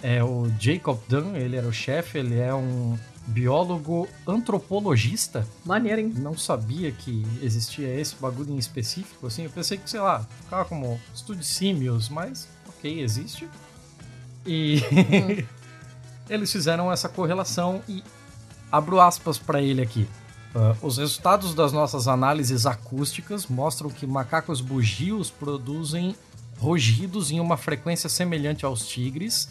é 0.00 0.22
o 0.22 0.48
Jacob 0.60 1.00
Dunn, 1.08 1.34
ele 1.34 1.56
era 1.56 1.66
o 1.66 1.72
chefe, 1.72 2.18
ele 2.18 2.38
é 2.38 2.54
um 2.54 2.96
biólogo 3.26 4.08
antropologista. 4.26 5.46
Maneiro, 5.64 6.00
hein? 6.00 6.12
Não 6.16 6.36
sabia 6.36 6.92
que 6.92 7.24
existia 7.42 7.88
esse 7.98 8.14
bagulho 8.16 8.52
em 8.52 8.58
específico, 8.58 9.26
assim. 9.26 9.44
Eu 9.44 9.50
pensei 9.50 9.78
que, 9.78 9.88
sei 9.88 10.00
lá, 10.00 10.26
ficava 10.42 10.64
como 10.64 11.00
estudo 11.14 11.38
de 11.38 11.46
símios, 11.46 12.08
mas 12.08 12.48
ok, 12.68 13.00
existe. 13.00 13.48
E 14.46 14.82
hum. 14.92 15.44
eles 16.28 16.52
fizeram 16.52 16.92
essa 16.92 17.08
correlação 17.08 17.82
e 17.88 18.02
abro 18.70 19.00
aspas 19.00 19.38
para 19.38 19.60
ele 19.62 19.80
aqui. 19.82 20.06
Uh, 20.54 20.86
os 20.86 20.98
resultados 20.98 21.52
das 21.52 21.72
nossas 21.72 22.06
análises 22.06 22.64
acústicas 22.64 23.46
mostram 23.46 23.90
que 23.90 24.06
macacos 24.06 24.60
bugios 24.60 25.28
produzem 25.28 26.14
rugidos 26.58 27.30
em 27.32 27.40
uma 27.40 27.56
frequência 27.56 28.08
semelhante 28.08 28.64
aos 28.64 28.86
tigres, 28.86 29.48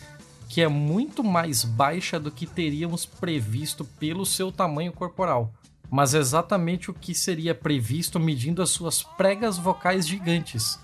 que 0.54 0.62
é 0.62 0.68
muito 0.68 1.24
mais 1.24 1.64
baixa 1.64 2.20
do 2.20 2.30
que 2.30 2.46
teríamos 2.46 3.08
previsto 3.08 3.84
pelo 3.84 4.24
seu 4.24 4.52
tamanho 4.52 4.94
corporal, 4.94 5.52
mas 5.90 6.14
exatamente 6.14 6.92
o 6.92 6.94
que 6.94 7.16
seria 7.16 7.56
previsto 7.56 8.20
medindo 8.20 8.62
as 8.62 8.70
suas 8.70 9.02
pregas 9.02 9.58
vocais 9.58 10.08
gigantes, 10.08 10.78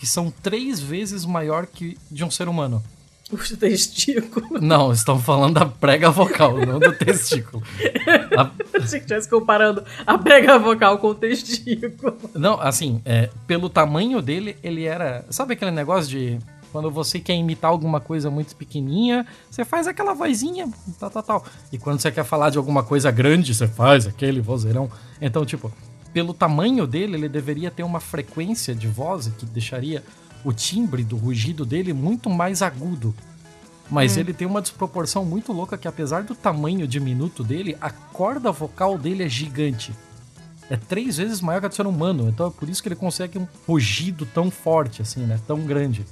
que 0.00 0.08
são 0.08 0.28
três 0.28 0.80
vezes 0.80 1.24
maior 1.24 1.68
que 1.68 1.96
de 2.10 2.24
um 2.24 2.32
ser 2.32 2.48
humano. 2.48 2.82
Os 3.30 3.50
testículos. 3.50 4.60
Não, 4.60 4.92
estão 4.92 5.20
falando 5.20 5.54
da 5.54 5.66
prega 5.66 6.10
vocal, 6.10 6.58
não 6.66 6.80
do 6.80 6.92
testículo. 6.92 7.62
A... 8.36 8.50
Achei 8.74 8.98
que 8.98 9.04
estivesse 9.04 9.30
comparando 9.30 9.84
a 10.04 10.18
prega 10.18 10.58
vocal 10.58 10.98
com 10.98 11.08
o 11.08 11.14
testículo. 11.14 12.18
Não, 12.34 12.60
assim, 12.60 13.00
é, 13.04 13.30
pelo 13.46 13.70
tamanho 13.70 14.20
dele, 14.20 14.56
ele 14.64 14.84
era. 14.84 15.24
Sabe 15.30 15.52
aquele 15.52 15.70
negócio 15.70 16.10
de 16.10 16.38
quando 16.72 16.90
você 16.90 17.20
quer 17.20 17.34
imitar 17.34 17.70
alguma 17.70 18.00
coisa 18.00 18.30
muito 18.30 18.56
pequenininha, 18.56 19.26
você 19.50 19.64
faz 19.64 19.86
aquela 19.86 20.14
vozinha, 20.14 20.68
tal, 20.98 21.10
tal, 21.10 21.22
tal. 21.22 21.44
E 21.70 21.76
quando 21.76 22.00
você 22.00 22.10
quer 22.10 22.24
falar 22.24 22.48
de 22.48 22.56
alguma 22.56 22.82
coisa 22.82 23.10
grande, 23.10 23.54
você 23.54 23.68
faz 23.68 24.06
aquele 24.06 24.40
vozeirão. 24.40 24.90
Então, 25.20 25.44
tipo, 25.44 25.70
pelo 26.12 26.32
tamanho 26.32 26.86
dele, 26.86 27.14
ele 27.14 27.28
deveria 27.28 27.70
ter 27.70 27.82
uma 27.82 28.00
frequência 28.00 28.74
de 28.74 28.88
voz 28.88 29.30
que 29.38 29.44
deixaria 29.44 30.02
o 30.42 30.52
timbre 30.52 31.04
do 31.04 31.16
rugido 31.16 31.64
dele 31.64 31.92
muito 31.92 32.30
mais 32.30 32.62
agudo. 32.62 33.14
Mas 33.90 34.16
hum. 34.16 34.20
ele 34.20 34.32
tem 34.32 34.46
uma 34.46 34.62
desproporção 34.62 35.24
muito 35.24 35.52
louca 35.52 35.76
que, 35.76 35.86
apesar 35.86 36.22
do 36.22 36.34
tamanho 36.34 36.88
diminuto 36.88 37.44
dele, 37.44 37.76
a 37.80 37.90
corda 37.90 38.50
vocal 38.50 38.96
dele 38.96 39.24
é 39.24 39.28
gigante. 39.28 39.92
É 40.70 40.76
três 40.76 41.18
vezes 41.18 41.42
maior 41.42 41.60
que 41.60 41.66
a 41.66 41.68
do 41.68 41.74
ser 41.74 41.86
humano. 41.86 42.30
Então 42.30 42.46
é 42.46 42.50
por 42.50 42.66
isso 42.68 42.82
que 42.82 42.88
ele 42.88 42.96
consegue 42.96 43.38
um 43.38 43.46
rugido 43.68 44.24
tão 44.24 44.50
forte, 44.50 45.02
assim, 45.02 45.20
né? 45.20 45.38
Tão 45.46 45.60
grande. 45.60 46.06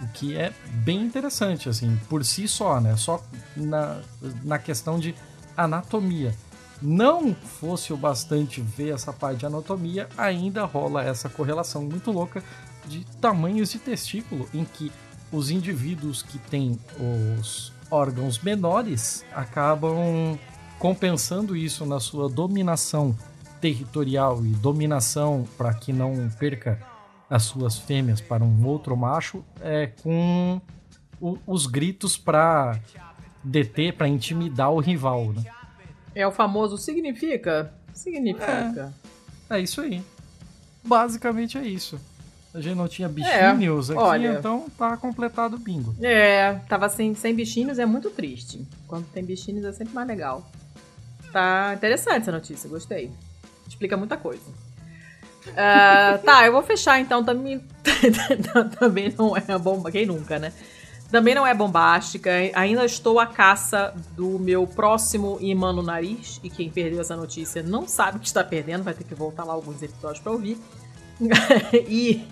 O 0.00 0.08
que 0.08 0.36
é 0.36 0.52
bem 0.84 1.02
interessante, 1.02 1.68
assim, 1.68 1.98
por 2.08 2.24
si 2.24 2.46
só, 2.46 2.80
né? 2.80 2.96
Só 2.96 3.22
na, 3.56 4.00
na 4.44 4.58
questão 4.58 4.98
de 4.98 5.14
anatomia. 5.56 6.34
Não 6.80 7.34
fosse 7.34 7.92
o 7.92 7.96
bastante 7.96 8.60
ver 8.60 8.94
essa 8.94 9.12
parte 9.12 9.40
de 9.40 9.46
anatomia, 9.46 10.08
ainda 10.16 10.64
rola 10.64 11.02
essa 11.02 11.28
correlação 11.28 11.82
muito 11.82 12.12
louca 12.12 12.42
de 12.86 13.04
tamanhos 13.20 13.70
de 13.70 13.80
testículo, 13.80 14.48
em 14.54 14.64
que 14.64 14.92
os 15.32 15.50
indivíduos 15.50 16.22
que 16.22 16.38
têm 16.38 16.78
os 17.42 17.72
órgãos 17.90 18.38
menores 18.38 19.24
acabam 19.34 20.38
compensando 20.78 21.56
isso 21.56 21.84
na 21.84 21.98
sua 21.98 22.28
dominação 22.28 23.16
territorial 23.60 24.44
e 24.44 24.50
dominação 24.50 25.46
para 25.56 25.74
que 25.74 25.92
não 25.92 26.30
perca 26.38 26.80
as 27.28 27.44
suas 27.44 27.78
fêmeas 27.78 28.20
para 28.20 28.42
um 28.42 28.66
outro 28.66 28.96
macho 28.96 29.44
é, 29.60 29.88
com 30.02 30.60
o, 31.20 31.38
os 31.46 31.66
gritos 31.66 32.16
para 32.16 32.80
deter, 33.42 33.94
para 33.94 34.08
intimidar 34.08 34.72
o 34.72 34.78
rival. 34.78 35.32
Né? 35.32 35.44
É 36.14 36.26
o 36.26 36.32
famoso 36.32 36.78
significa? 36.78 37.72
Significa. 37.92 38.92
É, 39.50 39.58
é 39.58 39.60
isso 39.60 39.80
aí. 39.80 40.02
Basicamente 40.84 41.58
é 41.58 41.62
isso. 41.62 42.00
A 42.54 42.60
gente 42.60 42.76
não 42.76 42.88
tinha 42.88 43.08
bichinhos 43.08 43.90
é, 43.90 43.92
aqui, 43.92 44.02
olha, 44.02 44.38
então 44.38 44.66
tá 44.76 44.96
completado 44.96 45.56
o 45.56 45.58
bingo. 45.58 45.94
É, 46.02 46.54
tava 46.68 46.88
sem, 46.88 47.14
sem 47.14 47.34
bichinhos, 47.34 47.78
é 47.78 47.84
muito 47.84 48.08
triste. 48.10 48.66
Quando 48.86 49.06
tem 49.12 49.22
bichinhos 49.22 49.64
é 49.64 49.72
sempre 49.72 49.94
mais 49.94 50.08
legal. 50.08 50.50
Tá 51.30 51.74
interessante 51.74 52.22
essa 52.22 52.32
notícia, 52.32 52.68
gostei. 52.68 53.12
Explica 53.66 53.96
muita 53.98 54.16
coisa. 54.16 54.50
Uh, 55.46 56.18
tá, 56.24 56.46
eu 56.46 56.52
vou 56.52 56.62
fechar 56.62 57.00
então. 57.00 57.24
Também, 57.24 57.62
também 58.78 59.14
não 59.16 59.36
é 59.36 59.58
bomba. 59.58 59.90
Quem 59.90 60.06
nunca, 60.06 60.38
né? 60.38 60.52
Também 61.10 61.34
não 61.34 61.46
é 61.46 61.54
bombástica. 61.54 62.30
Ainda 62.54 62.84
estou 62.84 63.18
à 63.18 63.26
caça 63.26 63.94
do 64.14 64.38
meu 64.38 64.66
próximo 64.66 65.38
imã 65.40 65.72
no 65.72 65.82
nariz. 65.82 66.40
E 66.42 66.50
quem 66.50 66.70
perdeu 66.70 67.00
essa 67.00 67.16
notícia 67.16 67.62
não 67.62 67.88
sabe 67.88 68.18
que 68.18 68.26
está 68.26 68.44
perdendo. 68.44 68.82
Vai 68.82 68.94
ter 68.94 69.04
que 69.04 69.14
voltar 69.14 69.44
lá 69.44 69.54
alguns 69.54 69.82
episódios 69.82 70.20
para 70.20 70.32
ouvir. 70.32 70.58
e, 71.88 72.24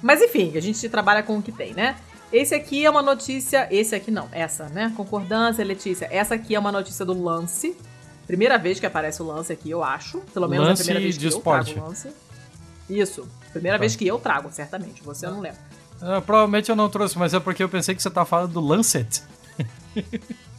mas 0.00 0.22
enfim, 0.22 0.56
a 0.56 0.60
gente 0.60 0.88
trabalha 0.88 1.22
com 1.22 1.36
o 1.36 1.42
que 1.42 1.52
tem, 1.52 1.74
né? 1.74 1.96
Esse 2.32 2.54
aqui 2.54 2.84
é 2.84 2.90
uma 2.90 3.02
notícia. 3.02 3.68
Esse 3.70 3.94
aqui 3.94 4.10
não, 4.10 4.28
essa, 4.32 4.68
né? 4.68 4.92
Concordância, 4.96 5.62
Letícia. 5.64 6.08
Essa 6.10 6.34
aqui 6.36 6.54
é 6.54 6.58
uma 6.58 6.72
notícia 6.72 7.04
do 7.04 7.20
Lance. 7.20 7.76
Primeira 8.26 8.56
vez 8.56 8.80
que 8.80 8.86
aparece 8.86 9.20
o 9.20 9.26
Lance 9.26 9.52
aqui, 9.52 9.70
eu 9.70 9.84
acho. 9.84 10.20
Pelo 10.32 10.48
menos 10.48 10.66
lance 10.66 10.82
a 10.82 10.84
primeira 10.84 11.02
vez 11.02 11.18
que 11.18 11.24
eu 11.26 11.28
esporte. 11.28 11.72
trago 11.74 11.86
o 11.86 11.90
Lance. 11.90 12.08
Isso. 12.88 13.28
Primeira 13.52 13.78
tá. 13.78 13.80
vez 13.80 13.96
que 13.96 14.06
eu 14.06 14.18
trago, 14.18 14.50
certamente. 14.52 15.02
Você 15.02 15.26
não 15.26 15.40
lembro. 15.40 15.58
Ah, 16.00 16.20
provavelmente 16.20 16.68
eu 16.68 16.76
não 16.76 16.88
trouxe, 16.88 17.16
mas 17.18 17.32
é 17.32 17.40
porque 17.40 17.62
eu 17.62 17.68
pensei 17.68 17.94
que 17.94 18.02
você 18.02 18.10
tá 18.10 18.24
falando 18.24 18.52
do 18.52 18.60
Lancet. 18.60 19.22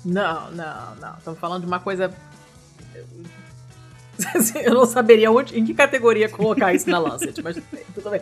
não, 0.05 0.51
não, 0.51 0.95
não. 1.01 1.17
Estamos 1.17 1.39
falando 1.39 1.61
de 1.61 1.67
uma 1.67 1.79
coisa. 1.79 2.13
eu 4.63 4.73
não 4.73 4.85
saberia 4.85 5.31
onde, 5.31 5.59
em 5.59 5.65
que 5.65 5.73
categoria 5.73 6.29
colocar 6.29 6.73
isso 6.73 6.89
na 6.89 6.99
Lancet, 6.99 7.41
mas 7.41 7.57
tudo 7.93 8.09
bem. 8.09 8.21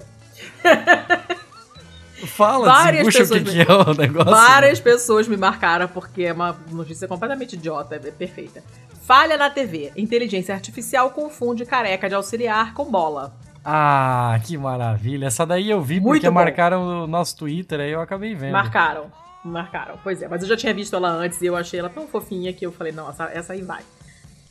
Fala, 2.28 2.66
várias 2.66 3.06
pessoas 3.06 3.30
o 3.30 3.34
que, 3.34 3.52
me... 3.52 3.66
que 3.66 3.72
é 3.72 3.74
o 3.74 3.94
negócio. 3.94 4.32
Várias 4.32 4.80
né? 4.80 4.84
pessoas 4.84 5.28
me 5.28 5.38
marcaram 5.38 5.88
porque 5.88 6.24
é 6.24 6.34
uma 6.34 6.56
notícia 6.72 7.08
completamente 7.08 7.54
idiota, 7.54 7.96
é 7.96 8.00
perfeita. 8.00 8.64
Falha 9.04 9.38
na 9.38 9.50
TV. 9.50 9.92
Inteligência 9.96 10.54
artificial 10.54 11.10
confunde 11.12 11.66
careca 11.66 12.08
de 12.08 12.16
auxiliar 12.16 12.74
com 12.74 12.86
bola. 12.86 13.34
Ah, 13.64 14.40
que 14.44 14.58
maravilha. 14.58 15.28
Essa 15.28 15.46
daí 15.46 15.70
eu 15.70 15.82
vi 15.82 16.00
Muito 16.00 16.14
porque 16.14 16.28
bom. 16.28 16.34
marcaram 16.34 17.04
o 17.04 17.08
nosso 17.08 17.38
Twitter, 17.38 17.80
aí 17.80 17.92
eu 17.92 18.02
acabei 18.02 18.34
vendo. 18.34 18.54
Marcaram, 18.54 19.12
marcaram. 19.44 20.00
Pois 20.04 20.22
é, 20.22 20.28
mas 20.28 20.42
eu 20.42 20.48
já 20.48 20.58
tinha 20.58 20.74
visto 20.74 20.96
ela 20.96 21.10
antes 21.10 21.42
e 21.42 21.46
eu 21.46 21.56
achei 21.56 21.80
ela 21.80 21.90
tão 21.90 22.08
fofinha 22.08 22.52
que 22.54 22.66
eu 22.66 22.72
falei, 22.72 22.92
não, 22.92 23.10
essa, 23.10 23.26
essa 23.26 23.54
aí 23.54 23.62
vai. 23.62 23.84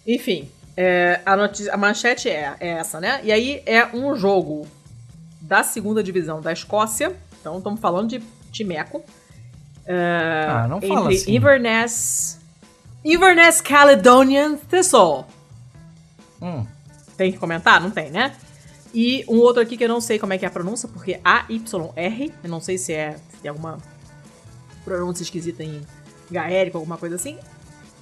Enfim, 0.07 0.49
é, 0.77 1.21
a, 1.27 1.37
notícia, 1.37 1.75
a 1.75 1.77
manchete 1.77 2.29
é, 2.29 2.55
é 2.61 2.69
essa, 2.69 3.01
né? 3.01 3.21
E 3.25 3.33
aí 3.33 3.63
é 3.67 3.87
um 3.95 4.15
jogo 4.15 4.67
da 5.41 5.63
segunda 5.63 6.03
divisão 6.03 6.41
da 6.41 6.53
Escócia. 6.53 7.17
Então 7.41 7.59
estamos 7.59 7.81
falando 7.81 8.09
de 8.09 8.21
Timeco. 8.53 9.03
É, 9.87 10.47
ah, 10.49 10.69
não 10.69 10.81
fala 10.81 11.01
entre 11.07 11.17
assim. 11.17 11.35
Inverness, 11.35 12.41
Inverness 13.05 13.61
Caledonian 13.61 14.57
Thistle. 14.57 15.25
Hum. 16.41 16.65
Tem 17.17 17.33
que 17.33 17.39
comentar? 17.39 17.81
Não 17.81 17.91
tem, 17.91 18.11
né? 18.11 18.33
E 18.93 19.25
um 19.29 19.39
outro 19.39 19.63
aqui 19.63 19.77
que 19.77 19.85
eu 19.85 19.89
não 19.89 20.01
sei 20.01 20.19
como 20.19 20.33
é 20.33 20.39
que 20.39 20.45
é 20.45 20.49
a 20.49 20.51
pronúncia, 20.51 20.89
porque 20.89 21.21
A-Y-R, 21.25 22.35
eu 22.43 22.51
não 22.51 22.61
sei 22.61 22.77
se 22.77 22.93
é 22.93 23.17
se 23.41 23.49
alguma 23.49 23.79
pronúncia 24.85 25.23
esquisita 25.23 25.63
em 25.63 25.81
gaérico, 26.31 26.77
alguma 26.77 26.97
coisa 26.97 27.17
assim. 27.17 27.39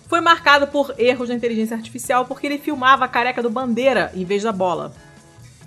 Foi 0.09 0.21
marcado 0.21 0.67
por 0.69 0.95
erros 0.99 1.29
da 1.29 1.35
inteligência 1.35 1.77
artificial 1.77 2.25
porque 2.25 2.47
ele 2.47 2.59
filmava 2.59 3.05
a 3.05 3.09
careca 3.09 3.43
do 3.43 3.51
Bandeira 3.51 4.11
em 4.15 4.25
vez 4.25 4.43
da 4.43 4.53
bola. 4.53 4.95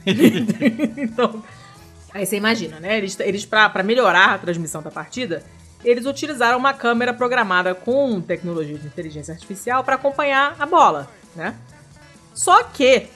então, 0.97 1.43
aí 2.11 2.25
você 2.25 2.37
imagina, 2.37 2.79
né? 2.79 2.97
Eles, 2.97 3.19
eles 3.19 3.45
para 3.45 3.83
melhorar 3.83 4.33
a 4.33 4.37
transmissão 4.39 4.81
da 4.81 4.89
partida, 4.89 5.43
eles 5.83 6.07
utilizaram 6.07 6.57
uma 6.57 6.73
câmera 6.73 7.13
programada 7.13 7.75
com 7.75 8.19
tecnologia 8.19 8.77
de 8.77 8.87
inteligência 8.87 9.33
artificial 9.33 9.83
para 9.83 9.95
acompanhar 9.95 10.55
a 10.57 10.65
bola, 10.65 11.07
né? 11.35 11.55
Só 12.33 12.63
que 12.63 13.07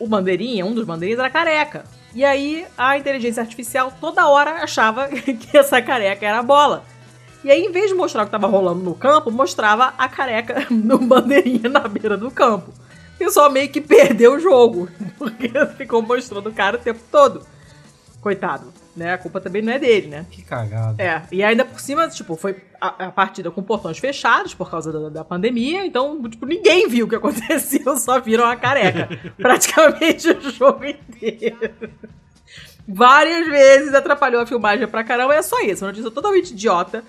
o 0.00 0.08
bandeirinha, 0.08 0.66
um 0.66 0.74
dos 0.74 0.84
bandeirinhas, 0.84 1.20
era 1.20 1.30
careca. 1.30 1.84
E 2.14 2.24
aí 2.24 2.66
a 2.76 2.98
inteligência 2.98 3.42
artificial 3.42 3.92
toda 4.00 4.26
hora 4.26 4.62
achava 4.62 5.06
que 5.12 5.56
essa 5.56 5.80
careca 5.80 6.26
era 6.26 6.40
a 6.40 6.42
bola. 6.42 6.82
E 7.44 7.50
aí, 7.50 7.62
em 7.62 7.70
vez 7.70 7.90
de 7.90 7.94
mostrar 7.94 8.22
o 8.22 8.24
que 8.24 8.28
estava 8.28 8.46
rolando 8.46 8.82
no 8.82 8.94
campo, 8.94 9.30
mostrava 9.30 9.94
a 9.96 10.08
careca 10.08 10.66
do 10.68 10.98
bandeirinha 10.98 11.68
na 11.68 11.80
beira 11.80 12.16
do 12.16 12.30
campo. 12.30 12.72
O 13.14 13.18
pessoal 13.18 13.50
meio 13.50 13.68
que 13.68 13.80
perdeu 13.80 14.34
o 14.34 14.40
jogo, 14.40 14.88
porque 15.16 15.50
ficou 15.76 16.02
mostrando 16.02 16.48
o 16.48 16.54
cara 16.54 16.76
o 16.76 16.80
tempo 16.80 17.00
todo. 17.10 17.46
Coitado 18.20 18.79
né? 18.96 19.14
A 19.14 19.18
culpa 19.18 19.40
também 19.40 19.62
não 19.62 19.72
é 19.72 19.78
dele, 19.78 20.08
né? 20.08 20.26
Que 20.30 20.42
cagada. 20.42 21.02
É, 21.02 21.22
e 21.30 21.42
ainda 21.42 21.64
por 21.64 21.80
cima, 21.80 22.08
tipo, 22.08 22.36
foi 22.36 22.56
a, 22.80 23.06
a 23.06 23.10
partida 23.12 23.50
com 23.50 23.62
portões 23.62 23.98
fechados 23.98 24.54
por 24.54 24.70
causa 24.70 24.92
da, 24.92 25.08
da, 25.08 25.24
pandemia, 25.24 25.84
então, 25.84 26.20
tipo, 26.28 26.46
ninguém 26.46 26.88
viu 26.88 27.06
o 27.06 27.08
que 27.08 27.14
aconteceu, 27.16 27.96
só 27.96 28.20
viram 28.20 28.44
a 28.44 28.56
careca. 28.56 29.08
praticamente 29.38 30.30
o 30.30 30.50
jogo 30.50 30.84
inteiro. 30.84 31.70
várias 32.86 33.46
vezes 33.46 33.94
atrapalhou 33.94 34.40
a 34.40 34.46
filmagem 34.46 34.86
pra 34.86 35.04
caramba. 35.04 35.34
É 35.34 35.42
só 35.42 35.60
isso, 35.60 35.84
uma 35.84 35.90
notícia 35.90 36.10
totalmente 36.10 36.50
idiota. 36.50 37.04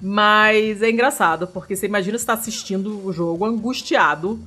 Mas 0.00 0.82
é 0.82 0.90
engraçado, 0.90 1.46
porque 1.46 1.74
você 1.74 1.86
imagina 1.86 2.18
você 2.18 2.26
tá 2.26 2.34
assistindo 2.34 3.06
o 3.06 3.12
jogo 3.12 3.44
angustiado. 3.44 4.38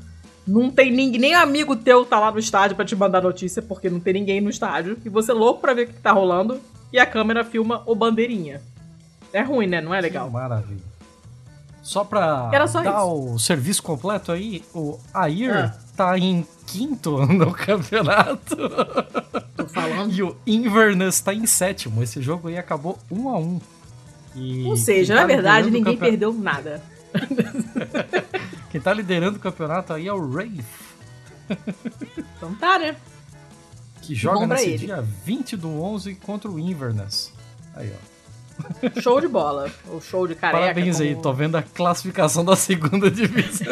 Não 0.45 0.69
tem 0.69 0.91
ninguém, 0.91 1.19
nem 1.19 1.35
amigo 1.35 1.75
teu 1.75 2.05
tá 2.05 2.19
lá 2.19 2.31
no 2.31 2.39
estádio 2.39 2.75
para 2.75 2.85
te 2.85 2.95
mandar 2.95 3.21
notícia, 3.21 3.61
porque 3.61 3.89
não 3.89 3.99
tem 3.99 4.13
ninguém 4.13 4.39
no 4.39 4.49
estádio. 4.49 4.97
E 5.03 5.09
você 5.09 5.31
é 5.31 5.33
louco 5.33 5.59
pra 5.59 5.73
ver 5.73 5.83
o 5.83 5.87
que 5.87 5.93
tá 5.99 6.11
rolando. 6.11 6.61
E 6.91 6.99
a 6.99 7.05
câmera 7.05 7.43
filma 7.43 7.83
o 7.85 7.93
bandeirinha. 7.95 8.61
É 9.33 9.41
ruim, 9.41 9.67
né? 9.67 9.81
Não 9.81 9.93
é 9.93 9.99
legal. 10.01 10.27
Que 10.27 10.33
maravilha. 10.33 10.87
Só 11.83 12.03
pra 12.03 12.49
só 12.67 12.81
dar 12.81 12.97
isso. 13.01 13.33
o 13.33 13.39
serviço 13.39 13.81
completo 13.83 14.31
aí, 14.31 14.63
o 14.73 14.99
Air 15.13 15.55
Ah. 15.73 15.77
tá 15.95 16.17
em 16.17 16.45
quinto 16.65 17.17
no 17.27 17.51
campeonato. 17.53 18.55
Tô 19.55 19.65
falando. 19.67 20.11
E 20.13 20.21
o 20.21 20.35
Inverness 20.45 21.21
tá 21.21 21.33
em 21.33 21.45
sétimo. 21.45 22.03
Esse 22.03 22.21
jogo 22.21 22.47
aí 22.49 22.57
acabou 22.57 22.97
um 23.09 23.29
a 23.29 23.37
um. 23.37 23.59
E 24.35 24.63
Ou 24.65 24.75
seja, 24.75 25.13
quem 25.13 25.15
na 25.15 25.21
tá 25.21 25.27
verdade, 25.33 25.71
ninguém 25.71 25.95
campe- 25.95 26.09
perdeu 26.09 26.33
nada. 26.33 26.81
Quem 28.69 28.81
tá 28.81 28.93
liderando 28.93 29.37
o 29.37 29.39
campeonato 29.39 29.93
aí 29.93 30.07
é 30.07 30.13
o 30.13 30.17
Wraith, 30.19 30.65
Então 32.37 32.53
tá, 32.55 32.77
né? 32.77 32.95
Que 34.07 34.15
joga 34.15 34.39
Bom 34.39 34.47
nesse 34.47 34.69
ele. 34.69 34.77
dia 34.85 35.01
20 35.25 35.57
do 35.57 35.81
11 35.81 36.15
contra 36.15 36.49
o 36.49 36.57
Inverness. 36.57 37.31
Aí, 37.75 37.91
ó. 37.93 38.17
Show 39.01 39.21
de 39.21 39.27
bola. 39.27 39.69
O 39.87 39.99
show 40.01 40.25
de 40.27 40.33
careca. 40.33 40.59
Parabéns 40.61 40.99
aí, 40.99 41.09
como- 41.11 41.21
tô 41.21 41.33
vendo 41.33 41.55
a 41.57 41.61
classificação 41.61 42.43
da 42.43 42.55
segunda 42.55 43.09
divisão 43.11 43.67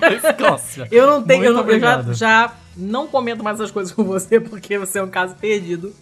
da 0.00 0.30
Escócia. 0.30 0.88
Eu 0.90 1.06
não 1.06 1.22
tenho, 1.22 1.44
eu, 1.44 1.52
não- 1.52 1.68
eu 1.68 1.78
já, 1.78 2.02
já 2.12 2.54
não 2.76 3.06
comento 3.06 3.42
mais 3.44 3.58
essas 3.60 3.70
coisas 3.70 3.92
com 3.92 4.04
você, 4.04 4.40
porque 4.40 4.78
você 4.78 4.98
é 4.98 5.02
um 5.02 5.10
caso 5.10 5.34
perdido. 5.34 5.92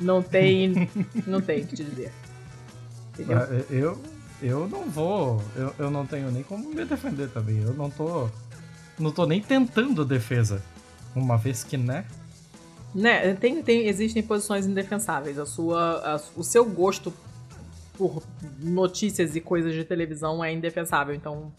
Não 0.00 0.20
tem. 0.22 0.88
não 1.26 1.40
tem 1.40 1.62
o 1.62 1.66
que 1.66 1.76
te 1.76 1.84
dizer. 1.84 2.12
Entendeu? 3.14 3.38
Ah, 3.38 3.48
Eu, 3.70 3.98
eu 4.42 4.68
não 4.68 4.84
vou. 4.90 5.42
Eu, 5.56 5.74
eu 5.78 5.90
não 5.90 6.04
tenho 6.06 6.30
nem 6.30 6.42
como 6.42 6.68
me 6.68 6.84
defender 6.84 7.28
também. 7.30 7.58
Eu 7.62 7.72
não 7.74 7.88
tô. 7.90 8.28
Não 8.98 9.10
tô 9.10 9.24
nem 9.26 9.40
tentando 9.40 10.04
defesa. 10.04 10.62
Uma 11.16 11.36
vez 11.38 11.64
que, 11.64 11.76
né? 11.76 12.04
Né, 12.94 13.34
tem, 13.34 13.62
tem, 13.62 13.86
existem 13.86 14.22
posições 14.22 14.66
indefensáveis. 14.66 15.38
A 15.38 15.46
sua, 15.46 15.80
a- 16.16 16.20
o 16.36 16.42
seu 16.42 16.64
gosto 16.64 17.12
por 17.96 18.22
notícias 18.60 19.36
e 19.36 19.40
coisas 19.40 19.74
de 19.74 19.84
televisão 19.84 20.42
é 20.42 20.52
indefensável. 20.52 21.14
Então, 21.14 21.52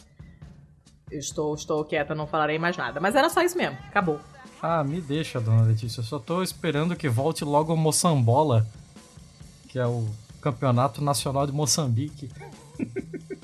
estou, 1.12 1.54
estou 1.54 1.84
quieta, 1.86 2.16
não 2.16 2.26
falarei 2.28 2.58
mais 2.58 2.76
nada. 2.78 3.00
Mas 3.00 3.16
era 3.16 3.30
só 3.30 3.42
isso 3.44 3.58
mesmo. 3.58 3.78
Acabou. 3.88 4.20
Ah, 4.62 4.84
me 4.84 5.00
deixa, 5.02 5.40
dona 5.40 5.62
Letícia. 5.64 6.02
Eu 6.02 6.06
só 6.06 6.20
tô 6.20 6.42
esperando 6.44 6.96
que 6.96 7.08
volte 7.08 7.46
logo 7.46 7.74
o 7.74 7.78
Moçambola, 7.78 8.68
que 9.70 9.78
é 9.80 9.86
o 9.86 10.06
Campeonato 10.42 11.02
Nacional 11.04 11.46
de 11.46 11.54
Moçambique. 11.54 12.30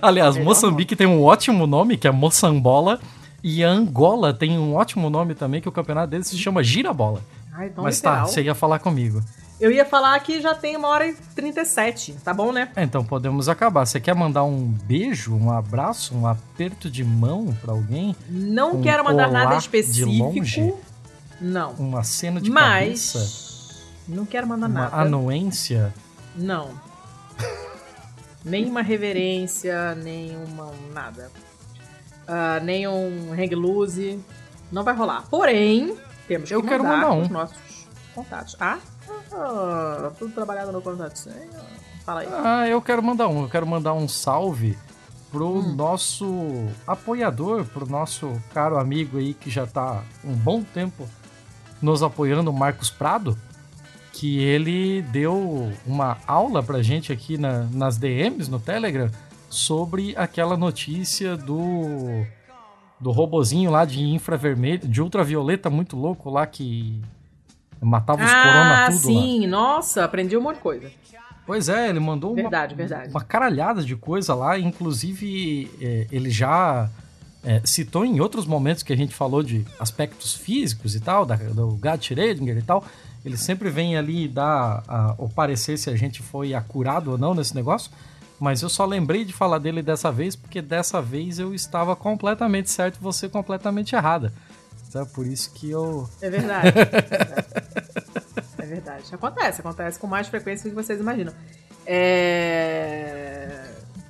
Aliás, 0.00 0.34
Melhor 0.36 0.46
Moçambique 0.48 0.96
tem 0.96 1.06
um 1.06 1.22
ótimo 1.22 1.66
nome, 1.66 1.96
que 1.96 2.06
é 2.06 2.10
Moçambola. 2.10 3.00
E 3.48 3.62
a 3.64 3.70
Angola 3.70 4.34
tem 4.34 4.58
um 4.58 4.74
ótimo 4.74 5.08
nome 5.08 5.32
também, 5.32 5.60
que 5.60 5.68
o 5.68 5.72
campeonato 5.72 6.08
deles 6.10 6.26
se 6.26 6.36
chama 6.36 6.64
Girabola. 6.64 7.22
Ai, 7.52 7.68
tão 7.70 7.84
Mas 7.84 7.98
literal. 7.98 8.26
tá, 8.26 8.26
você 8.26 8.42
ia 8.42 8.56
falar 8.56 8.80
comigo. 8.80 9.22
Eu 9.60 9.70
ia 9.70 9.84
falar 9.84 10.18
que 10.18 10.40
já 10.40 10.52
tem 10.52 10.76
uma 10.76 10.88
hora 10.88 11.06
e 11.06 11.14
37, 11.14 12.14
tá 12.24 12.34
bom, 12.34 12.50
né? 12.50 12.72
É, 12.74 12.82
Então 12.82 13.04
podemos 13.04 13.48
acabar. 13.48 13.86
Você 13.86 14.00
quer 14.00 14.16
mandar 14.16 14.42
um 14.42 14.64
beijo, 14.66 15.32
um 15.32 15.52
abraço, 15.52 16.12
um 16.16 16.26
aperto 16.26 16.90
de 16.90 17.04
mão 17.04 17.56
pra 17.62 17.70
alguém? 17.72 18.16
Não 18.28 18.78
Um 18.78 18.82
quero 18.82 19.04
mandar 19.04 19.30
nada 19.30 19.56
específico. 19.56 20.10
de 20.10 20.18
longe? 20.18 20.74
Não. 21.40 21.70
Uma 21.74 22.02
cena 22.02 22.40
de 22.40 22.50
cabeça? 22.50 23.18
Mas. 23.20 23.86
Não 24.08 24.26
quero 24.26 24.48
mandar 24.48 24.66
Uma 24.68 24.80
nada. 24.90 24.96
anuência? 25.02 25.94
Não. 26.34 26.70
nenhuma 28.44 28.82
reverência, 28.82 29.94
nenhuma 29.94 30.72
nada. 30.92 31.30
Ah, 32.26 32.60
nenhum 32.62 33.32
hang 33.32 33.54
loose. 33.54 34.18
Não 34.72 34.82
vai 34.82 34.94
rolar. 34.94 35.22
Porém, 35.30 35.96
temos 36.26 36.48
que 36.48 36.54
Eu 36.54 36.62
quero 36.62 36.82
mandar 36.82 36.96
mandar 37.08 37.12
um. 37.12 37.22
os 37.22 37.28
nossos 37.28 37.86
contatos. 38.14 38.56
Ah, 38.60 38.78
ah, 39.32 40.10
tudo 40.18 40.32
trabalhado 40.34 40.72
no 40.72 40.82
contato. 40.82 41.28
Fala 42.04 42.20
aí. 42.20 42.28
Ah, 42.30 42.68
eu 42.68 42.80
quero 42.82 43.02
mandar 43.02 43.28
um. 43.28 43.42
Eu 43.42 43.48
quero 43.48 43.66
mandar 43.66 43.92
um 43.94 44.08
salve 44.08 44.76
pro 45.30 45.46
Hum. 45.58 45.74
nosso 45.74 46.66
apoiador, 46.86 47.64
pro 47.66 47.88
nosso 47.88 48.40
caro 48.54 48.78
amigo 48.78 49.18
aí 49.18 49.34
que 49.34 49.50
já 49.50 49.66
tá 49.66 50.02
um 50.24 50.32
bom 50.34 50.62
tempo 50.62 51.08
nos 51.82 52.02
apoiando, 52.02 52.50
o 52.50 52.54
Marcos 52.54 52.90
Prado, 52.90 53.36
que 54.12 54.38
ele 54.42 55.02
deu 55.02 55.70
uma 55.86 56.16
aula 56.26 56.62
pra 56.62 56.80
gente 56.82 57.12
aqui 57.12 57.36
na- 57.36 57.64
nas 57.72 57.98
DMs 57.98 58.48
no 58.50 58.58
Telegram 58.58 59.10
sobre 59.56 60.14
aquela 60.16 60.56
notícia 60.56 61.36
do 61.36 62.24
do 62.98 63.10
robozinho 63.10 63.70
lá 63.70 63.84
de 63.84 64.02
infravermelho, 64.02 64.88
de 64.88 65.02
ultravioleta 65.02 65.68
muito 65.68 65.96
louco 65.96 66.30
lá 66.30 66.46
que 66.46 66.98
matava 67.80 68.24
os 68.24 68.32
corona 68.32 68.84
Ah, 68.86 68.90
tudo 68.90 69.12
lá. 69.14 69.20
sim. 69.22 69.46
Nossa, 69.46 70.04
aprendi 70.04 70.34
um 70.36 70.40
monte 70.40 70.56
de 70.56 70.62
coisa. 70.62 70.90
Pois 71.46 71.68
é, 71.68 71.90
ele 71.90 72.00
mandou 72.00 72.30
uma, 72.32 72.42
Verdade, 72.42 72.74
verdade. 72.74 73.10
uma 73.10 73.20
caralhada 73.20 73.82
de 73.84 73.94
coisa 73.94 74.34
lá, 74.34 74.58
inclusive 74.58 75.70
é, 75.80 76.06
ele 76.10 76.30
já 76.30 76.88
é, 77.44 77.60
citou 77.64 78.04
em 78.04 78.18
outros 78.18 78.46
momentos 78.46 78.82
que 78.82 78.92
a 78.92 78.96
gente 78.96 79.14
falou 79.14 79.42
de 79.42 79.64
aspectos 79.78 80.34
físicos 80.34 80.96
e 80.96 81.00
tal, 81.00 81.24
da, 81.26 81.36
do 81.36 81.76
Gad 81.76 82.00
Schrödinger 82.02 82.56
e 82.56 82.62
tal, 82.62 82.82
ele 83.24 83.36
sempre 83.36 83.68
vem 83.70 83.96
ali 83.96 84.26
dar 84.26 84.82
a- 84.88 85.14
o 85.18 85.28
parecer 85.28 85.76
se 85.76 85.90
a 85.90 85.94
gente 85.96 86.22
foi 86.22 86.54
acurado 86.54 87.12
ou 87.12 87.18
não 87.18 87.34
nesse 87.34 87.54
negócio, 87.54 87.90
mas 88.40 88.62
eu 88.62 88.68
só 88.68 88.84
lembrei 88.84 89.24
de 89.24 89.32
falar 89.32 89.58
dele 89.58 89.82
dessa 89.82 90.12
vez, 90.12 90.36
porque 90.36 90.60
dessa 90.60 91.00
vez 91.00 91.38
eu 91.38 91.54
estava 91.54 91.96
completamente 91.96 92.70
certo 92.70 92.96
e 92.96 93.02
você 93.02 93.28
completamente 93.28 93.94
errada. 93.94 94.32
Então 94.88 95.02
é 95.02 95.04
por 95.04 95.26
isso 95.26 95.52
que 95.52 95.70
eu... 95.70 96.08
É 96.20 96.30
verdade. 96.30 96.72
É 98.58 98.68
verdade. 98.68 99.14
Acontece, 99.14 99.60
acontece 99.60 99.98
com 99.98 100.08
mais 100.08 100.26
frequência 100.26 100.64
do 100.64 100.74
que 100.74 100.82
vocês 100.82 100.98
imaginam. 100.98 101.32
É... 101.86 103.64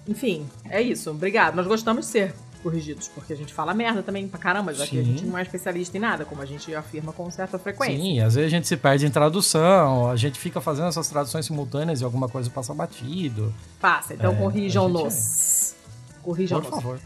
Enfim, 0.09 0.49
é 0.71 0.81
isso. 0.81 1.11
Obrigado. 1.11 1.55
Nós 1.55 1.67
gostamos 1.67 2.07
de 2.07 2.13
ser 2.13 2.35
corrigidos, 2.67 3.07
porque 3.07 3.33
a 3.33 3.37
gente 3.37 3.55
fala 3.55 3.73
merda 3.73 4.03
também 4.03 4.27
pra 4.27 4.41
caramba, 4.41 4.75
já 4.75 4.85
que 4.85 4.99
a 4.99 5.05
Sim. 5.05 5.13
gente 5.13 5.25
não 5.25 5.39
é 5.39 5.43
especialista 5.43 5.97
em 5.97 6.01
nada, 6.01 6.25
como 6.25 6.43
a 6.43 6.45
gente 6.45 6.75
afirma 6.75 7.13
com 7.13 7.31
certa 7.31 7.61
frequência. 7.61 7.97
Sim, 7.97 8.19
às 8.19 8.35
vezes 8.35 8.49
a 8.53 8.57
gente 8.57 8.67
se 8.67 8.77
perde 8.77 9.07
em 9.07 9.11
tradução, 9.11 10.11
a 10.11 10.17
gente 10.17 10.37
fica 10.37 10.61
fazendo 10.61 10.89
essas 10.89 11.07
traduções 11.09 11.47
simultâneas 11.47 12.01
e 12.01 12.05
alguma 12.05 12.29
coisa 12.29 12.51
passa 12.51 12.75
batido. 12.75 13.55
Passa, 13.81 14.15
então 14.15 14.33
É, 14.33 14.35
corrijam-nos. 14.37 15.77
Por 16.17 16.23
Corrijam-nos. 16.25 16.69
favor. 16.69 16.99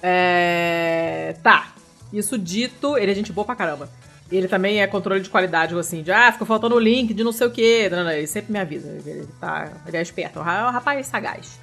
É... 0.00 1.34
Tá. 1.42 1.72
Isso 2.12 2.38
dito, 2.38 2.96
ele 2.96 3.10
é 3.10 3.14
gente 3.16 3.32
boa 3.32 3.44
pra 3.44 3.56
caramba. 3.56 3.90
Ele 4.30 4.46
também 4.46 4.80
é 4.80 4.86
controle 4.86 5.20
de 5.20 5.28
qualidade, 5.28 5.74
assim, 5.76 6.00
de 6.00 6.12
ah, 6.12 6.30
ficou 6.30 6.46
faltando 6.46 6.76
o 6.76 6.78
link 6.78 7.12
de 7.12 7.24
não 7.24 7.32
sei 7.32 7.48
o 7.48 7.50
quê. 7.50 7.88
Não, 7.90 8.04
não, 8.04 8.12
ele 8.12 8.28
sempre 8.28 8.52
me 8.52 8.60
avisa. 8.60 8.88
Ele, 9.04 9.26
tá, 9.40 9.68
ele 9.84 9.96
é 9.96 10.00
esperto. 10.02 10.38
É 10.38 10.42
um 10.42 10.70
rapaz 10.70 11.04
sagaz. 11.08 11.58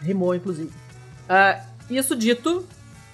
Rimou, 0.00 0.34
inclusive. 0.34 0.72
Ah, 1.28 1.60
isso 1.90 2.16
dito, 2.16 2.64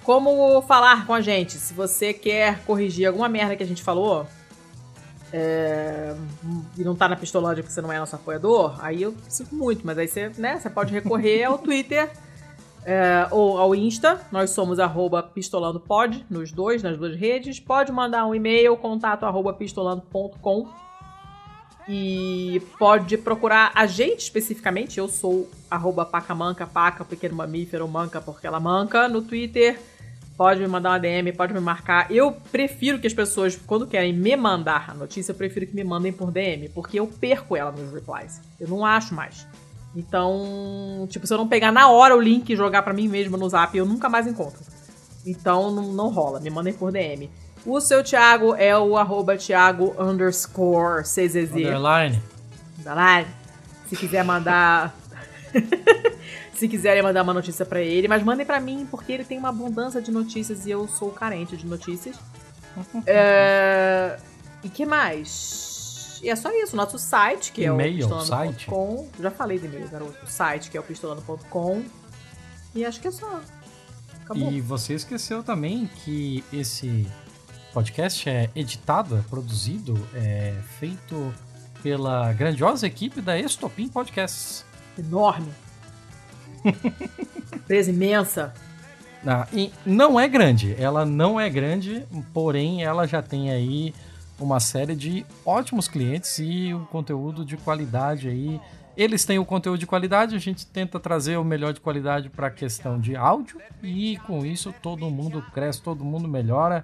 como 0.03 0.61
falar 0.63 1.05
com 1.05 1.13
a 1.13 1.21
gente? 1.21 1.53
Se 1.53 1.73
você 1.73 2.13
quer 2.13 2.63
corrigir 2.65 3.07
alguma 3.07 3.29
merda 3.29 3.55
que 3.55 3.63
a 3.63 3.67
gente 3.67 3.83
falou 3.83 4.25
é, 5.33 6.13
e 6.77 6.83
não 6.83 6.95
tá 6.95 7.07
na 7.07 7.15
pistolândia 7.15 7.63
porque 7.63 7.73
você 7.73 7.81
não 7.81 7.91
é 7.91 7.99
nosso 7.99 8.15
apoiador, 8.15 8.75
aí 8.83 9.01
eu 9.01 9.15
sinto 9.29 9.55
muito, 9.55 9.85
mas 9.85 9.97
aí 9.97 10.07
você, 10.07 10.29
né, 10.37 10.59
você 10.59 10.69
pode 10.69 10.93
recorrer 10.93 11.43
ao 11.43 11.57
Twitter 11.59 12.09
é, 12.83 13.27
ou 13.31 13.57
ao 13.57 13.75
Insta, 13.75 14.19
nós 14.31 14.49
somos 14.49 14.79
arroba 14.79 15.21
pistolandopod, 15.21 16.25
nos 16.29 16.51
dois, 16.51 16.81
nas 16.81 16.97
duas 16.97 17.15
redes. 17.15 17.59
Pode 17.59 17.91
mandar 17.91 18.25
um 18.25 18.33
e-mail, 18.33 18.75
contato 18.75 19.23
arroba 19.23 19.53
pistolando.com 19.53 20.67
e 21.93 22.61
pode 22.79 23.17
procurar 23.17 23.69
a 23.75 23.85
gente 23.85 24.19
especificamente, 24.19 24.97
eu 24.97 25.09
sou 25.09 25.51
arroba 25.69 26.05
pacamanca, 26.05 26.65
paca, 26.65 27.03
pequeno 27.03 27.35
mamífero, 27.35 27.85
manca 27.85 28.21
porque 28.21 28.47
ela 28.47 28.61
manca, 28.61 29.09
no 29.09 29.21
Twitter. 29.21 29.77
Pode 30.37 30.61
me 30.61 30.67
mandar 30.67 30.91
uma 30.91 30.99
DM, 30.99 31.33
pode 31.33 31.53
me 31.53 31.59
marcar. 31.59 32.09
Eu 32.09 32.31
prefiro 32.31 32.97
que 32.97 33.07
as 33.07 33.13
pessoas, 33.13 33.57
quando 33.67 33.85
querem 33.85 34.13
me 34.13 34.37
mandar 34.37 34.89
a 34.89 34.93
notícia, 34.93 35.33
eu 35.33 35.35
prefiro 35.35 35.67
que 35.67 35.75
me 35.75 35.83
mandem 35.83 36.13
por 36.13 36.31
DM, 36.31 36.69
porque 36.69 36.97
eu 36.97 37.05
perco 37.07 37.57
ela 37.57 37.73
nos 37.73 37.91
replies. 37.93 38.39
Eu 38.57 38.69
não 38.69 38.85
acho 38.85 39.13
mais. 39.13 39.45
Então, 39.93 41.05
tipo, 41.09 41.27
se 41.27 41.33
eu 41.33 41.37
não 41.37 41.47
pegar 41.49 41.73
na 41.73 41.89
hora 41.89 42.15
o 42.15 42.21
link 42.21 42.49
e 42.49 42.55
jogar 42.55 42.83
pra 42.83 42.93
mim 42.93 43.09
mesmo 43.09 43.35
no 43.35 43.49
zap, 43.49 43.77
eu 43.77 43.85
nunca 43.85 44.07
mais 44.07 44.25
encontro. 44.25 44.61
Então, 45.25 45.69
não, 45.69 45.91
não 45.91 46.07
rola. 46.07 46.39
Me 46.39 46.49
mandem 46.49 46.73
por 46.73 46.89
DM. 46.89 47.29
O 47.65 47.79
seu 47.79 48.03
Thiago 48.03 48.55
é 48.55 48.77
o 48.77 48.97
arroba 48.97 49.37
Thiago 49.37 49.95
underscore 49.99 51.03
CZZ. 51.03 51.51
Underline. 51.53 52.21
Live. 52.83 53.29
Se 53.87 53.95
quiser 53.95 54.23
mandar. 54.23 54.95
Se 56.55 56.67
quiserem 56.67 57.01
mandar 57.01 57.23
uma 57.23 57.33
notícia 57.33 57.65
pra 57.65 57.81
ele, 57.81 58.07
mas 58.07 58.23
mandem 58.23 58.45
pra 58.45 58.59
mim, 58.59 58.87
porque 58.89 59.11
ele 59.11 59.23
tem 59.23 59.37
uma 59.37 59.49
abundância 59.49 59.99
de 60.01 60.11
notícias 60.11 60.65
e 60.65 60.71
eu 60.71 60.87
sou 60.87 61.11
carente 61.11 61.57
de 61.57 61.65
notícias. 61.65 62.15
É, 63.05 64.17
E 64.63 64.69
que 64.69 64.85
mais? 64.85 66.19
E 66.23 66.29
é 66.29 66.35
só 66.35 66.49
isso. 66.51 66.73
Nosso 66.75 66.97
site, 66.97 67.51
que 67.51 67.65
é 67.65 67.71
o 67.71 67.77
pistolando.com. 67.77 69.09
Já 69.19 69.29
falei 69.31 69.59
de 69.59 69.65
e-mail, 69.65 69.89
garoto. 69.89 70.17
O 70.23 70.27
site, 70.27 70.69
que 70.71 70.77
é 70.77 70.79
o 70.79 70.83
pistolando.com. 70.83 71.83
E 72.73 72.85
acho 72.85 73.01
que 73.01 73.07
é 73.09 73.11
só. 73.11 73.41
Acabou. 74.23 74.51
E 74.51 74.61
você 74.61 74.93
esqueceu 74.93 75.43
também 75.43 75.89
que 76.05 76.43
esse 76.53 77.05
podcast 77.73 78.29
é 78.29 78.49
editado, 78.55 79.17
é 79.17 79.21
produzido, 79.21 79.97
é 80.13 80.53
feito 80.79 81.33
pela 81.81 82.31
grandiosa 82.33 82.85
equipe 82.85 83.21
da 83.21 83.39
Estopim 83.39 83.87
Podcasts. 83.87 84.65
Enorme. 84.97 85.51
Empresa 87.55 87.89
imensa. 87.89 88.53
Ah, 89.25 89.47
e 89.53 89.71
não 89.85 90.19
é 90.19 90.27
grande, 90.27 90.75
ela 90.79 91.05
não 91.05 91.39
é 91.39 91.49
grande, 91.49 92.05
porém 92.33 92.83
ela 92.83 93.07
já 93.07 93.21
tem 93.21 93.51
aí 93.51 93.93
uma 94.39 94.59
série 94.59 94.95
de 94.95 95.25
ótimos 95.45 95.87
clientes 95.87 96.39
e 96.39 96.73
um 96.73 96.85
conteúdo 96.85 97.45
de 97.45 97.55
qualidade 97.55 98.27
aí. 98.27 98.59
Eles 98.97 99.23
têm 99.23 99.39
o 99.39 99.45
conteúdo 99.45 99.79
de 99.79 99.87
qualidade, 99.87 100.35
a 100.35 100.39
gente 100.39 100.65
tenta 100.65 100.99
trazer 100.99 101.37
o 101.37 101.43
melhor 101.43 101.71
de 101.71 101.79
qualidade 101.79 102.29
para 102.29 102.47
a 102.47 102.51
questão 102.51 102.99
de 102.99 103.15
áudio 103.15 103.61
e 103.81 104.17
com 104.25 104.45
isso 104.45 104.73
todo 104.81 105.09
mundo 105.09 105.41
cresce, 105.53 105.81
todo 105.81 106.03
mundo 106.03 106.27
melhora. 106.27 106.83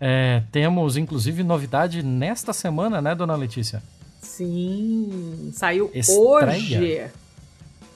É, 0.00 0.42
temos 0.52 0.96
inclusive 0.96 1.42
novidade 1.42 2.02
nesta 2.02 2.52
semana, 2.52 3.00
né, 3.00 3.14
dona 3.14 3.34
Letícia? 3.36 3.82
Sim, 4.20 5.50
saiu 5.52 5.90
Estreia. 5.94 6.20
hoje. 6.48 7.04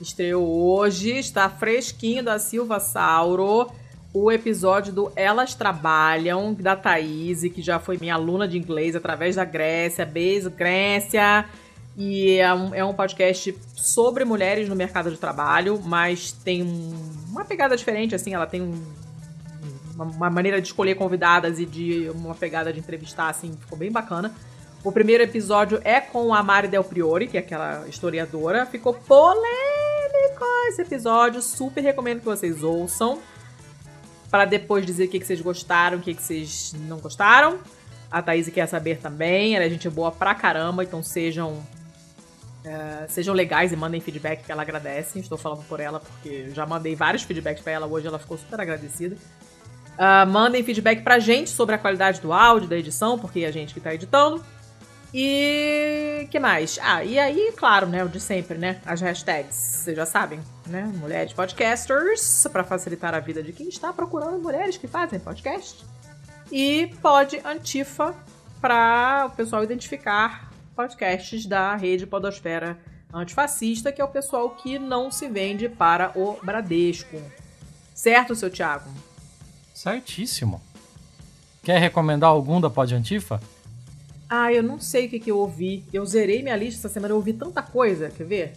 Estreou 0.00 0.46
hoje, 0.46 1.10
está 1.18 1.48
fresquinho 1.48 2.22
da 2.22 2.38
Silva 2.38 2.78
Sauro. 2.78 3.68
O 4.14 4.30
episódio 4.32 4.92
do 4.92 5.12
Elas 5.16 5.54
Trabalham, 5.54 6.54
da 6.54 6.74
Thaís, 6.76 7.42
que 7.52 7.60
já 7.60 7.78
foi 7.78 7.98
minha 7.98 8.14
aluna 8.14 8.46
de 8.48 8.56
inglês 8.56 8.94
através 8.96 9.36
da 9.36 9.44
Grécia. 9.44 10.06
Beijo, 10.06 10.50
Grécia! 10.50 11.44
E 11.96 12.36
é 12.38 12.54
um, 12.54 12.74
é 12.74 12.84
um 12.84 12.94
podcast 12.94 13.54
sobre 13.74 14.24
mulheres 14.24 14.68
no 14.68 14.76
mercado 14.76 15.10
de 15.10 15.16
trabalho, 15.16 15.80
mas 15.84 16.30
tem 16.32 16.62
um- 16.62 16.94
uma 17.28 17.44
pegada 17.44 17.76
diferente, 17.76 18.14
assim, 18.14 18.32
ela 18.32 18.46
tem 18.46 18.62
um- 18.62 18.80
uma, 19.98 20.04
uma 20.04 20.30
maneira 20.30 20.60
de 20.60 20.68
escolher 20.68 20.94
convidadas 20.94 21.58
e 21.58 21.66
de 21.66 22.08
uma 22.14 22.34
pegada 22.34 22.72
de 22.72 22.78
entrevistar, 22.78 23.28
assim, 23.28 23.56
ficou 23.60 23.76
bem 23.76 23.90
bacana. 23.90 24.32
O 24.84 24.92
primeiro 24.92 25.24
episódio 25.24 25.80
é 25.82 26.00
com 26.00 26.32
a 26.32 26.40
Mari 26.40 26.68
Del 26.68 26.84
Priori, 26.84 27.26
que 27.26 27.36
é 27.36 27.40
aquela 27.40 27.86
historiadora. 27.88 28.64
Ficou 28.64 28.94
polêmico 28.94 30.44
esse 30.68 30.82
episódio. 30.82 31.42
Super 31.42 31.82
recomendo 31.82 32.20
que 32.20 32.24
vocês 32.26 32.62
ouçam. 32.62 33.18
Para 34.30 34.44
depois 34.44 34.86
dizer 34.86 35.06
o 35.06 35.08
que, 35.08 35.18
que 35.18 35.26
vocês 35.26 35.40
gostaram, 35.40 35.98
o 35.98 36.00
que, 36.00 36.14
que 36.14 36.22
vocês 36.22 36.74
não 36.86 36.98
gostaram. 36.98 37.58
A 38.10 38.22
Thaís 38.22 38.48
quer 38.50 38.66
saber 38.68 38.98
também. 38.98 39.56
Ela 39.56 39.64
é 39.64 39.70
gente 39.70 39.90
boa 39.90 40.12
pra 40.12 40.32
caramba, 40.34 40.84
então 40.84 41.02
sejam. 41.02 41.60
eh, 42.64 43.06
sejam 43.08 43.34
legais 43.34 43.72
e 43.72 43.76
mandem 43.76 44.00
feedback 44.00 44.44
que 44.44 44.52
ela 44.52 44.62
agradece. 44.62 45.18
Estou 45.18 45.38
falando 45.38 45.64
por 45.64 45.80
ela 45.80 45.98
porque 45.98 46.50
já 46.50 46.64
mandei 46.64 46.94
vários 46.94 47.24
feedbacks 47.24 47.62
pra 47.62 47.72
ela 47.72 47.86
hoje, 47.86 48.06
ela 48.06 48.18
ficou 48.18 48.38
super 48.38 48.60
agradecida. 48.60 49.16
Ah, 49.98 50.24
mandem 50.24 50.62
feedback 50.62 51.02
pra 51.02 51.18
gente 51.18 51.50
sobre 51.50 51.74
a 51.74 51.78
qualidade 51.78 52.20
do 52.20 52.32
áudio, 52.32 52.68
da 52.68 52.78
edição, 52.78 53.18
porque 53.18 53.40
é 53.40 53.46
a 53.46 53.50
gente 53.50 53.74
que 53.74 53.80
tá 53.80 53.92
editando. 53.92 54.44
E 55.12 56.28
que 56.30 56.38
mais? 56.38 56.78
Ah, 56.82 57.02
e 57.02 57.18
aí, 57.18 57.52
claro, 57.56 57.86
né, 57.86 58.04
o 58.04 58.08
de 58.08 58.20
sempre, 58.20 58.58
né? 58.58 58.80
As 58.86 59.00
hashtags, 59.00 59.54
vocês 59.54 59.96
já 59.96 60.06
sabem, 60.06 60.38
né? 60.66 60.82
Mulheres 60.96 61.32
podcasters, 61.32 62.46
pra 62.52 62.62
facilitar 62.62 63.14
a 63.14 63.18
vida 63.18 63.42
de 63.42 63.52
quem 63.52 63.68
está 63.68 63.92
procurando 63.92 64.38
mulheres 64.38 64.76
que 64.76 64.86
fazem 64.86 65.18
podcast. 65.18 65.84
E 66.52 66.94
pode 67.02 67.40
Antifa 67.44 68.14
para 68.60 69.26
o 69.26 69.30
pessoal 69.30 69.64
identificar 69.64 70.52
podcasts 70.76 71.46
da 71.46 71.74
rede 71.74 72.06
Podosfera 72.06 72.78
Antifascista, 73.12 73.90
que 73.90 74.00
é 74.00 74.04
o 74.04 74.08
pessoal 74.08 74.50
que 74.50 74.78
não 74.78 75.10
se 75.10 75.26
vende 75.26 75.68
para 75.68 76.12
o 76.14 76.38
Bradesco. 76.42 77.20
Certo, 77.94 78.36
seu 78.36 78.50
Thiago? 78.50 79.07
Certíssimo. 79.78 80.60
Quer 81.62 81.78
recomendar 81.78 82.30
algum 82.30 82.60
da 82.60 82.68
Pod 82.68 82.92
Antifa? 82.96 83.40
Ah, 84.28 84.52
eu 84.52 84.60
não 84.60 84.80
sei 84.80 85.06
o 85.06 85.09
que, 85.09 85.20
que 85.20 85.30
eu 85.30 85.38
ouvi. 85.38 85.84
Eu 85.92 86.05
zerei 86.05 86.42
minha 86.42 86.56
lista 86.56 86.80
essa 86.80 86.88
semana, 86.88 87.12
eu 87.12 87.16
ouvi 87.16 87.32
tanta 87.32 87.62
coisa, 87.62 88.10
quer 88.10 88.24
ver? 88.24 88.52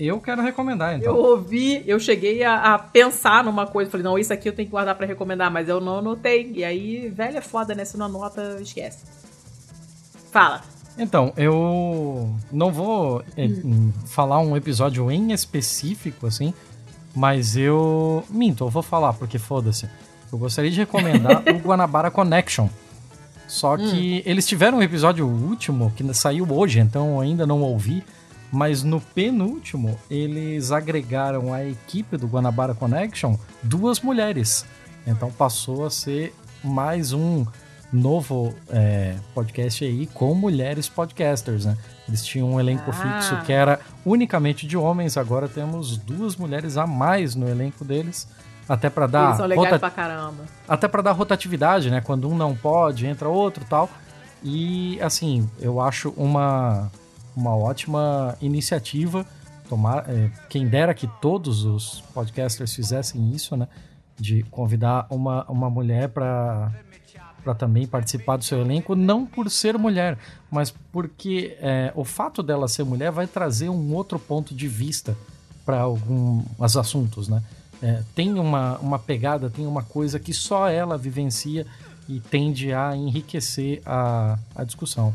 Eu 0.00 0.18
quero 0.22 0.40
recomendar, 0.40 0.96
então. 0.96 1.14
Eu 1.14 1.22
ouvi, 1.22 1.84
eu 1.86 2.00
cheguei 2.00 2.42
a, 2.44 2.76
a 2.76 2.78
pensar 2.78 3.44
numa 3.44 3.66
coisa, 3.66 3.90
falei, 3.90 4.04
não, 4.04 4.18
isso 4.18 4.32
aqui 4.32 4.48
eu 4.48 4.54
tenho 4.54 4.68
que 4.68 4.70
guardar 4.70 4.94
pra 4.94 5.06
recomendar, 5.06 5.52
mas 5.52 5.68
eu 5.68 5.82
não 5.82 5.98
anotei. 5.98 6.50
E 6.54 6.64
aí, 6.64 7.10
velho 7.10 7.36
é 7.36 7.42
foda, 7.42 7.74
né? 7.74 7.84
Se 7.84 7.98
não 7.98 8.06
anota, 8.06 8.56
esquece. 8.62 9.04
Fala. 10.32 10.62
Então, 10.96 11.30
eu 11.36 12.34
não 12.50 12.72
vou 12.72 13.22
é, 13.36 13.48
falar 14.06 14.38
um 14.38 14.56
episódio 14.56 15.10
em 15.10 15.30
específico, 15.30 16.26
assim, 16.26 16.54
mas 17.14 17.54
eu. 17.54 18.24
Minto, 18.30 18.64
eu 18.64 18.70
vou 18.70 18.82
falar, 18.82 19.12
porque 19.12 19.38
foda-se. 19.38 19.86
Eu 20.32 20.38
gostaria 20.38 20.70
de 20.70 20.78
recomendar 20.78 21.42
o 21.48 21.58
Guanabara 21.58 22.10
Connection. 22.10 22.68
Só 23.46 23.76
que 23.78 24.22
eles 24.26 24.46
tiveram 24.46 24.78
um 24.78 24.82
episódio 24.82 25.26
último 25.26 25.90
que 25.96 26.04
saiu 26.12 26.46
hoje, 26.50 26.80
então 26.80 27.14
eu 27.14 27.20
ainda 27.20 27.46
não 27.46 27.62
ouvi. 27.62 28.04
Mas 28.50 28.82
no 28.82 29.00
penúltimo, 29.00 29.98
eles 30.10 30.70
agregaram 30.72 31.52
à 31.52 31.64
equipe 31.64 32.16
do 32.16 32.26
Guanabara 32.26 32.74
Connection 32.74 33.36
duas 33.62 34.00
mulheres. 34.00 34.64
Então 35.06 35.30
passou 35.30 35.86
a 35.86 35.90
ser 35.90 36.34
mais 36.62 37.12
um 37.12 37.46
novo 37.90 38.54
é, 38.70 39.14
podcast 39.34 39.82
aí 39.84 40.06
com 40.12 40.34
mulheres 40.34 40.88
podcasters, 40.88 41.64
né? 41.64 41.76
Eles 42.06 42.24
tinham 42.24 42.52
um 42.52 42.60
elenco 42.60 42.90
Ah. 42.90 42.92
fixo 42.92 43.42
que 43.44 43.52
era 43.52 43.80
unicamente 44.04 44.66
de 44.66 44.76
homens, 44.76 45.16
agora 45.16 45.48
temos 45.48 45.96
duas 45.96 46.36
mulheres 46.36 46.76
a 46.76 46.86
mais 46.86 47.34
no 47.34 47.48
elenco 47.48 47.84
deles, 47.84 48.28
até 48.68 48.90
para 48.90 49.06
dar 49.06 49.26
Eles 49.28 49.36
são 49.38 49.46
legais 49.46 49.66
rota- 49.66 49.78
pra 49.78 49.90
caramba. 49.90 50.44
até 50.68 50.86
para 50.88 51.02
dar 51.02 51.12
rotatividade, 51.12 51.90
né? 51.90 52.00
Quando 52.00 52.28
um 52.28 52.36
não 52.36 52.54
pode, 52.54 53.06
entra 53.06 53.28
outro, 53.28 53.64
tal. 53.64 53.88
E 54.42 55.00
assim, 55.00 55.48
eu 55.60 55.80
acho 55.80 56.10
uma 56.16 56.90
uma 57.36 57.56
ótima 57.56 58.36
iniciativa. 58.40 59.24
Tomar, 59.68 60.08
é, 60.08 60.30
quem 60.48 60.66
dera 60.66 60.92
que 60.94 61.06
todos 61.20 61.64
os 61.64 62.00
podcasters 62.14 62.74
fizessem 62.74 63.30
isso, 63.32 63.56
né? 63.56 63.68
De 64.18 64.42
convidar 64.50 65.06
uma, 65.10 65.44
uma 65.48 65.70
mulher 65.70 66.08
para 66.08 66.70
para 67.44 67.54
também 67.54 67.86
participar 67.86 68.36
do 68.36 68.44
seu 68.44 68.60
elenco, 68.60 68.94
não 68.96 69.24
por 69.24 69.48
ser 69.48 69.78
mulher, 69.78 70.18
mas 70.50 70.70
porque 70.92 71.56
é, 71.60 71.92
o 71.94 72.04
fato 72.04 72.42
dela 72.42 72.66
ser 72.68 72.84
mulher 72.84 73.10
vai 73.12 73.26
trazer 73.26 73.68
um 73.70 73.94
outro 73.94 74.18
ponto 74.18 74.54
de 74.54 74.68
vista 74.68 75.16
para 75.64 75.80
alguns 75.80 76.44
assuntos, 76.76 77.28
né? 77.28 77.42
É, 77.82 78.02
tem 78.14 78.34
uma, 78.38 78.76
uma 78.78 78.98
pegada, 78.98 79.48
tem 79.48 79.66
uma 79.66 79.82
coisa 79.82 80.18
que 80.18 80.32
só 80.34 80.68
ela 80.68 80.98
vivencia 80.98 81.64
e 82.08 82.18
tende 82.20 82.72
a 82.72 82.96
enriquecer 82.96 83.80
a, 83.86 84.38
a 84.54 84.64
discussão. 84.64 85.14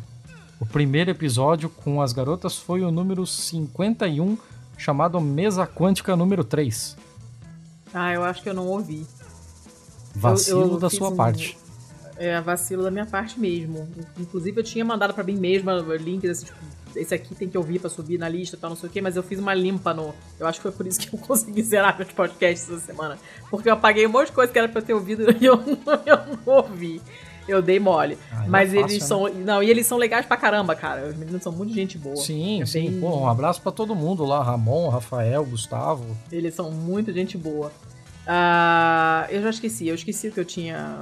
O 0.59 0.65
primeiro 0.65 1.11
episódio 1.11 1.69
com 1.69 2.01
as 2.01 2.13
garotas 2.13 2.57
foi 2.57 2.81
o 2.83 2.91
número 2.91 3.25
51, 3.27 4.37
chamado 4.77 5.19
Mesa 5.19 5.67
Quântica 5.67 6.15
número 6.15 6.43
3. 6.43 6.95
Ah, 7.93 8.13
eu 8.13 8.23
acho 8.23 8.41
que 8.41 8.49
eu 8.49 8.53
não 8.53 8.67
ouvi. 8.67 9.05
Vacilo 10.15 10.61
eu 10.75 10.79
da 10.79 10.89
fiz 10.89 10.97
sua 10.99 11.09
um- 11.09 11.15
parte. 11.15 11.57
É 12.15 12.39
vacilo 12.39 12.83
da 12.83 12.91
minha 12.91 13.05
parte 13.07 13.39
mesmo. 13.39 13.87
Inclusive, 14.19 14.59
eu 14.59 14.63
tinha 14.63 14.85
mandado 14.85 15.13
pra 15.13 15.23
mim 15.23 15.35
mesma 15.35 15.73
links 15.99 16.29
assim, 16.29 16.45
tipo, 16.45 16.57
esse 16.95 17.13
aqui 17.13 17.33
tem 17.35 17.47
que 17.49 17.57
ouvir 17.57 17.79
pra 17.79 17.89
subir 17.89 18.17
na 18.17 18.27
lista 18.29 18.55
e 18.55 18.59
tal, 18.59 18.69
não 18.69 18.77
sei 18.77 18.89
o 18.89 18.91
quê, 18.91 19.01
mas 19.01 19.15
eu 19.15 19.23
fiz 19.23 19.39
uma 19.39 19.53
limpa 19.53 19.93
no. 19.93 20.13
Eu 20.39 20.47
acho 20.47 20.59
que 20.59 20.63
foi 20.63 20.71
por 20.71 20.85
isso 20.87 20.99
que 20.99 21.13
eu 21.13 21.19
consegui 21.25 21.61
zerar 21.63 21.97
meus 21.97 22.11
podcasts 22.11 22.69
essa 22.69 22.79
semana. 22.85 23.17
Porque 23.49 23.69
eu 23.69 23.73
apaguei 23.73 24.05
um 24.05 24.09
monte 24.09 24.27
de 24.27 24.33
coisa 24.33 24.51
que 24.51 24.57
era 24.59 24.67
pra 24.69 24.81
eu 24.81 24.85
ter 24.85 24.93
ouvido 24.93 25.25
e 25.39 25.45
eu, 25.45 25.57
não- 25.57 26.01
eu 26.05 26.37
não 26.45 26.53
ouvi. 26.55 27.01
Eu 27.45 27.61
dei 27.61 27.77
mole. 27.77 28.17
Ah, 28.31 28.45
é 28.45 28.47
mas 28.47 28.69
fácil, 28.69 28.85
eles 28.85 28.99
né? 29.01 29.05
são. 29.07 29.27
Não, 29.33 29.61
e 29.61 29.69
eles 29.69 29.85
são 29.85 29.97
legais 29.97 30.25
pra 30.25 30.37
caramba, 30.37 30.75
cara. 30.75 31.07
Os 31.09 31.15
meninos 31.17 31.43
são 31.43 31.51
muito 31.51 31.73
gente 31.73 31.97
boa. 31.97 32.15
Sim, 32.15 32.61
É 32.61 32.65
sim. 32.65 32.89
bem- 32.89 32.99
Pô, 33.01 33.17
um 33.17 33.27
abraço 33.27 33.61
pra 33.61 33.69
todo 33.71 33.93
mundo 33.93 34.23
lá, 34.23 34.41
Ramon, 34.41 34.87
Rafael, 34.87 35.43
Gustavo. 35.43 36.05
Eles 36.31 36.53
são 36.55 36.71
muito 36.71 37.11
gente 37.11 37.37
boa. 37.37 37.69
Ah, 38.25 39.27
eu 39.29 39.41
já 39.41 39.49
esqueci, 39.49 39.87
eu 39.89 39.95
esqueci 39.95 40.29
o 40.29 40.31
que 40.31 40.39
eu 40.39 40.45
tinha. 40.45 40.97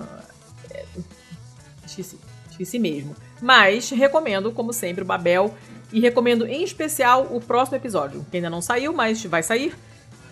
é, 0.71 0.83
Esqueci, 1.85 2.17
esqueci 2.49 2.79
mesmo. 2.79 3.15
Mas 3.41 3.89
recomendo, 3.91 4.51
como 4.51 4.71
sempre, 4.73 5.03
o 5.03 5.05
Babel. 5.05 5.53
E 5.91 5.99
recomendo 5.99 6.45
em 6.45 6.63
especial 6.63 7.27
o 7.31 7.41
próximo 7.41 7.77
episódio, 7.77 8.25
que 8.29 8.37
ainda 8.37 8.49
não 8.49 8.61
saiu, 8.61 8.93
mas 8.93 9.23
vai 9.25 9.43
sair. 9.43 9.75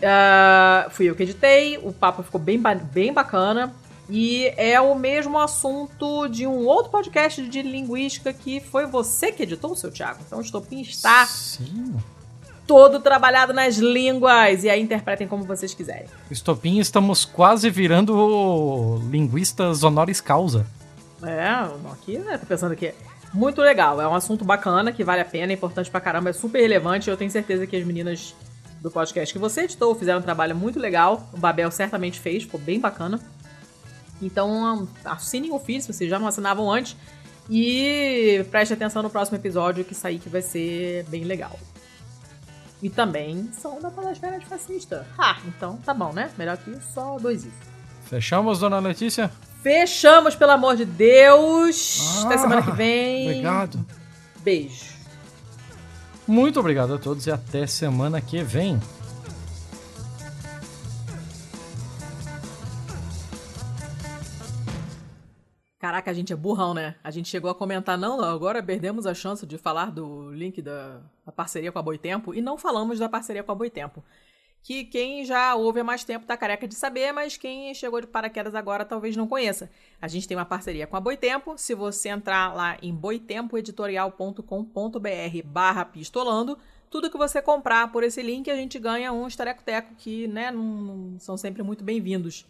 Ah, 0.02 0.88
fui 0.92 1.10
eu 1.10 1.16
que 1.16 1.24
editei, 1.24 1.78
o 1.78 1.92
papo 1.92 2.24
ficou 2.24 2.40
bem, 2.40 2.62
bem 2.92 3.12
bacana. 3.14 3.74
E 4.10 4.52
é 4.58 4.82
o 4.82 4.96
mesmo 4.96 5.38
assunto 5.38 6.28
de 6.28 6.48
um 6.48 6.66
outro 6.66 6.92
podcast 6.92 7.48
de 7.48 7.62
linguística 7.62 8.34
que 8.34 8.60
foi 8.60 8.88
você 8.88 9.32
que 9.32 9.44
editou, 9.44 9.76
seu 9.76 9.92
Thiago. 9.92 10.20
Então 10.26 10.40
o 10.40 10.42
Estopim 10.42 10.82
está 10.82 11.28
Sim. 11.28 11.96
todo 12.66 13.00
trabalhado 13.00 13.54
nas 13.54 13.78
línguas. 13.78 14.64
E 14.64 14.70
aí 14.70 14.82
interpretem 14.82 15.28
como 15.28 15.44
vocês 15.44 15.76
quiserem. 15.76 16.08
Estopim, 16.32 16.80
estamos 16.80 17.24
quase 17.24 17.70
virando 17.70 19.00
linguistas 19.12 19.84
honoris 19.84 20.20
causa. 20.20 20.66
É, 21.22 21.50
aqui, 21.92 22.18
né? 22.18 22.40
Tô 22.40 22.48
pensando 22.48 22.76
que 22.76 22.96
Muito 23.34 23.62
legal, 23.62 24.02
é 24.02 24.08
um 24.08 24.16
assunto 24.16 24.44
bacana 24.44 24.92
que 24.92 25.04
vale 25.04 25.22
a 25.22 25.26
pena, 25.26 25.54
é 25.54 25.56
importante 25.56 25.90
pra 25.90 26.02
caramba, 26.02 26.32
é 26.32 26.34
super 26.34 26.60
relevante. 26.60 27.10
Eu 27.10 27.18
tenho 27.18 27.30
certeza 27.30 27.68
que 27.68 27.76
as 27.76 27.86
meninas 27.86 28.36
do 28.82 28.90
podcast 28.90 29.34
que 29.34 29.40
você 29.40 29.62
editou 29.62 29.94
fizeram 29.94 30.20
um 30.20 30.24
trabalho 30.24 30.56
muito 30.56 30.80
legal. 30.80 31.30
O 31.34 31.38
Babel 31.38 31.70
certamente 31.70 32.20
fez, 32.20 32.44
ficou 32.44 32.60
bem 32.60 32.80
bacana. 32.80 33.20
Então, 34.22 34.88
assinem 35.06 35.52
o 35.52 35.60
feed 35.60 35.82
se 35.82 35.94
vocês 35.94 36.10
já 36.10 36.18
não 36.18 36.28
assinavam 36.28 36.72
antes. 36.72 36.96
E 37.50 38.46
preste 38.52 38.74
atenção 38.74 39.02
no 39.02 39.10
próximo 39.10 39.38
episódio 39.38 39.84
que 39.84 39.96
sair 39.96 40.20
que 40.20 40.30
vai 40.30 40.42
ser 40.42 41.04
bem 41.06 41.24
legal. 41.24 41.60
E 42.82 42.90
também 42.90 43.50
são 43.54 43.82
da 43.82 43.90
Podosfera 43.90 44.40
de 44.40 44.46
Fascista. 44.46 45.06
Ah, 45.18 45.38
então 45.48 45.78
tá 45.78 45.94
bom, 45.94 46.14
né? 46.14 46.32
Melhor 46.38 46.58
que 46.58 46.78
só 46.94 47.18
dois 47.18 47.44
isso. 47.44 47.58
Fechamos, 48.06 48.60
dona 48.60 48.80
Letícia? 48.80 49.32
Fechamos, 49.62 50.36
pelo 50.36 50.52
amor 50.52 50.76
de 50.76 50.86
Deus. 50.86 52.00
Ah, 52.22 52.26
Até 52.28 52.38
semana 52.38 52.62
que 52.62 52.72
vem. 52.72 53.28
Obrigado. 53.30 53.86
Beijo. 54.40 54.86
Muito 56.26 56.60
obrigado 56.60 56.94
a 56.94 56.98
todos 56.98 57.26
e 57.28 57.32
até 57.32 57.66
semana 57.68 58.22
que 58.22 58.42
vem. 58.44 58.80
Caraca, 65.80 66.12
a 66.12 66.14
gente 66.14 66.32
é 66.32 66.36
burrão, 66.36 66.74
né? 66.74 66.96
A 67.04 67.10
gente 67.10 67.30
chegou 67.30 67.50
a 67.50 67.56
comentar, 67.56 67.98
não, 67.98 68.22
agora 68.22 68.62
perdemos 68.62 69.08
a 69.08 69.14
chance 69.14 69.46
de 69.46 69.58
falar 69.58 69.92
do 69.92 70.30
link 70.32 70.62
da, 70.62 71.00
da 71.26 71.32
parceria 71.32 71.72
com 71.72 71.80
a 71.80 71.82
Boitempo 71.82 72.36
e 72.36 72.42
não 72.42 72.58
falamos 72.58 73.00
da 73.00 73.08
parceria 73.08 73.44
com 73.44 73.52
a 73.52 73.56
Boitempo. 73.56 74.04
Que 74.62 74.84
quem 74.84 75.26
já 75.26 75.56
ouve 75.56 75.80
há 75.80 75.84
mais 75.84 76.04
tempo 76.04 76.26
tá 76.26 76.36
careca 76.36 76.68
de 76.68 76.76
saber, 76.76 77.12
mas 77.12 77.38
quem 77.38 77.74
chegou 77.74 78.02
de 78.02 78.08
paraquedas 78.08 78.54
agora 78.54 78.86
talvez 78.86 79.16
não 79.16 79.28
conheça. 79.28 79.70
A 80.02 80.08
gente 80.08 80.28
tem 80.28 80.38
uma 80.38 80.46
parceria 80.46 80.86
com 80.86 80.98
a 80.98 81.00
Boitempo. 81.00 81.58
Se 81.58 81.74
você 81.74 82.10
entrar 82.10 82.54
lá 82.54 82.78
em 82.82 82.94
boitempoeditorial.com.br 82.94 85.44
barra 85.46 85.86
pistolando, 85.86 86.58
tudo 86.90 87.10
que 87.10 87.18
você 87.18 87.42
comprar 87.42 87.92
por 87.92 88.04
esse 88.04 88.22
link, 88.22 88.50
a 88.50 88.56
gente 88.56 88.78
ganha 88.80 89.14
um 89.14 89.28
estareco-teco 89.28 89.96
que, 89.96 90.28
né, 90.28 90.52
não, 90.52 90.64
não 90.64 91.20
são 91.20 91.38
sempre 91.38 91.64
muito 91.64 91.84
bem-vindos. 91.84 92.46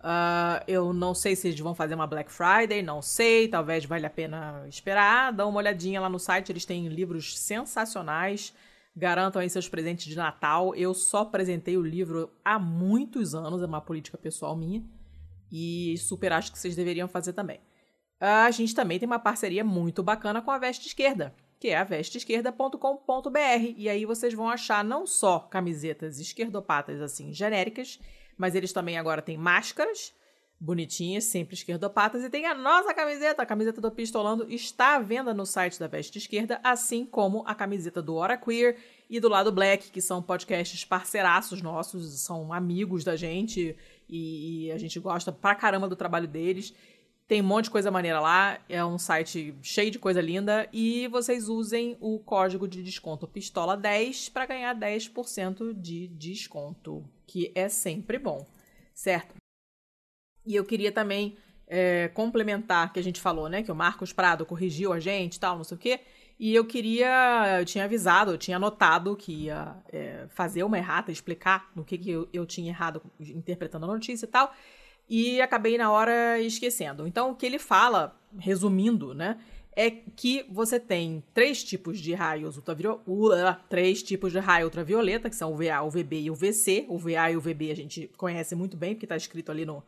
Uh, 0.00 0.62
eu 0.68 0.92
não 0.92 1.14
sei 1.14 1.34
se 1.34 1.48
eles 1.48 1.58
vão 1.58 1.74
fazer 1.74 1.94
uma 1.94 2.06
Black 2.06 2.30
Friday, 2.30 2.82
não 2.82 3.00
sei, 3.00 3.48
talvez 3.48 3.84
valha 3.84 4.08
a 4.08 4.10
pena 4.10 4.64
esperar. 4.68 5.32
Dá 5.32 5.46
uma 5.46 5.58
olhadinha 5.58 6.00
lá 6.00 6.08
no 6.08 6.18
site, 6.18 6.52
eles 6.52 6.64
têm 6.64 6.88
livros 6.88 7.38
sensacionais. 7.38 8.52
Garantam 8.96 9.42
aí 9.42 9.50
seus 9.50 9.68
presentes 9.68 10.06
de 10.06 10.16
Natal. 10.16 10.74
Eu 10.74 10.94
só 10.94 11.18
apresentei 11.18 11.76
o 11.76 11.82
livro 11.82 12.32
há 12.42 12.58
muitos 12.58 13.34
anos, 13.34 13.62
é 13.62 13.66
uma 13.66 13.82
política 13.82 14.16
pessoal 14.16 14.56
minha. 14.56 14.82
E 15.52 15.94
super 15.98 16.32
acho 16.32 16.50
que 16.50 16.58
vocês 16.58 16.74
deveriam 16.74 17.06
fazer 17.06 17.34
também. 17.34 17.58
Uh, 18.18 18.46
a 18.46 18.50
gente 18.50 18.74
também 18.74 18.98
tem 18.98 19.06
uma 19.06 19.18
parceria 19.18 19.62
muito 19.62 20.02
bacana 20.02 20.40
com 20.40 20.50
a 20.50 20.58
Veste 20.58 20.86
Esquerda, 20.86 21.34
que 21.60 21.68
é 21.68 21.76
a 21.76 21.84
vesteesquerda.com.br. 21.84 23.74
E 23.76 23.90
aí 23.90 24.06
vocês 24.06 24.32
vão 24.32 24.48
achar 24.48 24.82
não 24.82 25.06
só 25.06 25.40
camisetas 25.40 26.18
esquerdopatas 26.18 27.02
assim 27.02 27.34
genéricas, 27.34 28.00
mas 28.38 28.54
eles 28.54 28.72
também 28.72 28.96
agora 28.96 29.20
têm 29.20 29.36
máscaras 29.36 30.14
bonitinhas, 30.58 31.24
sempre 31.24 31.54
esquerdopatas, 31.54 32.24
e 32.24 32.30
tem 32.30 32.46
a 32.46 32.54
nossa 32.54 32.94
camiseta, 32.94 33.42
a 33.42 33.46
camiseta 33.46 33.80
do 33.80 33.90
Pistolando 33.90 34.50
está 34.50 34.96
à 34.96 34.98
venda 34.98 35.34
no 35.34 35.44
site 35.44 35.78
da 35.78 35.86
Veste 35.86 36.18
Esquerda, 36.18 36.60
assim 36.64 37.04
como 37.04 37.42
a 37.46 37.54
camiseta 37.54 38.00
do 38.00 38.14
Hora 38.14 38.38
Queer 38.38 38.78
e 39.08 39.20
do 39.20 39.28
Lado 39.28 39.52
Black, 39.52 39.90
que 39.90 40.00
são 40.00 40.22
podcasts 40.22 40.84
parceiraços 40.84 41.60
nossos, 41.60 42.20
são 42.20 42.52
amigos 42.52 43.04
da 43.04 43.16
gente 43.16 43.76
e, 44.08 44.66
e 44.66 44.72
a 44.72 44.78
gente 44.78 44.98
gosta 44.98 45.30
pra 45.30 45.54
caramba 45.54 45.88
do 45.88 45.96
trabalho 45.96 46.26
deles. 46.26 46.72
Tem 47.28 47.42
um 47.42 47.44
monte 47.44 47.64
de 47.64 47.72
coisa 47.72 47.90
maneira 47.90 48.20
lá, 48.20 48.58
é 48.68 48.84
um 48.84 48.98
site 48.98 49.54
cheio 49.60 49.90
de 49.90 49.98
coisa 49.98 50.20
linda 50.20 50.68
e 50.72 51.08
vocês 51.08 51.48
usem 51.48 51.96
o 52.00 52.20
código 52.20 52.68
de 52.68 52.82
desconto 52.82 53.26
Pistola10 53.26 54.32
para 54.32 54.46
ganhar 54.46 54.74
10% 54.74 55.74
de 55.74 56.06
desconto 56.08 57.04
que 57.26 57.50
é 57.54 57.68
sempre 57.68 58.16
bom, 58.16 58.46
certo? 58.94 59.34
E 60.46 60.54
eu 60.54 60.64
queria 60.64 60.92
também 60.92 61.36
é, 61.66 62.08
complementar 62.08 62.92
que 62.92 63.00
a 63.00 63.02
gente 63.02 63.20
falou, 63.20 63.48
né? 63.48 63.62
Que 63.62 63.72
o 63.72 63.74
Marcos 63.74 64.12
Prado 64.12 64.46
corrigiu 64.46 64.92
a 64.92 65.00
gente 65.00 65.40
tal, 65.40 65.56
não 65.56 65.64
sei 65.64 65.76
o 65.76 65.80
quê. 65.80 66.00
E 66.38 66.54
eu 66.54 66.64
queria. 66.64 67.58
Eu 67.58 67.64
tinha 67.64 67.84
avisado, 67.84 68.32
eu 68.32 68.38
tinha 68.38 68.56
anotado 68.56 69.16
que 69.16 69.32
ia 69.44 69.74
é, 69.92 70.26
fazer 70.28 70.62
uma 70.62 70.78
errata, 70.78 71.10
explicar 71.10 71.70
no 71.74 71.84
que, 71.84 71.96
que 71.98 72.10
eu, 72.10 72.28
eu 72.32 72.46
tinha 72.46 72.70
errado 72.70 73.02
interpretando 73.18 73.84
a 73.84 73.88
notícia 73.88 74.26
e 74.26 74.28
tal. 74.28 74.54
E 75.08 75.40
acabei 75.40 75.78
na 75.78 75.90
hora 75.90 76.40
esquecendo. 76.40 77.06
Então, 77.06 77.30
o 77.30 77.34
que 77.34 77.46
ele 77.46 77.58
fala, 77.58 78.18
resumindo, 78.38 79.14
né? 79.14 79.38
é 79.76 79.90
que 79.90 80.46
você 80.50 80.80
tem 80.80 81.22
três 81.34 81.62
tipos 81.62 82.00
de 82.00 82.14
raios 82.14 82.56
ultravioleta, 82.56 83.60
três 83.68 84.02
tipos 84.02 84.32
de 84.32 84.38
raio 84.38 84.64
ultravioleta, 84.64 85.28
que 85.28 85.36
são 85.36 85.52
o 85.52 85.56
VA, 85.56 85.82
o 85.82 85.90
VB 85.90 86.22
e 86.22 86.30
o 86.30 86.34
VC. 86.34 86.86
O 86.88 86.98
VA 86.98 87.30
e 87.30 87.36
o 87.36 87.40
VB 87.40 87.70
a 87.70 87.76
gente 87.76 88.10
conhece 88.16 88.54
muito 88.54 88.74
bem, 88.74 88.94
porque 88.94 89.04
está 89.04 89.16
escrito 89.16 89.52
ali 89.52 89.66
no, 89.66 89.84